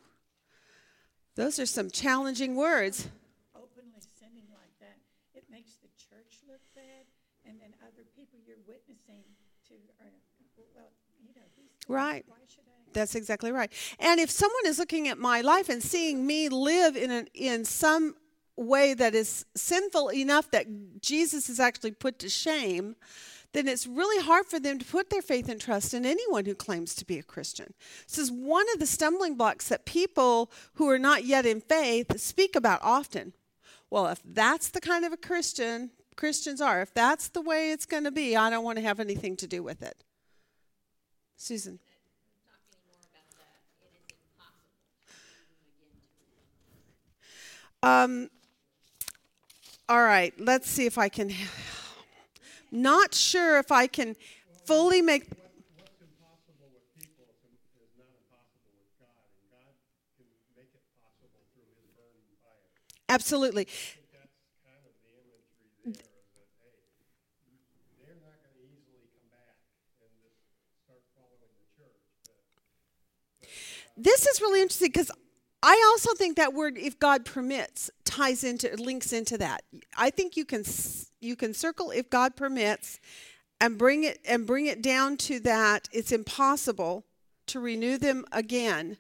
Those 1.36 1.60
are 1.60 1.68
some 1.68 1.92
challenging 1.92 2.56
words. 2.56 3.10
Openly 3.54 4.02
sinning 4.18 4.48
like 4.50 4.74
that, 4.80 4.98
it 5.36 5.44
makes 5.52 5.76
the 5.76 5.90
church 6.00 6.42
look 6.50 6.62
bad, 6.74 7.06
and 7.46 7.60
then 7.62 7.76
other 7.84 8.08
people 8.16 8.40
you're 8.48 8.64
witnessing 8.66 9.22
to 9.70 9.76
are, 10.02 10.14
well, 10.74 10.90
you 11.22 11.30
know, 11.36 11.46
he's. 11.56 11.70
Right. 11.88 12.26
That's 12.94 13.16
exactly 13.16 13.52
right. 13.52 13.72
And 14.00 14.20
if 14.20 14.32
someone 14.32 14.66
is 14.66 14.80
looking 14.80 15.08
at 15.08 15.18
my 15.18 15.42
life 15.42 15.70
and 15.70 15.84
seeing 15.84 16.26
me 16.26 16.50
live 16.50 16.96
in 16.96 17.12
an, 17.12 17.28
in 17.34 17.64
some 17.64 18.16
way 18.56 18.94
that 18.96 19.14
is 19.14 19.46
sinful 19.56 20.12
enough 20.12 20.50
that 20.52 20.66
Jesus 21.02 21.48
is 21.48 21.60
actually 21.60 21.92
put 21.92 22.18
to 22.20 22.30
shame, 22.30 22.96
then 23.54 23.68
it's 23.68 23.88
really 23.88 24.24
hard 24.24 24.46
for 24.46 24.60
them 24.60 24.80
to 24.80 24.86
put 24.86 25.10
their 25.10 25.22
faith 25.22 25.48
and 25.48 25.62
trust 25.62 25.94
in 25.94 26.06
anyone 26.06 26.46
who 26.46 26.56
claims 26.56 26.96
to 26.96 27.06
be 27.06 27.20
a 27.20 27.24
Christian. 27.24 27.74
This 28.08 28.18
is 28.18 28.32
one 28.32 28.66
of 28.74 28.80
the 28.80 28.86
stumbling 28.86 29.36
blocks 29.36 29.68
that 29.70 29.86
people 29.86 30.52
who 30.76 30.90
are 30.90 31.00
not 31.00 31.24
yet 31.24 31.46
in 31.46 31.62
faith 31.62 32.20
speak 32.20 32.56
about 32.56 32.80
often. 32.82 33.34
Well, 33.90 34.08
if 34.08 34.22
that's 34.26 34.70
the 34.70 34.82
kind 34.82 35.06
of 35.06 35.14
a 35.14 35.18
Christian 35.18 35.92
Christians 36.16 36.60
are, 36.62 36.82
if 36.82 36.94
that's 36.94 37.30
the 37.30 37.42
way 37.42 37.72
it's 37.72 37.86
going 37.86 38.04
to 38.04 38.12
be, 38.12 38.36
I 38.36 38.50
don't 38.50 38.64
want 38.64 38.78
to 38.80 38.84
have 38.84 39.00
anything 39.00 39.38
to 39.38 39.48
do 39.48 39.64
with 39.64 39.82
it. 39.82 40.04
Susan. 41.38 41.80
Um, 47.84 48.30
all 49.88 50.02
right, 50.02 50.34
let's 50.40 50.70
see 50.70 50.86
if 50.86 50.98
I 50.98 51.08
can. 51.10 51.32
Not 52.72 53.14
sure 53.14 53.60
if 53.60 53.72
I 53.72 53.88
can 53.88 54.18
fully 54.66 55.02
make. 55.02 55.30
Make. 55.30 55.38
Absolutely. 63.10 63.64
I 63.64 63.72
think 63.72 64.04
that's 64.12 64.36
kind 64.68 64.84
of 64.84 64.92
the 65.00 65.16
imagery 65.16 65.64
there, 65.88 65.88
is 65.88 66.04
that, 66.36 66.52
hey, 66.60 66.76
they're 68.04 68.20
not 68.20 68.36
gonna 68.44 68.68
easily 68.68 69.08
come 69.16 69.32
back 69.32 69.56
and 70.04 70.12
just 70.20 70.44
start 70.84 71.08
following 71.16 71.56
the 71.56 71.72
church, 71.72 72.04
but 72.28 72.44
This 73.98 74.28
is 74.28 74.42
really 74.42 74.62
interesting 74.62 74.90
because 74.90 75.12
I 75.64 75.84
also 75.92 76.14
think 76.14 76.38
that 76.38 76.54
word 76.54 76.78
"if 76.78 77.00
God 77.00 77.26
permits" 77.26 77.90
ties 78.06 78.44
into 78.44 78.74
links 78.78 79.12
into 79.12 79.38
that. 79.40 79.64
I 79.98 80.12
think 80.12 80.38
you 80.38 80.46
can 80.46 80.64
you 81.20 81.36
can 81.36 81.56
circle 81.56 81.90
"if 81.90 82.10
God 82.10 82.36
permits" 82.36 83.00
and 83.60 83.76
bring 83.78 84.04
it 84.04 84.20
and 84.24 84.46
bring 84.46 84.68
it 84.68 84.84
down 84.84 85.18
to 85.18 85.40
that 85.42 85.90
it's 85.92 86.12
impossible 86.12 87.06
to 87.48 87.60
renew 87.60 87.98
them 87.98 88.24
again, 88.32 88.98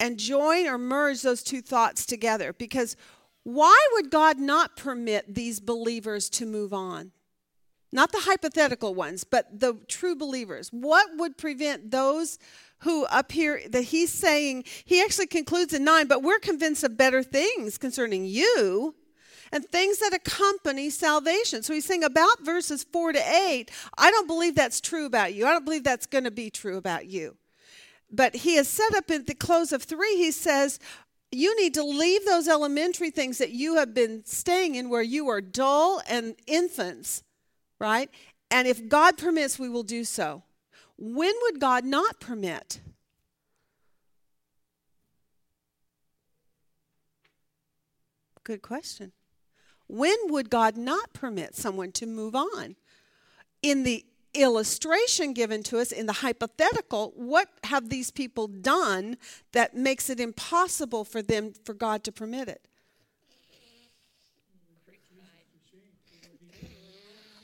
and 0.00 0.18
join 0.18 0.66
or 0.66 0.78
merge 0.78 1.20
those 1.20 1.42
two 1.42 1.60
thoughts 1.60 2.06
together. 2.06 2.54
Because 2.54 2.96
why 3.42 3.78
would 3.92 4.10
God 4.10 4.38
not 4.38 4.76
permit 4.76 5.34
these 5.34 5.60
believers 5.60 6.30
to 6.30 6.46
move 6.46 6.72
on? 6.72 7.12
not 7.92 8.10
the 8.10 8.20
hypothetical 8.20 8.94
ones, 8.94 9.22
but 9.22 9.60
the 9.60 9.74
true 9.86 10.16
believers. 10.16 10.70
What 10.72 11.10
would 11.16 11.36
prevent 11.36 11.90
those 11.90 12.38
who 12.82 13.04
up 13.06 13.32
here 13.32 13.60
that 13.70 13.84
he's 13.84 14.12
saying, 14.12 14.64
he 14.84 15.02
actually 15.02 15.26
concludes 15.26 15.72
in 15.74 15.84
nine, 15.84 16.06
but 16.06 16.22
we're 16.22 16.38
convinced 16.38 16.84
of 16.84 16.96
better 16.96 17.22
things 17.22 17.78
concerning 17.78 18.24
you 18.24 18.94
and 19.52 19.64
things 19.64 19.98
that 19.98 20.12
accompany 20.14 20.90
salvation. 20.90 21.62
So 21.62 21.74
he's 21.74 21.84
saying 21.84 22.04
about 22.04 22.44
verses 22.44 22.84
four 22.84 23.12
to 23.12 23.20
eight, 23.48 23.70
I 23.98 24.10
don't 24.10 24.26
believe 24.26 24.54
that's 24.54 24.80
true 24.80 25.06
about 25.06 25.34
you. 25.34 25.46
I 25.46 25.52
don't 25.52 25.64
believe 25.64 25.84
that's 25.84 26.06
going 26.06 26.24
to 26.24 26.30
be 26.30 26.50
true 26.50 26.76
about 26.76 27.06
you. 27.06 27.36
but 28.12 28.36
he 28.36 28.56
has 28.56 28.68
set 28.68 28.94
up 28.94 29.10
at 29.10 29.26
the 29.26 29.34
close 29.34 29.72
of 29.72 29.82
three, 29.82 30.16
he 30.16 30.30
says, 30.30 30.78
you 31.30 31.58
need 31.58 31.72
to 31.74 31.82
leave 31.82 32.26
those 32.26 32.46
elementary 32.46 33.10
things 33.10 33.38
that 33.38 33.50
you 33.50 33.76
have 33.76 33.94
been 33.94 34.22
staying 34.26 34.74
in 34.74 34.90
where 34.90 35.02
you 35.02 35.28
are 35.28 35.40
dull 35.40 36.02
and 36.06 36.34
infants, 36.46 37.22
right? 37.80 38.10
And 38.50 38.68
if 38.68 38.86
God 38.86 39.16
permits, 39.16 39.58
we 39.58 39.70
will 39.70 39.82
do 39.82 40.04
so. 40.04 40.42
When 40.96 41.32
would 41.42 41.60
God 41.60 41.84
not 41.84 42.20
permit? 42.20 42.80
Good 48.44 48.62
question. 48.62 49.12
When 49.86 50.16
would 50.28 50.50
God 50.50 50.76
not 50.76 51.12
permit 51.12 51.54
someone 51.54 51.92
to 51.92 52.06
move 52.06 52.34
on? 52.34 52.76
In 53.62 53.84
the 53.84 54.04
illustration 54.34 55.32
given 55.32 55.62
to 55.64 55.78
us, 55.78 55.92
in 55.92 56.06
the 56.06 56.14
hypothetical, 56.14 57.12
what 57.14 57.48
have 57.64 57.88
these 57.88 58.10
people 58.10 58.48
done 58.48 59.16
that 59.52 59.76
makes 59.76 60.08
it 60.08 60.18
impossible 60.18 61.04
for 61.04 61.22
them, 61.22 61.52
for 61.64 61.74
God 61.74 62.02
to 62.04 62.12
permit 62.12 62.48
it? 62.48 62.66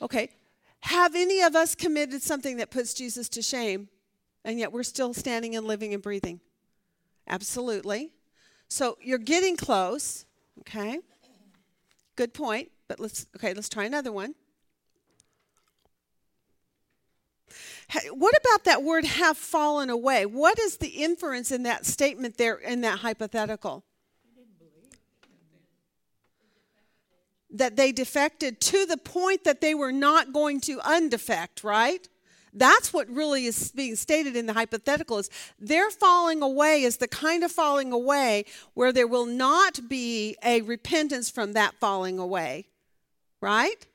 Okay. 0.01 0.31
Have 0.89 1.15
any 1.15 1.43
of 1.43 1.55
us 1.55 1.75
committed 1.75 2.23
something 2.23 2.57
that 2.57 2.71
puts 2.71 2.95
Jesus 2.95 3.29
to 3.29 3.43
shame, 3.43 3.89
and 4.43 4.59
yet 4.59 4.73
we're 4.73 4.83
still 4.83 5.13
standing 5.13 5.55
and 5.55 5.67
living 5.67 5.93
and 5.93 6.03
breathing? 6.03 6.41
Absolutely. 7.29 8.11
So 8.69 8.97
you're 9.03 9.19
getting 9.19 9.55
close. 9.55 10.25
Okay. 10.61 11.01
Good 12.17 12.33
point. 12.33 12.71
But 12.89 13.01
let's 13.01 13.27
okay, 13.37 13.53
let's 13.53 13.69
try 13.69 13.85
another 13.85 14.11
one. 14.11 14.35
What 18.11 18.35
about 18.43 18.65
that 18.65 18.83
word 18.83 19.05
have 19.05 19.37
fallen 19.37 19.91
away? 19.91 20.25
What 20.25 20.59
is 20.59 20.79
the 20.79 20.89
inference 20.89 21.51
in 21.51 21.65
that 21.65 21.85
statement 21.85 22.39
there 22.39 22.55
in 22.55 22.81
that 22.81 23.01
hypothetical? 23.01 23.85
That 27.51 27.77
they 27.77 27.93
defected 27.93 28.61
to 28.61 28.85
the 28.85 28.99
point 28.99 29.45
that 29.45 29.61
they 29.61 29.75
were 29.75 29.93
not 29.93 30.33
going 30.33 30.61
to 30.63 30.81
undefect, 30.81 31.65
right? 31.65 32.07
That's 32.53 32.93
what 32.93 33.09
really 33.09 33.47
is 33.47 33.73
being 33.73 33.97
stated 33.97 34.37
in 34.37 34.47
the 34.47 34.53
hypothetical 34.53 35.19
is 35.19 35.31
their 35.59 35.91
falling 35.91 36.43
away 36.43 36.83
is 36.83 36.97
the 36.97 37.09
kind 37.09 37.45
of 37.45 37.53
falling 37.53 37.93
away 37.93 38.45
where 38.75 38.93
there 38.93 39.07
will 39.07 39.27
not 39.27 39.89
be 39.89 40.37
a 40.45 40.63
repentance 40.63 41.31
from 41.31 41.53
that 41.53 41.75
falling 41.75 42.19
away. 42.19 42.67
Right? 43.41 43.87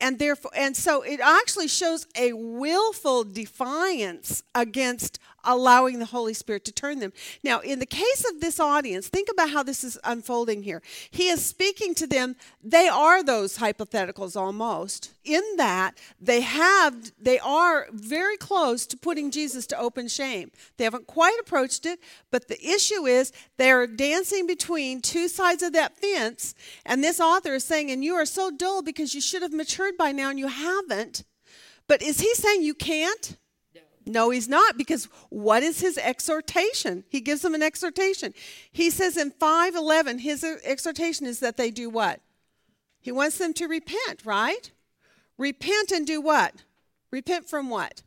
And 0.00 0.18
therefore 0.18 0.50
and 0.56 0.76
so 0.76 1.02
it 1.02 1.20
actually 1.20 1.68
shows 1.68 2.06
a 2.16 2.32
willful 2.32 3.24
defiance 3.24 4.42
against 4.54 5.18
allowing 5.48 5.98
the 5.98 6.04
Holy 6.04 6.34
Spirit 6.34 6.64
to 6.66 6.72
turn 6.72 7.00
them. 7.00 7.12
Now, 7.42 7.60
in 7.60 7.78
the 7.78 7.86
case 7.86 8.24
of 8.30 8.40
this 8.40 8.60
audience, 8.60 9.08
think 9.08 9.28
about 9.32 9.50
how 9.50 9.62
this 9.62 9.82
is 9.82 9.98
unfolding 10.04 10.62
here. 10.62 10.82
He 11.10 11.28
is 11.28 11.44
speaking 11.44 11.94
to 11.96 12.06
them, 12.06 12.36
they 12.62 12.86
are 12.86 13.24
those 13.24 13.58
hypotheticals 13.58 14.36
almost, 14.36 15.14
in 15.24 15.42
that 15.56 15.98
they 16.20 16.42
have 16.42 17.12
they 17.18 17.38
are 17.38 17.86
very 17.92 18.36
close 18.36 18.86
to 18.86 18.96
putting 18.96 19.30
Jesus 19.30 19.66
to 19.68 19.78
open 19.78 20.06
shame. 20.08 20.50
They 20.76 20.84
haven't 20.84 21.06
quite 21.06 21.38
approached 21.40 21.86
it, 21.86 21.98
but 22.30 22.48
the 22.48 22.62
issue 22.64 23.06
is 23.06 23.32
they're 23.56 23.86
dancing 23.86 24.46
between 24.46 25.00
two 25.00 25.28
sides 25.28 25.62
of 25.62 25.72
that 25.72 25.96
fence, 25.96 26.54
and 26.84 27.02
this 27.02 27.20
author 27.20 27.54
is 27.54 27.64
saying, 27.64 27.90
and 27.90 28.04
you 28.04 28.14
are 28.14 28.26
so 28.26 28.50
dull 28.50 28.82
because 28.82 29.14
you 29.14 29.20
should 29.20 29.42
have 29.42 29.52
matured 29.52 29.96
by 29.96 30.12
now 30.12 30.28
and 30.28 30.38
you 30.38 30.48
haven't. 30.48 31.24
But 31.86 32.02
is 32.02 32.20
he 32.20 32.34
saying 32.34 32.62
you 32.62 32.74
can't? 32.74 33.38
No, 34.08 34.30
he's 34.30 34.48
not, 34.48 34.76
because 34.78 35.04
what 35.28 35.62
is 35.62 35.80
his 35.80 35.98
exhortation? 35.98 37.04
He 37.08 37.20
gives 37.20 37.42
them 37.42 37.54
an 37.54 37.62
exhortation. 37.62 38.32
He 38.72 38.90
says 38.90 39.16
in 39.16 39.30
511, 39.30 40.20
his 40.20 40.44
exhortation 40.64 41.26
is 41.26 41.40
that 41.40 41.56
they 41.56 41.70
do 41.70 41.90
what? 41.90 42.20
He 43.00 43.12
wants 43.12 43.38
them 43.38 43.52
to 43.54 43.66
repent, 43.66 44.24
right? 44.24 44.70
Repent 45.36 45.92
and 45.92 46.06
do 46.06 46.20
what? 46.20 46.64
Repent 47.10 47.48
from 47.48 47.70
what? 47.70 48.02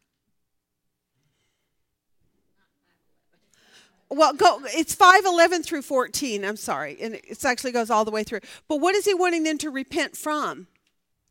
Well, 4.10 4.34
go. 4.34 4.60
It's 4.66 4.94
five 4.94 5.24
eleven 5.26 5.64
through 5.64 5.84
fourteen. 5.84 6.44
I'm 6.44 6.58
sorry, 6.58 6.98
and 7.00 7.16
it 7.16 7.46
actually 7.46 7.72
goes 7.72 7.90
all 7.90 8.04
the 8.04 8.12
way 8.12 8.26
through. 8.26 8.42
But 8.68 8.82
what 8.82 8.94
is 8.94 9.06
he 9.06 9.14
wanting 9.14 9.44
them 9.44 9.58
to 9.60 9.70
repent 9.70 10.18
from 10.18 10.68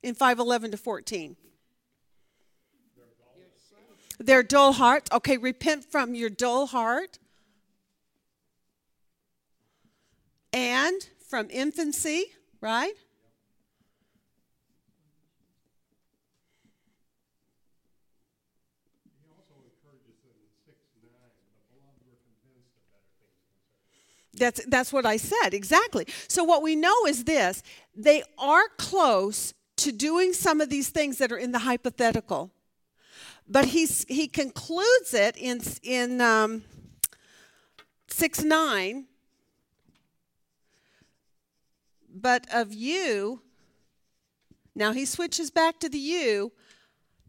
in 0.02 0.14
five 0.14 0.38
eleven 0.38 0.70
to 0.70 0.78
fourteen? 0.78 1.36
Their 4.20 4.42
dull 4.42 4.74
heart. 4.74 5.09
Okay, 5.10 5.38
repent 5.38 5.84
from 5.84 6.14
your 6.14 6.28
dull 6.28 6.66
heart. 6.66 7.18
And 10.52 11.09
from 11.26 11.48
infancy, 11.51 12.26
right? 12.60 12.92
That's 24.34 24.64
that's 24.66 24.92
what 24.92 25.06
I 25.06 25.16
said 25.16 25.52
exactly. 25.52 26.06
So 26.28 26.44
what 26.44 26.62
we 26.62 26.76
know 26.76 27.06
is 27.06 27.24
this: 27.24 27.62
they 27.94 28.22
are 28.38 28.68
close 28.78 29.55
to 29.76 29.92
doing 29.92 30.32
some 30.32 30.60
of 30.60 30.68
these 30.68 30.90
things 30.90 31.18
that 31.18 31.32
are 31.32 31.36
in 31.36 31.52
the 31.52 31.60
hypothetical, 31.60 32.51
but 33.51 33.66
he's 33.66 34.06
he 34.09 34.28
concludes 34.28 35.12
it 35.12 35.36
in 35.36 35.60
in 35.82 36.20
um, 36.20 36.62
six 38.06 38.43
nine. 38.43 39.06
But 42.12 42.47
of 42.52 42.72
you, 42.72 43.43
now 44.74 44.93
he 44.93 45.05
switches 45.05 45.51
back 45.51 45.81
to 45.81 45.89
the 45.89 45.98
you. 45.98 46.52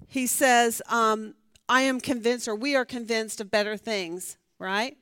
He 0.08 0.28
says, 0.28 0.82
um, 0.88 1.34
"I 1.68 1.82
am 1.82 2.00
convinced, 2.00 2.48
or 2.48 2.56
we 2.56 2.76
are 2.76 2.86
convinced 2.86 3.42
of 3.42 3.50
better 3.50 3.76
things." 3.76 4.38
Right. 4.60 4.98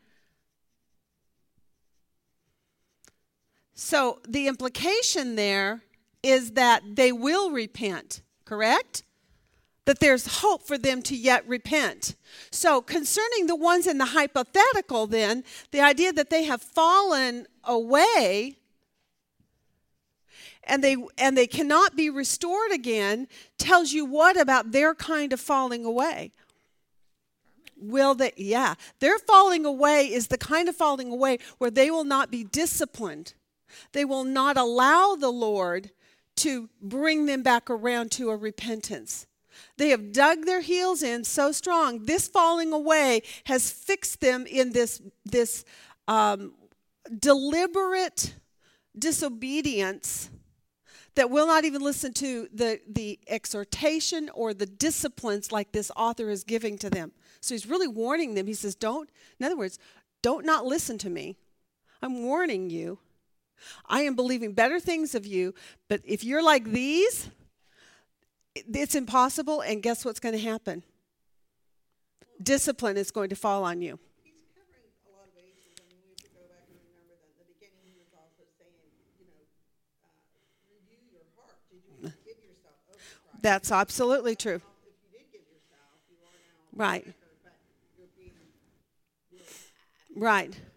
So 3.74 4.20
the 4.28 4.48
implication 4.48 5.36
there 5.36 5.84
is 6.24 6.52
that 6.52 6.82
they 6.96 7.12
will 7.12 7.52
repent, 7.52 8.22
correct? 8.46 9.04
That 9.90 10.02
there's 10.02 10.42
hope 10.42 10.62
for 10.68 10.78
them 10.78 11.02
to 11.02 11.16
yet 11.16 11.48
repent. 11.48 12.16
So, 12.52 12.80
concerning 12.80 13.48
the 13.48 13.56
ones 13.56 13.88
in 13.88 13.98
the 13.98 14.06
hypothetical, 14.06 15.08
then, 15.08 15.44
the 15.72 15.82
idea 15.82 16.14
that 16.14 16.30
they 16.30 16.44
have 16.44 16.62
fallen 16.62 17.48
away 17.64 18.58
and 20.64 20.84
they 20.84 20.96
and 21.18 21.36
they 21.36 21.48
cannot 21.48 21.96
be 21.96 22.08
restored 22.08 22.72
again 22.72 23.28
tells 23.58 23.92
you 23.92 24.06
what 24.06 24.40
about 24.40 24.74
their 24.74 24.94
kind 24.94 25.34
of 25.34 25.40
falling 25.40 25.84
away 25.84 26.34
will 27.76 28.14
they 28.14 28.32
yeah 28.38 28.76
their 29.00 29.18
falling 29.18 29.66
away 29.66 30.06
is 30.06 30.28
the 30.28 30.38
kind 30.38 30.70
of 30.70 30.76
falling 30.76 31.12
away 31.12 31.40
where 31.58 31.72
they 31.72 31.90
will 31.90 32.04
not 32.04 32.30
be 32.30 32.44
disciplined 32.44 33.34
they 33.94 34.06
will 34.06 34.24
not 34.24 34.56
allow 34.56 35.16
the 35.16 35.32
Lord 35.32 35.90
to 36.38 36.70
bring 36.82 37.26
them 37.26 37.44
back 37.44 37.70
around 37.70 38.12
to 38.12 38.30
a 38.30 38.38
repentance. 38.38 39.28
They 39.78 39.90
have 39.90 40.12
dug 40.12 40.46
their 40.46 40.62
heels 40.62 41.04
in 41.04 41.24
so 41.24 41.52
strong. 41.52 42.06
This 42.06 42.28
falling 42.28 42.74
away 42.74 43.22
has 43.46 43.72
fixed 43.72 44.22
them 44.22 44.46
in 44.46 44.72
this, 44.72 45.02
this 45.26 45.66
um, 46.08 46.54
deliberate 47.18 48.36
disobedience 48.98 50.30
that 51.16 51.30
will 51.30 51.48
not 51.48 51.66
even 51.66 51.82
listen 51.82 52.14
to 52.14 52.48
the, 52.54 52.80
the 52.88 53.20
exhortation 53.28 54.30
or 54.34 54.54
the 54.54 54.66
disciplines 54.66 55.52
like 55.52 55.72
this 55.72 55.92
author 55.96 56.30
is 56.30 56.44
giving 56.44 56.78
to 56.78 56.90
them. 56.90 57.12
So 57.42 57.54
he's 57.54 57.66
really 57.66 57.88
warning 57.88 58.36
them. 58.36 58.48
He 58.48 58.54
says, 58.54 58.76
Don't, 58.76 59.10
in 59.40 59.46
other 59.46 59.58
words, 59.58 59.80
don't 60.22 60.46
not 60.46 60.66
listen 60.66 60.98
to 61.00 61.10
me. 61.10 61.38
I'm 62.02 62.24
warning 62.24 62.70
you 62.70 63.00
I 63.86 64.02
am 64.02 64.16
believing 64.16 64.54
better 64.54 64.80
things 64.80 65.16
of 65.16 65.26
you, 65.26 65.54
but 65.88 66.02
if 66.06 66.24
you're 66.24 66.44
like 66.44 66.66
these, 66.66 67.30
it's 68.74 68.96
impossible, 68.96 69.62
and 69.62 69.82
guess 69.82 70.06
what's 70.06 70.20
going 70.20 70.36
to 70.36 70.42
happen? 70.42 70.84
Discipline 72.42 72.98
is 72.98 73.12
going 73.12 73.30
to 73.30 73.36
fall 73.36 73.64
on 73.64 73.82
you. 73.82 74.00
He's 74.24 74.34
covering 74.56 74.88
a 75.06 75.12
lot 75.12 75.28
of 75.28 75.36
bases. 75.36 75.76
I 75.78 75.88
mean, 75.92 76.00
we 76.04 76.10
have 76.10 76.24
to 76.24 76.30
go 76.32 76.44
back 76.48 76.64
and 76.68 76.80
remember 76.80 77.04
that 77.10 77.20
at 77.20 77.36
the 77.36 77.48
beginning 77.52 77.84
he 77.84 77.96
was 78.00 78.12
also 78.16 78.44
saying, 78.58 78.90
you 79.20 79.26
know, 79.28 79.44
uh, 80.02 80.16
review 80.72 81.04
your 81.12 81.28
heart. 81.36 81.58
Did 81.70 81.84
you 81.84 82.00
give 82.24 82.40
yourself 82.40 82.80
over 82.88 82.96
to 82.96 83.06
Christ? 83.06 83.42
That's 83.42 83.72
absolutely 83.72 84.36
true. 84.36 84.62
Right. 90.16 90.54
if 90.54 90.69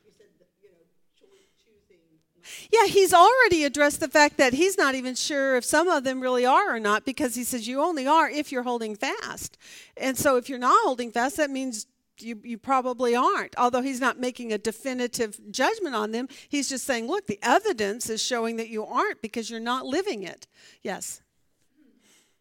Yeah, 2.72 2.86
he's 2.86 3.12
already 3.12 3.64
addressed 3.64 4.00
the 4.00 4.08
fact 4.08 4.38
that 4.38 4.54
he's 4.54 4.78
not 4.78 4.94
even 4.94 5.14
sure 5.14 5.56
if 5.56 5.64
some 5.64 5.88
of 5.88 6.04
them 6.04 6.20
really 6.20 6.46
are 6.46 6.74
or 6.74 6.80
not 6.80 7.04
because 7.04 7.34
he 7.34 7.44
says 7.44 7.68
you 7.68 7.82
only 7.82 8.06
are 8.06 8.30
if 8.30 8.50
you're 8.50 8.62
holding 8.62 8.96
fast. 8.96 9.58
And 9.96 10.16
so 10.16 10.36
if 10.36 10.48
you're 10.48 10.58
not 10.58 10.78
holding 10.82 11.12
fast, 11.12 11.36
that 11.36 11.50
means 11.50 11.86
you, 12.18 12.40
you 12.42 12.56
probably 12.56 13.14
aren't. 13.14 13.54
Although 13.58 13.82
he's 13.82 14.00
not 14.00 14.18
making 14.18 14.52
a 14.54 14.58
definitive 14.58 15.38
judgment 15.50 15.94
on 15.94 16.12
them, 16.12 16.28
he's 16.48 16.68
just 16.68 16.84
saying, 16.86 17.08
look, 17.08 17.26
the 17.26 17.38
evidence 17.42 18.08
is 18.08 18.22
showing 18.22 18.56
that 18.56 18.68
you 18.70 18.86
aren't 18.86 19.20
because 19.20 19.50
you're 19.50 19.60
not 19.60 19.84
living 19.84 20.22
it. 20.22 20.46
Yes. 20.82 21.20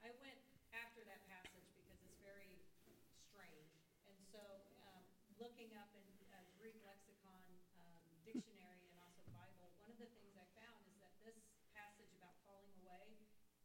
I 0.01 0.07
went 0.23 0.39
after 0.71 1.01
that 1.11 1.19
passage 1.27 1.67
because 1.75 1.99
it's 2.07 2.19
very 2.23 2.55
strange. 3.27 3.67
And 4.07 4.19
so, 4.31 4.39
um, 4.79 5.03
looking 5.43 5.75
up 5.75 5.91
in 5.91 6.07
uh, 6.31 6.39
Greek 6.61 6.77
lexicon, 6.87 7.41
um, 7.83 7.91
dictionary, 8.23 8.87
and 8.91 8.95
also 9.01 9.23
Bible, 9.35 9.71
one 9.81 9.91
of 9.91 9.99
the 9.99 10.07
things 10.13 10.35
I 10.37 10.47
found 10.55 10.79
is 10.87 10.95
that 11.01 11.13
this 11.25 11.39
passage 11.73 12.11
about 12.19 12.35
falling 12.45 12.75
away 12.85 13.17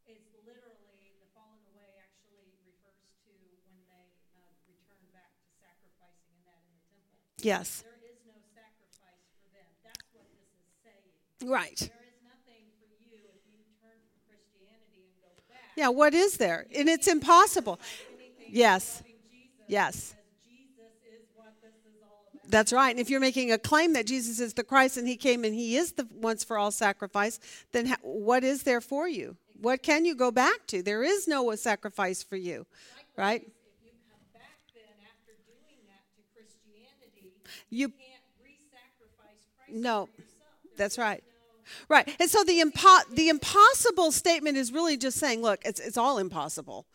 is 0.07 0.23
literally, 0.47 1.13
the 1.19 1.29
falling 1.35 1.61
away 1.75 1.99
actually 1.99 2.47
refers 2.63 3.11
to 3.27 3.31
when 3.67 3.83
they 3.85 4.07
uh, 4.33 4.55
return 4.65 5.03
back 5.13 5.35
to 5.43 5.49
sacrificing 5.59 6.31
and 6.31 6.43
that 6.47 6.61
in 6.63 6.71
the 6.73 6.83
temple. 6.87 7.21
Yes. 7.41 7.83
There 7.83 7.93
is 8.09 8.17
no 8.25 8.33
sacrifice 8.55 9.29
for 9.37 9.53
them. 9.53 9.69
That's 9.83 10.07
what 10.13 10.25
this 10.33 10.49
is 10.57 10.73
saying. 10.83 11.51
Right. 11.51 11.77
There 11.77 11.87
is 11.87 12.17
nothing 12.25 12.65
for 12.79 12.89
you 13.05 13.21
if 13.29 13.45
you 13.45 13.61
turn 13.81 13.93
from 13.93 14.17
Christianity 14.27 15.05
and 15.05 15.13
go 15.21 15.29
back. 15.49 15.71
Yeah, 15.75 15.89
what 15.89 16.13
is 16.13 16.37
there? 16.37 16.65
And 16.75 16.89
it's 16.89 17.07
impossible. 17.07 17.79
Yes. 18.49 19.03
Yes. 19.67 20.15
because 20.15 20.23
Jesus 20.47 20.95
is 21.05 21.27
what 21.35 21.53
this 21.61 21.75
is 21.85 22.01
all 22.01 22.25
about. 22.33 22.49
That's 22.49 22.73
right. 22.73 22.89
And 22.89 22.99
if 22.99 23.09
you're 23.09 23.19
making 23.19 23.51
a 23.51 23.57
claim 23.59 23.93
that 23.93 24.07
Jesus 24.07 24.39
is 24.39 24.53
the 24.53 24.63
Christ 24.63 24.97
and 24.97 25.07
he 25.07 25.15
came 25.17 25.43
and 25.43 25.53
he 25.53 25.77
is 25.77 25.91
the 25.91 26.07
once 26.15 26.43
for 26.43 26.57
all 26.57 26.71
sacrifice, 26.71 27.39
then 27.71 27.87
ha- 27.87 27.97
what 28.01 28.43
is 28.43 28.63
there 28.63 28.81
for 28.81 29.07
you? 29.07 29.35
What 29.61 29.83
can 29.83 30.05
you 30.05 30.15
go 30.15 30.31
back 30.31 30.65
to? 30.67 30.81
There 30.81 31.03
is 31.03 31.27
no 31.27 31.53
sacrifice 31.55 32.23
for 32.23 32.35
you. 32.35 32.65
Right? 33.17 33.41
If 33.41 33.47
you 33.83 33.91
come 34.09 34.21
back 34.33 34.57
then 34.73 34.93
after 35.03 35.33
doing 35.45 35.81
that 35.89 36.05
to 36.15 36.21
You 37.69 37.89
can't 37.89 38.01
re-sacrifice 38.43 39.43
No. 39.69 40.09
That's 40.77 40.97
right. 40.97 41.23
Right. 41.89 42.09
And 42.19 42.29
so 42.29 42.43
the 42.43 42.61
impo- 42.61 43.09
the 43.13 43.29
impossible 43.29 44.11
statement 44.11 44.57
is 44.57 44.71
really 44.71 44.95
just 44.97 45.17
saying, 45.17 45.41
look, 45.41 45.59
it's 45.65 45.79
it's 45.79 45.97
all 45.97 46.17
impossible. 46.17 46.85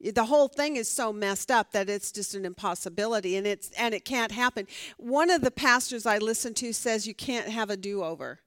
The 0.00 0.24
whole 0.26 0.48
thing 0.48 0.76
is 0.76 0.88
so 0.90 1.12
messed 1.12 1.50
up 1.50 1.72
that 1.72 1.90
it's 1.90 2.10
just 2.10 2.34
an 2.34 2.44
impossibility 2.44 3.36
and 3.36 3.46
it's 3.46 3.70
and 3.72 3.92
it 3.92 4.04
can't 4.04 4.32
happen. 4.32 4.66
One 4.96 5.30
of 5.30 5.42
the 5.42 5.50
pastors 5.50 6.06
I 6.06 6.18
listen 6.18 6.54
to 6.54 6.72
says 6.72 7.06
you 7.06 7.14
can't 7.14 7.48
have 7.48 7.70
a 7.70 7.76
do-over. 7.76 8.40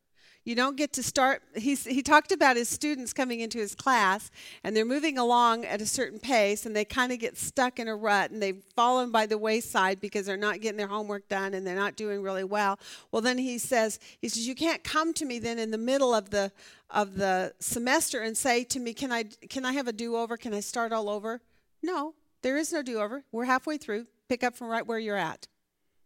You 0.45 0.55
don't 0.55 0.75
get 0.75 0.91
to 0.93 1.03
start. 1.03 1.41
He's, 1.55 1.85
he 1.85 2.01
talked 2.01 2.33
about 2.33 2.57
his 2.57 2.67
students 2.67 3.13
coming 3.13 3.39
into 3.39 3.59
his 3.59 3.75
class, 3.75 4.29
and 4.63 4.75
they're 4.75 4.83
moving 4.83 5.17
along 5.17 5.63
at 5.63 5.81
a 5.81 5.85
certain 5.85 6.19
pace, 6.19 6.65
and 6.65 6.75
they 6.75 6.83
kind 6.83 7.13
of 7.13 7.19
get 7.19 7.37
stuck 7.37 7.79
in 7.79 7.87
a 7.87 7.95
rut, 7.95 8.31
and 8.31 8.41
they've 8.41 8.61
fallen 8.75 9.09
by 9.09 9.25
the 9.25 9.37
wayside 9.37 10.01
because 10.01 10.25
they're 10.25 10.35
not 10.35 10.59
getting 10.59 10.77
their 10.77 10.87
homework 10.87 11.29
done, 11.29 11.53
and 11.53 11.65
they're 11.65 11.75
not 11.75 11.95
doing 11.95 12.21
really 12.21 12.43
well. 12.43 12.77
Well, 13.11 13.21
then 13.21 13.37
he 13.37 13.57
says, 13.57 13.99
he 14.19 14.27
says, 14.27 14.45
you 14.45 14.55
can't 14.55 14.83
come 14.83 15.13
to 15.13 15.25
me 15.25 15.39
then 15.39 15.59
in 15.59 15.71
the 15.71 15.77
middle 15.77 16.13
of 16.13 16.29
the 16.29 16.51
of 16.89 17.15
the 17.15 17.51
semester 17.59 18.21
and 18.21 18.37
say 18.37 18.63
to 18.63 18.79
me, 18.79 18.93
can 18.93 19.11
I 19.11 19.23
can 19.23 19.65
I 19.65 19.73
have 19.73 19.87
a 19.87 19.93
do 19.93 20.15
over? 20.15 20.37
Can 20.37 20.53
I 20.53 20.59
start 20.59 20.91
all 20.91 21.09
over? 21.09 21.41
No, 21.81 22.13
there 22.43 22.55
is 22.55 22.71
no 22.71 22.83
do 22.83 22.99
over. 22.99 23.23
We're 23.31 23.45
halfway 23.45 23.77
through. 23.77 24.05
Pick 24.29 24.43
up 24.43 24.55
from 24.55 24.67
right 24.67 24.85
where 24.85 24.99
you're 24.99 25.17
at 25.17 25.47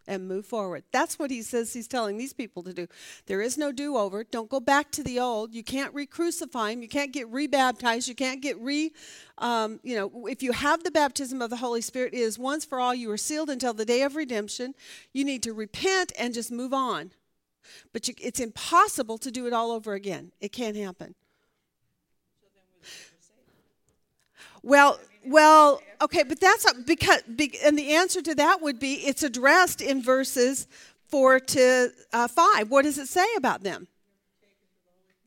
and 0.08 0.28
move 0.28 0.46
forward. 0.46 0.84
That's 0.92 1.20
what 1.20 1.32
he 1.32 1.42
says 1.42 1.74
he's 1.74 1.88
telling 1.88 2.18
these 2.18 2.34
people 2.34 2.64
to 2.64 2.74
do. 2.74 2.88
There 3.26 3.42
is 3.42 3.58
no 3.58 3.72
do 3.72 3.98
over. 3.98 4.24
Don't 4.24 4.50
go 4.50 4.60
back 4.60 4.92
to 4.92 5.04
the 5.04 5.20
old. 5.20 5.54
You 5.54 5.64
can't 5.64 5.94
re 5.94 6.06
crucify 6.06 6.72
him. 6.72 6.82
You 6.82 6.88
can't 6.88 7.12
get 7.12 7.28
rebaptized. 7.28 8.08
You 8.08 8.16
can't 8.16 8.42
get 8.42 8.60
re, 8.60 8.92
um, 9.38 9.80
you 9.84 9.96
know, 9.96 10.28
if 10.28 10.42
you 10.42 10.54
have 10.54 10.84
the 10.84 10.92
baptism 10.92 11.42
of 11.42 11.50
the 11.50 11.58
Holy 11.58 11.82
Spirit, 11.82 12.14
it 12.14 12.20
is 12.20 12.40
once 12.40 12.66
for 12.66 12.80
all. 12.80 12.96
You 12.96 13.12
are 13.12 13.18
sealed 13.18 13.50
until 13.50 13.74
the 13.74 13.86
day 13.86 14.02
of 14.04 14.16
redemption. 14.16 14.74
You 15.14 15.26
need 15.26 15.44
to 15.44 15.54
repent 15.54 16.12
and 16.18 16.34
just 16.34 16.52
move 16.52 16.74
on. 16.74 17.12
But 17.94 18.08
you, 18.08 18.14
it's 18.22 18.40
impossible 18.40 19.18
to 19.20 19.32
do 19.32 19.46
it 19.46 19.54
all 19.54 19.72
over 19.72 19.94
again. 19.94 20.32
It 20.40 20.52
can't 20.52 20.78
happen. 20.78 21.16
Well, 24.64 25.00
well, 25.30 25.82
okay, 26.02 26.24
but 26.24 26.40
that's 26.40 26.66
a- 26.70 26.76
because, 26.86 27.22
be- 27.24 27.58
and 27.64 27.78
the 27.78 27.94
answer 27.96 28.22
to 28.22 28.36
that 28.36 28.62
would 28.62 28.80
be 28.80 28.94
it's 28.96 29.24
addressed 29.24 29.82
in 29.82 30.02
verses 30.02 30.68
four 31.10 31.40
to 31.40 31.92
uh, 32.14 32.28
five. 32.28 32.70
What 32.70 32.84
does 32.84 32.98
it 32.98 33.08
say 33.08 33.28
about 33.38 33.64
them? 33.64 33.88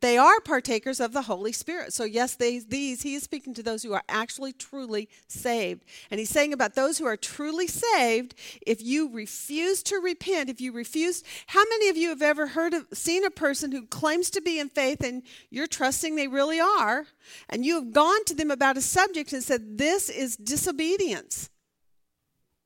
They 0.01 0.17
are 0.17 0.41
partakers 0.41 0.99
of 0.99 1.13
the 1.13 1.23
Holy 1.23 1.53
Spirit. 1.53 1.93
So, 1.93 2.05
yes, 2.05 2.35
they, 2.35 2.59
these, 2.59 3.03
he 3.03 3.15
is 3.15 3.23
speaking 3.23 3.53
to 3.55 3.63
those 3.63 3.83
who 3.83 3.93
are 3.93 4.03
actually 4.09 4.53
truly 4.53 5.09
saved. 5.29 5.85
And 6.11 6.19
he's 6.19 6.31
saying 6.31 6.53
about 6.53 6.75
those 6.75 6.99
who 6.99 7.07
are 7.07 7.17
truly 7.17 7.67
saved, 7.67 8.35
if 8.67 8.83
you 8.83 9.11
refuse 9.11 9.83
to 9.85 9.97
repent, 9.97 10.49
if 10.49 10.61
you 10.61 10.73
refuse, 10.73 11.23
how 11.49 11.63
many 11.69 11.89
of 11.89 11.97
you 11.99 12.09
have 12.09 12.23
ever 12.23 12.49
heard 12.49 12.73
of, 12.73 12.87
seen 12.93 13.25
a 13.25 13.31
person 13.31 13.73
who 13.73 13.87
claims 13.87 14.31
to 14.31 14.41
be 14.41 14.59
in 14.59 14.71
faith 14.71 15.05
and 15.05 15.23
you're 15.51 15.67
trusting 15.67 16.17
they 16.17 16.29
really 16.29 16.61
are, 16.61 17.07
and 17.49 17.65
you 17.67 17.75
have 17.75 17.93
gone 17.93 18.25
to 18.25 18.35
them 18.35 18.51
about 18.51 18.79
a 18.79 18.83
subject 18.83 19.33
and 19.33 19.43
said, 19.43 19.77
This 19.77 20.09
is 20.09 20.37
disobedience. 20.37 21.51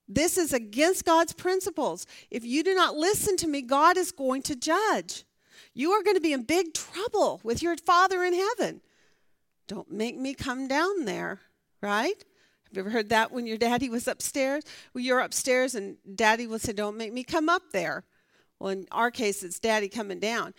This 0.06 0.36
is 0.36 0.52
against 0.52 1.05
God's 1.05 1.32
principles. 1.32 2.06
If 2.31 2.44
you 2.44 2.62
do 2.62 2.74
not 2.74 2.97
listen 2.97 3.36
to 3.39 3.48
me, 3.48 3.62
God 3.62 3.97
is 3.97 4.12
going 4.12 4.43
to 4.43 4.55
judge. 4.55 5.24
You 5.74 5.92
are 5.92 6.02
going 6.02 6.16
to 6.16 6.20
be 6.20 6.32
in 6.32 6.44
big 6.44 6.72
trouble 6.72 7.40
with 7.42 7.62
your 7.62 7.76
Father 7.76 8.22
in 8.22 8.32
heaven. 8.32 8.80
Don't 9.66 9.90
make 9.90 10.16
me 10.16 10.34
come 10.34 10.68
down 10.68 11.05
there, 11.05 11.40
right? 11.80 12.14
Have 12.16 12.72
you 12.72 12.80
ever 12.80 12.90
heard 12.90 13.09
that 13.09 13.32
when 13.32 13.46
your 13.46 13.59
daddy 13.59 13.88
was 13.88 14.06
upstairs? 14.06 14.62
Well, 14.92 15.02
you're 15.02 15.20
upstairs 15.20 15.74
and 15.74 15.96
daddy 16.14 16.46
will 16.46 16.59
say, 16.59 16.72
Don't 16.72 16.96
make 16.96 17.12
me 17.12 17.24
come 17.24 17.48
up 17.48 17.62
there. 17.72 18.05
Well, 18.59 18.70
in 18.70 18.86
our 18.92 19.10
case, 19.10 19.42
it's 19.42 19.59
daddy 19.59 19.88
coming 19.88 20.20
down. 20.20 20.55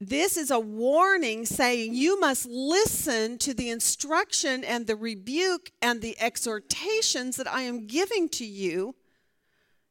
This 0.00 0.36
is 0.36 0.50
a 0.50 0.60
warning 0.60 1.46
saying 1.46 1.94
you 1.94 2.20
must 2.20 2.46
listen 2.46 3.38
to 3.38 3.54
the 3.54 3.70
instruction 3.70 4.62
and 4.62 4.86
the 4.86 4.96
rebuke 4.96 5.70
and 5.80 6.02
the 6.02 6.16
exhortations 6.20 7.36
that 7.36 7.50
I 7.50 7.62
am 7.62 7.86
giving 7.86 8.28
to 8.30 8.44
you. 8.44 8.94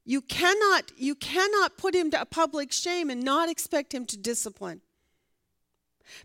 You 0.06 0.22
cannot, 0.22 0.92
you 0.96 1.16
cannot 1.16 1.78
put 1.78 1.96
him 1.96 2.12
to 2.12 2.22
a 2.22 2.26
public 2.26 2.72
shame 2.72 3.10
and 3.10 3.24
not 3.24 3.50
expect 3.50 3.94
him 3.94 4.06
to 4.06 4.18
discipline. 4.18 4.82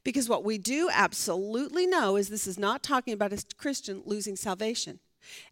Because 0.04 0.28
what 0.28 0.44
we 0.44 0.58
do 0.58 0.90
absolutely 0.92 1.86
know 1.86 2.16
is 2.16 2.28
this 2.28 2.46
is 2.46 2.58
not 2.58 2.82
talking 2.82 3.14
about 3.14 3.32
a 3.32 3.42
Christian 3.56 4.02
losing 4.04 4.36
salvation. 4.36 5.00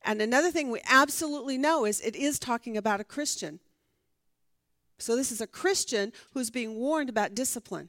And 0.04 0.20
another 0.20 0.50
thing 0.50 0.70
we 0.70 0.80
absolutely 0.88 1.56
know 1.56 1.86
is 1.86 2.00
it 2.00 2.14
is 2.14 2.38
talking 2.38 2.76
about 2.76 3.00
a 3.00 3.04
Christian. 3.04 3.60
So 4.98 5.16
this 5.16 5.32
is 5.32 5.40
a 5.40 5.46
Christian 5.46 6.12
who's 6.34 6.50
being 6.50 6.74
warned 6.74 7.08
about 7.08 7.34
discipline. 7.34 7.88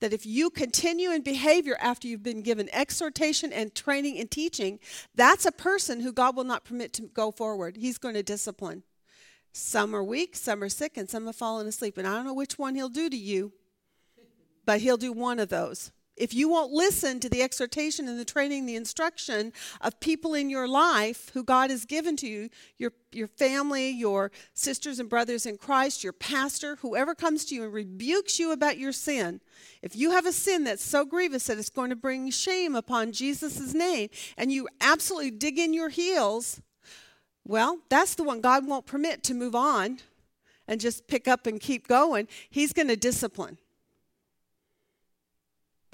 That 0.00 0.12
if 0.12 0.26
you 0.26 0.50
continue 0.50 1.12
in 1.12 1.22
behavior 1.22 1.76
after 1.80 2.08
you've 2.08 2.22
been 2.22 2.42
given 2.42 2.68
exhortation 2.72 3.52
and 3.52 3.74
training 3.74 4.18
and 4.18 4.30
teaching, 4.30 4.80
that's 5.14 5.46
a 5.46 5.52
person 5.52 6.00
who 6.00 6.12
God 6.12 6.34
will 6.34 6.44
not 6.44 6.64
permit 6.64 6.92
to 6.94 7.02
go 7.02 7.30
forward. 7.30 7.76
He's 7.76 7.98
going 7.98 8.14
to 8.14 8.22
discipline. 8.22 8.82
Some 9.52 9.94
are 9.94 10.04
weak, 10.04 10.36
some 10.36 10.62
are 10.62 10.68
sick, 10.68 10.96
and 10.96 11.08
some 11.08 11.26
have 11.26 11.36
fallen 11.36 11.66
asleep. 11.66 11.98
And 11.98 12.06
I 12.06 12.14
don't 12.14 12.26
know 12.26 12.34
which 12.34 12.58
one 12.58 12.74
he'll 12.74 12.88
do 12.88 13.10
to 13.10 13.16
you, 13.16 13.52
but 14.64 14.80
he'll 14.80 14.96
do 14.96 15.12
one 15.12 15.38
of 15.38 15.48
those. 15.48 15.92
If 16.18 16.34
you 16.34 16.48
won't 16.48 16.72
listen 16.72 17.20
to 17.20 17.28
the 17.28 17.42
exhortation 17.42 18.08
and 18.08 18.18
the 18.18 18.24
training, 18.24 18.66
the 18.66 18.74
instruction 18.74 19.52
of 19.80 20.00
people 20.00 20.34
in 20.34 20.50
your 20.50 20.66
life 20.66 21.30
who 21.32 21.44
God 21.44 21.70
has 21.70 21.84
given 21.84 22.16
to 22.16 22.26
you, 22.26 22.50
your, 22.76 22.92
your 23.12 23.28
family, 23.28 23.90
your 23.90 24.32
sisters 24.52 24.98
and 24.98 25.08
brothers 25.08 25.46
in 25.46 25.56
Christ, 25.58 26.02
your 26.02 26.12
pastor, 26.12 26.76
whoever 26.76 27.14
comes 27.14 27.44
to 27.46 27.54
you 27.54 27.64
and 27.64 27.72
rebukes 27.72 28.38
you 28.38 28.50
about 28.52 28.78
your 28.78 28.92
sin, 28.92 29.40
if 29.80 29.94
you 29.94 30.10
have 30.10 30.26
a 30.26 30.32
sin 30.32 30.64
that's 30.64 30.84
so 30.84 31.04
grievous 31.04 31.46
that 31.46 31.58
it's 31.58 31.70
going 31.70 31.90
to 31.90 31.96
bring 31.96 32.30
shame 32.30 32.74
upon 32.74 33.12
Jesus' 33.12 33.72
name, 33.72 34.08
and 34.36 34.50
you 34.50 34.68
absolutely 34.80 35.30
dig 35.30 35.58
in 35.58 35.72
your 35.72 35.88
heels, 35.88 36.60
well, 37.48 37.78
that's 37.88 38.14
the 38.14 38.22
one 38.22 38.40
God 38.40 38.66
won't 38.66 38.84
permit 38.86 39.24
to 39.24 39.34
move 39.34 39.54
on 39.56 39.98
and 40.68 40.78
just 40.78 41.08
pick 41.08 41.26
up 41.26 41.46
and 41.46 41.58
keep 41.58 41.88
going. 41.88 42.28
He's 42.50 42.74
going 42.74 42.88
to 42.88 42.96
discipline. 42.96 43.56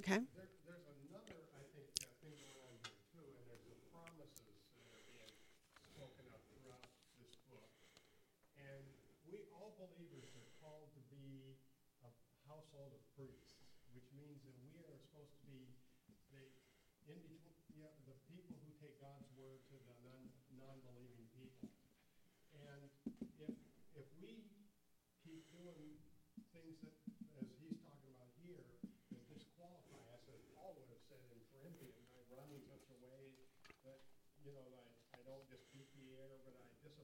Okay? 0.02 0.18
There, 0.35 0.51
there's 0.66 0.85
another, 1.09 1.39
I 1.55 1.62
think, 1.72 1.89
uh, 2.02 2.10
thing 2.20 2.35
going 2.36 2.59
on 2.66 2.76
here 2.82 2.98
too, 3.14 3.22
and 3.22 3.47
there's 3.47 3.64
the 3.70 3.78
promises 3.94 4.66
that 4.76 4.85
are 4.85 5.06
being 5.06 5.31
spoken 5.94 6.26
of 6.35 6.43
throughout 6.51 6.85
this 7.22 7.32
book. 7.48 7.70
And 8.59 8.82
we, 9.31 9.47
all 9.55 9.78
believers 9.78 10.35
are 10.35 10.51
called 10.59 10.90
to 10.93 11.02
be 11.09 11.55
a 12.02 12.10
household 12.51 12.98
of 12.98 13.02
priests, 13.14 13.62
which 13.94 14.10
means 14.12 14.43
that 14.43 14.59
we 14.66 14.74
are 14.90 14.98
supposed 15.09 15.32
to 15.39 15.43
be 15.47 15.70
the, 16.35 16.43
in 17.09 17.22
between, 17.31 17.55
yeah, 17.78 17.94
the 18.10 18.18
people 18.26 18.59
who 18.60 18.74
take 18.82 18.98
God's 18.98 19.31
word 19.39 19.62
to 19.70 19.78
the 19.78 19.97
non, 20.05 20.20
non-believing 20.59 21.31
people. 21.32 21.72
And 22.60 22.93
if, 23.40 23.56
if 23.97 24.06
we 24.20 24.44
keep 25.24 25.48
doing 25.51 25.97
things 26.55 26.76
that, 26.85 26.94
as 27.40 27.48
he's 27.59 27.81
talking 27.82 28.12
about 28.14 28.31
here, 28.44 28.62
that 29.10 29.24
disqualify 29.26 30.05
us, 30.14 30.22
as 30.31 30.40
Paul 30.55 30.78
would 30.78 30.86
have 30.93 31.02
said 31.10 31.24
in 31.35 31.40
Corinthians, 31.51 32.06
I 32.14 32.22
run 32.31 32.47
in 32.55 32.62
such 32.70 32.86
a 32.94 32.98
way 33.02 33.35
that, 33.85 33.98
you 34.47 34.55
know, 34.55 34.62
I, 34.70 34.85
I 35.12 35.24
I 35.24 35.32
don't 35.32 35.47
just 35.48 35.64
beat 35.72 35.89
the 35.97 36.20
air, 36.20 36.36
but 36.44 36.52
I 36.52 36.68
discipline 36.85 36.85
myself 36.85 36.85
so 36.85 37.02
that 37.02 37.02
after 37.02 37.02
Yes. 37.02 37.02
I'm 37.02 37.03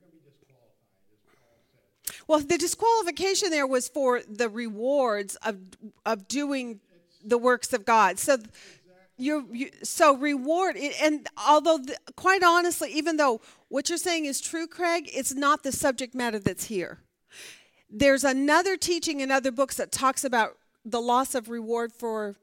going 0.00 0.10
to 0.10 0.16
be 0.16 0.30
disqualified, 0.30 1.10
as 1.12 1.18
Paul 1.38 1.58
said. 1.72 2.24
Well, 2.26 2.40
the 2.40 2.58
disqualification 2.58 3.50
there 3.50 3.66
was 3.66 3.88
for 3.88 4.22
the 4.22 4.48
rewards 4.48 5.36
of 5.36 5.58
of 6.04 6.28
doing 6.28 6.80
the 7.24 7.38
works 7.38 7.72
of 7.72 7.84
God. 7.84 8.18
So 8.18 8.38
you 9.18 9.48
you 9.52 9.70
so 9.82 10.14
reward 10.16 10.76
and 10.76 11.26
although 11.48 11.78
the, 11.78 11.96
quite 12.16 12.42
honestly 12.42 12.92
even 12.92 13.16
though 13.16 13.40
what 13.68 13.88
you're 13.88 13.98
saying 13.98 14.26
is 14.26 14.40
true 14.40 14.66
Craig, 14.66 15.08
it's 15.12 15.34
not 15.34 15.62
the 15.62 15.72
subject 15.72 16.14
matter 16.14 16.38
that's 16.38 16.64
here. 16.64 17.00
There's 17.90 18.24
another 18.24 18.76
teaching 18.76 19.20
in 19.20 19.30
other 19.30 19.50
books 19.50 19.76
that 19.76 19.92
talks 19.92 20.24
about 20.24 20.56
the 20.84 21.00
loss 21.00 21.34
of 21.34 21.48
reward 21.48 21.92
for 21.92 22.36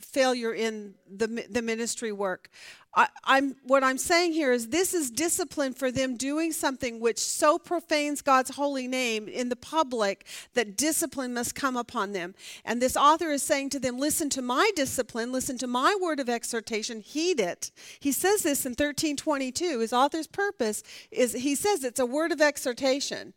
failure 0.00 0.52
in 0.52 0.94
the 1.08 1.46
the 1.50 1.62
ministry 1.62 2.12
work. 2.12 2.50
I, 2.92 3.08
I'm 3.22 3.54
what 3.62 3.84
I'm 3.84 3.98
saying 3.98 4.32
here 4.32 4.52
is 4.52 4.68
this 4.68 4.94
is 4.94 5.12
discipline 5.12 5.74
for 5.74 5.92
them 5.92 6.16
doing 6.16 6.50
something 6.50 6.98
which 6.98 7.18
so 7.18 7.56
profanes 7.56 8.20
God's 8.20 8.56
holy 8.56 8.88
name 8.88 9.28
in 9.28 9.48
the 9.48 9.56
public 9.56 10.26
that 10.54 10.76
discipline 10.76 11.32
must 11.32 11.54
come 11.54 11.76
upon 11.76 12.12
them. 12.12 12.34
And 12.64 12.82
this 12.82 12.96
author 12.96 13.30
is 13.30 13.44
saying 13.44 13.70
to 13.70 13.78
them, 13.78 13.98
listen 13.98 14.28
to 14.30 14.42
my 14.42 14.70
discipline, 14.74 15.30
listen 15.30 15.56
to 15.58 15.68
my 15.68 15.96
word 16.00 16.18
of 16.18 16.28
exhortation, 16.28 17.00
heed 17.00 17.38
it. 17.38 17.70
He 18.00 18.10
says 18.10 18.42
this 18.42 18.66
in 18.66 18.70
1322. 18.70 19.78
His 19.78 19.92
author's 19.92 20.26
purpose 20.26 20.82
is 21.12 21.32
he 21.32 21.54
says 21.54 21.84
it's 21.84 22.00
a 22.00 22.06
word 22.06 22.32
of 22.32 22.40
exhortation, 22.40 23.34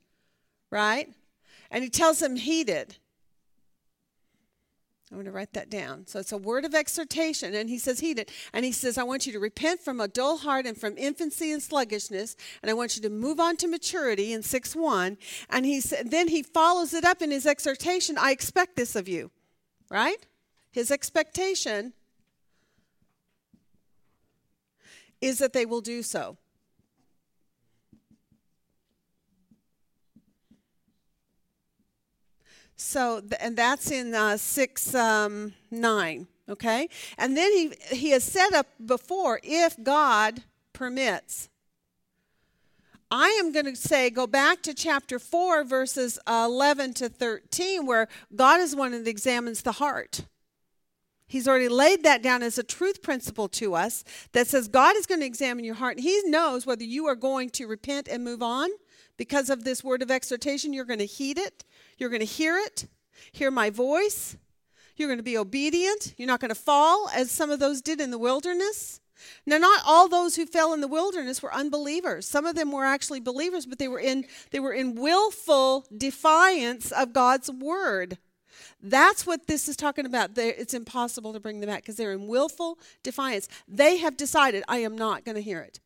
right? 0.72 1.14
And 1.70 1.84
he 1.84 1.92
tells 1.92 2.20
them 2.20 2.38
heed 2.38 2.70
it. 2.70 2.98
I'm 5.14 5.18
going 5.20 5.26
to 5.26 5.32
write 5.32 5.54
that 5.54 5.70
down. 5.70 6.08
So 6.08 6.18
it's 6.18 6.32
a 6.32 6.40
word 6.40 6.66
of 6.66 6.74
exhortation, 6.74 7.54
and 7.54 7.70
he 7.70 7.78
says, 7.78 8.00
heed 8.00 8.18
it. 8.18 8.32
And 8.52 8.66
he 8.66 8.72
says, 8.72 8.98
I 8.98 9.04
want 9.04 9.28
you 9.28 9.34
to 9.34 9.40
repent 9.40 9.80
from 9.80 10.02
a 10.02 10.08
dull 10.08 10.38
heart 10.38 10.66
and 10.66 10.76
from 10.76 10.98
infancy 10.98 11.52
and 11.52 11.62
sluggishness, 11.62 12.36
and 12.64 12.72
I 12.72 12.74
want 12.74 12.96
you 12.96 13.04
to 13.04 13.12
move 13.12 13.40
on 13.40 13.56
to 13.58 13.68
maturity 13.68 14.34
in 14.34 14.42
6 14.42 14.76
1. 14.76 15.18
And 15.52 15.66
he 15.68 15.82
said, 15.82 16.10
then 16.10 16.30
he 16.30 16.42
follows 16.42 16.96
it 16.96 17.06
up 17.06 17.22
in 17.22 17.30
his 17.30 17.46
exhortation, 17.46 18.18
I 18.18 18.32
expect 18.32 18.76
this 18.76 18.96
of 18.96 19.08
you, 19.08 19.30
right? 19.88 20.26
His 20.72 20.90
expectation 20.90 21.94
is 25.22 25.38
that 25.38 25.54
they 25.54 25.68
will 25.68 25.82
do 25.82 26.02
so. 26.02 26.38
So, 32.76 33.22
and 33.40 33.56
that's 33.56 33.92
in 33.92 34.14
uh, 34.14 34.38
6 34.38 34.96
um, 34.96 35.54
9, 35.72 36.28
okay? 36.50 36.90
And 37.18 37.38
then 37.38 37.52
he, 37.52 37.74
he 37.96 38.10
has 38.12 38.24
set 38.24 38.54
up 38.54 38.68
before, 38.84 39.40
if 39.44 39.82
God 39.82 40.44
permits. 40.74 41.50
I 43.12 43.30
am 43.40 43.52
going 43.52 43.66
to 43.66 43.76
say, 43.76 44.10
go 44.10 44.26
back 44.26 44.64
to 44.64 44.74
chapter 44.74 45.20
4, 45.20 45.64
verses 45.64 46.18
11 46.28 46.96
to 46.96 47.10
13, 47.10 47.86
where 47.86 48.08
God 48.36 48.60
is 48.60 48.76
one 48.76 48.92
that 48.92 49.08
examines 49.08 49.62
the 49.62 49.74
heart. 49.74 50.26
He's 51.28 51.48
already 51.48 51.70
laid 51.70 52.04
that 52.04 52.22
down 52.22 52.44
as 52.44 52.58
a 52.58 52.64
truth 52.64 53.02
principle 53.02 53.48
to 53.50 53.76
us 53.76 54.04
that 54.34 54.48
says 54.48 54.68
God 54.68 54.96
is 54.96 55.06
going 55.06 55.22
to 55.22 55.26
examine 55.26 55.66
your 55.66 55.76
heart. 55.76 56.00
He 56.00 56.22
knows 56.26 56.66
whether 56.66 56.84
you 56.84 57.06
are 57.08 57.16
going 57.16 57.50
to 57.52 57.66
repent 57.66 58.08
and 58.08 58.24
move 58.24 58.44
on 58.44 58.70
because 59.18 59.50
of 59.50 59.64
this 59.64 59.84
word 59.84 60.02
of 60.02 60.12
exhortation. 60.12 60.74
You're 60.74 60.86
going 60.86 61.00
to 61.00 61.06
heed 61.06 61.38
it, 61.38 61.64
you're 62.04 62.10
going 62.10 62.20
to 62.20 62.26
hear 62.26 62.58
it, 62.58 62.86
hear 63.32 63.50
my 63.50 63.70
voice. 63.70 64.36
You're 64.98 65.08
going 65.08 65.20
to 65.20 65.24
be 65.24 65.38
obedient. 65.38 66.14
You're 66.18 66.28
not 66.28 66.42
going 66.42 66.50
to 66.50 66.56
fall 66.56 67.10
as 67.16 67.32
some 67.32 67.50
of 67.50 67.62
those 67.62 67.82
did 67.82 68.02
in 68.02 68.12
the 68.12 68.18
wilderness. 68.18 69.00
Now, 69.46 69.58
not 69.58 69.82
all 69.86 70.10
those 70.10 70.36
who 70.36 70.46
fell 70.46 70.74
in 70.74 70.82
the 70.82 70.88
wilderness 70.90 71.42
were 71.42 71.54
unbelievers. 71.54 72.28
Some 72.28 72.46
of 72.46 72.56
them 72.56 72.74
were 72.74 72.84
actually 72.84 73.22
believers, 73.22 73.66
but 73.66 73.80
they 73.80 73.88
were 73.88 74.02
in 74.02 74.26
they 74.52 74.60
were 74.60 74.74
in 74.74 74.96
willful 74.96 75.86
defiance 75.96 76.92
of 76.92 77.14
God's 77.14 77.50
word. 77.50 78.18
That's 78.82 79.26
what 79.26 79.48
this 79.48 79.70
is 79.70 79.78
talking 79.78 80.06
about. 80.06 80.36
They, 80.36 80.50
it's 80.50 80.74
impossible 80.74 81.32
to 81.32 81.40
bring 81.40 81.62
them 81.62 81.70
back 81.70 81.84
because 81.84 81.96
they're 81.96 82.12
in 82.12 82.28
willful 82.28 82.80
defiance. 83.02 83.48
They 83.66 83.96
have 83.98 84.18
decided, 84.18 84.66
I 84.68 84.80
am 84.80 84.98
not 84.98 85.24
going 85.24 85.36
to 85.36 85.42
hear 85.42 85.62
it. 85.62 85.80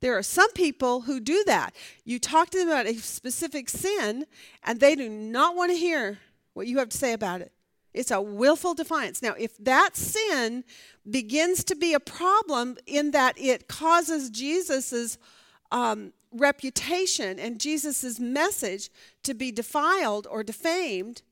There 0.00 0.16
are 0.16 0.22
some 0.22 0.52
people 0.52 1.02
who 1.02 1.20
do 1.20 1.42
that. 1.46 1.74
You 2.04 2.18
talk 2.18 2.50
to 2.50 2.58
them 2.58 2.68
about 2.68 2.86
a 2.86 2.94
specific 2.94 3.68
sin, 3.68 4.26
and 4.62 4.80
they 4.80 4.94
do 4.94 5.08
not 5.08 5.56
want 5.56 5.70
to 5.70 5.76
hear 5.76 6.18
what 6.54 6.66
you 6.66 6.78
have 6.78 6.90
to 6.90 6.98
say 6.98 7.12
about 7.12 7.40
it. 7.40 7.52
It's 7.94 8.10
a 8.10 8.20
willful 8.20 8.74
defiance. 8.74 9.22
Now, 9.22 9.34
if 9.38 9.56
that 9.58 9.96
sin 9.96 10.64
begins 11.08 11.64
to 11.64 11.74
be 11.74 11.94
a 11.94 12.00
problem 12.00 12.76
in 12.86 13.12
that 13.12 13.38
it 13.38 13.68
causes 13.68 14.28
Jesus's 14.28 15.16
um, 15.72 16.12
reputation 16.30 17.38
and 17.38 17.58
Jesus's 17.58 18.20
message 18.20 18.90
to 19.22 19.32
be 19.32 19.50
defiled 19.50 20.26
or 20.30 20.42
defamed, 20.42 21.22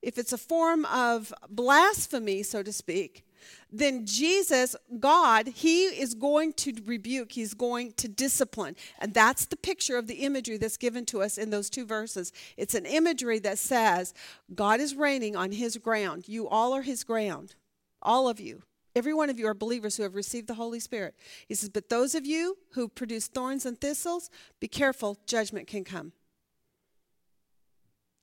if 0.00 0.16
it's 0.16 0.32
a 0.32 0.38
form 0.38 0.86
of 0.86 1.34
blasphemy, 1.50 2.42
so 2.42 2.62
to 2.62 2.72
speak, 2.72 3.26
then 3.70 4.06
Jesus, 4.06 4.76
God, 5.00 5.48
He 5.48 5.84
is 5.84 6.14
going 6.14 6.52
to 6.54 6.74
rebuke, 6.84 7.32
He's 7.32 7.54
going 7.54 7.92
to 7.92 8.08
discipline. 8.08 8.76
And 8.98 9.14
that's 9.14 9.46
the 9.46 9.56
picture 9.56 9.96
of 9.96 10.06
the 10.06 10.16
imagery 10.16 10.56
that's 10.56 10.76
given 10.76 11.04
to 11.06 11.22
us 11.22 11.38
in 11.38 11.50
those 11.50 11.70
two 11.70 11.86
verses. 11.86 12.32
It's 12.56 12.74
an 12.74 12.86
imagery 12.86 13.38
that 13.40 13.58
says, 13.58 14.14
God 14.54 14.80
is 14.80 14.94
raining 14.94 15.36
on 15.36 15.52
His 15.52 15.76
ground. 15.78 16.28
You 16.28 16.48
all 16.48 16.72
are 16.72 16.82
His 16.82 17.04
ground. 17.04 17.54
All 18.02 18.28
of 18.28 18.38
you. 18.40 18.62
Every 18.96 19.12
one 19.12 19.28
of 19.28 19.40
you 19.40 19.48
are 19.48 19.54
believers 19.54 19.96
who 19.96 20.04
have 20.04 20.14
received 20.14 20.46
the 20.46 20.54
Holy 20.54 20.78
Spirit. 20.78 21.16
He 21.48 21.54
says, 21.54 21.68
But 21.68 21.88
those 21.88 22.14
of 22.14 22.24
you 22.24 22.58
who 22.70 22.88
produce 22.88 23.26
thorns 23.26 23.66
and 23.66 23.80
thistles, 23.80 24.30
be 24.60 24.68
careful, 24.68 25.18
judgment 25.26 25.66
can 25.66 25.82
come. 25.82 26.12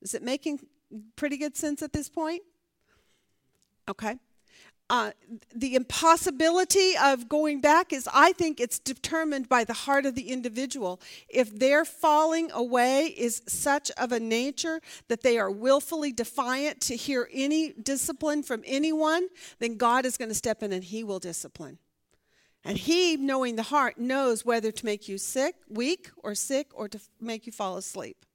Is 0.02 0.14
it 0.14 0.24
making 0.24 0.62
pretty 1.16 1.38
good 1.38 1.58
sense 1.58 1.82
at 1.82 1.94
this 1.94 2.10
point? 2.10 2.44
Okay. 3.90 4.18
Uh, 4.92 5.12
the 5.56 5.74
impossibility 5.74 6.98
of 7.02 7.30
going 7.30 7.62
back 7.62 7.94
is, 7.94 8.10
I 8.14 8.34
think, 8.34 8.60
it's 8.60 8.78
determined 8.78 9.48
by 9.48 9.64
the 9.64 9.72
heart 9.72 10.06
of 10.06 10.16
the 10.16 10.30
individual. 10.30 11.00
If 11.30 11.58
their 11.58 11.86
falling 11.86 12.52
away 12.52 13.06
is 13.06 13.42
such 13.48 13.90
of 13.92 14.12
a 14.12 14.20
nature 14.20 14.82
that 15.08 15.24
they 15.24 15.40
are 15.40 15.50
willfully 15.50 16.12
defiant 16.12 16.82
to 16.82 16.98
hear 16.98 17.30
any 17.32 17.72
discipline 17.72 18.44
from 18.44 18.64
anyone, 18.66 19.30
then 19.60 19.78
God 19.78 20.06
is 20.06 20.18
going 20.18 20.28
to 20.28 20.36
step 20.36 20.62
in 20.62 20.74
and 20.74 20.84
He 20.84 21.06
will 21.06 21.20
discipline. 21.20 21.78
And 22.66 22.78
He, 22.78 23.16
knowing 23.16 23.56
the 23.56 23.64
heart, 23.64 23.98
knows 23.98 24.46
whether 24.46 24.74
to 24.74 24.86
make 24.86 25.08
you 25.08 25.18
sick, 25.18 25.56
weak, 25.70 26.12
or 26.22 26.36
sick, 26.36 26.68
or 26.74 26.90
to 26.90 27.00
make 27.22 27.46
you 27.46 27.54
fall 27.54 27.78
asleep. 27.78 28.26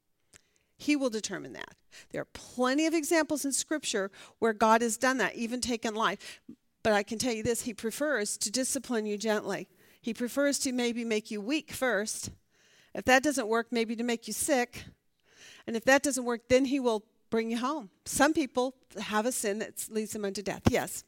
He 0.77 0.95
will 0.95 1.09
determine 1.09 1.53
that. 1.53 1.75
There 2.11 2.21
are 2.21 2.27
plenty 2.33 2.85
of 2.85 2.93
examples 2.93 3.43
in 3.43 3.51
Scripture 3.51 4.11
where 4.39 4.53
God 4.53 4.81
has 4.81 4.97
done 4.97 5.17
that, 5.17 5.35
even 5.35 5.59
taken 5.59 5.95
life. 5.95 6.39
But 6.83 6.93
I 6.93 7.03
can 7.03 7.17
tell 7.17 7.33
you 7.33 7.43
this 7.43 7.61
He 7.61 7.73
prefers 7.73 8.37
to 8.37 8.51
discipline 8.51 9.05
you 9.05 9.17
gently. 9.17 9.67
He 10.01 10.13
prefers 10.13 10.59
to 10.59 10.71
maybe 10.71 11.03
make 11.03 11.31
you 11.31 11.41
weak 11.41 11.71
first. 11.71 12.29
If 12.93 13.05
that 13.05 13.23
doesn't 13.23 13.47
work, 13.47 13.67
maybe 13.71 13.95
to 13.95 14.03
make 14.03 14.27
you 14.27 14.33
sick. 14.33 14.85
And 15.65 15.75
if 15.75 15.83
that 15.85 16.01
doesn't 16.03 16.23
work, 16.23 16.47
then 16.47 16.65
He 16.65 16.79
will 16.79 17.03
bring 17.29 17.51
you 17.51 17.57
home. 17.57 17.89
Some 18.05 18.33
people 18.33 18.75
have 18.95 19.25
a 19.25 19.31
sin 19.31 19.59
that 19.59 19.85
leads 19.89 20.13
them 20.13 20.23
unto 20.23 20.41
death. 20.41 20.61
Yes. 20.69 21.03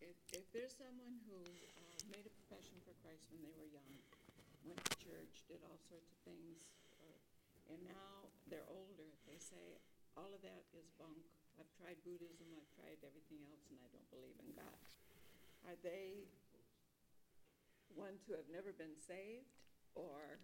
If, 0.00 0.16
if 0.32 0.48
there's 0.56 0.72
someone 0.72 1.20
who 1.28 1.36
uh, 1.36 1.84
made 2.08 2.24
a 2.24 2.32
profession 2.40 2.80
for 2.88 2.96
Christ 3.04 3.28
when 3.28 3.44
they 3.44 3.52
were 3.52 3.68
young, 3.68 3.92
went 4.64 4.80
to 4.80 4.96
church, 4.96 5.44
did 5.44 5.60
all 5.68 5.76
sorts 5.92 6.08
of 6.08 6.18
things, 6.24 6.56
uh, 7.04 7.20
and 7.68 7.78
now 7.84 8.32
they're 8.48 8.64
older, 8.72 9.12
they 9.28 9.36
say, 9.36 9.76
all 10.16 10.32
of 10.32 10.40
that 10.40 10.64
is 10.72 10.88
bunk. 10.96 11.20
I've 11.60 11.68
tried 11.76 12.00
Buddhism, 12.00 12.48
I've 12.56 12.72
tried 12.80 12.96
everything 13.04 13.44
else, 13.52 13.68
and 13.68 13.76
I 13.84 13.88
don't 13.92 14.08
believe 14.08 14.40
in 14.40 14.56
God. 14.56 14.80
Are 15.66 15.74
they 15.82 16.28
ones 17.96 18.20
who 18.28 18.34
have 18.34 18.44
never 18.52 18.72
been 18.72 18.94
saved 19.08 19.46
or 19.94 20.38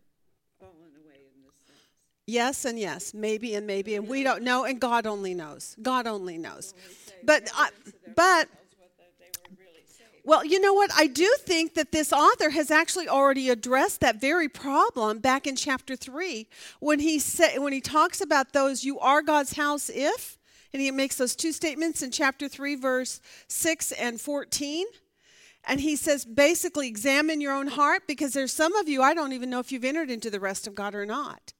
fallen 0.59 0.91
away 1.05 1.31
in 1.35 1.43
this 1.45 1.55
sense? 1.67 1.79
Yes 2.27 2.65
and 2.65 2.79
yes, 2.79 3.15
maybe 3.15 3.55
and 3.55 3.67
maybe, 3.67 3.95
and 3.95 4.09
we 4.09 4.23
don't 4.23 4.43
know, 4.43 4.65
and 4.65 4.81
God 4.81 5.07
only 5.07 5.35
knows. 5.35 5.77
God 5.81 6.07
only 6.07 6.39
knows. 6.39 6.75
When 6.75 6.89
we 6.89 6.95
say 6.95 7.15
But 7.25 7.51
I, 7.55 7.69
evidence 7.69 7.87
of 7.87 8.03
their 8.03 8.15
but 8.15 8.49
faith 8.49 8.59
tells 8.77 8.99
whether 8.99 9.13
they 9.21 9.31
were 9.49 9.57
really 9.61 9.85
saved. 9.87 10.23
Well, 10.25 10.45
you 10.45 10.61
know 10.61 10.75
what? 10.75 10.91
I 10.97 11.07
do 11.07 11.37
think 11.41 11.75
that 11.75 11.93
this 11.93 12.13
author 12.13 12.51
has 12.51 12.71
actually 12.71 13.09
already 13.09 13.49
addressed 13.49 14.01
that 14.01 14.21
very 14.21 14.49
problem 14.49 15.21
back 15.21 15.47
in 15.47 15.55
chapter 15.57 15.95
3 15.95 16.49
when 16.81 16.99
he 17.01 17.19
said 17.19 17.59
when 17.59 17.73
he 17.73 17.81
talks 17.81 18.21
about 18.21 18.53
those 18.53 18.85
you 18.85 18.99
are 18.99 19.23
God's 19.23 19.55
house 19.55 19.89
if 19.89 20.39
And 20.73 20.81
he 20.81 20.91
makes 20.91 21.17
those 21.17 21.37
two 21.37 21.53
statements 21.53 22.03
in 22.03 22.11
chapter 22.11 22.49
3, 22.49 22.77
verse 22.77 23.21
6 23.49 23.93
and 23.93 24.21
14. 24.21 24.87
And 25.65 25.81
he 25.81 25.97
says, 25.97 26.25
basically, 26.25 26.89
examine 26.89 27.41
your 27.41 27.53
own 27.53 27.69
heart 27.69 28.03
because 28.07 28.33
there's 28.33 28.53
some 28.53 28.75
of 28.77 28.89
you, 28.89 29.03
I 29.03 29.15
don't 29.15 29.33
even 29.33 29.51
know 29.51 29.61
if 29.61 29.71
you've 29.71 29.85
entered 29.85 30.11
into 30.11 30.31
the 30.31 30.41
rest 30.41 30.67
of 30.67 30.75
God 30.75 30.95
or 30.95 31.07
not. 31.07 31.53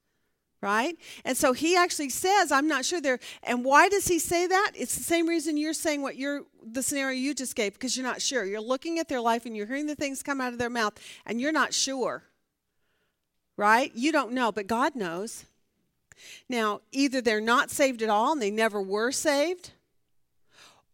Right? 0.61 0.95
And 1.25 1.35
so 1.35 1.51
he 1.51 1.75
actually 1.75 2.09
says, 2.09 2.49
I'm 2.49 2.69
not 2.69 2.85
sure 2.85 3.01
there. 3.01 3.19
And 3.43 3.65
why 3.65 3.89
does 3.89 4.07
he 4.07 4.17
say 4.17 4.47
that? 4.47 4.71
It's 4.75 4.95
the 4.95 5.03
same 5.03 5.27
reason 5.27 5.57
you're 5.57 5.73
saying 5.73 6.01
what 6.01 6.15
you're, 6.15 6.43
the 6.65 6.81
scenario 6.81 7.17
you 7.17 7.33
just 7.33 7.55
gave, 7.55 7.73
because 7.73 7.97
you're 7.97 8.05
not 8.05 8.21
sure. 8.21 8.45
You're 8.45 8.61
looking 8.61 8.97
at 8.97 9.09
their 9.09 9.19
life 9.19 9.45
and 9.45 9.57
you're 9.57 9.67
hearing 9.67 9.87
the 9.87 9.95
things 9.95 10.23
come 10.23 10.39
out 10.39 10.53
of 10.53 10.59
their 10.59 10.69
mouth, 10.69 10.93
and 11.25 11.41
you're 11.41 11.51
not 11.51 11.73
sure. 11.73 12.23
Right? 13.57 13.91
You 13.93 14.13
don't 14.13 14.31
know, 14.31 14.53
but 14.53 14.67
God 14.67 14.95
knows. 14.95 15.43
Now, 16.47 16.79
either 16.93 17.19
they're 17.19 17.41
not 17.41 17.69
saved 17.69 18.01
at 18.01 18.09
all 18.09 18.31
and 18.31 18.41
they 18.41 18.51
never 18.51 18.81
were 18.81 19.11
saved, 19.11 19.71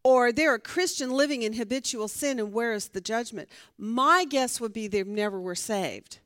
or 0.03 0.31
they're 0.31 0.55
a 0.55 0.59
Christian 0.59 1.11
living 1.11 1.41
in 1.41 1.53
habitual 1.53 2.07
sin, 2.07 2.39
and 2.39 2.53
where 2.53 2.73
is 2.73 2.89
the 2.89 3.01
judgment? 3.01 3.49
My 3.77 4.25
guess 4.25 4.61
would 4.61 4.73
be 4.73 4.87
they 4.87 5.03
never 5.03 5.39
were 5.39 5.55
saved. 5.55 6.19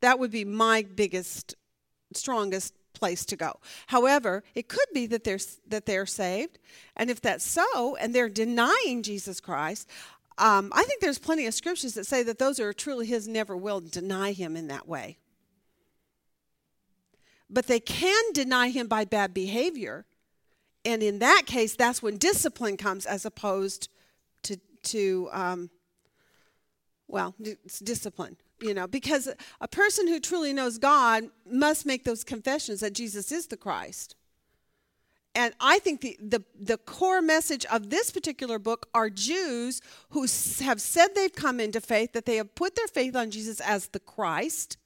That 0.00 0.18
would 0.18 0.30
be 0.30 0.44
my 0.44 0.82
biggest, 0.82 1.54
strongest 2.12 2.74
place 2.92 3.24
to 3.26 3.36
go. 3.36 3.60
However, 3.88 4.42
it 4.54 4.68
could 4.68 4.86
be 4.92 5.06
that 5.06 5.24
they're 5.24 5.38
that 5.68 5.86
they're 5.86 6.06
saved, 6.06 6.58
and 6.96 7.10
if 7.10 7.20
that's 7.20 7.44
so, 7.44 7.96
and 7.96 8.14
they're 8.14 8.28
denying 8.28 9.02
Jesus 9.02 9.40
Christ, 9.40 9.88
um, 10.38 10.70
I 10.74 10.84
think 10.84 11.00
there's 11.00 11.18
plenty 11.18 11.46
of 11.46 11.54
scriptures 11.54 11.94
that 11.94 12.06
say 12.06 12.22
that 12.22 12.38
those 12.38 12.58
who 12.58 12.64
are 12.64 12.72
truly 12.72 13.06
His 13.06 13.26
never 13.26 13.56
will 13.56 13.80
deny 13.80 14.32
Him 14.32 14.56
in 14.56 14.68
that 14.68 14.86
way. 14.86 15.18
But 17.48 17.66
they 17.66 17.80
can 17.80 18.32
deny 18.32 18.68
Him 18.68 18.88
by 18.88 19.04
bad 19.04 19.32
behavior 19.32 20.04
and 20.86 21.02
in 21.02 21.18
that 21.18 21.42
case, 21.46 21.74
that's 21.74 22.00
when 22.00 22.16
discipline 22.16 22.76
comes 22.76 23.06
as 23.06 23.26
opposed 23.26 23.88
to, 24.44 24.56
to 24.84 25.28
um, 25.32 25.70
well, 27.08 27.34
it's 27.40 27.80
discipline, 27.80 28.36
you 28.60 28.72
know, 28.72 28.86
because 28.86 29.28
a 29.60 29.68
person 29.68 30.06
who 30.06 30.20
truly 30.20 30.52
knows 30.52 30.78
God 30.78 31.24
must 31.44 31.86
make 31.86 32.04
those 32.04 32.22
confessions 32.22 32.80
that 32.80 32.92
Jesus 32.92 33.32
is 33.32 33.48
the 33.48 33.56
Christ. 33.56 34.14
And 35.34 35.54
I 35.60 35.80
think 35.80 36.02
the, 36.02 36.16
the, 36.20 36.44
the 36.58 36.78
core 36.78 37.20
message 37.20 37.66
of 37.66 37.90
this 37.90 38.12
particular 38.12 38.60
book 38.60 38.88
are 38.94 39.10
Jews 39.10 39.82
who 40.10 40.22
have 40.60 40.80
said 40.80 41.08
they've 41.14 41.34
come 41.34 41.58
into 41.58 41.80
faith, 41.80 42.12
that 42.12 42.26
they 42.26 42.36
have 42.36 42.54
put 42.54 42.76
their 42.76 42.86
faith 42.86 43.16
on 43.16 43.32
Jesus 43.32 43.60
as 43.60 43.88
the 43.88 44.00
Christ, 44.00 44.78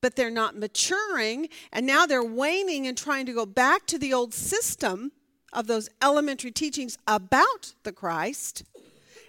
but 0.00 0.16
they're 0.16 0.30
not 0.30 0.56
maturing, 0.56 1.48
and 1.70 1.86
now 1.86 2.06
they're 2.06 2.24
waning 2.24 2.86
and 2.86 2.96
trying 2.96 3.26
to 3.26 3.32
go 3.34 3.44
back 3.44 3.86
to 3.86 3.98
the 3.98 4.14
old 4.14 4.32
system 4.32 5.12
of 5.52 5.66
those 5.66 5.88
elementary 6.02 6.50
teachings 6.50 6.98
about 7.06 7.72
the 7.82 7.92
Christ. 7.92 8.64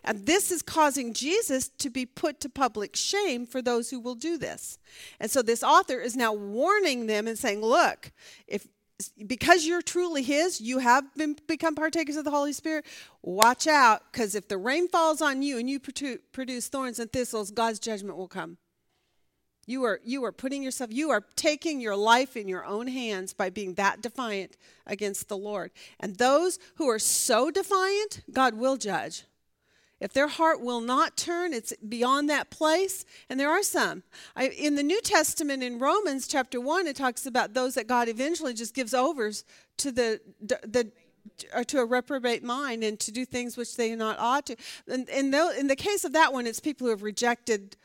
And 0.04 0.26
this 0.26 0.50
is 0.52 0.62
causing 0.62 1.14
Jesus 1.14 1.68
to 1.80 1.90
be 1.90 2.06
put 2.06 2.40
to 2.40 2.50
public 2.50 2.96
shame 2.96 3.46
for 3.46 3.62
those 3.62 3.90
who 3.90 4.00
will 4.00 4.16
do 4.16 4.38
this. 4.38 4.78
And 5.20 5.30
so 5.30 5.41
this 5.41 5.62
author 5.62 6.00
is 6.00 6.16
now 6.16 6.34
warning 6.34 7.08
them 7.08 7.28
and 7.28 7.38
saying, 7.38 7.62
look, 7.62 8.12
if 8.48 8.68
because 9.28 9.66
you're 9.66 9.82
truly 9.82 10.24
his, 10.24 10.60
you 10.60 10.80
have 10.80 11.06
been 11.16 11.38
become 11.48 11.74
partakers 11.74 12.18
of 12.18 12.26
the 12.26 12.32
Holy 12.32 12.52
Spirit. 12.52 12.86
Watch 13.22 13.66
out, 13.66 14.04
because 14.12 14.36
if 14.36 14.50
the 14.50 14.58
rain 14.58 14.90
falls 14.90 15.22
on 15.22 15.41
you 15.41 15.58
and 15.58 15.70
you 15.70 15.80
produce 15.80 16.68
thorns 16.68 17.00
and 17.00 17.10
thistles, 17.10 17.50
God's 17.50 17.80
judgment 17.80 18.18
will 18.18 18.28
come. 18.28 18.58
You 19.70 19.84
are, 19.84 20.00
you 20.04 20.26
are 20.26 20.32
putting 20.32 20.64
yourself, 20.64 20.91
you 20.91 21.12
are 21.12 21.24
taking 21.36 21.80
your 21.80 21.96
life 21.96 22.36
in 22.36 22.48
your 22.48 22.66
own 22.66 22.88
hands 22.88 23.34
by 23.34 23.52
being 23.52 23.76
that 23.76 24.02
defiant 24.02 24.58
against 24.88 25.30
the 25.30 25.38
Lord. 25.38 25.70
And 26.00 26.16
those 26.16 26.58
who 26.78 26.90
are 26.90 26.98
so 26.98 27.52
defiant, 27.52 28.22
God 28.34 28.56
will 28.56 28.78
judge. 28.78 29.26
If 30.00 30.12
their 30.12 30.28
heart 30.28 30.62
will 30.62 30.82
not 30.82 31.16
turn, 31.16 31.54
it's 31.54 31.72
beyond 31.88 32.32
that 32.32 32.50
place. 32.50 33.06
And 33.30 33.40
there 33.40 33.52
are 33.52 33.62
some. 33.62 34.02
I, 34.36 34.48
in 34.48 34.74
the 34.74 34.82
New 34.82 35.02
Testament, 35.02 35.62
in 35.62 35.78
Romans 35.78 36.28
chapter 36.28 36.60
1, 36.60 36.88
it 36.88 36.96
talks 36.96 37.28
about 37.28 37.54
those 37.54 37.76
that 37.76 37.86
God 37.86 38.08
eventually 38.10 38.56
just 38.56 38.74
gives 38.74 38.96
over 38.96 39.32
to 39.78 39.91
the, 39.91 40.20
the 40.41 40.91
or 41.54 41.60
uh, 41.60 41.64
to 41.66 41.80
a 41.80 41.86
reprobate 41.86 42.44
mind 42.44 42.84
and 42.84 43.00
to 43.00 43.12
do 43.12 43.24
things 43.24 43.56
which 43.56 43.76
they 43.76 43.94
not 43.94 44.18
ought 44.18 44.48
to. 44.48 44.56
And 44.88 45.08
in 45.10 45.30
the, 45.30 45.56
in 45.60 45.68
the 45.68 45.76
case 45.76 46.04
of 46.04 46.14
that 46.14 46.34
one, 46.34 46.48
it's 46.48 46.60
people 46.60 46.86
who 46.86 46.91
have 46.91 47.04
rejected 47.04 47.78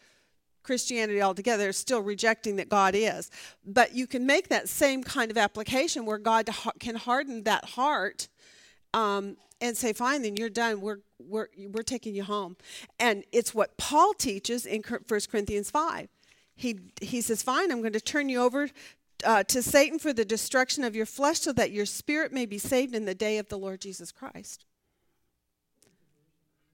Christianity 0.64 1.22
altogether, 1.22 1.72
still 1.72 2.00
rejecting 2.00 2.56
that 2.56 2.68
God 2.68 2.94
is. 2.96 3.30
But 3.64 3.94
you 3.94 4.06
can 4.06 4.26
make 4.26 4.48
that 4.48 4.68
same 4.68 5.04
kind 5.04 5.30
of 5.30 5.38
application 5.38 6.06
where 6.06 6.18
God 6.18 6.48
can 6.80 6.96
harden 6.96 7.44
that 7.44 7.64
heart 7.64 8.28
um, 8.92 9.36
and 9.60 9.76
say, 9.76 9.92
fine, 9.92 10.22
then 10.22 10.36
you're 10.36 10.50
done. 10.50 10.80
We're, 10.80 11.00
we're, 11.18 11.48
we're 11.70 11.82
taking 11.82 12.14
you 12.14 12.24
home. 12.24 12.56
And 12.98 13.24
it's 13.30 13.54
what 13.54 13.76
Paul 13.76 14.14
teaches 14.14 14.66
in 14.66 14.82
1 14.82 15.20
Corinthians 15.30 15.70
5. 15.70 16.08
He, 16.56 16.80
he 17.00 17.20
says, 17.20 17.42
fine, 17.42 17.70
I'm 17.70 17.80
going 17.80 17.92
to 17.92 18.00
turn 18.00 18.28
you 18.28 18.40
over 18.40 18.68
uh, 19.24 19.42
to 19.44 19.62
Satan 19.62 19.98
for 19.98 20.12
the 20.12 20.24
destruction 20.24 20.84
of 20.84 20.94
your 20.94 21.06
flesh 21.06 21.40
so 21.40 21.52
that 21.52 21.70
your 21.70 21.86
spirit 21.86 22.32
may 22.32 22.46
be 22.46 22.58
saved 22.58 22.94
in 22.94 23.04
the 23.04 23.14
day 23.14 23.38
of 23.38 23.48
the 23.48 23.58
Lord 23.58 23.80
Jesus 23.80 24.12
Christ. 24.12 24.64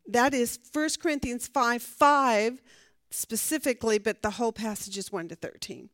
That 0.07 0.35
is 0.35 0.59
1 0.73 0.89
Corinthians 1.01 1.47
5 1.47 1.83
5 1.83 2.61
specifically, 3.11 3.99
but 3.99 4.23
the 4.23 4.31
whole 4.31 4.53
passage 4.53 4.97
is 4.97 5.13
1 5.13 5.29
to 5.29 5.35
13. 5.35 5.89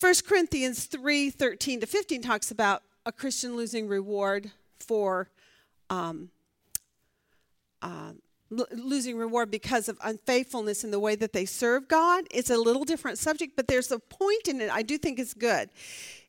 1 0.00 0.14
Corinthians 0.26 0.84
3 0.84 1.30
13 1.30 1.80
to 1.80 1.86
15 1.86 2.22
talks 2.22 2.50
about 2.50 2.82
a 3.06 3.12
Christian 3.12 3.56
losing 3.56 3.88
reward 3.88 4.50
for 4.80 5.30
um, 5.88 6.30
uh, 7.80 8.12
l- 8.52 8.66
losing 8.72 9.16
reward 9.16 9.50
because 9.50 9.88
of 9.88 9.98
unfaithfulness 10.02 10.84
in 10.84 10.90
the 10.90 10.98
way 10.98 11.14
that 11.14 11.32
they 11.32 11.44
serve 11.44 11.88
God. 11.88 12.24
It's 12.30 12.50
a 12.50 12.56
little 12.56 12.84
different 12.84 13.18
subject, 13.18 13.54
but 13.56 13.68
there's 13.68 13.92
a 13.92 13.98
point 13.98 14.48
in 14.48 14.60
it 14.60 14.70
I 14.70 14.82
do 14.82 14.98
think 14.98 15.18
is 15.18 15.32
good. 15.32 15.70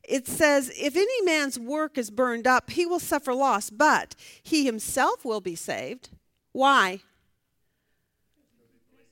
It 0.08 0.26
says, 0.28 0.72
If 0.76 0.96
any 0.96 1.22
man's 1.22 1.58
work 1.58 1.98
is 1.98 2.10
burned 2.10 2.46
up, 2.46 2.70
he 2.70 2.86
will 2.86 3.00
suffer 3.00 3.34
loss, 3.34 3.70
but 3.70 4.14
he 4.42 4.64
himself 4.64 5.24
will 5.24 5.40
be 5.40 5.56
saved. 5.56 6.10
Why? 6.52 7.00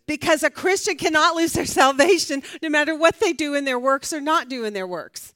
Because 0.07 0.43
a 0.43 0.51
Christian 0.51 0.97
cannot 0.97 1.37
lose 1.37 1.53
their 1.53 1.67
salvation 1.67 2.43
no 2.63 2.69
matter 2.69 2.95
what 2.95 3.21
they 3.21 3.33
do 3.33 3.55
in 3.55 3.65
their 3.65 3.79
works 3.79 4.13
or 4.13 4.21
not 4.21 4.49
do 4.49 4.65
in 4.65 4.73
their 4.73 4.87
works. 4.87 5.35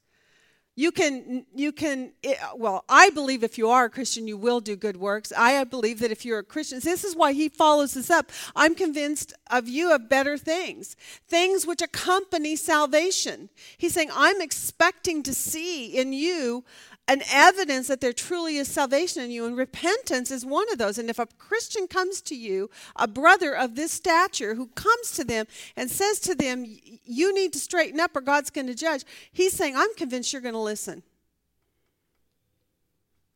You 0.75 0.93
can, 0.93 1.45
you 1.53 1.73
can, 1.73 2.13
well, 2.55 2.85
I 2.87 3.09
believe 3.09 3.43
if 3.43 3.57
you 3.57 3.69
are 3.69 3.85
a 3.85 3.89
Christian, 3.89 4.29
you 4.29 4.37
will 4.37 4.61
do 4.61 4.77
good 4.77 4.95
works. 4.95 5.33
I 5.35 5.61
believe 5.65 5.99
that 5.99 6.09
if 6.09 6.23
you're 6.23 6.39
a 6.39 6.43
Christian, 6.43 6.79
this 6.79 7.03
is 7.03 7.17
why 7.17 7.33
he 7.33 7.49
follows 7.49 7.95
this 7.95 8.09
up. 8.09 8.31
I'm 8.55 8.75
convinced 8.75 9.33
of 9.51 9.67
you 9.67 9.93
of 9.93 10.07
better 10.07 10.37
things, 10.37 10.95
things 11.27 11.67
which 11.67 11.81
accompany 11.81 12.55
salvation. 12.55 13.49
He's 13.77 13.93
saying, 13.93 14.09
I'm 14.13 14.39
expecting 14.39 15.21
to 15.23 15.33
see 15.33 15.87
in 15.87 16.13
you 16.13 16.63
an 17.09 17.23
evidence 17.31 17.87
that 17.87 18.01
there 18.01 18.13
truly 18.13 18.57
is 18.57 18.67
salvation 18.67 19.23
in 19.23 19.31
you, 19.31 19.47
and 19.47 19.57
repentance 19.57 20.29
is 20.29 20.45
one 20.45 20.71
of 20.71 20.77
those. 20.77 20.99
And 20.99 21.09
if 21.09 21.17
a 21.17 21.25
Christian 21.25 21.87
comes 21.87 22.21
to 22.21 22.35
you, 22.35 22.69
a 22.95 23.07
brother 23.07 23.55
of 23.55 23.75
this 23.75 23.91
stature 23.91 24.53
who 24.53 24.67
comes 24.67 25.11
to 25.13 25.23
them 25.23 25.47
and 25.75 25.89
says 25.89 26.19
to 26.19 26.35
them, 26.35 26.63
You 26.67 27.33
need 27.33 27.51
to 27.53 27.59
straighten 27.59 27.99
up 27.99 28.15
or 28.15 28.21
God's 28.21 28.51
going 28.51 28.67
to 28.67 28.75
judge, 28.75 29.03
he's 29.31 29.53
saying, 29.53 29.75
I'm 29.75 29.93
convinced 29.95 30.31
you're 30.31 30.43
going 30.43 30.53
to 30.53 30.59
listen. 30.59 31.01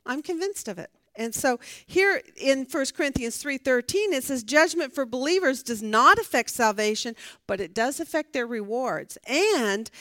I'm 0.05 0.21
convinced 0.21 0.67
of 0.67 0.77
it. 0.77 0.91
And 1.15 1.33
so 1.33 1.59
here 1.85 2.21
in 2.37 2.65
1 2.65 2.85
Corinthians 2.95 3.41
3:13 3.41 4.13
it 4.13 4.23
says 4.23 4.43
judgment 4.43 4.95
for 4.95 5.05
believers 5.05 5.61
does 5.61 5.83
not 5.83 6.17
affect 6.17 6.49
salvation, 6.49 7.15
but 7.45 7.61
it 7.61 7.73
does 7.73 7.99
affect 7.99 8.33
their 8.33 8.47
rewards. 8.47 9.17
And 9.27 9.91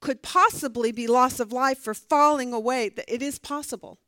could 0.00 0.22
possibly 0.22 0.92
be 0.92 1.06
loss 1.06 1.40
of 1.40 1.52
life 1.52 1.78
for 1.78 1.94
falling 1.94 2.52
away. 2.52 2.90
It 3.06 3.22
is 3.22 3.38
possible. 3.38 3.98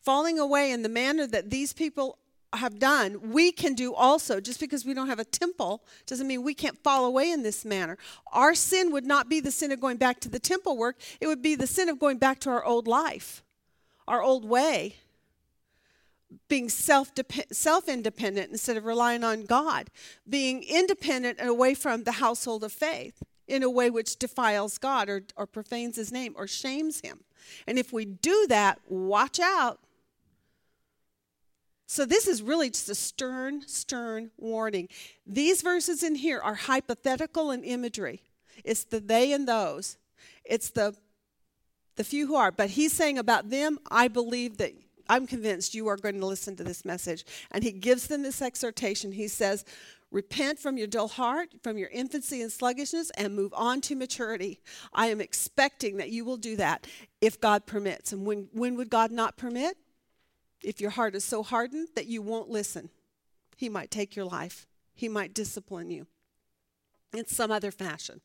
Falling 0.00 0.38
away 0.38 0.72
in 0.72 0.82
the 0.82 0.88
manner 0.88 1.26
that 1.26 1.50
these 1.50 1.72
people 1.72 2.18
have 2.54 2.78
done, 2.78 3.32
we 3.32 3.52
can 3.52 3.74
do 3.74 3.94
also. 3.94 4.40
Just 4.40 4.60
because 4.60 4.84
we 4.84 4.94
don't 4.94 5.08
have 5.08 5.18
a 5.18 5.24
temple 5.24 5.84
doesn't 6.06 6.26
mean 6.26 6.42
we 6.42 6.54
can't 6.54 6.82
fall 6.82 7.04
away 7.04 7.30
in 7.30 7.42
this 7.42 7.64
manner. 7.64 7.96
Our 8.32 8.54
sin 8.54 8.92
would 8.92 9.06
not 9.06 9.28
be 9.28 9.40
the 9.40 9.50
sin 9.50 9.72
of 9.72 9.80
going 9.80 9.96
back 9.96 10.20
to 10.20 10.28
the 10.28 10.38
temple 10.38 10.76
work, 10.76 10.98
it 11.20 11.26
would 11.26 11.42
be 11.42 11.54
the 11.54 11.66
sin 11.66 11.88
of 11.88 11.98
going 11.98 12.18
back 12.18 12.40
to 12.40 12.50
our 12.50 12.64
old 12.64 12.86
life, 12.86 13.42
our 14.08 14.22
old 14.22 14.44
way. 14.44 14.96
Being 16.48 16.70
self 16.70 17.12
self 17.52 17.88
independent 17.90 18.50
instead 18.50 18.78
of 18.78 18.86
relying 18.86 19.22
on 19.22 19.44
God, 19.44 19.90
being 20.26 20.62
independent 20.62 21.38
and 21.38 21.48
away 21.48 21.74
from 21.74 22.04
the 22.04 22.12
household 22.12 22.64
of 22.64 22.72
faith 22.72 23.22
in 23.52 23.62
a 23.62 23.70
way 23.70 23.90
which 23.90 24.16
defiles 24.16 24.78
God 24.78 25.08
or, 25.08 25.22
or 25.36 25.46
profanes 25.46 25.96
his 25.96 26.10
name 26.10 26.34
or 26.36 26.46
shames 26.46 27.00
him. 27.00 27.20
And 27.66 27.78
if 27.78 27.92
we 27.92 28.04
do 28.04 28.46
that, 28.48 28.80
watch 28.88 29.38
out. 29.38 29.78
So, 31.86 32.06
this 32.06 32.26
is 32.26 32.40
really 32.42 32.70
just 32.70 32.88
a 32.88 32.94
stern, 32.94 33.68
stern 33.68 34.30
warning. 34.38 34.88
These 35.26 35.60
verses 35.60 36.02
in 36.02 36.14
here 36.14 36.40
are 36.40 36.54
hypothetical 36.54 37.50
and 37.50 37.62
imagery. 37.64 38.22
It's 38.64 38.84
the 38.84 39.00
they 39.00 39.32
and 39.32 39.46
those. 39.46 39.98
It's 40.44 40.70
the 40.70 40.94
The 41.96 42.04
few 42.04 42.26
who 42.26 42.36
are. 42.36 42.50
But 42.50 42.70
he's 42.70 42.94
saying 42.94 43.18
about 43.18 43.50
them, 43.50 43.78
I 43.90 44.08
believe 44.08 44.56
that 44.56 44.72
I'm 45.10 45.26
convinced 45.26 45.74
you 45.74 45.88
are 45.88 45.98
going 45.98 46.20
to 46.20 46.26
listen 46.26 46.56
to 46.56 46.64
this 46.64 46.86
message. 46.86 47.26
And 47.50 47.62
he 47.62 47.72
gives 47.72 48.06
them 48.06 48.22
this 48.22 48.40
exhortation. 48.40 49.12
He 49.12 49.28
says, 49.28 49.66
Repent 50.12 50.60
from 50.60 50.76
your 50.76 50.86
dull 50.86 51.08
heart, 51.08 51.48
from 51.62 51.78
your 51.78 51.88
infancy 51.88 52.42
and 52.42 52.52
sluggishness, 52.52 53.10
and 53.16 53.34
move 53.34 53.52
on 53.56 53.80
to 53.80 53.96
maturity. 53.96 54.60
I 54.92 55.06
am 55.06 55.20
expecting 55.20 55.96
that 55.96 56.10
you 56.10 56.24
will 56.24 56.36
do 56.36 56.54
that 56.56 56.86
if 57.20 57.40
God 57.40 57.66
permits. 57.66 58.12
And 58.12 58.24
when, 58.26 58.48
when 58.52 58.76
would 58.76 58.90
God 58.90 59.10
not 59.10 59.36
permit? 59.36 59.78
If 60.62 60.80
your 60.80 60.90
heart 60.90 61.16
is 61.16 61.24
so 61.24 61.42
hardened 61.42 61.88
that 61.96 62.06
you 62.06 62.22
won't 62.22 62.50
listen, 62.50 62.90
He 63.56 63.68
might 63.68 63.90
take 63.90 64.14
your 64.14 64.26
life, 64.26 64.66
He 64.94 65.08
might 65.08 65.34
discipline 65.34 65.90
you 65.90 66.06
in 67.14 67.26
some 67.26 67.50
other 67.50 67.70
fashion. 67.72 68.20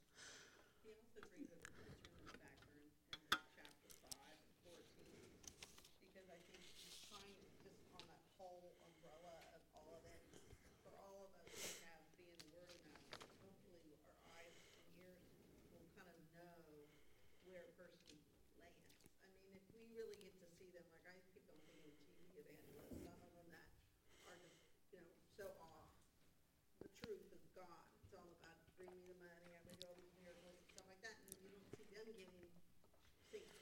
He 0.83 0.91
also 0.93 1.19
brings 1.27 1.49
up 1.51 1.59
the 1.75 1.83
determined 1.87 2.39
factor 2.39 2.71
in, 2.77 2.87
in 3.33 3.43
chapter 3.51 3.89
five 4.07 4.37
and 4.37 4.55
fourteen, 4.63 5.27
because 5.99 6.27
I 6.29 6.39
think 6.47 6.61
he's 6.77 6.95
trying 7.09 7.33
to 7.35 7.47
just 7.65 7.83
on 7.97 8.05
that 8.07 8.23
whole 8.39 8.77
umbrella 8.85 9.33
of 9.57 9.63
all 9.75 9.97
of 9.97 10.03
it, 10.07 10.23
for 10.85 10.93
all 11.03 11.25
of 11.25 11.35
us 11.41 11.51
to 11.51 11.83
have, 11.83 12.05
be 12.15 12.31
in 12.31 12.37
the 12.39 12.47
word 12.55 12.69
enough, 12.71 13.11
hopefully 13.43 13.91
our 14.07 14.15
eyes 14.39 14.55
and 14.55 14.71
ears 15.03 15.19
will 15.75 15.83
kind 15.99 16.15
of 16.15 16.23
know 16.31 16.87
where 17.43 17.67
a 17.67 17.73
person 17.75 18.15
lands. 18.55 18.87
I 19.19 19.27
mean, 19.43 19.51
if 19.59 19.67
we 19.75 19.83
really 19.91 20.15
get 20.23 20.31
to 20.39 20.47
see 20.55 20.71
them, 20.71 20.87
like 20.95 21.03
I 21.11 21.19
keep 21.35 21.43
on 21.51 21.59
thinking 21.67 21.91
TV 22.07 22.39
evangelists, 22.39 23.03
some 23.03 23.19
of 23.19 23.35
them 23.35 23.51
that 23.51 23.67
are 24.31 24.39
just, 24.39 24.55
you 24.95 25.03
know, 25.03 25.11
so 25.35 25.51
off 25.59 25.91
the 26.79 26.87
truth 27.03 27.27
of 27.35 27.43
God. 27.51 27.83
It's 28.07 28.15
all 28.15 28.31
about 28.39 28.55
bring 28.77 28.93
me 28.93 29.09
the 29.09 29.17
money, 29.17 29.57
I'm 29.57 29.65
gonna 29.65 29.73
do 29.81 29.89
all 29.89 29.97
these 29.97 30.13
miracles 30.21 30.53
and 30.53 30.69
stuff 30.69 30.85
like 30.85 31.01
that, 31.01 31.17
and 31.17 31.33
you 31.41 31.49
don't 31.49 31.65
see 31.73 31.81
them 31.81 32.05
getting 32.13 32.45
things 33.33 33.57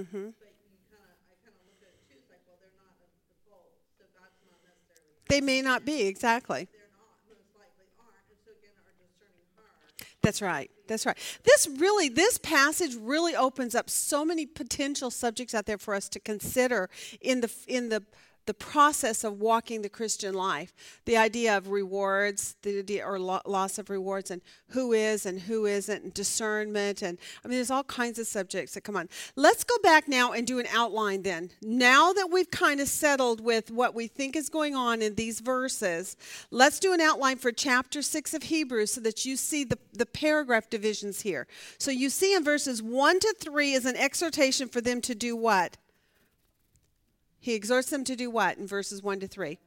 Mm-hmm. 0.00 0.32
hurt. 0.32 0.34
But 0.40 0.52
you 0.64 0.80
kinda, 0.88 1.04
I 1.04 1.36
kinda 1.44 1.60
look 1.68 1.80
at 1.84 1.92
it 1.92 2.00
too, 2.08 2.16
it's 2.16 2.30
like, 2.32 2.40
well, 2.48 2.56
they're 2.60 2.72
not 2.80 2.96
of 2.96 3.10
the 3.28 3.36
fold, 3.44 3.76
so 4.00 4.04
God's 4.16 4.40
not 4.48 4.60
necessarily, 4.64 5.12
They 5.28 5.40
may 5.44 5.60
not 5.60 5.84
be, 5.84 6.08
exactly. 6.08 6.68
they're 6.72 6.88
not, 6.96 7.12
most 7.28 7.52
likely 7.60 7.86
aren't, 8.00 8.24
and 8.32 8.38
so 8.40 8.50
again, 8.56 8.72
our 8.80 8.94
discerning 8.96 9.46
heart. 9.60 9.92
That's 10.22 10.40
right. 10.40 10.70
That's 10.88 11.06
right. 11.06 11.18
This 11.44 11.68
really, 11.78 12.08
this 12.08 12.38
passage 12.38 12.96
really 12.96 13.36
opens 13.36 13.74
up 13.76 13.88
so 13.88 14.24
many 14.24 14.44
potential 14.44 15.10
subjects 15.10 15.54
out 15.54 15.66
there 15.66 15.78
for 15.78 15.94
us 15.94 16.08
to 16.10 16.18
consider 16.18 16.90
in 17.20 17.42
the 17.42 17.50
in 17.68 17.90
the 17.90 18.02
the 18.50 18.54
process 18.54 19.22
of 19.22 19.40
walking 19.40 19.82
the 19.82 19.88
Christian 19.88 20.34
life. 20.34 20.74
The 21.04 21.16
idea 21.16 21.56
of 21.56 21.68
rewards, 21.68 22.56
the 22.62 22.80
idea 22.80 23.06
or 23.06 23.16
lo- 23.20 23.42
loss 23.46 23.78
of 23.78 23.90
rewards, 23.90 24.32
and 24.32 24.42
who 24.70 24.92
is 24.92 25.24
and 25.24 25.38
who 25.38 25.66
isn't, 25.66 26.02
and 26.02 26.12
discernment, 26.12 27.00
and 27.00 27.16
I 27.44 27.48
mean, 27.48 27.58
there's 27.58 27.70
all 27.70 27.84
kinds 27.84 28.18
of 28.18 28.26
subjects 28.26 28.74
that 28.74 28.80
come 28.80 28.96
on. 28.96 29.08
Let's 29.36 29.62
go 29.62 29.76
back 29.84 30.08
now 30.08 30.32
and 30.32 30.48
do 30.48 30.58
an 30.58 30.66
outline. 30.74 31.22
Then, 31.22 31.50
now 31.62 32.12
that 32.12 32.28
we've 32.28 32.50
kind 32.50 32.80
of 32.80 32.88
settled 32.88 33.40
with 33.40 33.70
what 33.70 33.94
we 33.94 34.08
think 34.08 34.34
is 34.34 34.48
going 34.48 34.74
on 34.74 35.00
in 35.00 35.14
these 35.14 35.38
verses, 35.38 36.16
let's 36.50 36.80
do 36.80 36.92
an 36.92 37.00
outline 37.00 37.36
for 37.36 37.52
chapter 37.52 38.02
six 38.02 38.34
of 38.34 38.42
Hebrews 38.42 38.94
so 38.94 39.00
that 39.02 39.24
you 39.24 39.36
see 39.36 39.62
the 39.62 39.78
the 39.92 40.06
paragraph 40.06 40.68
divisions 40.68 41.20
here. 41.20 41.46
So 41.78 41.92
you 41.92 42.10
see 42.10 42.34
in 42.34 42.42
verses 42.42 42.82
one 42.82 43.20
to 43.20 43.32
three 43.38 43.74
is 43.74 43.86
an 43.86 43.94
exhortation 43.94 44.66
for 44.66 44.80
them 44.80 45.00
to 45.02 45.14
do 45.14 45.36
what? 45.36 45.76
He 47.40 47.54
exhorts 47.54 47.88
them 47.88 48.04
to 48.04 48.14
do 48.14 48.30
what 48.30 48.58
in 48.58 48.66
verses 48.66 49.02
1 49.02 49.20
to 49.20 49.26
3? 49.26 49.58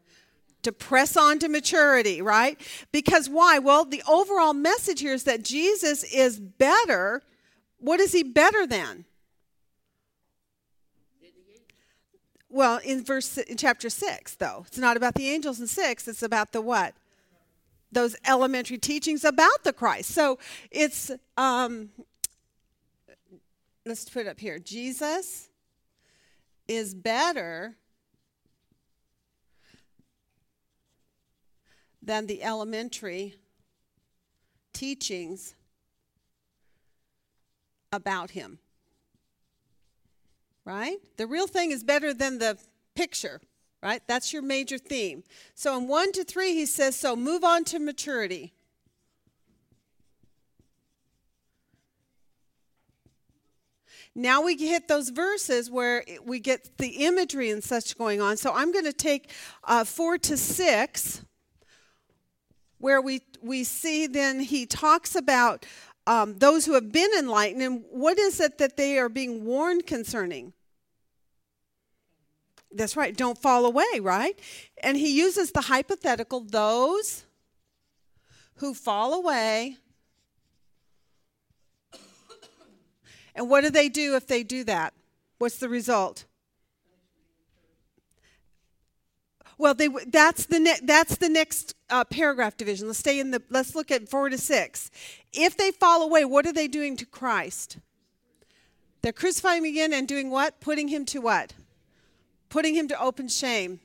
To 0.61 0.71
press 0.71 1.17
on 1.17 1.39
to 1.39 1.49
maturity, 1.49 2.21
right? 2.21 2.59
Because 2.91 3.27
why? 3.27 3.59
Well, 3.59 3.83
the 3.83 4.03
overall 4.07 4.53
message 4.53 5.01
here 5.01 5.13
is 5.13 5.23
that 5.23 5.43
Jesus 5.43 6.03
is 6.03 6.39
better. 6.39 7.23
What 7.79 7.99
is 7.99 8.13
he 8.13 8.23
better 8.23 8.65
than? 8.65 9.05
Well, 12.49 12.79
in 12.85 13.03
verse 13.03 13.39
in 13.39 13.57
chapter 13.57 13.89
6 13.89 14.35
though. 14.35 14.63
It's 14.67 14.77
not 14.77 14.95
about 14.95 15.15
the 15.15 15.27
angels 15.27 15.59
in 15.59 15.65
6, 15.65 16.07
it's 16.07 16.21
about 16.21 16.51
the 16.51 16.61
what? 16.61 16.93
Those 17.91 18.15
elementary 18.25 18.77
teachings 18.77 19.25
about 19.25 19.63
the 19.63 19.73
Christ. 19.73 20.11
So, 20.11 20.37
it's 20.69 21.09
um 21.35 21.89
let's 23.85 24.07
put 24.07 24.27
it 24.27 24.29
up 24.29 24.39
here. 24.39 24.59
Jesus 24.59 25.49
is 26.67 26.93
better 26.93 27.75
than 32.01 32.27
the 32.27 32.43
elementary 32.43 33.35
teachings 34.73 35.55
about 37.91 38.31
him. 38.31 38.59
Right? 40.65 40.97
The 41.17 41.27
real 41.27 41.47
thing 41.47 41.71
is 41.71 41.83
better 41.83 42.13
than 42.13 42.39
the 42.39 42.57
picture, 42.95 43.41
right? 43.81 44.01
That's 44.07 44.31
your 44.31 44.41
major 44.41 44.77
theme. 44.77 45.23
So 45.55 45.77
in 45.77 45.87
1 45.87 46.13
to 46.13 46.23
3, 46.23 46.53
he 46.53 46.65
says, 46.65 46.95
So 46.95 47.15
move 47.15 47.43
on 47.43 47.65
to 47.65 47.79
maturity. 47.79 48.53
Now 54.15 54.43
we 54.43 54.55
hit 54.55 54.87
those 54.87 55.09
verses 55.09 55.71
where 55.71 56.05
we 56.23 56.39
get 56.39 56.77
the 56.77 57.05
imagery 57.05 57.49
and 57.49 57.63
such 57.63 57.97
going 57.97 58.21
on. 58.21 58.37
So 58.37 58.53
I'm 58.53 58.71
going 58.71 58.85
to 58.85 58.93
take 58.93 59.31
uh, 59.63 59.83
four 59.83 60.19
to 60.19 60.37
six, 60.37 61.23
where 62.77 63.01
we 63.01 63.21
we 63.41 63.63
see 63.63 64.05
then 64.07 64.39
he 64.39 64.65
talks 64.65 65.15
about 65.15 65.65
um, 66.05 66.37
those 66.37 66.65
who 66.65 66.73
have 66.73 66.91
been 66.91 67.09
enlightened 67.17 67.61
and 67.61 67.83
what 67.89 68.19
is 68.19 68.39
it 68.39 68.57
that 68.59 68.77
they 68.77 68.99
are 68.99 69.09
being 69.09 69.45
warned 69.45 69.87
concerning. 69.87 70.53
That's 72.71 72.95
right. 72.97 73.15
Don't 73.15 73.37
fall 73.37 73.65
away, 73.65 73.99
right? 73.99 74.37
And 74.81 74.97
he 74.97 75.17
uses 75.17 75.51
the 75.51 75.61
hypothetical 75.61 76.41
those 76.41 77.25
who 78.55 78.73
fall 78.73 79.13
away 79.13 79.77
And 83.35 83.49
what 83.49 83.61
do 83.61 83.69
they 83.69 83.89
do 83.89 84.15
if 84.15 84.27
they 84.27 84.43
do 84.43 84.63
that? 84.65 84.93
What's 85.37 85.57
the 85.57 85.69
result? 85.69 86.25
Well, 89.57 89.73
they 89.73 89.87
that's 90.07 90.45
the 90.45 90.59
ne- 90.59 90.79
that's 90.83 91.17
the 91.17 91.29
next 91.29 91.75
uh, 91.89 92.03
paragraph 92.03 92.57
division. 92.57 92.87
Let's 92.87 92.99
stay 92.99 93.19
in 93.19 93.31
the. 93.31 93.41
Let's 93.49 93.75
look 93.75 93.91
at 93.91 94.09
four 94.09 94.29
to 94.29 94.37
six. 94.37 94.89
If 95.31 95.57
they 95.57 95.71
fall 95.71 96.01
away, 96.01 96.25
what 96.25 96.45
are 96.45 96.53
they 96.53 96.67
doing 96.67 96.97
to 96.97 97.05
Christ? 97.05 97.77
They're 99.01 99.11
crucifying 99.11 99.59
him 99.59 99.69
again 99.69 99.93
and 99.93 100.07
doing 100.07 100.29
what? 100.29 100.59
Putting 100.59 100.87
him 100.87 101.05
to 101.05 101.19
what? 101.19 101.53
Putting 102.49 102.73
him 102.73 102.87
to 102.87 102.99
open 102.99 103.27
shame. 103.27 103.79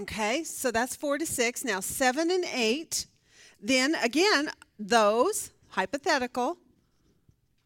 Okay, 0.00 0.42
so 0.42 0.72
that's 0.72 0.96
four 0.96 1.18
to 1.18 1.26
six. 1.26 1.64
Now, 1.64 1.80
seven 1.80 2.30
and 2.30 2.44
eight. 2.52 3.06
Then 3.62 3.94
again, 4.02 4.50
those, 4.78 5.52
hypothetical, 5.70 6.58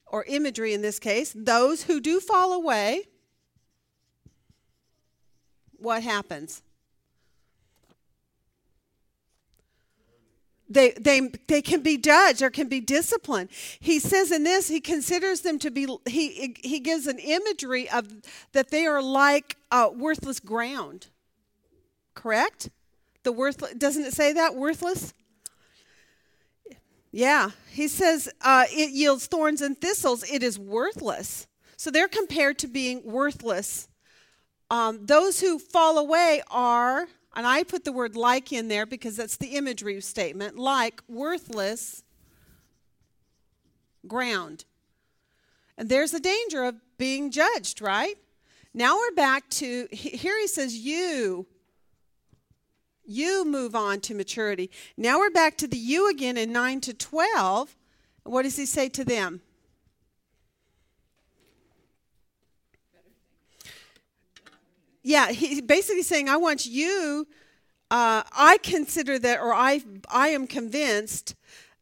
or 0.06 0.24
imagery 0.24 0.74
in 0.74 0.82
this 0.82 0.98
case, 0.98 1.32
those 1.34 1.84
who 1.84 2.00
do 2.00 2.20
fall 2.20 2.52
away, 2.52 3.05
what 5.78 6.02
happens? 6.02 6.62
They, 10.70 10.90
they, 11.00 11.30
they 11.46 11.62
can 11.62 11.80
be 11.80 11.96
judged 11.96 12.42
or 12.42 12.50
can 12.50 12.68
be 12.68 12.80
disciplined. 12.80 13.48
He 13.80 13.98
says 13.98 14.30
in 14.30 14.44
this, 14.44 14.68
he 14.68 14.80
considers 14.82 15.40
them 15.40 15.59
to 15.60 15.70
be, 15.70 15.88
he, 16.06 16.55
he 16.62 16.78
gives 16.80 17.06
an 17.06 17.18
imagery 17.18 17.88
of 17.88 18.06
that 18.52 18.70
they 18.70 18.84
are 18.84 19.00
like 19.00 19.56
uh, 19.70 19.88
worthless 19.94 20.40
ground 20.40 21.06
correct? 22.18 22.68
The 23.22 23.32
worthless, 23.32 23.74
doesn't 23.74 24.04
it 24.04 24.12
say 24.12 24.32
that? 24.32 24.56
Worthless? 24.56 25.14
Yeah. 27.12 27.50
He 27.70 27.86
says 27.88 28.28
uh, 28.42 28.64
it 28.70 28.90
yields 28.90 29.26
thorns 29.26 29.62
and 29.62 29.80
thistles. 29.80 30.28
It 30.30 30.42
is 30.42 30.58
worthless. 30.58 31.46
So 31.76 31.90
they're 31.90 32.08
compared 32.08 32.58
to 32.58 32.66
being 32.66 33.02
worthless. 33.04 33.88
Um, 34.68 35.06
those 35.06 35.40
who 35.40 35.58
fall 35.58 35.96
away 35.96 36.42
are, 36.50 37.06
and 37.36 37.46
I 37.46 37.62
put 37.62 37.84
the 37.84 37.92
word 37.92 38.16
like 38.16 38.52
in 38.52 38.66
there 38.68 38.84
because 38.84 39.16
that's 39.16 39.36
the 39.36 39.56
imagery 39.56 40.00
statement, 40.00 40.58
like 40.58 41.02
worthless 41.08 42.02
ground. 44.06 44.64
And 45.76 45.88
there's 45.88 46.12
a 46.12 46.20
danger 46.20 46.64
of 46.64 46.74
being 46.98 47.30
judged, 47.30 47.80
right? 47.80 48.16
Now 48.74 48.96
we're 48.96 49.14
back 49.14 49.48
to, 49.50 49.86
here 49.92 50.38
he 50.38 50.48
says, 50.48 50.76
you 50.76 51.46
you 53.09 53.44
move 53.44 53.74
on 53.74 54.01
to 54.02 54.14
maturity. 54.14 54.70
Now 54.97 55.18
we're 55.18 55.30
back 55.30 55.56
to 55.59 55.66
the 55.66 55.76
you 55.76 56.10
again 56.10 56.36
in 56.36 56.52
9 56.52 56.80
to 56.82 56.94
12. 56.94 57.76
What 58.24 58.43
does 58.43 58.56
he 58.56 58.66
say 58.66 58.89
to 58.90 59.05
them? 59.05 59.40
Yeah, 65.02 65.30
he's 65.32 65.62
basically 65.62 66.02
saying, 66.02 66.28
I 66.28 66.36
want 66.36 66.66
you 66.66 67.26
uh, 67.90 68.22
I 68.36 68.59
consider 68.62 69.18
that, 69.18 69.40
or 69.40 69.55
I, 69.55 69.82
I 70.10 70.28
am 70.28 70.47
convinced 70.47 71.35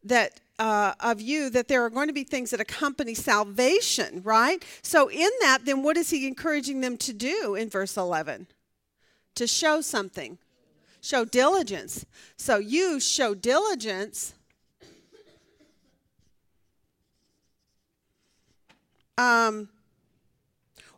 that 0.05 0.40
uh, 0.59 0.94
of 1.01 1.20
you 1.20 1.51
that 1.51 1.69
there 1.69 1.85
are 1.85 1.90
going 1.90 2.07
to 2.07 2.15
be 2.15 2.24
things 2.24 2.51
that 2.51 2.61
accompany 2.61 3.12
salvation, 3.12 4.23
right? 4.23 4.65
So, 4.82 5.11
in 5.11 5.28
that, 5.40 5.65
then 5.65 5.82
what 5.82 5.97
is 5.97 6.11
he 6.11 6.27
encouraging 6.27 6.81
them 6.81 6.97
to 6.98 7.12
do 7.12 7.57
in 7.57 7.69
verse 7.69 7.97
11? 7.97 8.47
To 9.35 9.47
show 9.47 9.81
something, 9.81 10.39
show 11.07 11.24
diligence. 11.24 12.05
So, 12.37 12.59
you 12.59 13.01
show 13.01 13.35
diligence. 13.35 14.35
Um, 19.19 19.69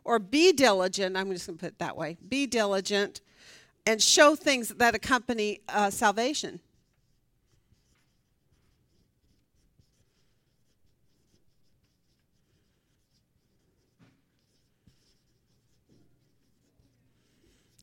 or 0.03 0.19
be 0.19 0.51
diligent. 0.51 1.15
I'm 1.15 1.31
just 1.31 1.47
going 1.47 1.57
to 1.57 1.61
put 1.61 1.73
it 1.73 1.79
that 1.79 1.95
way. 1.95 2.17
Be 2.27 2.47
diligent 2.47 3.21
and 3.85 4.01
show 4.01 4.35
things 4.35 4.69
that 4.69 4.95
accompany 4.95 5.61
uh, 5.69 5.89
salvation. 5.89 6.59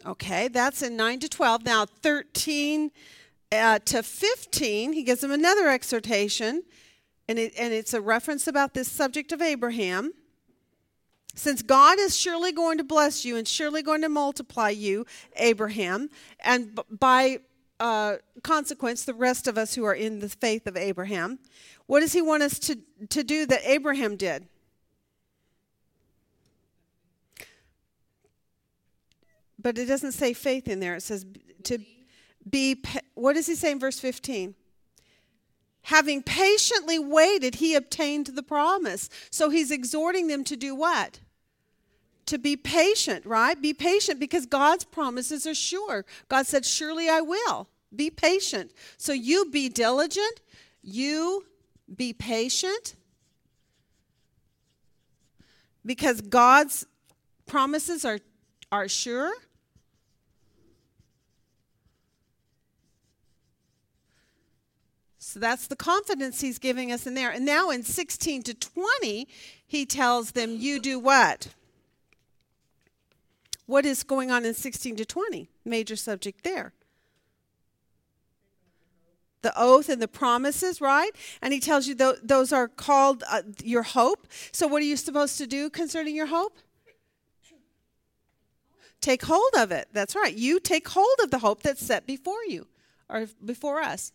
Okay, 0.07 0.47
that's 0.47 0.83
in 0.83 0.97
9 0.97 1.19
to 1.21 1.29
12. 1.29 1.65
Now, 1.65 1.85
13 1.85 2.93
uh, 3.51 3.81
to 3.81 4.03
15, 4.05 4.93
he 4.93 5.03
gives 5.03 5.21
them 5.21 5.33
another 5.33 5.69
exhortation, 5.69 6.63
and, 7.29 7.41
it, 7.41 7.53
and 7.59 7.75
it's 7.75 7.93
a 7.93 8.01
reference 8.01 8.47
about 8.47 8.73
this 8.73 8.91
subject 8.91 9.33
of 9.33 9.43
Abraham. 9.43 10.13
Since 11.35 11.63
God 11.63 11.99
is 11.99 12.17
surely 12.17 12.53
going 12.53 12.79
to 12.79 12.85
bless 12.85 13.25
you 13.25 13.37
and 13.37 13.49
surely 13.49 13.83
going 13.83 14.03
to 14.03 14.09
multiply 14.09 14.71
you, 14.71 15.07
Abraham, 15.35 16.09
and 16.39 16.77
b- 16.77 16.83
by 16.89 17.41
uh, 17.81 18.17
consequence, 18.45 19.05
the 19.05 19.13
rest 19.13 19.49
of 19.49 19.59
us 19.59 19.75
who 19.75 19.85
are 19.85 19.95
in 19.95 20.21
the 20.21 20.29
faith 20.29 20.69
of 20.69 20.77
Abraham, 20.77 21.41
what 21.87 22.01
does 22.01 22.13
he 22.13 22.23
want 22.23 22.45
us 22.45 22.61
to, 22.61 22.79
to 23.09 23.25
do 23.25 23.45
that 23.47 23.61
Abraham 23.65 24.17
did? 24.17 24.47
But 29.67 29.79
it 29.79 29.87
doesn't 29.87 30.13
say 30.13 30.33
faith 30.33 30.69
in 30.69 30.79
there. 30.79 30.95
It 30.95 31.03
says 31.03 31.27
to 31.65 31.81
be, 32.49 32.81
what 33.15 33.33
does 33.33 33.49
he 33.49 33.57
say 33.57 33.73
in 33.73 33.81
verse 33.81 33.99
15? 33.99 34.55
Having 35.83 36.23
patiently 36.23 37.01
waited, 37.01 37.57
he 37.57 37.75
obtained 37.75 38.29
the 38.29 38.45
promise. 38.45 39.11
So 39.29 39.51
he's 39.51 39.73
exhorting 39.73 40.29
them 40.29 40.45
to 40.45 40.55
do 40.55 40.77
what? 40.77 41.19
To 42.27 42.39
be 42.39 42.57
patient, 42.57 43.27
right? 43.27 43.61
Be 43.61 43.75
patient 43.75 44.21
because 44.21 44.47
God's 44.47 44.85
promises 44.85 45.49
are 45.49 45.55
sure. 45.55 46.05
God 46.29 46.47
said, 46.47 46.65
Surely 46.65 47.09
I 47.09 47.21
will. 47.21 47.67
Be 47.93 48.09
patient. 48.09 48.71
So 48.99 49.13
you 49.13 49.51
be 49.51 49.69
diligent, 49.69 50.43
you 50.81 51.45
be 51.93 52.13
patient 52.13 52.95
because 55.85 56.21
God's 56.21 56.87
promises 57.47 58.05
are, 58.05 58.21
are 58.71 58.87
sure. 58.87 59.33
So 65.37 65.41
that's 65.41 65.67
the 65.67 65.77
confidence 65.77 66.41
he's 66.41 66.59
giving 66.59 66.91
us 66.91 67.07
in 67.07 67.13
there. 67.13 67.31
And 67.31 67.45
now 67.45 67.69
in 67.69 67.83
16 67.83 68.43
to 68.45 68.55
20, 68.55 69.29
he 69.67 69.85
tells 69.85 70.31
them, 70.31 70.57
You 70.57 70.81
do 70.81 70.99
what? 70.99 71.49
What 73.67 73.85
is 73.85 74.03
going 74.03 74.31
on 74.31 74.47
in 74.47 74.55
16 74.55 74.97
to 74.97 75.05
20? 75.05 75.51
Major 75.63 75.95
subject 75.95 76.43
there. 76.43 76.73
The 79.43 79.53
oath 79.61 79.91
and 79.91 80.01
the 80.01 80.09
promises, 80.09 80.81
right? 80.81 81.11
And 81.43 81.53
he 81.53 81.61
tells 81.61 81.87
you 81.87 81.95
th- 81.95 82.21
those 82.23 82.51
are 82.51 82.67
called 82.67 83.23
uh, 83.31 83.43
your 83.63 83.83
hope. 83.83 84.27
So, 84.53 84.67
what 84.67 84.81
are 84.81 84.87
you 84.87 84.97
supposed 84.97 85.37
to 85.37 85.47
do 85.47 85.69
concerning 85.69 86.17
your 86.17 86.29
hope? 86.29 86.57
Take 89.03 89.27
hold 89.27 89.53
of 89.59 89.71
it. 89.71 89.89
That's 89.93 90.17
right. 90.17 90.35
You 90.35 90.61
take 90.61 90.89
hold 90.89 91.19
of 91.23 91.31
the 91.31 91.41
hope 91.41 91.61
that's 91.61 91.85
set 91.85 92.07
before 92.07 92.43
you 92.49 92.67
or 93.11 93.27
before 93.45 93.83
us. 93.83 94.13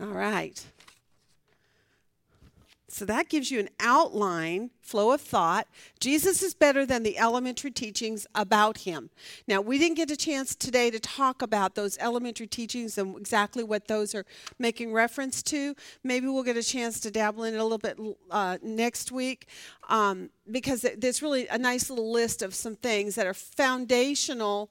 All 0.00 0.08
right. 0.08 0.64
So 2.90 3.04
that 3.04 3.28
gives 3.28 3.50
you 3.50 3.60
an 3.60 3.68
outline, 3.80 4.70
flow 4.80 5.12
of 5.12 5.20
thought. 5.20 5.68
Jesus 6.00 6.42
is 6.42 6.54
better 6.54 6.86
than 6.86 7.02
the 7.02 7.18
elementary 7.18 7.70
teachings 7.70 8.26
about 8.34 8.78
him. 8.78 9.10
Now, 9.46 9.60
we 9.60 9.78
didn't 9.78 9.96
get 9.96 10.10
a 10.10 10.16
chance 10.16 10.54
today 10.54 10.90
to 10.90 10.98
talk 10.98 11.42
about 11.42 11.74
those 11.74 11.98
elementary 11.98 12.46
teachings 12.46 12.96
and 12.96 13.16
exactly 13.16 13.62
what 13.62 13.88
those 13.88 14.14
are 14.14 14.24
making 14.58 14.92
reference 14.92 15.42
to. 15.44 15.76
Maybe 16.02 16.28
we'll 16.28 16.42
get 16.42 16.56
a 16.56 16.62
chance 16.62 16.98
to 17.00 17.10
dabble 17.10 17.44
in 17.44 17.54
it 17.54 17.58
a 17.58 17.62
little 17.62 17.78
bit 17.78 17.98
uh, 18.30 18.56
next 18.62 19.12
week 19.12 19.48
um, 19.88 20.30
because 20.50 20.86
there's 20.96 21.22
really 21.22 21.46
a 21.48 21.58
nice 21.58 21.90
little 21.90 22.10
list 22.10 22.40
of 22.40 22.54
some 22.54 22.74
things 22.74 23.16
that 23.16 23.26
are 23.26 23.34
foundational. 23.34 24.70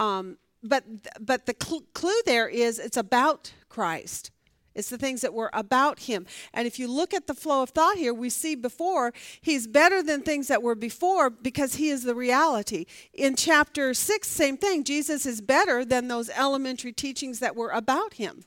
Um, 0.00 0.38
but, 0.62 0.84
but 1.20 1.44
the 1.44 1.54
cl- 1.62 1.84
clue 1.92 2.22
there 2.24 2.48
is 2.48 2.78
it's 2.78 2.96
about 2.96 3.52
Christ. 3.68 4.30
It's 4.74 4.90
the 4.90 4.98
things 4.98 5.22
that 5.22 5.34
were 5.34 5.50
about 5.52 6.00
him. 6.00 6.26
And 6.52 6.66
if 6.66 6.78
you 6.78 6.88
look 6.88 7.12
at 7.12 7.26
the 7.26 7.34
flow 7.34 7.62
of 7.62 7.70
thought 7.70 7.96
here, 7.96 8.14
we 8.14 8.30
see 8.30 8.54
before, 8.54 9.12
he's 9.40 9.66
better 9.66 10.02
than 10.02 10.22
things 10.22 10.48
that 10.48 10.62
were 10.62 10.74
before 10.74 11.30
because 11.30 11.76
he 11.76 11.88
is 11.88 12.04
the 12.04 12.14
reality. 12.14 12.86
In 13.12 13.34
chapter 13.34 13.94
6, 13.94 14.28
same 14.28 14.56
thing. 14.56 14.84
Jesus 14.84 15.26
is 15.26 15.40
better 15.40 15.84
than 15.84 16.08
those 16.08 16.30
elementary 16.30 16.92
teachings 16.92 17.40
that 17.40 17.56
were 17.56 17.70
about 17.70 18.14
him, 18.14 18.44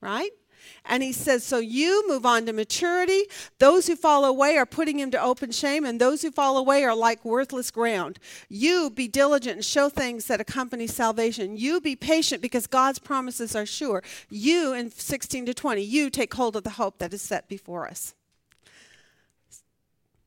right? 0.00 0.30
And 0.84 1.02
he 1.02 1.12
says, 1.12 1.44
So 1.44 1.58
you 1.58 2.08
move 2.08 2.24
on 2.24 2.46
to 2.46 2.52
maturity. 2.52 3.24
Those 3.58 3.86
who 3.86 3.96
fall 3.96 4.24
away 4.24 4.56
are 4.56 4.66
putting 4.66 4.98
him 4.98 5.10
to 5.10 5.22
open 5.22 5.50
shame, 5.52 5.84
and 5.84 6.00
those 6.00 6.22
who 6.22 6.30
fall 6.30 6.56
away 6.56 6.84
are 6.84 6.94
like 6.94 7.24
worthless 7.24 7.70
ground. 7.70 8.18
You 8.48 8.90
be 8.90 9.08
diligent 9.08 9.56
and 9.56 9.64
show 9.64 9.88
things 9.88 10.26
that 10.26 10.40
accompany 10.40 10.86
salvation. 10.86 11.56
You 11.56 11.80
be 11.80 11.96
patient 11.96 12.42
because 12.42 12.66
God's 12.66 12.98
promises 12.98 13.54
are 13.54 13.66
sure. 13.66 14.02
You, 14.30 14.72
in 14.72 14.90
16 14.90 15.46
to 15.46 15.54
20, 15.54 15.82
you 15.82 16.10
take 16.10 16.34
hold 16.34 16.56
of 16.56 16.64
the 16.64 16.70
hope 16.70 16.98
that 16.98 17.12
is 17.12 17.22
set 17.22 17.48
before 17.48 17.86
us. 17.86 18.14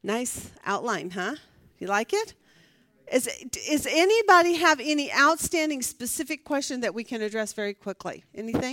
Nice 0.03 0.49
outline, 0.65 1.11
huh? 1.11 1.35
You 1.77 1.87
like 1.87 2.13
it? 2.13 2.33
Is, 3.11 3.27
is 3.67 3.85
anybody 3.89 4.53
have 4.53 4.79
any 4.79 5.11
outstanding 5.11 5.81
specific 5.81 6.45
question 6.45 6.79
that 6.81 6.93
we 6.93 7.03
can 7.03 7.21
address 7.21 7.51
very 7.51 7.73
quickly? 7.73 8.23
Anything? 8.33 8.61